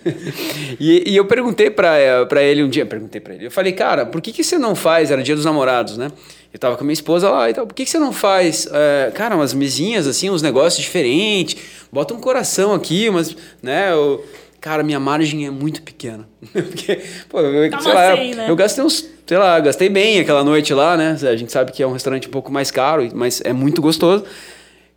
e, 0.80 1.10
e, 1.10 1.16
eu 1.16 1.26
perguntei 1.26 1.72
para 1.72 2.44
ele 2.44 2.64
um 2.64 2.70
dia, 2.70 2.86
perguntei 2.86 3.20
para 3.20 3.34
ele, 3.34 3.48
eu 3.48 3.50
falei, 3.50 3.72
cara, 3.72 4.06
por 4.06 4.22
que, 4.22 4.32
que 4.32 4.44
você 4.44 4.60
não 4.60 4.76
faz, 4.76 5.10
era 5.10 5.24
dia 5.24 5.36
dos 5.36 5.44
namorados, 5.44 5.98
né? 5.98 6.12
Eu 6.54 6.60
tava 6.60 6.76
com 6.76 6.84
a 6.84 6.86
minha 6.86 6.94
esposa 6.94 7.32
lá 7.32 7.50
e 7.50 7.54
tal, 7.56 7.66
por 7.66 7.74
que, 7.74 7.84
que 7.84 7.90
você 7.90 7.98
não 7.98 8.14
faz, 8.14 8.68
é, 8.72 9.10
cara, 9.10 9.36
umas 9.36 9.56
mesinhas 9.56 10.06
assim, 10.06 10.30
uns 10.30 10.44
negócios 10.44 10.84
diferentes, 10.84 11.58
bota 11.92 12.14
um 12.14 12.20
coração 12.20 12.76
aqui, 12.76 13.10
mas, 13.10 13.36
né, 13.60 13.92
eu, 13.92 14.24
cara, 14.62 14.84
minha 14.84 15.00
margem 15.00 15.48
é 15.48 15.50
muito 15.50 15.82
pequena. 15.82 16.30
Porque, 16.54 17.02
pô, 17.28 17.40
eu, 17.40 17.72
tá 17.72 17.80
sei 17.80 17.92
lá, 17.92 18.16
né? 18.16 18.46
eu 18.50 18.56
gastei 18.56 18.84
uns, 18.84 19.04
sei 19.26 19.38
lá, 19.40 19.60
gastei 19.60 19.90
bem 19.90 20.20
aquela 20.20 20.44
noite 20.44 20.76
lá, 20.76 20.96
né? 20.96 21.18
A 21.24 21.36
gente 21.36 21.52
sabe 21.52 21.72
que 21.72 21.82
é 21.82 21.88
um 21.88 21.94
restaurante 21.94 22.28
um 22.28 22.32
pouco 22.32 22.52
mais 22.52 22.70
caro, 22.70 23.10
mas 23.16 23.42
é 23.44 23.52
muito 23.52 23.82
gostoso. 23.82 24.24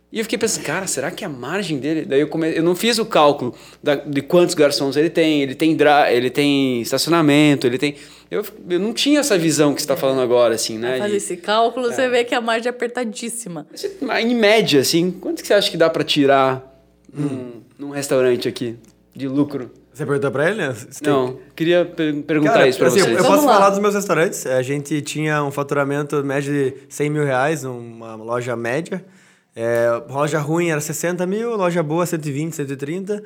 E 0.09 0.19
eu 0.19 0.23
fiquei 0.23 0.37
pensando, 0.37 0.63
cara, 0.63 0.87
será 0.87 1.11
que 1.11 1.25
a 1.25 1.29
margem 1.29 1.79
dele. 1.79 2.05
Daí 2.05 2.21
eu, 2.21 2.29
come... 2.29 2.55
eu 2.55 2.63
não 2.63 2.75
fiz 2.75 2.97
o 2.97 3.05
cálculo 3.05 3.53
da, 3.83 3.95
de 3.95 4.21
quantos 4.21 4.55
garçons 4.55 4.95
ele 4.95 5.09
tem, 5.09 5.41
ele 5.41 5.53
tem, 5.53 5.75
dra... 5.75 6.11
ele 6.11 6.29
tem 6.29 6.81
estacionamento, 6.81 7.67
ele 7.67 7.77
tem. 7.77 7.95
Eu, 8.31 8.43
eu 8.69 8.79
não 8.79 8.93
tinha 8.93 9.19
essa 9.19 9.37
visão 9.37 9.73
que 9.73 9.81
você 9.81 9.85
está 9.85 9.95
é. 9.95 9.97
falando 9.97 10.21
agora, 10.21 10.55
assim, 10.55 10.77
né? 10.77 10.97
Fazer 10.97 11.17
esse 11.17 11.35
cálculo, 11.37 11.89
é. 11.89 11.93
você 11.93 12.07
vê 12.07 12.23
que 12.23 12.33
a 12.33 12.39
margem 12.39 12.67
é 12.67 12.69
apertadíssima. 12.69 13.67
Em 14.21 14.33
média, 14.33 14.79
assim, 14.79 15.11
quanto 15.11 15.41
que 15.41 15.47
você 15.47 15.53
acha 15.53 15.69
que 15.69 15.77
dá 15.77 15.89
para 15.89 16.05
tirar 16.05 16.81
hum. 17.13 17.61
num, 17.77 17.87
num 17.87 17.89
restaurante 17.89 18.47
aqui 18.47 18.77
de 19.13 19.27
lucro? 19.27 19.71
Você 19.93 20.05
perguntou 20.05 20.31
para 20.31 20.51
ele? 20.51 20.67
Né? 20.67 20.75
Não, 21.01 21.39
queria 21.53 21.83
per 21.83 22.21
perguntar 22.21 22.53
Cara, 22.53 22.67
isso 22.67 22.77
para 22.77 22.87
assim, 22.87 22.99
vocês. 22.99 23.17
Eu 23.17 23.25
posso 23.25 23.43
falar 23.43 23.71
dos 23.71 23.79
meus 23.79 23.95
restaurantes. 23.95 24.45
A 24.45 24.61
gente 24.61 25.01
tinha 25.01 25.43
um 25.43 25.51
faturamento 25.51 26.23
médio 26.23 26.53
de 26.53 26.73
100 26.87 27.09
mil 27.09 27.25
reais, 27.25 27.65
uma 27.65 28.15
loja 28.15 28.55
média. 28.55 29.03
É, 29.59 29.87
loja 30.07 30.37
ruim 30.37 30.69
era 30.69 30.79
60 30.79 31.25
mil, 31.25 31.55
loja 31.55 31.81
boa 31.81 32.05
120, 32.05 32.55
130. 32.55 33.23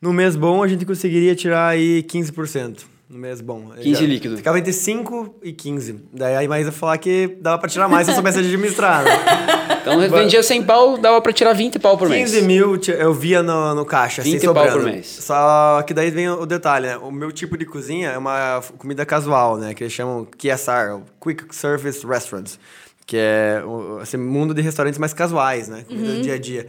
No 0.00 0.14
mês 0.14 0.34
bom 0.34 0.62
a 0.62 0.68
gente 0.68 0.86
conseguiria 0.86 1.34
tirar 1.34 1.68
aí 1.68 2.02
15%. 2.02 2.84
No 3.06 3.18
mês 3.18 3.42
bom. 3.42 3.68
15 3.82 4.00
Já, 4.00 4.06
líquido. 4.06 4.36
Ficava 4.38 4.58
entre 4.58 4.72
5 4.72 5.40
e 5.42 5.52
15. 5.52 6.00
Daí 6.10 6.42
a 6.42 6.48
Maísa 6.48 6.72
falar 6.72 6.96
que 6.96 7.36
dava 7.38 7.58
pra 7.58 7.68
tirar 7.68 7.86
mais 7.86 8.06
se 8.06 8.12
eu 8.12 8.14
soubesse 8.14 8.38
administrar. 8.38 9.04
Né? 9.04 9.10
Então 9.84 9.98
vendia 10.08 10.42
100 10.42 10.62
pau, 10.62 10.96
dava 10.96 11.20
pra 11.20 11.30
tirar 11.30 11.52
20 11.52 11.78
pau 11.78 11.98
por 11.98 12.08
mês. 12.08 12.30
15 12.32 12.46
mil 12.46 12.80
eu 12.88 13.12
via 13.12 13.42
no, 13.42 13.74
no 13.74 13.84
caixa, 13.84 14.22
20 14.22 14.36
assim, 14.36 14.54
pau 14.54 14.66
por 14.72 14.82
mês. 14.82 15.06
Só 15.06 15.82
que 15.86 15.92
daí 15.92 16.10
vem 16.10 16.26
o 16.30 16.46
detalhe, 16.46 16.86
né? 16.86 16.96
O 16.96 17.10
meu 17.10 17.30
tipo 17.30 17.54
de 17.58 17.66
cozinha 17.66 18.08
é 18.08 18.16
uma 18.16 18.62
comida 18.78 19.04
casual, 19.04 19.58
né? 19.58 19.74
Que 19.74 19.84
eles 19.84 19.92
chamam 19.92 20.26
QSR, 20.38 21.02
Quick 21.20 21.54
Service 21.54 22.06
Restaurants 22.06 22.58
que 23.06 23.16
é 23.16 23.62
esse 24.02 24.16
mundo 24.16 24.54
de 24.54 24.62
restaurantes 24.62 24.98
mais 24.98 25.12
casuais, 25.12 25.68
né? 25.68 25.84
Comida 25.86 26.08
uhum. 26.08 26.16
do 26.16 26.22
dia 26.22 26.34
a 26.34 26.38
dia. 26.38 26.66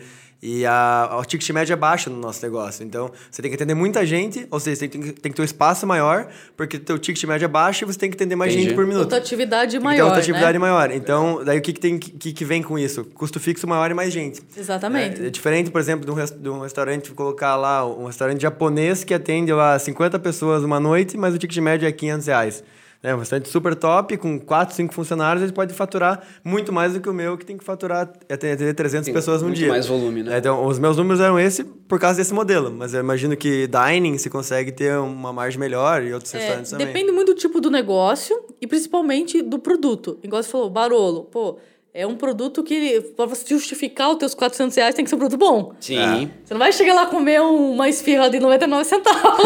E 0.48 0.64
a, 0.64 1.18
a 1.20 1.26
ticket 1.26 1.49
média 1.49 1.74
é 1.74 1.76
baixa 1.76 2.07
no 2.07 2.18
nosso 2.18 2.40
negócio. 2.45 2.86
Então, 2.86 3.12
você 3.32 3.41
tem 3.41 3.49
que 3.49 3.56
atender 3.56 3.74
muita 3.74 4.06
gente, 4.06 4.45
ou 4.52 4.60
seja, 4.60 4.76
você 4.76 4.88
tem, 4.88 5.02
tem 5.02 5.32
que 5.32 5.36
ter 5.36 5.41
um 5.41 5.45
espaço 5.45 5.88
maior, 5.88 6.28
porque 6.56 6.78
o 6.78 6.80
teu 6.80 6.99
ticket 6.99 7.24
média 7.24 7.45
é 7.45 7.48
baixo 7.48 7.84
e 7.84 7.86
você 7.88 7.98
tem 7.98 8.12
que 8.12 8.16
atender 8.16 8.36
mais 8.36 8.52
Entendi. 8.52 8.68
gente 8.68 8.76
por 8.76 8.86
minuto. 8.86 9.06
Rotatividade 9.06 9.80
maior, 9.80 10.03
Tem 10.03 10.10
rotatividade 10.10 10.53
né? 10.53 10.60
maior. 10.60 10.91
Então, 10.91 11.44
daí 11.44 11.57
o 11.57 11.62
que, 11.64 11.74
que, 11.74 11.80
tem, 11.80 11.98
que, 11.98 12.32
que 12.32 12.45
vem 12.45 12.62
com 12.62 12.78
isso? 12.78 13.06
Custo 13.06 13.40
fixo 13.40 13.66
maior 13.66 13.90
e 13.90 13.95
mais 13.95 14.14
gente. 14.14 14.40
Exatamente. 14.56 15.24
É, 15.24 15.28
é 15.28 15.30
diferente, 15.32 15.72
por 15.72 15.82
exemplo, 15.82 16.06
de 16.06 16.12
um, 16.12 16.41
de 16.41 16.49
um 16.49 16.60
restaurante, 16.60 17.12
colocar 17.12 17.56
lá 17.56 17.84
um 17.84 18.06
restaurante 18.06 18.41
japonês 18.41 19.03
que 19.03 19.16
atende 19.16 19.52
lá 19.52 19.80
50 19.80 20.20
pessoas 20.20 20.64
uma 20.64 20.80
noite, 20.80 21.18
mas 21.18 21.34
o 21.34 21.40
ticket 21.40 21.57
médio 21.57 21.88
é 21.88 21.91
500 21.91 22.28
reais. 22.28 22.64
É 23.01 23.13
um 23.13 23.19
restaurante 23.19 23.49
super 23.49 23.76
top, 23.76 24.17
com 24.17 24.39
4, 24.39 24.76
5 24.76 24.93
funcionários, 24.93 25.43
ele 25.43 25.51
pode 25.51 25.73
faturar 25.73 26.23
muito 26.43 26.73
mais 26.73 26.93
do 26.93 26.99
que 26.99 27.07
o 27.07 27.13
meu, 27.13 27.38
que 27.38 27.45
tem 27.45 27.57
que 27.57 27.63
faturar 27.63 28.11
atender 28.30 28.73
300 28.73 29.05
Sim, 29.05 29.13
pessoas 29.13 29.41
um 29.41 29.45
muito 29.45 29.57
dia. 29.57 29.69
mais 29.69 29.85
volume, 29.85 30.23
né? 30.23 30.35
É, 30.35 30.38
então, 30.39 30.65
os 30.65 30.80
meus 30.80 30.97
números 30.97 31.19
eram 31.19 31.39
esse 31.39 31.63
por 31.63 31.99
causa 31.99 32.17
desse 32.17 32.34
modelo, 32.34 32.72
mas 32.72 32.93
eu 32.93 32.99
imagino 32.99 33.38
que 33.38 33.67
dining 33.67 34.17
se 34.17 34.30
consegue 34.30 34.72
ter 34.72 34.97
uma 34.97 35.31
margem 35.31 35.59
melhor 35.59 36.03
e 36.03 36.13
outros 36.13 36.34
é, 36.34 36.39
restaurantes 36.39 36.72
também. 36.72 36.88
Depende 36.88 37.11
muito 37.11 37.34
do 37.34 37.38
tipo 37.38 37.61
do 37.61 37.69
negócio 37.69 38.39
e 38.59 38.65
principalmente 38.65 39.41
do 39.41 39.59
produto. 39.59 40.17
Igual 40.23 40.41
você 40.41 40.49
falou, 40.49 40.69
Barolo, 40.69 41.26
pô 41.26 41.59
é 41.97 42.05
um 42.05 42.13
produto 42.13 42.61
que, 42.61 42.99
para 43.15 43.26
você 43.26 43.45
justificar 43.47 44.11
os 44.11 44.17
teus 44.17 44.35
400 44.35 44.76
reais, 44.76 44.93
tem 44.93 45.05
que 45.05 45.09
ser 45.09 45.15
um 45.15 45.19
produto 45.19 45.39
bom. 45.39 45.72
Sim. 45.80 45.97
É. 45.97 46.27
Você 46.43 46.53
não 46.53 46.59
vai 46.59 46.73
chegar 46.73 46.93
lá 46.93 47.05
comer 47.05 47.39
uma 47.39 47.88
esfirra 47.88 48.30
de 48.30 48.38
99 48.38 48.84
centavos. 48.84 49.45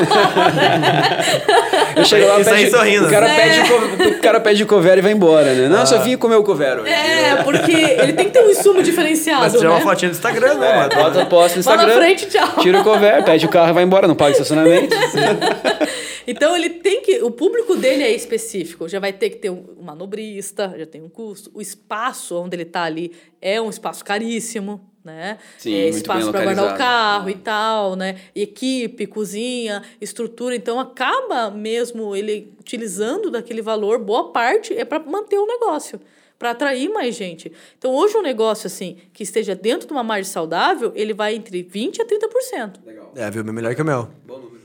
Eu 1.96 2.06
chego 2.06 2.28
lá 2.28 2.42
e 2.42 2.46
pede, 2.46 2.72
sorrindo. 2.72 3.06
O 3.06 3.10
cara, 3.10 3.30
é. 3.30 3.36
pede, 3.36 3.72
o, 3.72 4.18
o 4.18 4.20
cara 4.20 4.40
pede 4.40 4.66
cover 4.66 4.98
e 4.98 5.02
vai 5.02 5.12
embora, 5.12 5.54
né? 5.54 5.70
Não, 5.70 5.82
ah. 5.82 5.86
só 5.86 6.00
vim 6.00 6.18
comer 6.18 6.38
o 6.38 6.44
cover 6.44 6.80
hoje. 6.80 6.92
É, 6.92 7.36
porque 7.44 7.72
ele 7.72 8.14
tem 8.14 8.26
que 8.26 8.32
ter 8.32 8.44
um 8.44 8.50
insumo 8.50 8.82
diferenciado, 8.82 9.42
Mas 9.42 9.54
tirar 9.54 9.70
né? 9.70 9.76
uma 9.76 9.82
fotinha 9.82 10.10
no 10.10 10.16
Instagram, 10.16 10.56
né, 10.56 10.76
mano? 10.76 10.90
Bota, 10.96 11.26
posta 11.28 11.56
no 11.56 11.60
Instagram. 11.60 11.86
Vai 11.86 11.96
na 11.96 12.02
frente, 12.02 12.26
tchau. 12.26 12.50
Tira 12.62 12.82
o 12.82 12.84
cover, 12.84 13.24
pede 13.26 13.46
o 13.46 13.50
carro 13.50 13.70
e 13.70 13.74
vai 13.74 13.84
embora, 13.84 14.08
não 14.08 14.16
paga 14.16 14.32
estacionamento. 14.32 14.96
Então 16.30 16.56
ele 16.56 16.70
tem 16.70 17.02
que. 17.02 17.22
O 17.24 17.32
público 17.32 17.76
dele 17.76 18.04
é 18.04 18.12
específico. 18.14 18.88
Já 18.88 19.00
vai 19.00 19.12
ter 19.12 19.30
que 19.32 19.38
ter 19.38 19.50
um 19.50 19.82
manobrista, 19.82 20.74
já 20.78 20.86
tem 20.86 21.02
um 21.02 21.10
custo. 21.10 21.50
O 21.54 21.62
espaço 21.62 22.40
onde 22.40 22.56
ele 22.56 22.64
está 22.64 22.84
ali 22.84 23.12
é 23.42 23.60
um 23.60 23.70
espaço 23.70 24.06
caríssimo. 24.06 24.82
Né? 25.04 25.40
Sim, 25.58 25.74
é, 25.74 25.88
espaço 25.88 26.30
para 26.30 26.44
guardar 26.44 26.76
o 26.76 26.78
carro 26.78 27.30
e 27.30 27.36
tal, 27.36 27.96
né? 27.96 28.20
Equipe, 28.36 29.08
cozinha, 29.08 29.82
estrutura. 30.00 30.56
Então 30.56 30.80
acaba 30.80 31.50
mesmo 31.50 32.16
ele 32.16 32.54
utilizando 32.60 33.32
daquele 33.32 33.62
valor, 33.62 33.98
boa 33.98 34.32
parte 34.32 34.74
é 34.78 34.84
para 34.84 35.00
manter 35.00 35.38
o 35.38 35.48
negócio 35.48 36.00
para 36.38 36.52
atrair 36.52 36.90
mais 36.90 37.16
gente. 37.16 37.52
Então, 37.78 37.94
hoje 37.94 38.18
um 38.18 38.22
negócio 38.22 38.66
assim 38.66 38.98
que 39.12 39.24
esteja 39.24 39.54
dentro 39.54 39.86
de 39.86 39.92
uma 39.92 40.04
margem 40.04 40.32
saudável, 40.32 40.94
ele 40.96 41.14
vai 41.14 41.36
entre 41.36 41.62
20 41.62 42.02
a 42.02 42.06
30%. 42.06 42.76
Legal. 42.86 43.12
É, 43.14 43.30
viu? 43.30 43.44
Melhor 43.44 43.76
que 43.76 43.82
o 43.82 43.86
meu. 43.86 44.10
Bom 44.26 44.38
número. 44.38 44.59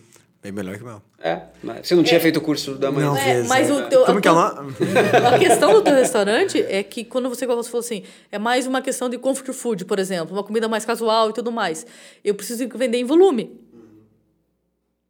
Bem 0.44 0.52
melhor 0.52 0.76
que 0.76 0.82
o 0.82 0.86
meu. 0.86 1.02
É, 1.18 1.40
mas 1.62 1.88
você 1.88 1.94
não 1.94 2.02
tinha 2.02 2.18
é. 2.18 2.20
feito 2.20 2.36
o 2.36 2.40
curso 2.42 2.74
da 2.74 2.92
manhã. 2.92 3.06
Não, 3.06 3.16
é, 3.16 3.42
mas 3.44 3.70
o 3.70 3.80
teu, 3.88 4.04
Como 4.04 4.18
a, 4.18 4.20
que 4.20 4.28
é 4.28 4.30
lá? 4.30 4.62
a 5.34 5.38
questão 5.38 5.72
do 5.72 5.80
teu 5.80 5.94
restaurante 5.94 6.62
é 6.68 6.82
que 6.82 7.02
quando 7.02 7.30
você, 7.30 7.46
você 7.46 7.70
falou 7.70 7.80
assim, 7.80 8.02
é 8.30 8.38
mais 8.38 8.66
uma 8.66 8.82
questão 8.82 9.08
de 9.08 9.16
comfort 9.16 9.54
food, 9.54 9.86
por 9.86 9.98
exemplo, 9.98 10.36
uma 10.36 10.44
comida 10.44 10.68
mais 10.68 10.84
casual 10.84 11.30
e 11.30 11.32
tudo 11.32 11.50
mais. 11.50 11.86
Eu 12.22 12.34
preciso 12.34 12.68
vender 12.74 12.98
em 12.98 13.04
volume. 13.04 13.58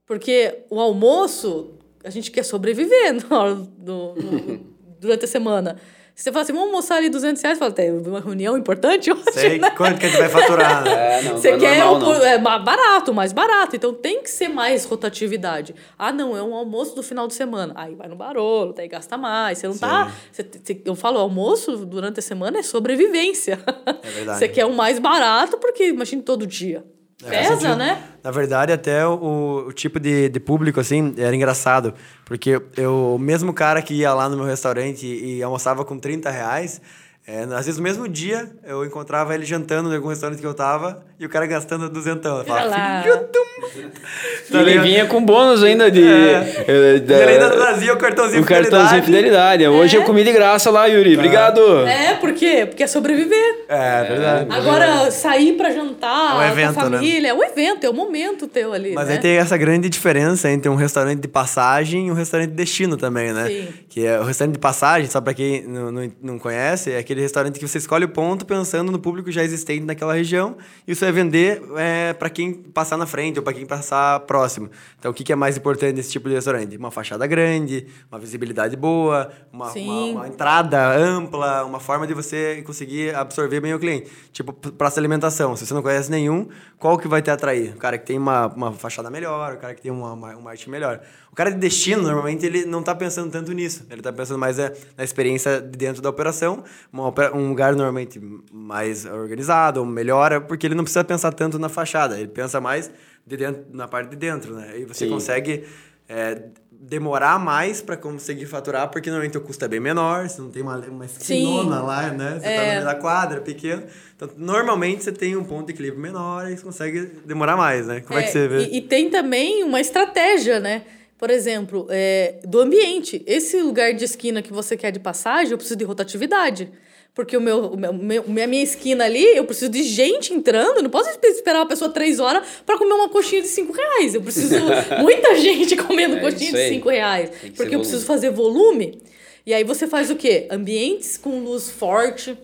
Porque 0.06 0.60
o 0.70 0.78
almoço, 0.78 1.72
a 2.04 2.10
gente 2.10 2.30
quer 2.30 2.44
sobreviver 2.44 3.14
no, 3.28 3.54
no, 3.76 4.14
no, 4.14 4.60
durante 5.00 5.24
a 5.24 5.28
semana. 5.28 5.80
Você 6.14 6.30
fala 6.30 6.42
assim, 6.42 6.52
vamos 6.52 6.68
almoçar 6.68 6.96
ali 6.98 7.08
200 7.08 7.42
reais, 7.42 7.58
fala, 7.58 7.72
tem 7.72 7.90
uma 7.90 8.20
reunião 8.20 8.56
importante 8.56 9.10
hoje, 9.10 9.32
Sei, 9.32 9.58
né? 9.58 9.70
quanto 9.70 9.98
que 9.98 10.06
a 10.06 10.08
gente 10.08 10.18
vai 10.18 10.28
faturar? 10.28 10.86
é, 10.86 11.22
não, 11.22 11.36
Você 11.36 11.50
não 11.50 11.56
é 11.56 11.60
quer 11.60 11.78
normal, 11.84 12.10
o, 12.10 12.22
é 12.22 12.38
barato, 12.38 13.12
mais 13.12 13.32
barato. 13.32 13.74
Então 13.74 13.92
tem 13.92 14.22
que 14.22 14.30
ser 14.30 14.46
mais 14.48 14.84
rotatividade. 14.84 15.74
Ah, 15.98 16.12
não, 16.12 16.36
é 16.36 16.42
um 16.42 16.54
almoço 16.54 16.94
do 16.94 17.02
final 17.02 17.26
de 17.26 17.34
semana. 17.34 17.72
Aí 17.76 17.96
vai 17.96 18.06
no 18.06 18.14
barolo, 18.14 18.72
daí 18.72 18.86
gasta 18.86 19.16
mais. 19.18 19.58
Você 19.58 19.66
não 19.66 19.76
tá, 19.76 20.06
Sim. 20.06 20.10
tá. 20.10 20.12
Você, 20.30 20.50
você, 20.62 20.82
eu 20.84 20.94
falo, 20.94 21.18
almoço 21.18 21.84
durante 21.84 22.20
a 22.20 22.22
semana 22.22 22.58
é 22.58 22.62
sobrevivência. 22.62 23.58
É 24.02 24.08
verdade. 24.10 24.38
Você 24.44 24.48
quer 24.48 24.66
o 24.66 24.72
mais 24.72 25.00
barato, 25.00 25.58
porque 25.58 25.88
imagina 25.88 26.22
todo 26.22 26.46
dia. 26.46 26.84
É, 27.26 27.48
Pesa, 27.48 27.76
né? 27.76 28.02
Na 28.22 28.30
verdade, 28.30 28.72
até 28.72 29.06
o, 29.06 29.66
o 29.68 29.72
tipo 29.72 30.00
de, 30.00 30.28
de 30.28 30.40
público, 30.40 30.80
assim, 30.80 31.14
era 31.16 31.34
engraçado. 31.34 31.94
Porque 32.24 32.60
eu, 32.76 33.14
o 33.14 33.18
mesmo 33.18 33.52
cara 33.52 33.82
que 33.82 33.94
ia 33.94 34.12
lá 34.14 34.28
no 34.28 34.36
meu 34.36 34.46
restaurante 34.46 35.06
e, 35.06 35.38
e 35.38 35.42
almoçava 35.42 35.84
com 35.84 35.98
30 35.98 36.30
reais, 36.30 36.80
é, 37.26 37.42
às 37.44 37.64
vezes 37.64 37.78
no 37.78 37.82
mesmo 37.82 38.06
dia 38.06 38.50
eu 38.66 38.84
encontrava 38.84 39.34
ele 39.34 39.46
jantando 39.46 39.90
em 39.90 39.96
algum 39.96 40.08
restaurante 40.08 40.40
que 40.40 40.46
eu 40.46 40.52
tava 40.52 41.02
e 41.18 41.24
o 41.24 41.28
cara 41.28 41.46
gastando 41.46 41.88
duzentão. 41.88 42.38
Eu 42.38 42.44
falava, 42.44 43.02
filho 43.02 43.16
do... 43.32 43.44
tá 44.52 44.60
ele 44.60 44.78
vinha 44.80 45.06
com 45.06 45.24
bônus 45.24 45.62
ainda 45.62 45.90
de... 45.90 46.02
É. 46.02 46.64
é 46.68 46.94
ele 46.96 47.14
ainda 47.14 47.48
trazia 47.48 47.94
o 47.94 47.96
cartãozinho 47.96 48.42
de 48.42 48.46
fidelidade. 48.46 48.68
O 48.68 48.70
cartãozinho 48.70 49.00
de 49.00 49.06
fidelidade. 49.06 49.66
Hoje 49.66 49.96
é. 49.96 50.00
eu 50.00 50.04
comi 50.04 50.22
de 50.22 50.32
graça 50.32 50.70
lá, 50.70 50.84
Yuri. 50.84 51.14
Obrigado. 51.14 51.86
É, 51.86 52.14
por 52.14 52.34
quê? 52.34 52.66
Porque 52.66 52.82
é 52.82 52.86
sobreviver. 52.86 53.64
É, 53.70 54.00
é 54.00 54.04
verdade. 54.04 54.46
Agora, 54.50 55.10
sair 55.10 55.54
pra 55.54 55.70
jantar 55.70 56.34
é 56.34 56.38
um 56.38 56.52
evento, 56.52 56.74
com 56.74 56.80
a 56.80 56.90
né? 56.90 56.96
família, 56.98 57.22
né? 57.22 57.28
é 57.28 57.34
um 57.34 57.42
evento, 57.42 57.84
é 57.84 57.88
o 57.88 57.94
momento 57.94 58.46
teu 58.46 58.72
ali, 58.74 58.92
Mas 58.92 59.08
né? 59.08 59.14
aí 59.14 59.20
tem 59.20 59.36
essa 59.36 59.56
grande 59.56 59.88
diferença 59.88 60.50
entre 60.50 60.68
um 60.68 60.74
restaurante 60.74 61.20
de 61.20 61.28
passagem 61.28 62.08
e 62.08 62.10
um 62.10 62.14
restaurante 62.14 62.50
de 62.50 62.56
destino 62.56 62.98
também, 62.98 63.32
né? 63.32 63.46
Sim. 63.46 63.68
Que 63.88 64.04
é 64.04 64.20
o 64.20 64.24
restaurante 64.24 64.54
de 64.54 64.60
passagem, 64.60 65.08
só 65.08 65.20
pra 65.20 65.32
quem 65.32 65.62
não, 65.62 65.90
não, 65.90 66.12
não 66.22 66.38
conhece, 66.38 66.90
é 66.92 66.98
aquele 66.98 67.13
restaurante 67.20 67.58
que 67.58 67.66
você 67.66 67.78
escolhe 67.78 68.04
o 68.04 68.08
ponto 68.08 68.46
pensando 68.46 68.90
no 68.90 68.98
público 68.98 69.30
já 69.30 69.42
existente 69.42 69.84
naquela 69.84 70.14
região 70.14 70.56
e 70.86 70.92
isso 70.92 71.04
vai 71.04 71.12
vender 71.12 71.62
é, 71.76 72.12
para 72.12 72.30
quem 72.30 72.52
passar 72.52 72.96
na 72.96 73.06
frente 73.06 73.38
ou 73.38 73.42
para 73.42 73.52
quem 73.52 73.66
passar 73.66 74.20
próximo. 74.20 74.70
Então, 74.98 75.10
o 75.10 75.14
que, 75.14 75.24
que 75.24 75.32
é 75.32 75.36
mais 75.36 75.56
importante 75.56 75.94
nesse 75.94 76.10
tipo 76.10 76.28
de 76.28 76.34
restaurante? 76.34 76.76
Uma 76.76 76.90
fachada 76.90 77.26
grande, 77.26 77.86
uma 78.10 78.18
visibilidade 78.18 78.76
boa, 78.76 79.30
uma, 79.52 79.72
uma, 79.72 80.04
uma, 80.04 80.28
entrada 80.28 80.96
ampla, 80.96 81.64
uma 81.64 81.80
forma 81.80 82.06
de 82.06 82.14
você 82.14 82.62
conseguir 82.66 83.14
absorver 83.14 83.60
bem 83.60 83.74
o 83.74 83.78
cliente. 83.78 84.10
Tipo, 84.32 84.52
praça 84.52 84.94
de 84.94 85.00
alimentação. 85.00 85.56
Se 85.56 85.66
você 85.66 85.74
não 85.74 85.82
conhece 85.82 86.10
nenhum, 86.10 86.48
qual 86.78 86.98
que 86.98 87.08
vai 87.08 87.22
te 87.22 87.30
atrair? 87.30 87.74
O 87.74 87.78
cara 87.78 87.98
que 87.98 88.06
tem 88.06 88.18
uma, 88.18 88.46
uma 88.48 88.72
fachada 88.72 89.10
melhor, 89.10 89.54
o 89.54 89.56
cara 89.58 89.74
que 89.74 89.82
tem 89.82 89.90
uma, 89.90 90.12
uma, 90.12 90.36
uma 90.36 90.50
arte 90.50 90.68
melhor. 90.68 91.00
O 91.34 91.36
cara 91.36 91.50
de 91.50 91.58
destino, 91.58 92.00
normalmente, 92.00 92.46
ele 92.46 92.64
não 92.64 92.78
está 92.78 92.94
pensando 92.94 93.28
tanto 93.28 93.50
nisso. 93.50 93.84
Ele 93.90 93.98
está 93.98 94.12
pensando 94.12 94.38
mais 94.38 94.56
é, 94.56 94.72
na 94.96 95.02
experiência 95.02 95.60
dentro 95.60 96.00
da 96.00 96.08
operação, 96.08 96.62
um 96.92 97.48
lugar 97.48 97.74
normalmente 97.74 98.20
mais 98.52 99.04
organizado, 99.04 99.80
ou 99.80 99.86
melhora, 99.86 100.40
porque 100.40 100.64
ele 100.64 100.76
não 100.76 100.84
precisa 100.84 101.02
pensar 101.02 101.32
tanto 101.32 101.58
na 101.58 101.68
fachada, 101.68 102.16
ele 102.16 102.28
pensa 102.28 102.60
mais 102.60 102.88
de 103.26 103.36
dentro, 103.36 103.64
na 103.72 103.88
parte 103.88 104.10
de 104.10 104.16
dentro, 104.16 104.54
né? 104.54 104.78
E 104.78 104.84
você 104.84 105.06
Sim. 105.06 105.10
consegue 105.10 105.64
é, 106.08 106.40
demorar 106.70 107.36
mais 107.40 107.82
para 107.82 107.96
conseguir 107.96 108.46
faturar, 108.46 108.88
porque 108.88 109.10
normalmente 109.10 109.36
o 109.36 109.40
custo 109.40 109.64
é 109.64 109.66
bem 109.66 109.80
menor, 109.80 110.28
você 110.28 110.40
não 110.40 110.50
tem 110.52 110.62
uma, 110.62 110.76
uma 110.76 111.04
esquinona 111.04 111.82
lá, 111.82 112.10
né? 112.12 112.38
Você 112.38 112.46
é. 112.46 112.56
tá 112.56 112.62
no 112.62 112.70
meio 112.74 112.84
da 112.84 112.94
quadra, 112.94 113.40
pequeno. 113.40 113.82
Então, 114.14 114.30
normalmente 114.36 115.02
você 115.02 115.10
tem 115.10 115.34
um 115.34 115.42
ponto 115.42 115.66
de 115.66 115.72
equilíbrio 115.72 116.00
menor 116.00 116.48
e 116.48 116.56
você 116.56 116.62
consegue 116.62 117.10
demorar 117.26 117.56
mais, 117.56 117.88
né? 117.88 118.02
Como 118.02 118.16
é, 118.16 118.22
é 118.22 118.26
que 118.26 118.30
você 118.30 118.46
vê? 118.46 118.66
E, 118.66 118.76
e, 118.76 118.82
tem 118.82 119.10
também 119.10 119.64
uma 119.64 119.80
estratégia, 119.80 120.60
né? 120.60 120.84
Por 121.18 121.30
exemplo, 121.30 121.86
é, 121.90 122.36
do 122.44 122.60
ambiente. 122.60 123.22
Esse 123.26 123.60
lugar 123.60 123.94
de 123.94 124.04
esquina 124.04 124.42
que 124.42 124.52
você 124.52 124.76
quer 124.76 124.90
de 124.90 124.98
passagem, 124.98 125.52
eu 125.52 125.56
preciso 125.56 125.78
de 125.78 125.84
rotatividade. 125.84 126.70
Porque 127.14 127.36
o 127.36 127.40
meu, 127.40 127.66
o 127.66 127.76
meu, 127.76 128.24
a 128.26 128.46
minha 128.46 128.62
esquina 128.62 129.04
ali, 129.04 129.24
eu 129.36 129.44
preciso 129.44 129.70
de 129.70 129.84
gente 129.84 130.34
entrando. 130.34 130.82
Não 130.82 130.90
posso 130.90 131.08
esperar 131.22 131.60
uma 131.60 131.68
pessoa 131.68 131.88
três 131.88 132.18
horas 132.18 132.44
para 132.66 132.76
comer 132.76 132.92
uma 132.92 133.08
coxinha 133.08 133.40
de 133.40 133.46
cinco 133.46 133.72
reais. 133.72 134.16
Eu 134.16 134.22
preciso 134.22 134.56
muita 135.00 135.36
gente 135.36 135.76
comendo 135.76 136.16
é 136.16 136.20
coxinha 136.20 136.50
de 136.50 136.68
cinco 136.68 136.88
reais. 136.88 137.30
Porque 137.56 137.76
eu 137.76 137.78
preciso 137.78 138.04
fazer 138.04 138.30
volume. 138.30 139.00
E 139.46 139.54
aí 139.54 139.62
você 139.62 139.86
faz 139.86 140.10
o 140.10 140.16
quê? 140.16 140.48
Ambientes 140.50 141.16
com 141.16 141.38
luz 141.38 141.70
forte. 141.70 142.36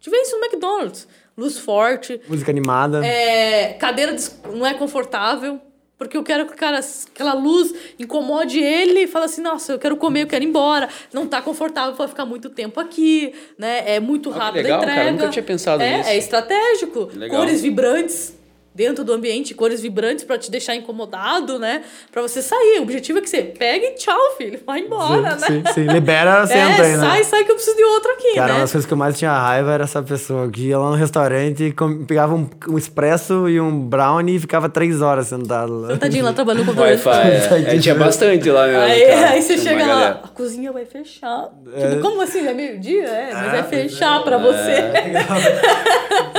Tive 0.00 0.16
isso 0.16 0.36
no 0.36 0.44
McDonald's. 0.44 1.06
Luz 1.36 1.58
forte. 1.58 2.20
Música 2.28 2.50
animada. 2.50 3.06
É, 3.06 3.74
cadeira 3.74 4.16
não 4.52 4.66
é 4.66 4.74
confortável. 4.74 5.60
Porque 6.00 6.16
eu 6.16 6.24
quero 6.24 6.46
que 6.46 6.54
cara, 6.54 6.80
aquela 7.14 7.34
luz 7.34 7.74
incomode 7.98 8.58
ele 8.58 9.00
e 9.00 9.06
fala 9.06 9.26
assim, 9.26 9.42
nossa, 9.42 9.72
eu 9.72 9.78
quero 9.78 9.98
comer, 9.98 10.22
eu 10.22 10.26
quero 10.26 10.42
ir 10.42 10.48
embora. 10.48 10.88
Não 11.12 11.26
tá 11.26 11.42
confortável 11.42 11.92
para 11.94 12.08
ficar 12.08 12.24
muito 12.24 12.48
tempo 12.48 12.80
aqui, 12.80 13.34
né? 13.58 13.96
É 13.96 14.00
muito 14.00 14.30
rápido 14.30 14.62
legal, 14.62 14.78
a 14.78 14.82
entrega. 14.82 14.98
Cara, 14.98 15.12
nunca 15.12 15.28
tinha 15.28 15.42
pensado 15.42 15.82
é, 15.82 15.98
nisso. 15.98 16.08
É 16.08 16.16
estratégico. 16.16 17.10
Legal. 17.14 17.38
Cores 17.38 17.60
vibrantes 17.60 18.39
dentro 18.74 19.04
do 19.04 19.12
ambiente, 19.12 19.54
cores 19.54 19.80
vibrantes 19.80 20.24
para 20.24 20.38
te 20.38 20.50
deixar 20.50 20.76
incomodado, 20.76 21.58
né? 21.58 21.82
Para 22.10 22.22
você 22.22 22.40
sair. 22.40 22.78
O 22.78 22.82
objetivo 22.82 23.18
é 23.18 23.22
que 23.22 23.28
você 23.28 23.42
pegue 23.42 23.86
e 23.86 23.94
tchau, 23.94 24.18
filho. 24.38 24.60
Vai 24.64 24.80
embora, 24.80 25.38
sim, 25.38 25.58
né? 25.58 25.72
Sim, 25.72 25.86
sim. 25.86 25.92
Libera, 25.92 26.46
senta 26.46 26.60
é, 26.82 26.86
aí, 26.86 26.96
né? 26.96 26.98
Sai, 26.98 27.24
sai 27.24 27.44
que 27.44 27.50
eu 27.50 27.56
preciso 27.56 27.76
de 27.76 27.84
outro 27.84 28.10
aqui, 28.12 28.34
Cara, 28.34 28.46
né? 28.46 28.52
uma 28.54 28.60
das 28.60 28.72
coisas 28.72 28.86
que 28.86 28.92
eu 28.92 28.98
mais 28.98 29.18
tinha 29.18 29.32
raiva 29.32 29.72
era 29.72 29.84
essa 29.84 30.02
pessoa 30.02 30.48
que 30.50 30.68
ia 30.68 30.78
lá 30.78 30.90
no 30.90 30.96
restaurante 30.96 31.64
e 31.64 32.04
pegava 32.06 32.34
um, 32.34 32.48
um 32.68 32.78
expresso 32.78 33.48
e 33.48 33.60
um 33.60 33.80
brownie 33.80 34.36
e 34.36 34.38
ficava 34.38 34.68
três 34.68 35.02
horas 35.02 35.26
sentado 35.26 35.80
lá. 35.80 35.88
Sentadinho 35.88 36.24
lá 36.24 36.32
trabalhando 36.32 36.72
com 36.72 36.80
Wi-Fi. 36.80 37.10
É, 37.10 37.74
é, 37.74 37.78
tinha 37.78 37.94
bastante 37.94 38.48
lá 38.50 38.66
mesmo. 38.66 38.82
Aí, 38.82 39.06
cara, 39.06 39.30
aí 39.30 39.42
você 39.42 39.58
chega 39.58 39.86
lá, 39.86 39.94
galera. 39.94 40.20
a 40.22 40.28
cozinha 40.28 40.72
vai 40.72 40.84
fechar. 40.84 41.48
É. 41.74 41.88
Tipo, 41.88 42.02
como 42.02 42.22
assim? 42.22 42.46
É 42.46 42.54
meio-dia? 42.54 43.04
É, 43.04 43.30
mas 43.32 43.50
vai 43.50 43.62
fechar 43.64 44.20
é, 44.20 44.22
pra 44.22 44.38
você. 44.38 44.74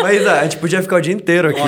mas 0.01 0.27
a 0.27 0.43
gente 0.43 0.57
podia 0.57 0.81
ficar 0.81 0.95
o 0.95 1.01
dia 1.01 1.13
inteiro 1.13 1.49
aqui. 1.49 1.61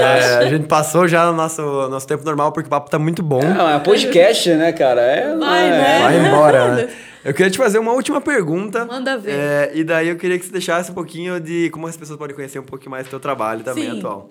É, 0.00 0.38
a 0.46 0.48
gente 0.48 0.66
passou 0.66 1.06
já 1.06 1.26
no 1.26 1.32
nosso, 1.32 1.62
nosso 1.88 2.06
tempo 2.06 2.24
normal, 2.24 2.52
porque 2.52 2.66
o 2.66 2.70
papo 2.70 2.90
tá 2.90 2.98
muito 2.98 3.22
bom. 3.22 3.42
Não, 3.42 3.68
é 3.68 3.78
podcast, 3.78 4.48
né, 4.54 4.72
cara? 4.72 5.00
É, 5.00 5.36
vai, 5.36 5.66
é, 5.66 5.70
né? 5.70 6.00
Vai 6.00 6.26
embora, 6.26 6.74
né? 6.74 6.88
Eu 7.24 7.34
queria 7.34 7.50
te 7.50 7.58
fazer 7.58 7.78
uma 7.78 7.92
última 7.92 8.20
pergunta. 8.20 8.86
Manda 8.86 9.18
ver. 9.18 9.32
É, 9.32 9.70
e 9.74 9.84
daí 9.84 10.08
eu 10.08 10.16
queria 10.16 10.38
que 10.38 10.44
você 10.44 10.52
deixasse 10.52 10.90
um 10.90 10.94
pouquinho 10.94 11.38
de 11.38 11.68
como 11.70 11.86
as 11.86 11.96
pessoas 11.96 12.18
podem 12.18 12.34
conhecer 12.34 12.58
um 12.58 12.64
pouquinho 12.64 12.90
mais 12.90 13.06
do 13.06 13.10
teu 13.10 13.20
trabalho 13.20 13.62
também 13.62 13.90
Sim. 13.90 13.98
atual. 13.98 14.30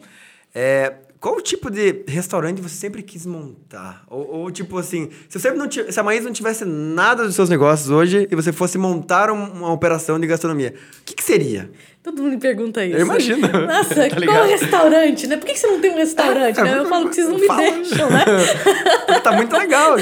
É, 0.53 0.93
qual 1.19 1.41
tipo 1.41 1.69
de 1.69 2.03
restaurante 2.07 2.61
você 2.61 2.75
sempre 2.75 3.03
quis 3.03 3.25
montar? 3.25 4.03
Ou, 4.07 4.35
ou 4.35 4.51
tipo 4.51 4.77
assim, 4.77 5.09
se, 5.27 5.37
você 5.37 5.51
não 5.51 5.69
se 5.69 5.99
a 5.99 6.03
Maísa 6.03 6.25
não 6.25 6.33
tivesse 6.33 6.63
nada 6.63 7.25
dos 7.25 7.35
seus 7.35 7.49
negócios 7.49 7.89
hoje 7.89 8.25
e 8.31 8.35
você 8.35 8.53
fosse 8.53 8.77
montar 8.77 9.29
um, 9.29 9.43
uma 9.51 9.73
operação 9.73 10.17
de 10.17 10.25
gastronomia, 10.25 10.73
o 11.01 11.03
que, 11.03 11.13
que 11.13 11.23
seria? 11.23 11.69
Todo 12.01 12.21
mundo 12.21 12.31
me 12.31 12.39
pergunta 12.39 12.85
isso. 12.85 12.95
Eu 12.95 13.01
imagino. 13.01 13.41
Nossa, 13.41 13.95
tá 14.09 14.25
qual 14.25 14.45
restaurante, 14.45 15.27
né? 15.27 15.35
Por 15.35 15.45
que 15.45 15.57
você 15.57 15.67
não 15.67 15.81
tem 15.81 15.91
um 15.91 15.97
restaurante? 15.97 16.59
É, 16.59 16.63
né? 16.63 16.79
Eu 16.79 16.85
falo 16.85 17.09
que 17.09 17.15
vocês 17.15 17.27
não 17.27 17.37
me 17.37 17.45
fala. 17.45 17.61
deixam, 17.61 18.09
né? 18.09 18.25
tá 19.21 19.31
muito 19.33 19.55
legal. 19.57 19.95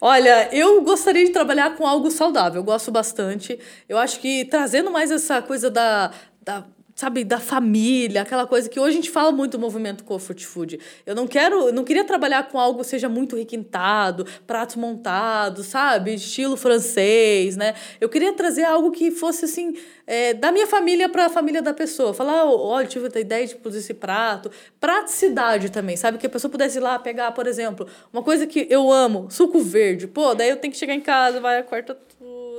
Olha, 0.00 0.48
eu 0.52 0.82
gostaria 0.82 1.24
de 1.24 1.32
trabalhar 1.32 1.74
com 1.76 1.86
algo 1.86 2.10
saudável. 2.10 2.60
Eu 2.60 2.64
gosto 2.64 2.90
bastante. 2.90 3.58
Eu 3.88 3.96
acho 3.96 4.20
que 4.20 4.44
trazendo 4.44 4.90
mais 4.90 5.10
essa 5.10 5.40
coisa 5.40 5.70
da, 5.70 6.12
da 6.44 6.64
sabe, 7.02 7.24
da 7.24 7.40
família, 7.40 8.22
aquela 8.22 8.46
coisa 8.46 8.68
que 8.68 8.78
hoje 8.78 8.90
a 8.90 8.94
gente 8.94 9.10
fala 9.10 9.32
muito 9.32 9.52
do 9.52 9.58
movimento 9.58 10.04
comfort 10.04 10.44
food. 10.44 10.78
Eu 11.04 11.16
não 11.16 11.26
quero, 11.26 11.72
não 11.72 11.82
queria 11.82 12.04
trabalhar 12.04 12.48
com 12.48 12.60
algo 12.60 12.78
que 12.78 12.86
seja 12.86 13.08
muito 13.08 13.34
requintado, 13.34 14.24
pratos 14.46 14.76
montados, 14.76 15.66
sabe, 15.66 16.14
estilo 16.14 16.56
francês, 16.56 17.56
né? 17.56 17.74
Eu 18.00 18.08
queria 18.08 18.32
trazer 18.34 18.62
algo 18.62 18.92
que 18.92 19.10
fosse 19.10 19.46
assim, 19.46 19.76
é, 20.06 20.32
da 20.32 20.52
minha 20.52 20.66
família 20.66 21.08
para 21.08 21.26
a 21.26 21.28
família 21.28 21.60
da 21.60 21.74
pessoa. 21.74 22.14
Falar, 22.14 22.44
olha, 22.44 22.86
tive 22.86 23.08
a 23.12 23.20
ideia 23.20 23.48
de 23.48 23.56
produzir 23.56 23.80
esse 23.80 23.94
prato. 23.94 24.48
Praticidade 24.78 25.70
também, 25.72 25.96
sabe? 25.96 26.18
Que 26.18 26.26
a 26.26 26.30
pessoa 26.30 26.50
pudesse 26.52 26.78
ir 26.78 26.82
lá 26.82 27.00
pegar, 27.00 27.32
por 27.32 27.48
exemplo, 27.48 27.84
uma 28.12 28.22
coisa 28.22 28.46
que 28.46 28.64
eu 28.70 28.92
amo, 28.92 29.28
suco 29.28 29.58
verde. 29.58 30.06
Pô, 30.06 30.36
daí 30.36 30.50
eu 30.50 30.56
tenho 30.56 30.70
que 30.70 30.78
chegar 30.78 30.94
em 30.94 31.00
casa, 31.00 31.40
vai, 31.40 31.64
corta 31.64 31.98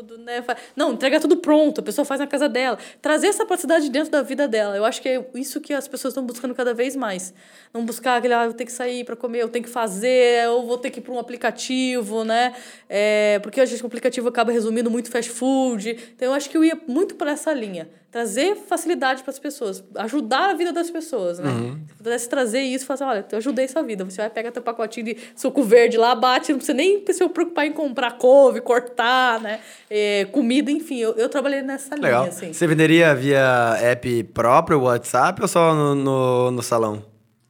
tudo, 0.04 0.18
né? 0.18 0.44
Não, 0.76 0.94
entrega 0.94 1.20
tudo 1.20 1.38
pronto, 1.38 1.80
a 1.80 1.84
pessoa 1.84 2.04
faz 2.04 2.20
na 2.20 2.28
casa 2.28 2.50
dela. 2.50 2.78
Trazer 3.02 3.28
essa 3.28 3.46
praticidade 3.46 3.90
dentro 3.90 4.12
da 4.12 4.22
vida 4.22 4.48
dela. 4.48 4.76
Eu 4.76 4.86
acho 4.86 5.02
que 5.02 5.10
é 5.10 5.26
isso 5.36 5.62
que 5.62 5.74
as 5.74 5.88
pessoas 5.88 6.12
estão 6.12 6.26
buscando 6.26 6.54
cada 6.54 6.74
vez 6.74 6.96
mais. 6.96 7.34
Não 7.74 7.86
buscar 7.86 8.18
aquele, 8.18 8.34
ah, 8.34 8.46
eu 8.46 8.54
tenho 8.54 8.68
que 8.68 8.74
sair 8.74 9.04
para 9.04 9.16
comer, 9.16 9.40
eu 9.40 9.50
tenho 9.50 9.64
que 9.64 9.72
fazer, 9.72 10.48
ou 10.50 10.66
vou 10.66 10.78
ter 10.78 10.92
que 10.92 11.00
ir 11.00 11.02
para 11.02 11.14
um 11.14 11.20
aplicativo, 11.20 12.24
né? 12.24 12.54
É, 12.90 13.40
porque 13.42 13.62
a 13.62 13.66
gente 13.66 13.82
o 13.82 13.88
aplicativo 13.88 14.28
acaba 14.28 14.52
resumindo 14.52 14.92
muito 14.92 15.10
fast 15.10 15.32
food. 15.32 15.98
Então 16.16 16.28
eu 16.30 16.34
acho 16.34 16.50
que 16.50 16.58
eu 16.58 16.64
ia 16.64 16.80
muito 16.88 17.16
para 17.16 17.32
essa 17.32 17.54
linha 17.54 17.90
trazer 18.14 18.56
facilidade 18.56 19.24
para 19.24 19.32
as 19.32 19.40
pessoas, 19.40 19.84
ajudar 19.96 20.52
a 20.52 20.54
vida 20.54 20.72
das 20.72 20.92
pessoas, 20.92 21.40
né? 21.40 21.50
Uhum. 21.50 21.80
Se 21.88 21.96
pudesse 21.96 22.30
trazer 22.30 22.62
isso, 22.62 22.86
fazer, 22.86 23.06
olha, 23.06 23.26
eu 23.32 23.38
ajudei 23.40 23.68
sua 23.68 23.82
vida. 23.82 24.06
Você 24.06 24.18
vai 24.18 24.30
pegar 24.30 24.52
teu 24.52 24.62
pacotinho 24.62 25.08
de 25.08 25.18
suco 25.36 25.64
verde 25.64 25.98
lá, 25.98 26.14
bate, 26.14 26.52
não 26.52 26.60
precisa 26.60 26.78
nem 26.78 27.04
se 27.12 27.28
preocupar 27.30 27.66
em 27.66 27.72
comprar 27.72 28.12
couve, 28.20 28.62
cortar, 28.62 29.42
né? 29.42 29.60
É, 29.90 30.26
comida, 30.26 30.70
enfim. 30.70 31.00
Eu, 31.00 31.14
eu 31.14 31.28
trabalhei 31.28 31.64
nessa 31.64 31.96
Legal. 31.96 32.26
linha, 32.26 32.30
assim. 32.32 32.54
Você 32.54 32.68
venderia 32.68 33.16
via 33.16 33.80
app 33.82 34.24
próprio, 34.26 34.80
WhatsApp 34.82 35.42
ou 35.42 35.48
só 35.48 35.74
no, 35.74 35.96
no, 35.96 36.52
no 36.52 36.62
salão? 36.62 37.04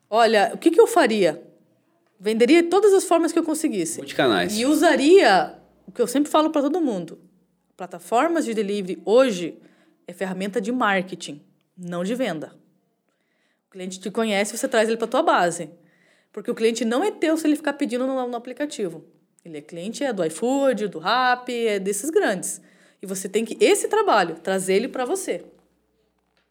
Olha, 0.10 0.50
o 0.54 0.58
que, 0.58 0.72
que 0.72 0.80
eu 0.80 0.88
faria? 0.88 1.44
Venderia 2.18 2.64
de 2.64 2.70
todas 2.70 2.94
as 2.94 3.04
formas 3.04 3.34
que 3.34 3.40
eu 3.40 3.44
conseguisse. 3.44 3.98
Multicanais. 3.98 4.58
E 4.58 4.66
usaria 4.66 5.56
o 5.86 5.92
que 5.92 6.02
eu 6.02 6.08
sempre 6.08 6.32
falo 6.32 6.52
para 6.52 6.62
todo 6.62 6.80
mundo. 6.80 7.20
Plataformas 7.76 8.46
de 8.46 8.54
delivery 8.54 9.02
hoje 9.04 9.58
é 10.08 10.14
ferramenta 10.14 10.60
de 10.60 10.72
marketing, 10.72 11.42
não 11.78 12.04
de 12.04 12.16
venda. 12.16 12.54
O 13.68 13.72
cliente 13.72 14.00
te 14.00 14.12
conhece, 14.12 14.58
você 14.58 14.68
traz 14.68 14.88
ele 14.88 14.98
para 14.98 15.08
tua 15.08 15.24
base. 15.24 15.70
Porque 16.32 16.50
o 16.50 16.56
cliente 16.56 16.84
não 16.84 17.04
é 17.04 17.12
teu 17.12 17.38
se 17.38 17.46
ele 17.46 17.56
ficar 17.56 17.74
pedindo 17.74 18.06
no, 18.08 18.28
no 18.28 18.36
aplicativo. 18.36 19.06
Ele 19.46 19.58
é 19.58 19.62
cliente 19.62 20.04
é 20.04 20.14
do 20.14 20.24
iFood, 20.26 20.88
do 20.88 21.00
Rappi, 21.00 21.68
é 21.68 21.80
desses 21.80 22.10
grandes. 22.10 22.62
E 23.02 23.06
você 23.06 23.28
tem 23.28 23.44
que 23.44 23.58
esse 23.64 23.88
trabalho 23.88 24.36
trazer 24.36 24.76
ele 24.76 24.88
para 24.88 25.06
você. 25.06 25.44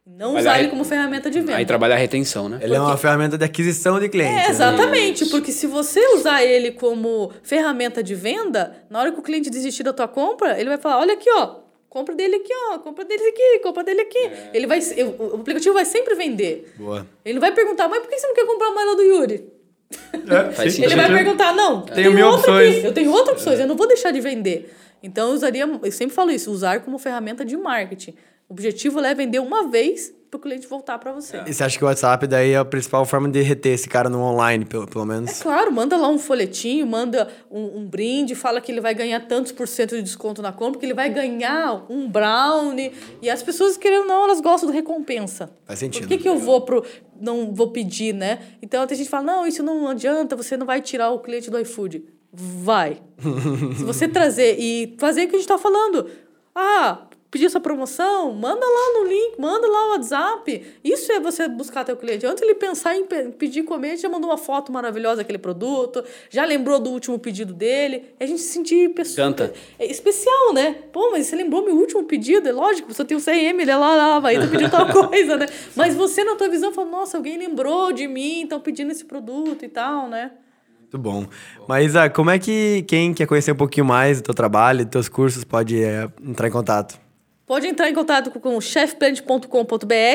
Não 0.05 0.37
usar 0.37 0.59
ele 0.59 0.69
como 0.69 0.85
ferramenta 0.85 1.31
de 1.31 1.41
venda. 1.41 1.57
Aí 1.57 1.65
trabalha 1.65 1.95
a 1.95 1.99
retenção, 1.99 2.49
né? 2.49 2.57
Ele 2.57 2.66
porque... 2.66 2.77
é 2.77 2.81
uma 2.81 2.97
ferramenta 2.97 3.39
de 3.39 3.45
aquisição 3.45 4.01
de 4.01 4.09
clientes. 4.09 4.35
É, 4.35 4.43
né? 4.43 4.51
exatamente. 4.51 5.24
Né? 5.24 5.31
Porque 5.31 5.53
se 5.53 5.66
você 5.66 6.05
usar 6.16 6.43
ele 6.43 6.73
como 6.73 7.33
ferramenta 7.43 8.03
de 8.03 8.15
venda, 8.15 8.85
na 8.91 8.99
hora 8.99 9.12
que 9.12 9.20
o 9.20 9.23
cliente 9.23 9.49
desistir 9.49 9.85
da 9.85 9.93
tua 9.93 10.09
compra, 10.09 10.59
ele 10.59 10.69
vai 10.69 10.79
falar: 10.79 10.99
olha 10.99 11.15
aqui, 11.15 11.31
ó, 11.31 11.62
compra 11.93 12.14
dele 12.14 12.36
aqui, 12.36 12.52
ó, 12.70 12.78
compra 12.78 13.05
dele 13.05 13.23
aqui, 13.23 13.59
compra 13.62 13.85
dele 13.85 14.01
aqui. 14.01 14.19
É. 14.19 14.51
Ele 14.55 14.66
vai, 14.66 14.81
o 14.81 15.36
aplicativo 15.36 15.74
vai 15.74 15.85
sempre 15.85 16.14
vender. 16.14 16.73
Boa. 16.78 17.06
Ele 17.23 17.35
não 17.35 17.40
vai 17.40 17.52
perguntar, 17.52 17.86
mas 17.86 18.01
por 18.01 18.09
que 18.09 18.19
você 18.19 18.27
não 18.27 18.35
quer 18.35 18.47
comprar 18.47 18.69
a 18.69 18.74
mala 18.74 18.97
do 18.97 19.02
Yuri? 19.02 19.44
É, 19.93 20.64
ele 20.82 20.97
vai 20.97 21.12
perguntar, 21.12 21.55
não, 21.55 21.82
tenho 21.82 22.14
mil 22.14 22.27
opções. 22.28 22.78
Aqui, 22.78 22.86
eu 22.86 22.94
tenho 22.94 23.12
outras 23.12 23.36
opções, 23.36 23.60
eu 23.60 23.66
não 23.66 23.77
vou 23.77 23.86
deixar 23.86 24.10
de 24.10 24.23
vender. 24.23 24.74
Então 25.02 25.28
eu 25.28 25.35
usaria, 25.35 25.69
eu 25.82 25.93
sempre 25.93 26.14
falo 26.14 26.31
isso, 26.31 26.51
usar 26.51 26.81
como 26.81 26.98
ferramenta 26.98 27.44
de 27.44 27.59
marketing. 27.59 28.14
O 28.48 28.55
objetivo 28.55 28.98
é 29.01 29.14
vender 29.14 29.40
uma 29.40 29.69
vez 29.69 30.14
para 30.33 30.39
o 30.39 30.41
cliente 30.41 30.67
voltar 30.67 30.99
para 30.99 31.13
você. 31.13 31.43
E 31.47 31.53
você 31.53 31.63
acha 31.63 31.77
que 31.77 31.85
o 31.85 31.87
WhatsApp 31.87 32.27
daí 32.27 32.53
é 32.53 32.57
a 32.57 32.65
principal 32.65 33.05
forma 33.05 33.29
de 33.29 33.43
reter 33.43 33.75
esse 33.75 33.87
cara 33.87 34.09
no 34.09 34.19
online, 34.23 34.65
pelo, 34.65 34.87
pelo 34.87 35.05
menos? 35.05 35.41
É 35.41 35.43
claro, 35.43 35.71
manda 35.71 35.95
lá 35.95 36.09
um 36.09 36.19
folhetinho, 36.19 36.87
manda 36.87 37.29
um, 37.51 37.81
um, 37.81 37.87
brinde, 37.87 38.35
fala 38.35 38.59
que 38.59 38.73
ele 38.73 38.81
vai 38.81 38.95
ganhar 38.95 39.21
tantos 39.21 39.53
por 39.53 39.69
cento 39.69 39.95
de 39.95 40.03
desconto 40.03 40.41
na 40.41 40.51
compra, 40.51 40.81
que 40.81 40.87
ele 40.87 40.95
vai 40.95 41.11
ganhar 41.11 41.85
um 41.91 42.09
brownie. 42.09 42.93
E 43.21 43.29
as 43.29 43.43
pessoas, 43.43 43.77
querendo 43.77 44.03
ou 44.03 44.09
não, 44.09 44.25
elas 44.25 44.41
gostam 44.41 44.71
de 44.71 44.75
recompensa. 44.75 45.51
Faz 45.67 45.81
sentido. 45.81 46.05
Por 46.05 46.09
que, 46.09 46.19
que 46.23 46.29
eu 46.29 46.39
vou 46.39 46.63
pro. 46.63 46.83
não 47.21 47.55
vou 47.55 47.71
pedir, 47.71 48.15
né? 48.15 48.39
Então 48.63 48.87
tem 48.87 48.97
gente 48.97 49.07
que 49.07 49.11
fala: 49.11 49.25
não, 49.25 49.47
isso 49.47 49.63
não 49.63 49.87
adianta, 49.87 50.35
você 50.35 50.57
não 50.57 50.65
vai 50.65 50.81
tirar 50.81 51.11
o 51.11 51.19
cliente 51.19 51.51
do 51.51 51.59
iFood. 51.59 52.05
Vai. 52.33 53.03
Se 53.77 53.85
você 53.85 54.09
trazer 54.09 54.57
e 54.59 54.95
fazer 54.99 55.25
o 55.25 55.29
que 55.29 55.37
a 55.37 55.39
gente 55.39 55.43
está 55.43 55.59
falando. 55.59 56.09
Ah, 56.55 57.07
pedir 57.33 57.47
essa 57.47 57.59
promoção, 57.59 58.31
manda 58.35 58.61
lá 58.67 59.01
no 59.01 59.09
link, 59.09 59.41
manda 59.41 59.67
lá 59.67 59.87
o 59.87 59.91
WhatsApp. 59.93 60.67
Isso 60.85 61.11
é 61.11 61.19
você 61.19 61.49
buscar 61.49 61.83
teu 61.83 61.97
cliente. 61.97 62.27
Antes 62.27 62.43
ele 62.43 62.55
pensar 62.55 62.95
em 62.95 63.07
pedir 63.33 63.63
comer, 63.63 63.97
já 63.97 64.07
mandou 64.07 64.29
uma 64.29 64.37
foto 64.37 64.71
maravilhosa 64.71 65.17
daquele 65.17 65.39
produto, 65.39 66.05
já 66.29 66.45
lembrou 66.45 66.79
do 66.79 66.91
último 66.91 67.19
pedido 67.19 67.55
dele. 67.55 68.15
A 68.21 68.27
gente 68.27 68.43
se 68.43 68.53
sentir 68.53 68.91
pessoa, 68.91 69.29
Canta. 69.29 69.55
É 69.79 69.91
especial, 69.91 70.53
né? 70.53 70.77
Pô, 70.93 71.11
mas 71.11 71.27
você 71.27 71.35
lembrou 71.35 71.65
meu 71.65 71.75
último 71.75 72.05
pedido? 72.05 72.51
É 72.51 72.53
lógico, 72.53 72.93
você 72.93 73.03
tem 73.03 73.17
o 73.17 73.21
CM, 73.21 73.63
ele 73.63 73.71
é 73.71 73.77
lá, 73.77 73.97
lá, 73.97 74.21
vai, 74.21 74.39
tu 74.39 74.49
pediu 74.49 74.69
tal 74.69 74.87
coisa, 74.93 75.39
né? 75.39 75.47
Mas 75.75 75.95
você 75.95 76.23
na 76.23 76.37
tua 76.37 76.51
visão 76.51 76.71
fala, 76.71 76.91
nossa, 76.91 77.17
alguém 77.17 77.39
lembrou 77.39 77.93
de 77.93 78.07
mim, 78.07 78.43
estão 78.43 78.61
pedindo 78.61 78.93
esse 78.93 79.07
produto 79.07 79.65
e 79.65 79.69
tal, 79.69 80.07
né? 80.07 80.33
Muito 80.81 80.99
bom. 80.99 81.27
Mas 81.67 81.97
ah, 81.97 82.11
como 82.11 82.29
é 82.29 82.39
que 82.39 82.85
quem 82.87 83.15
quer 83.15 83.27
conhecer 83.27 83.53
um 83.53 83.57
pouquinho 83.57 83.87
mais 83.87 84.21
do 84.21 84.25
teu 84.25 84.35
trabalho, 84.35 84.85
dos 84.85 84.91
teus 84.91 85.09
cursos, 85.09 85.45
pode 85.45 85.83
é, 85.83 86.11
entrar 86.23 86.47
em 86.47 86.51
contato? 86.51 87.01
Pode 87.47 87.66
entrar 87.66 87.90
em 87.90 87.94
contato 87.94 88.31
com 88.31 88.56
o 88.56 88.60
chefplant.com.br, 88.60 89.47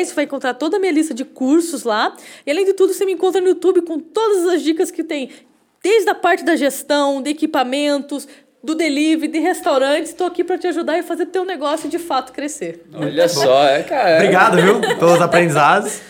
você 0.06 0.14
vai 0.14 0.24
encontrar 0.24 0.54
toda 0.54 0.78
a 0.78 0.80
minha 0.80 0.92
lista 0.92 1.14
de 1.14 1.26
cursos 1.26 1.84
lá. 1.84 2.16
E 2.46 2.52
além 2.52 2.66
de 2.66 2.74
tudo, 2.74 2.94
você 2.94 3.06
me 3.06 3.14
encontra 3.14 3.42
no 3.42 3.48
YouTube 3.48 3.82
com 3.82 4.00
todas 4.00 4.48
as 4.48 4.62
dicas 4.64 4.90
que 4.90 5.04
tem, 5.04 5.30
desde 5.84 6.10
a 6.10 6.16
parte 6.16 6.44
da 6.46 6.56
gestão, 6.56 7.22
de 7.22 7.32
equipamentos, 7.32 8.28
do 8.64 8.74
delivery, 8.74 9.32
de 9.32 9.40
restaurantes. 9.40 10.12
Estou 10.12 10.26
aqui 10.26 10.44
para 10.44 10.58
te 10.58 10.68
ajudar 10.68 10.98
e 10.98 11.04
fazer 11.04 11.28
teu 11.28 11.44
negócio 11.46 11.90
de 11.90 12.00
fato 12.00 12.32
crescer. 12.32 12.86
Olha 12.94 13.28
só, 13.28 13.64
é, 13.66 13.84
cara. 13.84 14.16
Obrigado, 14.16 14.62
viu, 14.62 14.80
pelos 14.98 15.22
aprendizados. 15.22 16.02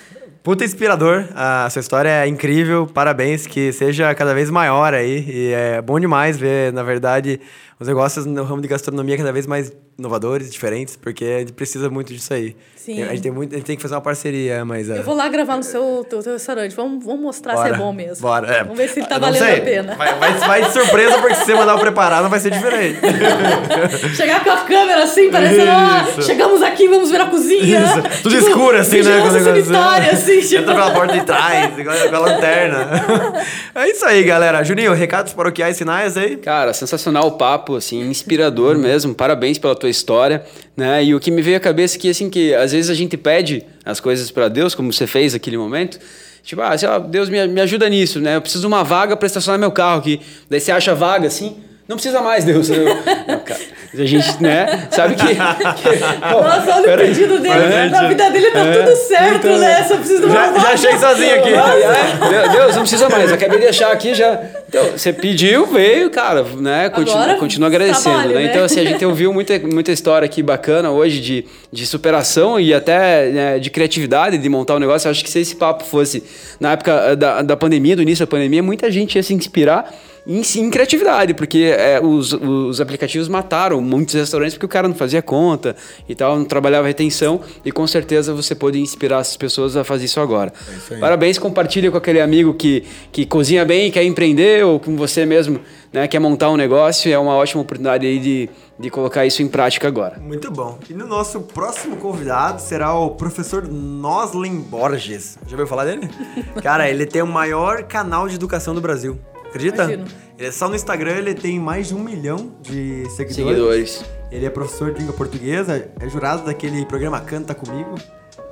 Puta 0.48 0.64
inspirador, 0.64 1.28
a 1.36 1.70
sua 1.70 1.82
história 1.82 2.24
é 2.24 2.26
incrível, 2.26 2.88
parabéns, 2.88 3.46
que 3.46 3.74
seja 3.74 4.16
cada 4.16 4.34
vez 4.34 4.50
maior 4.50 4.94
aí. 4.94 5.26
E 5.28 5.52
é 5.52 5.82
bom 5.82 6.00
demais 6.00 6.38
ver, 6.38 6.72
na 6.72 6.84
verdade, 6.84 7.42
os 7.80 7.88
negócios 7.88 8.26
no 8.26 8.44
ramo 8.44 8.62
de 8.62 8.68
gastronomia 8.68 9.18
cada 9.18 9.32
vez 9.32 9.46
mais 9.46 9.72
inovadores, 9.98 10.52
diferentes, 10.52 10.96
porque 10.96 11.26
a 11.26 11.40
gente 11.40 11.54
precisa 11.54 11.90
muito 11.90 12.14
disso 12.14 12.34
aí. 12.34 12.56
Sim. 12.76 13.04
A 13.04 13.08
gente 13.08 13.22
tem, 13.22 13.32
muito, 13.32 13.54
a 13.54 13.58
gente 13.58 13.66
tem 13.66 13.76
que 13.76 13.82
fazer 13.82 13.96
uma 13.96 14.02
parceria, 14.02 14.64
mas... 14.64 14.88
Eu 14.88 15.04
vou 15.04 15.14
lá 15.14 15.28
gravar 15.28 15.58
no 15.58 15.64
seu 15.64 16.06
teu, 16.10 16.24
teu 16.24 16.34
restaurante, 16.34 16.74
vamos, 16.74 17.04
vamos 17.04 17.22
mostrar 17.22 17.56
bora, 17.56 17.68
se 17.68 17.76
é 17.76 17.78
bom 17.78 17.92
mesmo. 17.92 18.22
Bora, 18.22 18.48
é. 18.48 18.64
Vamos 18.64 18.78
ver 18.78 18.88
se 18.88 19.02
tá 19.02 19.16
não 19.16 19.28
valendo 19.28 19.44
sei. 19.44 19.58
a 19.58 19.62
pena. 19.62 19.96
Vai, 19.96 20.16
vai, 20.16 20.34
vai 20.36 20.64
de 20.64 20.72
surpresa, 20.72 21.18
porque 21.20 21.36
se 21.36 21.46
você 21.46 21.54
mandar 21.54 21.76
o 21.76 21.80
preparado, 21.80 22.30
vai 22.30 22.40
ser 22.40 22.52
diferente. 22.52 23.00
Chegar 24.16 24.42
com 24.42 24.52
a 24.52 24.58
câmera 24.62 25.04
assim, 25.04 25.30
parecendo, 25.30 25.70
ah, 25.70 26.06
chegamos 26.22 26.62
aqui, 26.62 26.88
vamos 26.88 27.12
ver 27.12 27.20
a 27.20 27.26
cozinha. 27.26 27.84
Isso. 27.84 28.22
Tudo 28.24 28.36
tipo, 28.36 28.48
escuro 28.48 28.78
assim, 28.78 29.02
né? 29.02 29.20
Com 29.20 29.32
sanitária, 29.32 30.12
assim. 30.12 30.40
Tipo... 30.40 30.56
Entra 30.62 30.74
pela 30.74 30.92
porta 30.92 31.14
de 31.14 31.26
trás, 31.26 31.78
igual 31.78 31.98
com 31.98 32.16
a 32.16 32.20
lanterna. 32.20 32.88
é 33.76 33.90
isso 33.90 34.06
aí, 34.06 34.24
galera. 34.24 34.64
Juninho, 34.64 34.94
recados 34.94 35.34
paroquiais 35.34 35.78
finais 35.78 36.16
aí? 36.16 36.38
Cara, 36.38 36.74
sensacional 36.74 37.28
o 37.28 37.32
papo, 37.32 37.67
assim, 37.76 38.02
inspirador 38.10 38.78
mesmo. 38.78 39.14
Parabéns 39.14 39.58
pela 39.58 39.76
tua 39.76 39.90
história, 39.90 40.44
né? 40.76 41.04
E 41.04 41.14
o 41.14 41.20
que 41.20 41.30
me 41.30 41.42
veio 41.42 41.58
à 41.58 41.60
cabeça 41.60 41.98
é 41.98 42.00
que, 42.00 42.10
assim, 42.10 42.30
que 42.30 42.54
às 42.54 42.72
vezes 42.72 42.90
a 42.90 42.94
gente 42.94 43.18
pede 43.18 43.64
as 43.84 44.00
coisas 44.00 44.32
para 44.32 44.48
Deus, 44.48 44.74
como 44.74 44.92
você 44.92 45.06
fez 45.08 45.34
naquele 45.34 45.58
momento. 45.58 46.00
Tipo, 46.44 46.62
ah, 46.62 46.78
sei 46.78 46.88
lá, 46.88 46.98
Deus 46.98 47.30
me, 47.30 47.46
me 47.48 47.60
ajuda 47.60 47.90
nisso, 47.90 48.22
né? 48.22 48.38
Eu 48.38 48.42
preciso 48.42 48.62
de 48.62 48.68
uma 48.68 48.84
vaga 48.84 49.18
para 49.18 49.26
estacionar 49.26 49.60
meu 49.60 49.72
carro 49.72 50.00
aqui. 50.00 50.22
Daí 50.50 50.60
você 50.62 50.72
acha 50.72 50.96
vaga 50.96 51.28
assim, 51.28 51.58
não 51.88 51.98
precisa 51.98 52.22
mais, 52.22 52.46
Deus. 52.46 52.70
Eu, 52.70 52.86
não, 53.28 53.40
cara, 53.40 53.60
a 53.94 54.06
gente, 54.06 54.44
né, 54.44 54.88
sabe 54.92 55.16
que. 55.16 55.28
que 55.28 55.36
Nossa, 56.20 56.76
olha 56.76 56.96
o 56.96 56.98
pedido 56.98 57.40
dele. 57.40 57.74
É, 57.74 57.90
na 57.90 58.08
vida 58.08 58.30
dele 58.30 58.52
tá 58.52 58.60
é, 58.60 58.84
tudo 58.84 58.96
certo, 58.96 59.48
então, 59.48 59.60
né? 59.60 59.84
Só 59.84 59.98
preciso 59.98 60.22
de 60.22 60.26
uma 60.26 60.34
já, 60.34 60.60
já 60.60 60.70
achei 60.72 60.98
sozinho 60.98 61.36
aqui. 61.36 61.50
É, 61.54 62.50
Deus, 62.50 62.76
não 62.76 62.82
precisa 62.82 63.10
mais. 63.10 63.32
Acabei 63.32 63.60
de 63.60 63.66
deixar 63.66 63.92
aqui 63.92 64.14
já. 64.14 64.40
Então, 64.68 64.84
você 64.92 65.14
pediu, 65.14 65.66
veio, 65.66 66.10
cara, 66.10 66.44
né? 66.44 66.90
Continua, 66.90 67.24
Agora, 67.24 67.40
continua 67.40 67.68
agradecendo, 67.70 68.16
trabalho, 68.16 68.36
né? 68.36 68.44
né? 68.44 68.50
Então, 68.50 68.64
assim, 68.64 68.82
a 68.82 68.86
gente 68.86 69.06
ouviu 69.06 69.34
muita, 69.34 69.58
muita 69.60 69.92
história 69.92 70.26
aqui 70.26 70.44
bacana 70.44 70.92
hoje 70.92 71.22
de, 71.22 71.46
de 71.72 71.86
superação 71.86 72.60
e 72.60 72.74
até 72.74 73.30
né, 73.30 73.60
de 73.60 73.70
criatividade 73.70 74.38
de 74.38 74.50
montar 74.50 74.76
um 74.76 74.80
negócio. 74.80 75.08
Eu 75.08 75.12
acho 75.12 75.24
que 75.24 75.30
se 75.30 75.40
esse 75.40 75.56
papo 75.56 75.84
fosse 75.86 76.24
na 76.60 76.74
época 76.74 77.16
da, 77.16 77.42
da 77.42 77.56
pandemia, 77.56 77.96
do 77.96 78.02
início 78.02 78.26
da 78.26 78.30
pandemia, 78.30 78.62
muita 78.62 78.92
gente 78.92 79.16
ia 79.16 79.24
se 79.24 79.34
inspirar 79.34 79.94
em, 80.28 80.42
em 80.42 80.70
criatividade, 80.70 81.34
porque 81.34 81.74
é, 81.78 82.02
os, 82.04 82.34
os 82.34 82.82
aplicativos 82.82 83.30
mataram 83.30 83.80
muitos 83.80 84.14
restaurantes 84.14 84.56
porque 84.56 84.66
o 84.66 84.70
cara 84.70 84.86
não 84.86 84.96
fazia 84.96 85.22
conta 85.22 85.74
e 86.08 86.14
tal, 86.14 86.38
não 86.38 86.44
trabalhava 86.44 86.86
retenção 86.86 87.40
e 87.64 87.72
com 87.72 87.88
certeza 87.88 88.34
você 88.34 88.54
pode 88.54 88.78
inspirar 88.78 89.20
as 89.20 89.38
pessoas 89.38 89.78
a 89.78 89.86
fazer 89.86 90.04
isso 90.06 90.20
agora. 90.20 90.52
É 90.68 90.76
isso 90.76 91.00
Parabéns, 91.00 91.38
compartilha 91.38 91.90
com 91.90 91.98
aquele 91.98 92.20
amigo 92.20 92.54
que, 92.54 92.84
que 93.10 93.26
cozinha 93.26 93.64
bem, 93.64 93.90
quer 93.90 94.04
empreender 94.04 94.66
ou 94.66 94.82
com 94.82 94.98
você 94.98 95.26
mesmo 95.26 95.62
né, 95.94 96.08
quer 96.10 96.20
montar 96.20 96.50
um 96.50 96.58
negócio, 96.58 97.12
é 97.12 97.18
uma 97.18 97.36
ótima 97.36 97.62
oportunidade 97.62 98.06
aí 98.06 98.20
de, 98.20 98.50
de 98.78 98.90
colocar 98.90 99.26
isso 99.26 99.42
em 99.42 99.48
prática 99.48 99.88
agora. 99.88 100.20
Muito 100.20 100.52
bom. 100.52 100.78
E 100.90 100.94
no 100.94 101.08
nosso 101.08 101.40
próximo 101.40 101.96
convidado 101.96 102.62
será 102.62 102.94
o 102.94 103.12
professor 103.12 103.66
Noslin 103.66 104.60
Borges. 104.60 105.38
Já 105.48 105.54
ouviu 105.54 105.68
falar 105.68 105.86
dele? 105.86 106.10
Cara, 106.62 106.90
ele 106.90 107.06
tem 107.06 107.22
o 107.22 107.28
maior 107.28 107.84
canal 107.84 108.28
de 108.28 108.36
educação 108.36 108.76
do 108.76 108.82
Brasil. 108.82 109.18
Acredita? 109.50 109.84
Imagino. 109.84 110.06
Ele 110.38 110.48
é 110.48 110.52
só 110.52 110.70
no 110.70 110.76
Instagram 110.76 111.18
ele 111.18 111.34
tem 111.34 111.60
mais 111.60 111.88
de 111.88 111.96
um 111.96 112.00
milhão 112.00 112.52
de 112.62 113.10
seguidores. 113.10 113.36
Seguidores. 113.36 114.06
Ele 114.32 114.46
é 114.46 114.50
professor 114.50 114.92
de 114.94 115.00
língua 115.00 115.14
portuguesa, 115.14 115.90
é 116.00 116.10
jurado 116.10 116.46
daquele 116.46 116.86
programa 116.86 117.20
Canta 117.22 117.56
Comigo. 117.56 117.96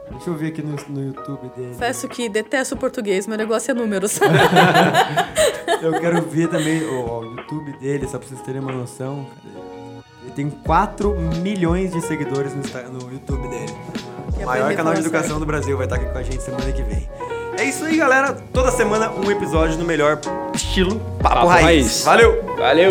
Deixa 0.09 0.29
eu 0.29 0.35
ver 0.35 0.47
aqui 0.47 0.61
no, 0.61 0.75
no 0.89 1.07
YouTube 1.07 1.51
dele. 1.55 1.73
Confesso 1.73 2.07
que 2.07 2.29
detesto 2.29 2.75
o 2.75 2.77
português, 2.77 3.27
meu 3.27 3.37
negócio 3.37 3.71
é 3.71 3.73
números. 3.73 4.19
eu 5.81 5.99
quero 5.99 6.21
ver 6.21 6.47
também 6.47 6.83
o, 6.83 7.19
o, 7.19 7.23
YouTube 7.35 7.77
dele, 7.79 8.07
só 8.07 8.17
pra 8.17 8.27
vocês 8.27 8.41
terem 8.41 8.61
uma 8.61 8.71
noção. 8.71 9.27
Ele 10.23 10.31
tem 10.31 10.49
4 10.49 11.15
milhões 11.41 11.91
de 11.91 12.01
seguidores 12.01 12.53
no, 12.53 12.99
no 12.99 13.11
YouTube 13.11 13.47
dele. 13.47 13.73
O 14.41 14.45
maior 14.45 14.73
canal 14.75 14.93
de 14.93 14.99
educação 14.99 15.39
do 15.39 15.45
Brasil 15.45 15.75
vai 15.75 15.85
estar 15.85 15.97
aqui 15.97 16.05
com 16.05 16.17
a 16.17 16.23
gente 16.23 16.41
semana 16.41 16.71
que 16.71 16.83
vem. 16.83 17.07
É 17.57 17.63
isso 17.63 17.85
aí, 17.85 17.97
galera. 17.97 18.37
Toda 18.53 18.69
semana 18.71 19.09
um 19.11 19.31
episódio 19.31 19.77
no 19.77 19.85
melhor 19.85 20.19
estilo 20.53 20.99
Papo, 21.21 21.35
Papo 21.35 21.47
Raiz. 21.47 21.63
Raiz. 21.65 22.03
Valeu! 22.03 22.43
Valeu! 22.57 22.89